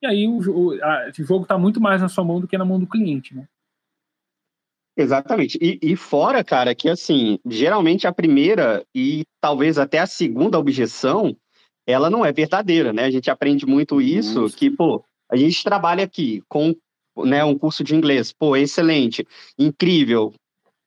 e 0.00 0.06
aí 0.06 0.26
o, 0.26 0.38
o, 0.38 0.82
a, 0.82 1.10
o 1.10 1.24
jogo 1.24 1.42
está 1.42 1.58
muito 1.58 1.80
mais 1.80 2.00
na 2.00 2.08
sua 2.08 2.24
mão 2.24 2.40
do 2.40 2.48
que 2.48 2.56
na 2.56 2.64
mão 2.64 2.78
do 2.78 2.86
cliente, 2.86 3.34
né? 3.34 3.46
Exatamente. 4.96 5.58
E, 5.60 5.78
e, 5.82 5.96
fora, 5.96 6.44
cara, 6.44 6.74
que 6.74 6.88
assim, 6.88 7.38
geralmente 7.46 8.06
a 8.06 8.12
primeira 8.12 8.84
e 8.94 9.24
talvez 9.40 9.78
até 9.78 9.98
a 9.98 10.06
segunda 10.06 10.58
objeção, 10.58 11.34
ela 11.86 12.10
não 12.10 12.24
é 12.24 12.32
verdadeira, 12.32 12.92
né? 12.92 13.04
A 13.04 13.10
gente 13.10 13.30
aprende 13.30 13.66
muito 13.66 14.00
isso, 14.00 14.46
que, 14.50 14.70
pô, 14.70 15.02
a 15.30 15.36
gente 15.36 15.64
trabalha 15.64 16.04
aqui 16.04 16.42
com 16.48 16.74
né, 17.24 17.42
um 17.44 17.58
curso 17.58 17.82
de 17.82 17.94
inglês, 17.94 18.32
pô, 18.32 18.56
excelente, 18.56 19.26
incrível, 19.58 20.32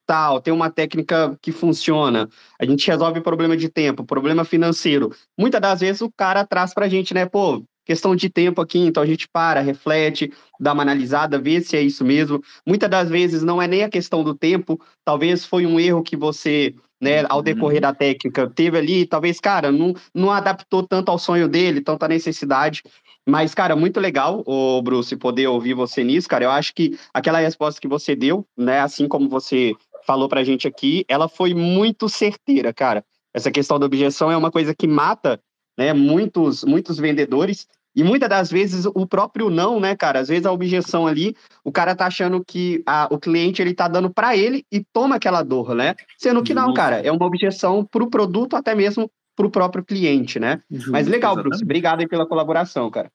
tal, 0.06 0.39
tem 0.39 0.53
uma 0.53 0.70
técnica 0.70 1.38
que 1.41 1.51
funciona, 1.51 2.30
a 2.60 2.66
gente 2.66 2.88
resolve 2.88 3.22
problema 3.22 3.58
de 3.58 3.70
tempo, 3.70 4.06
problema 4.06 4.45
financeiro. 4.45 5.12
Muitas 5.38 5.62
das 5.62 5.80
vezes 5.82 6.01
o 6.01 6.12
cara 6.12 6.45
traz 6.45 6.74
pra 6.74 6.88
gente, 6.88 7.14
né, 7.14 7.26
pô, 7.26 7.64
questão 7.86 8.16
de 8.16 8.30
tempo 8.30 8.60
aqui, 8.60 8.80
então 8.80 9.04
a 9.04 9.06
gente 9.06 9.28
para, 9.28 9.62
reflete, 9.62 10.34
dá 10.60 10.74
uma 10.74 10.82
analisada, 10.82 11.40
vê 11.40 11.62
se 11.62 11.78
é 11.78 11.82
isso 11.82 12.04
mesmo. 12.04 12.42
Muitas 12.66 12.90
das 12.90 13.10
vezes 13.10 13.44
não 13.44 13.62
é 13.62 13.68
nem 13.68 13.84
a 13.84 13.90
questão 13.90 14.24
do 14.24 14.34
tempo, 14.34 14.82
talvez 15.06 15.46
foi 15.46 15.66
um 15.66 15.80
erro 15.80 16.02
que 16.02 16.18
você, 16.18 16.74
né, 17.00 17.24
ao 17.30 17.42
decorrer 17.42 17.80
da 17.80 17.94
técnica, 17.94 18.50
teve 18.50 18.78
ali, 18.78 19.06
talvez, 19.06 19.40
cara, 19.40 19.72
não, 19.72 19.94
não 20.14 20.32
adaptou 20.32 20.86
tanto 20.86 21.10
ao 21.10 21.20
sonho 21.20 21.48
dele, 21.48 21.80
tanta 21.80 22.08
necessidade. 22.08 22.82
Mas, 23.28 23.56
cara, 23.56 23.76
muito 23.76 24.00
legal, 24.00 24.44
o 24.46 24.82
Bruce, 24.82 25.16
poder 25.16 25.48
ouvir 25.48 25.74
você 25.74 26.04
nisso, 26.04 26.28
cara. 26.28 26.46
Eu 26.46 26.52
acho 26.52 26.74
que 26.74 26.98
aquela 27.14 27.40
resposta 27.40 27.82
que 27.82 27.88
você 27.88 28.16
deu, 28.16 28.46
né, 28.58 28.80
assim 28.80 29.08
como 29.08 29.30
você 29.30 29.74
falou 30.06 30.30
pra 30.30 30.44
gente 30.44 30.68
aqui, 30.68 31.04
ela 31.08 31.28
foi 31.28 31.54
muito 31.54 32.08
certeira, 32.08 32.72
cara. 32.72 33.04
Essa 33.34 33.52
questão 33.52 33.78
da 33.78 33.86
objeção 33.86 34.32
é 34.32 34.38
uma 34.38 34.52
coisa 34.52 34.74
que 34.74 34.88
mata 34.88 35.42
né? 35.78 35.93
Muitos, 35.93 36.63
muitos 36.63 36.97
vendedores. 36.97 37.67
E 37.95 38.03
muitas 38.03 38.28
das 38.28 38.51
vezes 38.51 38.86
o 38.86 39.07
próprio 39.07 39.49
não, 39.49 39.80
né, 39.80 39.95
cara? 39.95 40.19
Às 40.19 40.28
vezes 40.28 40.45
a 40.45 40.51
objeção 40.51 41.07
ali, 41.07 41.34
o 41.63 41.71
cara 41.71 41.95
tá 41.95 42.07
achando 42.07 42.43
que 42.43 42.84
a, 42.86 43.07
o 43.09 43.17
cliente 43.17 43.61
ele 43.61 43.73
tá 43.73 43.88
dando 43.88 44.09
para 44.09 44.36
ele 44.36 44.65
e 44.69 44.84
toma 44.84 45.15
aquela 45.15 45.41
dor, 45.41 45.73
né? 45.73 45.95
Sendo 46.17 46.43
que 46.43 46.53
não, 46.53 46.73
cara, 46.73 46.99
é 46.99 47.09
uma 47.09 47.26
objeção 47.26 47.86
para 47.86 48.03
o 48.03 48.09
produto, 48.09 48.57
até 48.57 48.76
mesmo 48.76 49.09
para 49.34 49.45
o 49.45 49.51
próprio 49.51 49.84
cliente, 49.84 50.39
né? 50.39 50.61
Justo, 50.69 50.91
Mas 50.91 51.07
legal, 51.07 51.34
exatamente. 51.34 51.51
Bruce. 51.51 51.63
Obrigado 51.63 51.99
aí 52.01 52.07
pela 52.07 52.28
colaboração, 52.28 52.91
cara. 52.91 53.09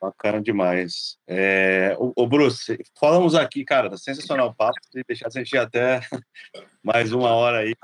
Bacana 0.00 0.40
demais. 0.40 1.16
É, 1.28 1.94
o, 1.98 2.12
o, 2.16 2.26
Bruce, 2.26 2.76
falamos 2.98 3.34
aqui, 3.34 3.64
cara, 3.64 3.88
tá 3.88 3.96
sensacional 3.96 4.48
o 4.48 4.54
papo. 4.54 4.74
Se 4.90 5.04
deixar 5.06 5.28
assistir 5.28 5.58
até 5.58 6.00
mais 6.82 7.12
uma 7.12 7.30
hora 7.30 7.58
aí. 7.58 7.74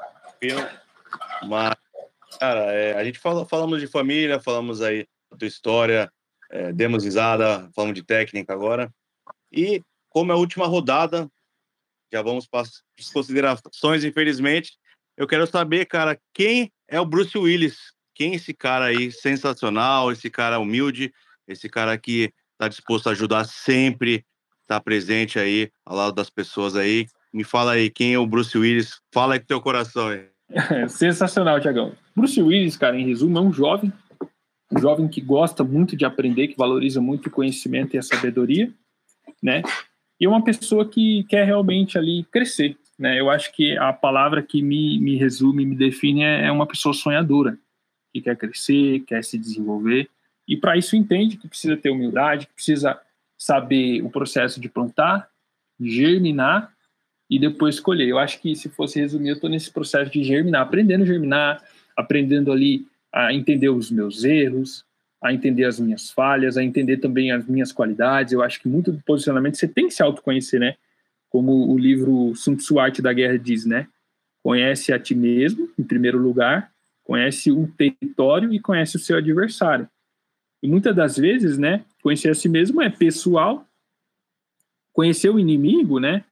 Mas 1.46 1.74
Cara, 2.38 2.72
é, 2.72 2.94
a 2.94 3.04
gente 3.04 3.18
fala, 3.18 3.46
falamos 3.46 3.80
de 3.80 3.86
família, 3.86 4.40
falamos 4.40 4.82
aí 4.82 5.06
da 5.30 5.36
tua 5.36 5.48
história, 5.48 6.12
é, 6.50 6.72
demos 6.72 7.04
risada, 7.04 7.70
falamos 7.74 7.94
de 7.94 8.02
técnica 8.02 8.52
agora. 8.52 8.92
E 9.52 9.82
como 10.08 10.32
é 10.32 10.34
a 10.34 10.38
última 10.38 10.66
rodada, 10.66 11.30
já 12.12 12.22
vamos 12.22 12.46
para 12.46 12.62
as 12.62 13.10
considerações, 13.12 14.04
infelizmente. 14.04 14.72
Eu 15.16 15.26
quero 15.26 15.46
saber, 15.46 15.86
cara, 15.86 16.18
quem 16.32 16.70
é 16.86 17.00
o 17.00 17.06
Bruce 17.06 17.36
Willis? 17.36 17.92
Quem 18.14 18.32
é 18.32 18.36
esse 18.36 18.52
cara 18.52 18.86
aí 18.86 19.12
sensacional, 19.12 20.10
esse 20.10 20.28
cara 20.30 20.58
humilde? 20.58 21.12
esse 21.48 21.68
cara 21.68 21.96
que 21.96 22.32
está 22.52 22.68
disposto 22.68 23.08
a 23.08 23.12
ajudar 23.12 23.44
sempre, 23.44 24.24
está 24.62 24.78
presente 24.80 25.38
aí 25.38 25.70
ao 25.84 25.96
lado 25.96 26.14
das 26.14 26.28
pessoas 26.28 26.76
aí. 26.76 27.06
Me 27.32 27.42
fala 27.42 27.72
aí, 27.72 27.90
quem 27.90 28.14
é 28.14 28.18
o 28.18 28.26
Bruce 28.26 28.56
Willis? 28.56 29.00
Fala 29.12 29.34
aí 29.34 29.40
com 29.40 29.46
teu 29.46 29.60
coração 29.60 30.08
aí. 30.08 30.28
Sensacional, 30.88 31.60
Tiagão. 31.60 31.92
Bruce 32.14 32.40
Willis, 32.40 32.76
cara, 32.76 32.98
em 32.98 33.06
resumo, 33.06 33.38
é 33.38 33.40
um 33.40 33.52
jovem, 33.52 33.92
um 34.72 34.78
jovem 34.78 35.08
que 35.08 35.20
gosta 35.20 35.62
muito 35.62 35.96
de 35.96 36.04
aprender, 36.04 36.48
que 36.48 36.56
valoriza 36.56 37.00
muito 37.00 37.26
o 37.26 37.30
conhecimento 37.30 37.94
e 37.94 37.98
a 37.98 38.02
sabedoria, 38.02 38.72
né? 39.42 39.62
E 40.20 40.24
é 40.24 40.28
uma 40.28 40.42
pessoa 40.42 40.88
que 40.88 41.24
quer 41.24 41.44
realmente 41.44 41.96
ali 41.96 42.24
crescer, 42.24 42.76
né? 42.98 43.18
Eu 43.20 43.30
acho 43.30 43.52
que 43.52 43.76
a 43.76 43.92
palavra 43.92 44.42
que 44.42 44.62
me, 44.62 44.98
me 44.98 45.16
resume, 45.16 45.64
me 45.64 45.76
define 45.76 46.22
é, 46.22 46.46
é 46.46 46.52
uma 46.52 46.66
pessoa 46.66 46.92
sonhadora, 46.92 47.58
que 48.12 48.20
quer 48.20 48.36
crescer, 48.36 49.00
quer 49.00 49.22
se 49.22 49.38
desenvolver, 49.38 50.08
e 50.46 50.56
para 50.56 50.76
isso 50.76 50.96
entende 50.96 51.36
que 51.36 51.46
precisa 51.46 51.76
ter 51.76 51.90
humildade, 51.90 52.46
que 52.46 52.54
precisa 52.54 52.98
saber 53.36 54.02
o 54.02 54.10
processo 54.10 54.58
de 54.60 54.68
plantar, 54.68 55.28
germinar 55.78 56.72
e 57.28 57.38
depois 57.38 57.78
colher. 57.78 58.08
Eu 58.08 58.18
acho 58.18 58.40
que 58.40 58.54
se 58.56 58.68
fosse 58.68 59.00
resumir, 59.00 59.30
eu 59.30 59.34
estou 59.34 59.50
nesse 59.50 59.70
processo 59.70 60.10
de 60.10 60.22
germinar, 60.22 60.62
aprendendo 60.62 61.02
a 61.02 61.06
germinar, 61.06 61.64
aprendendo 61.96 62.50
ali 62.50 62.86
a 63.12 63.32
entender 63.32 63.68
os 63.68 63.90
meus 63.90 64.24
erros, 64.24 64.84
a 65.22 65.32
entender 65.32 65.64
as 65.64 65.80
minhas 65.80 66.10
falhas, 66.10 66.56
a 66.56 66.62
entender 66.62 66.98
também 66.98 67.32
as 67.32 67.46
minhas 67.46 67.72
qualidades. 67.72 68.32
Eu 68.32 68.42
acho 68.42 68.60
que 68.60 68.68
muito 68.68 68.92
do 68.92 69.02
posicionamento 69.02 69.56
você 69.56 69.66
tem 69.66 69.88
que 69.88 69.94
se 69.94 70.02
autoconhecer, 70.02 70.60
né? 70.60 70.76
Como 71.28 71.70
o 71.70 71.78
livro 71.78 72.34
Sun 72.34 72.56
Tzu 72.56 72.78
Arte 72.78 73.02
da 73.02 73.12
Guerra 73.12 73.38
diz, 73.38 73.66
né? 73.66 73.86
Conhece 74.42 74.92
a 74.92 74.98
ti 74.98 75.14
mesmo, 75.14 75.68
em 75.78 75.82
primeiro 75.82 76.18
lugar, 76.18 76.70
conhece 77.04 77.50
o 77.50 77.66
território 77.76 78.52
e 78.52 78.60
conhece 78.60 78.96
o 78.96 79.00
seu 79.00 79.16
adversário. 79.18 79.88
E 80.62 80.68
muitas 80.68 80.94
das 80.94 81.16
vezes, 81.16 81.58
né, 81.58 81.84
conhecer 82.02 82.30
a 82.30 82.34
si 82.34 82.48
mesmo 82.48 82.82
é 82.82 82.90
pessoal, 82.90 83.66
conhecer 84.92 85.30
o 85.30 85.38
inimigo, 85.38 85.98
né, 86.00 86.24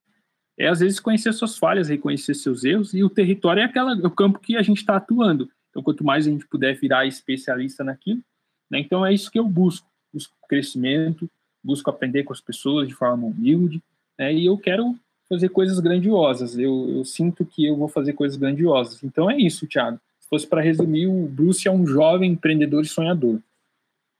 é 0.58 0.68
às 0.68 0.80
vezes 0.80 0.98
conhecer 0.98 1.32
suas 1.32 1.58
falhas, 1.58 1.88
reconhecer 1.88 2.34
seus 2.34 2.64
erros, 2.64 2.94
e 2.94 3.04
o 3.04 3.10
território 3.10 3.60
é 3.60 3.64
aquela, 3.64 3.92
é 3.92 4.06
o 4.06 4.10
campo 4.10 4.38
que 4.38 4.56
a 4.56 4.62
gente 4.62 4.78
está 4.78 4.96
atuando. 4.96 5.50
Então, 5.70 5.82
quanto 5.82 6.04
mais 6.04 6.26
a 6.26 6.30
gente 6.30 6.46
puder 6.46 6.74
virar 6.78 7.06
especialista 7.06 7.84
naquilo, 7.84 8.22
né, 8.70 8.78
então 8.78 9.04
é 9.04 9.12
isso 9.12 9.30
que 9.30 9.38
eu 9.38 9.46
busco. 9.46 9.86
Busco 10.12 10.34
crescimento, 10.48 11.28
busco 11.62 11.90
aprender 11.90 12.22
com 12.22 12.32
as 12.32 12.40
pessoas 12.40 12.88
de 12.88 12.94
forma 12.94 13.26
humilde, 13.26 13.82
né, 14.18 14.32
e 14.32 14.46
eu 14.46 14.56
quero 14.56 14.96
fazer 15.28 15.50
coisas 15.50 15.78
grandiosas. 15.78 16.56
Eu, 16.58 16.88
eu 16.88 17.04
sinto 17.04 17.44
que 17.44 17.66
eu 17.66 17.76
vou 17.76 17.88
fazer 17.88 18.14
coisas 18.14 18.38
grandiosas. 18.38 19.02
Então 19.02 19.30
é 19.30 19.36
isso, 19.36 19.66
Thiago. 19.66 20.00
Se 20.20 20.28
fosse 20.28 20.46
para 20.46 20.62
resumir, 20.62 21.06
o 21.06 21.26
Bruce 21.26 21.68
é 21.68 21.70
um 21.70 21.86
jovem 21.86 22.32
empreendedor 22.32 22.82
e 22.82 22.88
sonhador. 22.88 23.40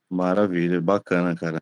Maravilha, 0.09 0.79
bacana, 0.79 1.35
cara. 1.35 1.59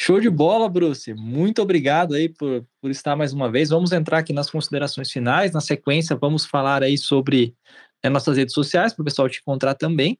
Show 0.00 0.20
de 0.20 0.30
bola, 0.30 0.68
Bruce. 0.68 1.12
Muito 1.12 1.60
obrigado 1.60 2.14
aí 2.14 2.28
por, 2.28 2.64
por 2.80 2.88
estar 2.88 3.16
mais 3.16 3.32
uma 3.32 3.50
vez. 3.50 3.70
Vamos 3.70 3.90
entrar 3.90 4.18
aqui 4.18 4.32
nas 4.32 4.48
considerações 4.48 5.10
finais. 5.10 5.50
Na 5.50 5.60
sequência, 5.60 6.14
vamos 6.14 6.46
falar 6.46 6.84
aí 6.84 6.96
sobre 6.96 7.56
né, 8.02 8.08
nossas 8.08 8.36
redes 8.36 8.54
sociais, 8.54 8.94
para 8.94 9.02
o 9.02 9.04
pessoal 9.04 9.28
te 9.28 9.40
encontrar 9.40 9.74
também. 9.74 10.16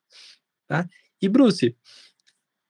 Tá? 0.67 0.85
E, 1.23 1.29
Bruce, 1.29 1.77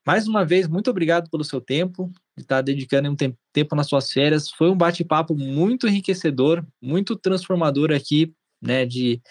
mais 0.06 0.28
uma 0.28 0.44
vez, 0.44 0.68
muito 0.68 0.90
obrigado 0.90 1.30
pelo 1.30 1.44
seu 1.44 1.62
tempo, 1.62 2.12
de 2.36 2.42
estar 2.42 2.60
dedicando 2.60 3.08
um 3.10 3.16
tempo 3.54 3.74
nas 3.74 3.86
suas 3.86 4.12
férias. 4.12 4.50
Foi 4.50 4.68
um 4.68 4.76
bate-papo 4.76 5.34
muito 5.34 5.88
enriquecedor, 5.88 6.62
muito 6.78 7.16
transformador 7.16 7.90
aqui, 7.90 8.34
né, 8.60 8.84
de 8.84 9.22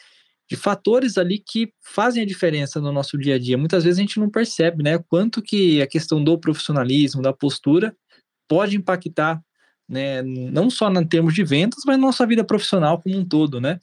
de 0.49 0.55
fatores 0.55 1.17
ali 1.17 1.39
que 1.39 1.71
fazem 1.81 2.23
a 2.23 2.25
diferença 2.25 2.79
no 2.79 2.91
nosso 2.91 3.17
dia 3.17 3.35
a 3.35 3.39
dia. 3.39 3.57
Muitas 3.57 3.83
vezes 3.83 3.99
a 3.99 4.01
gente 4.01 4.19
não 4.19 4.29
percebe, 4.29 4.81
né, 4.81 4.97
quanto 5.09 5.41
que 5.41 5.81
a 5.81 5.87
questão 5.87 6.23
do 6.23 6.37
profissionalismo, 6.39 7.21
da 7.21 7.33
postura, 7.33 7.95
pode 8.47 8.77
impactar, 8.77 9.41
né, 9.87 10.21
não 10.23 10.69
só 10.69 10.89
em 10.89 11.05
termos 11.05 11.33
de 11.33 11.43
vendas, 11.43 11.83
mas 11.85 11.97
na 11.97 12.05
nossa 12.05 12.25
vida 12.25 12.43
profissional 12.43 13.01
como 13.01 13.17
um 13.17 13.25
todo, 13.25 13.59
né? 13.59 13.79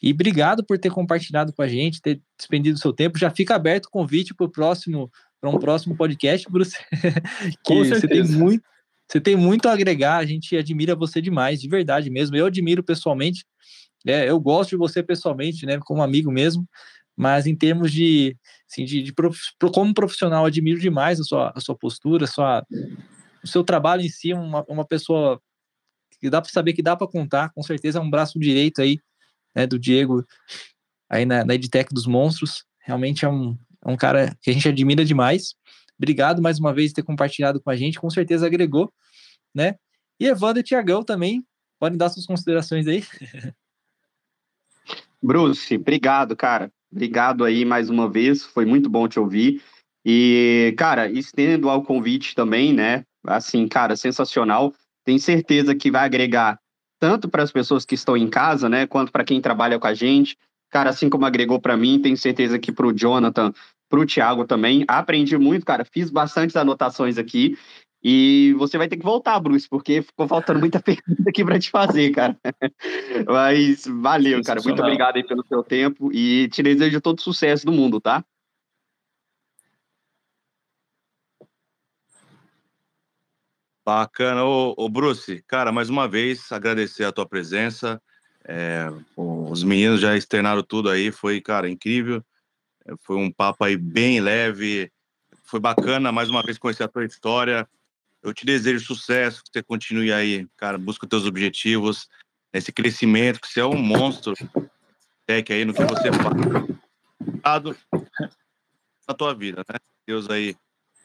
E 0.00 0.12
obrigado 0.12 0.64
por 0.64 0.78
ter 0.78 0.90
compartilhado 0.90 1.52
com 1.52 1.60
a 1.60 1.66
gente, 1.66 2.00
ter 2.00 2.20
despendido 2.38 2.76
o 2.76 2.80
seu 2.80 2.92
tempo. 2.92 3.18
Já 3.18 3.30
fica 3.30 3.56
aberto 3.56 3.86
o 3.86 3.90
convite 3.90 4.32
para 4.32 4.46
o 4.46 4.48
próximo, 4.48 5.10
para 5.40 5.50
um 5.50 5.58
próximo 5.58 5.96
podcast, 5.96 6.48
Bruce. 6.48 6.76
que 7.64 7.74
você 7.74 8.06
tem 8.06 8.22
muito, 8.22 8.62
você 9.10 9.20
tem 9.20 9.34
muito 9.34 9.68
a 9.68 9.72
agregar. 9.72 10.18
A 10.18 10.24
gente 10.24 10.56
admira 10.56 10.94
você 10.94 11.20
demais, 11.20 11.60
de 11.60 11.68
verdade 11.68 12.10
mesmo. 12.10 12.36
Eu 12.36 12.46
admiro 12.46 12.82
pessoalmente 12.84 13.44
é, 14.10 14.30
eu 14.30 14.40
gosto 14.40 14.70
de 14.70 14.76
você 14.76 15.02
pessoalmente, 15.02 15.66
né, 15.66 15.78
como 15.80 16.02
amigo 16.02 16.30
mesmo, 16.30 16.66
mas 17.16 17.46
em 17.46 17.54
termos 17.54 17.92
de, 17.92 18.36
assim, 18.70 18.84
de, 18.84 19.02
de 19.02 19.12
prof, 19.12 19.38
como 19.74 19.92
profissional, 19.92 20.46
admiro 20.46 20.80
demais 20.80 21.20
a 21.20 21.24
sua, 21.24 21.52
a 21.54 21.60
sua 21.60 21.76
postura, 21.76 22.24
a 22.24 22.28
sua, 22.28 22.64
o 23.42 23.46
seu 23.46 23.62
trabalho 23.62 24.02
em 24.02 24.08
si, 24.08 24.32
uma, 24.32 24.64
uma 24.68 24.84
pessoa 24.84 25.40
que 26.20 26.30
dá 26.30 26.40
para 26.40 26.50
saber 26.50 26.72
que 26.72 26.82
dá 26.82 26.96
para 26.96 27.06
contar, 27.06 27.50
com 27.50 27.62
certeza 27.62 27.98
é 27.98 28.02
um 28.02 28.10
braço 28.10 28.38
direito 28.38 28.80
aí, 28.80 28.98
né, 29.54 29.66
do 29.66 29.78
Diego, 29.78 30.24
aí 31.08 31.26
na, 31.26 31.44
na 31.44 31.54
Edtech 31.54 31.92
dos 31.92 32.06
Monstros, 32.06 32.64
realmente 32.80 33.24
é 33.24 33.28
um, 33.28 33.58
é 33.84 33.90
um 33.90 33.96
cara 33.96 34.34
que 34.40 34.50
a 34.50 34.52
gente 34.52 34.68
admira 34.68 35.04
demais. 35.04 35.54
Obrigado 35.98 36.40
mais 36.40 36.58
uma 36.58 36.72
vez 36.72 36.92
por 36.92 36.96
ter 36.96 37.02
compartilhado 37.02 37.60
com 37.60 37.70
a 37.70 37.76
gente, 37.76 38.00
com 38.00 38.08
certeza 38.08 38.46
agregou, 38.46 38.92
né? 39.54 39.74
E 40.18 40.26
Evandro 40.26 40.60
e 40.60 40.62
Tiagão 40.62 41.02
também, 41.02 41.44
podem 41.78 41.98
dar 41.98 42.08
suas 42.08 42.26
considerações 42.26 42.86
aí. 42.86 43.04
Bruce, 45.22 45.74
obrigado, 45.76 46.36
cara. 46.36 46.70
Obrigado 46.90 47.44
aí 47.44 47.64
mais 47.64 47.90
uma 47.90 48.08
vez, 48.08 48.44
foi 48.44 48.64
muito 48.64 48.88
bom 48.88 49.06
te 49.08 49.20
ouvir. 49.20 49.62
E, 50.04 50.74
cara, 50.78 51.10
estendo 51.10 51.68
ao 51.68 51.82
convite 51.82 52.34
também, 52.34 52.72
né? 52.72 53.04
Assim, 53.26 53.66
cara, 53.68 53.96
sensacional. 53.96 54.72
Tenho 55.04 55.18
certeza 55.18 55.74
que 55.74 55.90
vai 55.90 56.04
agregar 56.04 56.58
tanto 56.98 57.28
para 57.28 57.42
as 57.42 57.52
pessoas 57.52 57.84
que 57.84 57.94
estão 57.94 58.16
em 58.16 58.28
casa, 58.28 58.68
né, 58.68 58.86
quanto 58.86 59.12
para 59.12 59.24
quem 59.24 59.40
trabalha 59.40 59.78
com 59.78 59.86
a 59.86 59.94
gente. 59.94 60.36
Cara, 60.70 60.90
assim 60.90 61.08
como 61.08 61.24
agregou 61.24 61.60
para 61.60 61.76
mim, 61.76 62.00
tenho 62.00 62.16
certeza 62.16 62.58
que 62.58 62.72
para 62.72 62.86
o 62.86 62.92
Jonathan, 62.92 63.52
para 63.88 64.00
o 64.00 64.06
Thiago 64.06 64.44
também. 64.44 64.84
Aprendi 64.88 65.38
muito, 65.38 65.64
cara. 65.64 65.84
Fiz 65.84 66.10
bastantes 66.10 66.56
anotações 66.56 67.16
aqui 67.16 67.56
e 68.02 68.54
você 68.58 68.78
vai 68.78 68.88
ter 68.88 68.96
que 68.96 69.04
voltar, 69.04 69.38
Bruce, 69.40 69.68
porque 69.68 70.02
ficou 70.02 70.28
faltando 70.28 70.60
muita 70.60 70.80
pergunta 70.82 71.28
aqui 71.28 71.44
para 71.44 71.58
te 71.58 71.70
fazer, 71.70 72.10
cara. 72.10 72.38
Mas 73.26 73.86
valeu, 73.86 74.42
cara. 74.42 74.60
Muito 74.62 74.80
obrigado 74.80 75.16
aí 75.16 75.24
pelo 75.24 75.44
seu 75.46 75.62
tempo 75.62 76.12
e 76.12 76.48
te 76.48 76.62
desejo 76.62 77.00
todo 77.00 77.20
sucesso 77.20 77.66
do 77.66 77.72
mundo, 77.72 78.00
tá? 78.00 78.24
Bacana. 83.84 84.44
Ô, 84.44 84.74
ô, 84.76 84.88
Bruce, 84.88 85.42
cara, 85.46 85.72
mais 85.72 85.88
uma 85.88 86.06
vez 86.06 86.52
agradecer 86.52 87.04
a 87.04 87.12
tua 87.12 87.26
presença. 87.26 88.00
É, 88.46 88.86
os 89.16 89.64
meninos 89.64 90.00
já 90.00 90.16
externaram 90.16 90.62
tudo 90.62 90.88
aí, 90.88 91.10
foi, 91.10 91.40
cara, 91.40 91.68
incrível. 91.68 92.22
Foi 93.00 93.16
um 93.16 93.30
papo 93.30 93.64
aí 93.64 93.76
bem 93.76 94.20
leve, 94.20 94.90
foi 95.44 95.58
bacana 95.58 96.12
mais 96.12 96.30
uma 96.30 96.42
vez 96.42 96.58
conhecer 96.58 96.84
a 96.84 96.88
tua 96.88 97.04
história, 97.04 97.68
eu 98.22 98.34
te 98.34 98.44
desejo 98.44 98.84
sucesso, 98.84 99.42
que 99.42 99.50
você 99.52 99.62
continue 99.62 100.12
aí, 100.12 100.46
cara, 100.56 100.76
busca 100.78 101.04
os 101.04 101.08
teus 101.08 101.24
objetivos, 101.24 102.08
esse 102.52 102.72
crescimento, 102.72 103.40
que 103.40 103.48
você 103.48 103.60
é 103.60 103.66
um 103.66 103.78
monstro. 103.78 104.34
Tech 105.26 105.52
aí 105.52 105.64
no 105.64 105.74
que 105.74 105.84
você 105.84 106.10
faz. 106.12 107.74
Na 109.06 109.14
tua 109.14 109.34
vida, 109.34 109.62
né? 109.68 109.78
Deus 110.06 110.28
aí 110.30 110.56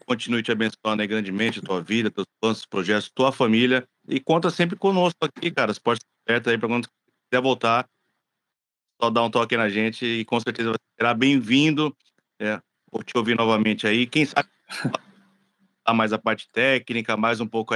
continue 0.05 0.43
te 0.43 0.51
abençoando 0.51 1.01
aí 1.01 1.07
grandemente, 1.07 1.59
a 1.59 1.61
tua 1.61 1.81
vida, 1.81 2.11
teus 2.11 2.27
planos, 2.39 2.65
projetos, 2.65 3.09
tua 3.13 3.31
família. 3.31 3.87
E 4.07 4.19
conta 4.19 4.49
sempre 4.49 4.75
conosco 4.75 5.17
aqui, 5.21 5.51
cara, 5.51 5.71
as 5.71 5.79
portas 5.79 6.05
abertas 6.27 6.51
aí 6.51 6.57
para 6.57 6.67
quando 6.67 6.87
quiser 7.29 7.41
voltar, 7.41 7.87
só 9.01 9.09
dá 9.09 9.23
um 9.23 9.29
toque 9.29 9.57
na 9.57 9.69
gente 9.69 10.05
e 10.05 10.25
com 10.25 10.39
certeza 10.39 10.73
será 10.97 11.13
bem-vindo, 11.13 11.95
é, 12.39 12.61
vou 12.91 13.03
te 13.03 13.17
ouvir 13.17 13.35
novamente 13.35 13.87
aí, 13.87 14.05
quem 14.05 14.25
sabe 14.25 14.49
mais 15.91 16.13
a 16.13 16.19
parte 16.19 16.47
técnica, 16.51 17.17
mais 17.17 17.41
um 17.41 17.47
pouco 17.47 17.75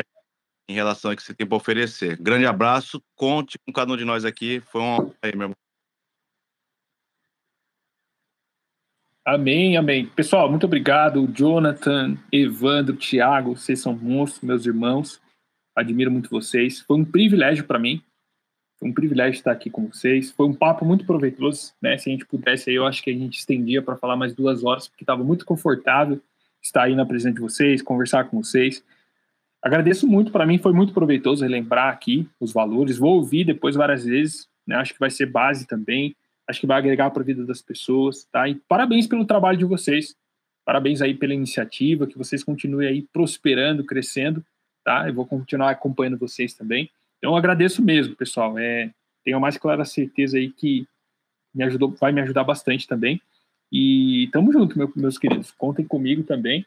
em 0.69 0.73
relação 0.73 1.11
ao 1.11 1.17
que 1.17 1.23
você 1.23 1.33
tem 1.33 1.47
para 1.47 1.57
oferecer. 1.57 2.17
Grande 2.17 2.45
abraço, 2.45 3.01
conte 3.15 3.57
com 3.59 3.73
cada 3.73 3.91
um 3.91 3.97
de 3.97 4.05
nós 4.05 4.23
aqui. 4.23 4.61
Foi 4.67 4.81
um 4.81 5.11
aí, 5.21 5.35
meu 5.35 5.45
irmão. 5.45 5.55
Amém, 9.25 9.75
amém. 9.75 10.05
Pessoal, 10.05 10.49
muito 10.49 10.65
obrigado. 10.65 11.27
Jonathan, 11.27 12.17
Evandro, 12.31 12.95
Thiago, 12.95 13.57
vocês 13.57 13.81
são 13.81 13.93
monstros, 13.93 14.41
meus 14.41 14.65
irmãos. 14.65 15.21
Admiro 15.75 16.09
muito 16.09 16.29
vocês. 16.29 16.79
Foi 16.79 16.97
um 16.97 17.03
privilégio 17.03 17.65
para 17.65 17.77
mim. 17.77 18.01
Foi 18.79 18.89
um 18.89 18.93
privilégio 18.93 19.37
estar 19.37 19.51
aqui 19.51 19.69
com 19.69 19.87
vocês. 19.87 20.31
Foi 20.31 20.45
um 20.45 20.53
papo 20.53 20.85
muito 20.85 21.05
proveitoso, 21.05 21.73
né? 21.81 21.97
Se 21.97 22.09
a 22.09 22.11
gente 22.13 22.25
pudesse, 22.25 22.71
eu 22.71 22.85
acho 22.85 23.03
que 23.03 23.09
a 23.09 23.13
gente 23.13 23.37
estendia 23.37 23.81
para 23.81 23.97
falar 23.97 24.15
mais 24.15 24.33
duas 24.33 24.63
horas, 24.63 24.87
porque 24.87 25.03
estava 25.03 25.23
muito 25.23 25.45
confortável 25.45 26.21
estar 26.67 26.83
aí 26.83 26.95
na 26.95 27.05
presença 27.05 27.35
de 27.35 27.41
vocês, 27.41 27.81
conversar 27.81 28.25
com 28.25 28.41
vocês. 28.41 28.83
Agradeço 29.61 30.07
muito, 30.07 30.31
para 30.31 30.45
mim 30.45 30.57
foi 30.57 30.71
muito 30.71 30.93
proveitoso 30.93 31.43
relembrar 31.43 31.93
aqui 31.93 32.29
os 32.39 32.53
valores. 32.53 32.97
Vou 32.97 33.15
ouvir 33.15 33.43
depois 33.43 33.75
várias 33.75 34.05
vezes, 34.05 34.47
né? 34.65 34.75
acho 34.75 34.93
que 34.93 34.99
vai 34.99 35.09
ser 35.09 35.25
base 35.25 35.67
também, 35.67 36.15
acho 36.47 36.59
que 36.59 36.67
vai 36.67 36.77
agregar 36.77 37.09
para 37.09 37.21
a 37.21 37.25
vida 37.25 37.45
das 37.45 37.61
pessoas, 37.61 38.25
tá? 38.31 38.47
E 38.47 38.55
parabéns 38.55 39.07
pelo 39.07 39.25
trabalho 39.25 39.57
de 39.57 39.65
vocês. 39.65 40.15
Parabéns 40.63 41.01
aí 41.01 41.13
pela 41.13 41.33
iniciativa, 41.33 42.05
que 42.05 42.17
vocês 42.17 42.43
continuem 42.43 42.87
aí 42.87 43.01
prosperando, 43.01 43.85
crescendo, 43.85 44.45
tá? 44.83 45.07
Eu 45.07 45.13
vou 45.13 45.25
continuar 45.25 45.71
acompanhando 45.71 46.17
vocês 46.17 46.53
também. 46.53 46.89
Então, 47.17 47.35
agradeço 47.35 47.81
mesmo, 47.81 48.15
pessoal. 48.15 48.57
É, 48.59 48.91
tenho 49.23 49.37
a 49.37 49.39
mais 49.39 49.57
clara 49.57 49.83
certeza 49.85 50.37
aí 50.37 50.49
que 50.49 50.87
me 51.53 51.63
ajudou, 51.63 51.91
vai 51.91 52.11
me 52.11 52.21
ajudar 52.21 52.43
bastante 52.43 52.87
também. 52.87 53.21
E 53.71 54.29
tamo 54.31 54.51
junto, 54.51 54.77
meu, 54.77 54.91
meus 54.95 55.17
queridos. 55.17 55.51
Contem 55.51 55.85
comigo 55.85 56.23
também. 56.23 56.65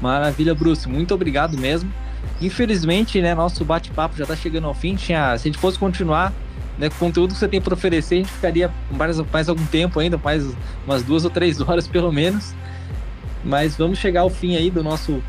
Maravilha, 0.00 0.54
Bruce. 0.54 0.88
Muito 0.88 1.14
obrigado 1.14 1.56
mesmo. 1.56 1.92
Infelizmente, 2.40 3.20
né, 3.20 3.34
nosso 3.34 3.64
bate-papo 3.64 4.16
já 4.16 4.24
está 4.24 4.34
chegando 4.34 4.66
ao 4.66 4.74
fim. 4.74 4.96
Tinha, 4.96 5.38
se 5.38 5.48
a 5.48 5.50
gente 5.52 5.58
fosse 5.58 5.78
continuar, 5.78 6.32
né, 6.76 6.88
com 6.88 6.96
o 6.96 6.98
conteúdo 6.98 7.34
que 7.34 7.38
você 7.38 7.46
tem 7.46 7.60
para 7.60 7.74
oferecer, 7.74 8.16
a 8.16 8.18
gente 8.18 8.32
ficaria 8.32 8.70
mais, 8.90 9.18
mais 9.32 9.48
algum 9.48 9.64
tempo 9.66 10.00
ainda, 10.00 10.18
mais 10.18 10.44
umas 10.84 11.04
duas 11.04 11.24
ou 11.24 11.30
três 11.30 11.60
horas 11.62 11.86
pelo 11.86 12.12
menos. 12.12 12.52
Mas 13.44 13.76
vamos 13.76 13.98
chegar 13.98 14.22
ao 14.22 14.30
fim 14.30 14.56
aí 14.56 14.70
do 14.70 14.82
nosso, 14.82 15.22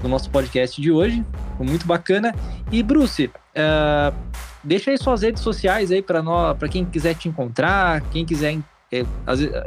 do 0.00 0.08
nosso 0.08 0.30
podcast 0.30 0.80
de 0.80 0.90
hoje. 0.90 1.24
Foi 1.56 1.66
muito 1.66 1.86
bacana. 1.86 2.34
E, 2.70 2.82
Bruce, 2.82 3.26
uh, 3.26 4.14
deixa 4.62 4.90
aí 4.90 4.98
suas 4.98 5.22
redes 5.22 5.42
sociais 5.42 5.90
aí 5.90 6.02
para 6.02 6.68
quem 6.68 6.84
quiser 6.84 7.14
te 7.14 7.28
encontrar, 7.28 8.00
quem 8.10 8.24
quiser 8.24 8.58
é, 8.92 9.06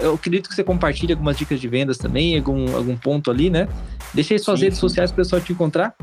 eu 0.02 0.14
acredito 0.14 0.48
que 0.48 0.54
você 0.54 0.64
compartilha 0.64 1.16
algumas 1.16 1.36
dicas 1.36 1.60
de 1.60 1.68
vendas 1.68 1.98
também, 1.98 2.38
algum, 2.38 2.76
algum 2.76 2.96
ponto 2.96 3.32
ali, 3.32 3.50
né? 3.50 3.68
Deixa 4.14 4.36
aí 4.36 4.40
suas 4.40 4.60
sim, 4.60 4.66
redes 4.66 4.78
sim. 4.78 4.82
sociais 4.82 5.12
para 5.12 5.22
o 5.22 5.26
pessoal 5.26 5.42
te 5.42 5.52
encontrar. 5.52 5.96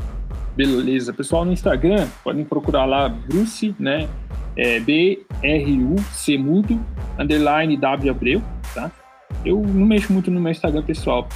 Beleza. 0.57 1.13
Pessoal, 1.13 1.45
no 1.45 1.53
Instagram, 1.53 2.09
podem 2.25 2.45
procurar 2.45 2.85
lá 2.85 3.09
Bruce, 3.09 3.77
né? 3.79 4.09
É 4.57 4.81
B-R-U-C 4.81 6.37
mudo, 6.37 6.79
underline 7.17 7.77
W 7.77 8.11
Abreu, 8.11 8.43
tá? 8.75 8.91
Eu 9.45 9.61
não 9.61 9.87
mexo 9.87 10.13
muito 10.13 10.31
no 10.31 10.41
meu 10.41 10.51
Instagram 10.51 10.83
pessoal. 10.83 11.29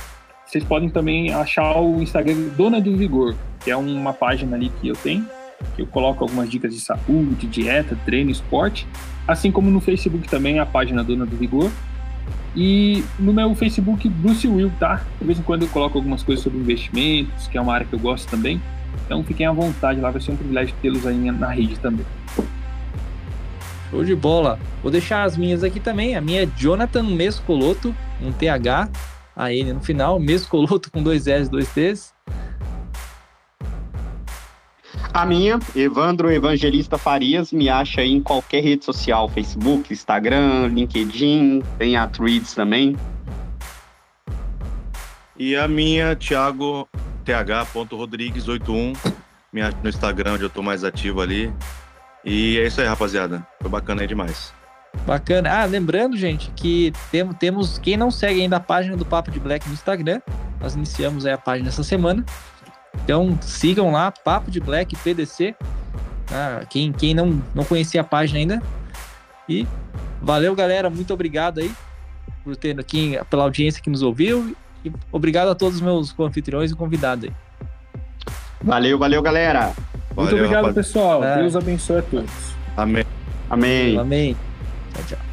Vocês 0.47 0.63
podem 0.63 0.89
também 0.89 1.33
achar 1.33 1.77
o 1.81 2.01
Instagram 2.01 2.37
Dona 2.57 2.81
do 2.81 2.97
Vigor, 2.97 3.35
que 3.65 3.71
é 3.71 3.77
uma 3.77 4.13
página 4.13 4.57
ali 4.57 4.71
que 4.81 4.87
eu 4.87 4.95
tenho, 4.95 5.27
que 5.75 5.83
eu 5.83 5.87
coloco 5.89 6.23
algumas 6.23 6.49
dicas 6.49 6.73
de 6.73 6.81
saúde, 6.81 7.49
dieta, 7.49 7.99
treino, 8.05 8.31
esporte. 8.31 8.87
Assim 9.27 9.51
como 9.51 9.69
no 9.71 9.81
Facebook 9.81 10.29
também, 10.29 10.61
a 10.61 10.65
página 10.65 11.03
Dona 11.03 11.27
do 11.27 11.37
Vigor. 11.37 11.69
E 12.55 13.05
no 13.19 13.33
meu 13.33 13.55
Facebook, 13.57 14.09
Bruce 14.09 14.47
Will, 14.47 14.71
tá? 14.79 15.03
De 15.19 15.27
vez 15.27 15.39
em 15.39 15.43
quando 15.43 15.63
eu 15.63 15.69
coloco 15.69 15.99
algumas 15.99 16.23
coisas 16.23 16.45
sobre 16.45 16.59
investimentos, 16.61 17.49
que 17.49 17.59
é 17.59 17.61
uma 17.61 17.75
área 17.75 17.85
que 17.85 17.93
eu 17.93 17.99
gosto 17.99 18.31
também. 18.31 18.63
Então 19.05 19.23
fiquem 19.25 19.47
à 19.47 19.53
vontade 19.53 20.01
lá, 20.01 20.11
vai 20.11 20.21
ser 20.21 20.31
um 20.31 20.37
privilégio 20.37 20.75
tê-los 20.81 21.07
aí 21.07 21.17
na 21.33 21.49
rede 21.49 21.77
também. 21.81 22.07
Show 23.91 24.05
de 24.05 24.15
bola. 24.15 24.59
Vou 24.83 24.93
deixar 24.93 25.25
as 25.25 25.37
minhas 25.37 25.65
aqui 25.65 25.81
também. 25.81 26.17
A 26.17 26.21
minha 26.21 26.45
é 26.45 26.49
Jonathan 26.57 27.03
Mescoloto, 27.03 27.95
um 28.23 28.33
TH, 28.33 28.89
a 29.37 29.53
N 29.53 29.75
no 29.75 29.81
final, 29.81 30.19
Mescoloto 30.19 30.91
com 30.91 31.03
dois 31.03 31.27
S, 31.27 31.51
dois 31.51 31.69
T's. 31.73 32.15
A 35.13 35.25
minha, 35.25 35.59
Evandro 35.75 36.31
Evangelista 36.31 36.99
Farias, 36.99 37.53
me 37.53 37.69
acha 37.69 38.01
aí 38.01 38.13
em 38.13 38.23
qualquer 38.23 38.63
rede 38.63 38.85
social, 38.85 39.29
Facebook, 39.29 39.93
Instagram, 39.93 40.69
LinkedIn, 40.69 41.63
tem 41.79 41.97
a 41.97 42.07
Threads 42.07 42.55
também. 42.55 42.97
E 45.39 45.55
a 45.55 45.69
minha, 45.69 46.17
Thiago 46.17 46.89
th.rodrigues81, 47.25 48.97
me 49.53 49.63
acha 49.63 49.77
no 49.83 49.89
Instagram, 49.89 50.35
onde 50.35 50.45
eu 50.45 50.51
tô 50.51 50.63
mais 50.63 50.85
ativo 50.85 51.21
ali. 51.21 51.53
E 52.25 52.59
é 52.59 52.67
isso 52.67 52.81
aí, 52.81 52.87
rapaziada. 52.87 53.47
Foi 53.61 53.71
bacana 53.71 54.03
aí 54.03 54.07
demais. 54.07 54.53
Bacana. 55.05 55.51
Ah, 55.51 55.65
lembrando, 55.65 56.17
gente, 56.17 56.51
que 56.57 56.93
tem, 57.11 57.27
temos. 57.35 57.79
Quem 57.79 57.97
não 57.97 58.11
segue 58.11 58.43
ainda 58.43 58.57
a 58.57 58.61
página 58.61 58.97
do 58.97 59.05
Papo 59.05 59.31
de 59.31 59.39
Black 59.39 59.67
no 59.69 59.75
Instagram, 59.75 60.21
nós 60.61 60.75
iniciamos 60.75 61.27
aí 61.27 61.33
a 61.33 61.39
página 61.39 61.69
essa 61.69 61.83
semana. 61.83 62.25
Então 63.05 63.39
sigam 63.41 63.93
lá, 63.93 64.11
Papo 64.11 64.51
de 64.51 64.61
Black 64.61 64.97
PDC. 64.97 65.55
Ah, 66.33 66.63
quem 66.69 66.93
quem 66.93 67.15
não, 67.15 67.41
não 67.55 67.65
conhecia 67.65 68.01
a 68.01 68.05
página 68.05 68.39
ainda. 68.39 68.63
E 69.49 69.67
valeu, 70.21 70.55
galera. 70.55 70.91
Muito 70.91 71.13
obrigado 71.13 71.61
aí 71.61 71.71
por 72.43 72.57
ter 72.57 72.79
aqui, 72.79 73.19
pela 73.31 73.45
audiência 73.45 73.83
que 73.83 73.91
nos 73.91 74.03
ouviu. 74.03 74.57
E 74.85 74.93
obrigado 75.13 75.49
a 75.49 75.55
todos 75.55 75.77
os 75.77 75.81
meus 75.81 76.15
anfitriões 76.19 76.71
e 76.71 76.75
convidados 76.75 77.25
aí. 77.25 77.33
Valeu, 78.63 78.99
valeu, 78.99 79.23
galera. 79.23 79.73
Muito 80.17 80.35
obrigado, 80.35 80.67
rapaz. 80.67 80.75
pessoal. 80.75 81.23
É. 81.23 81.39
Deus 81.39 81.55
abençoe 81.55 81.99
a 81.99 82.03
todos. 82.03 82.31
Amém. 82.77 83.05
Amém. 83.51 83.99
Amém. 83.99 84.37
Good 84.97 85.09
job. 85.09 85.26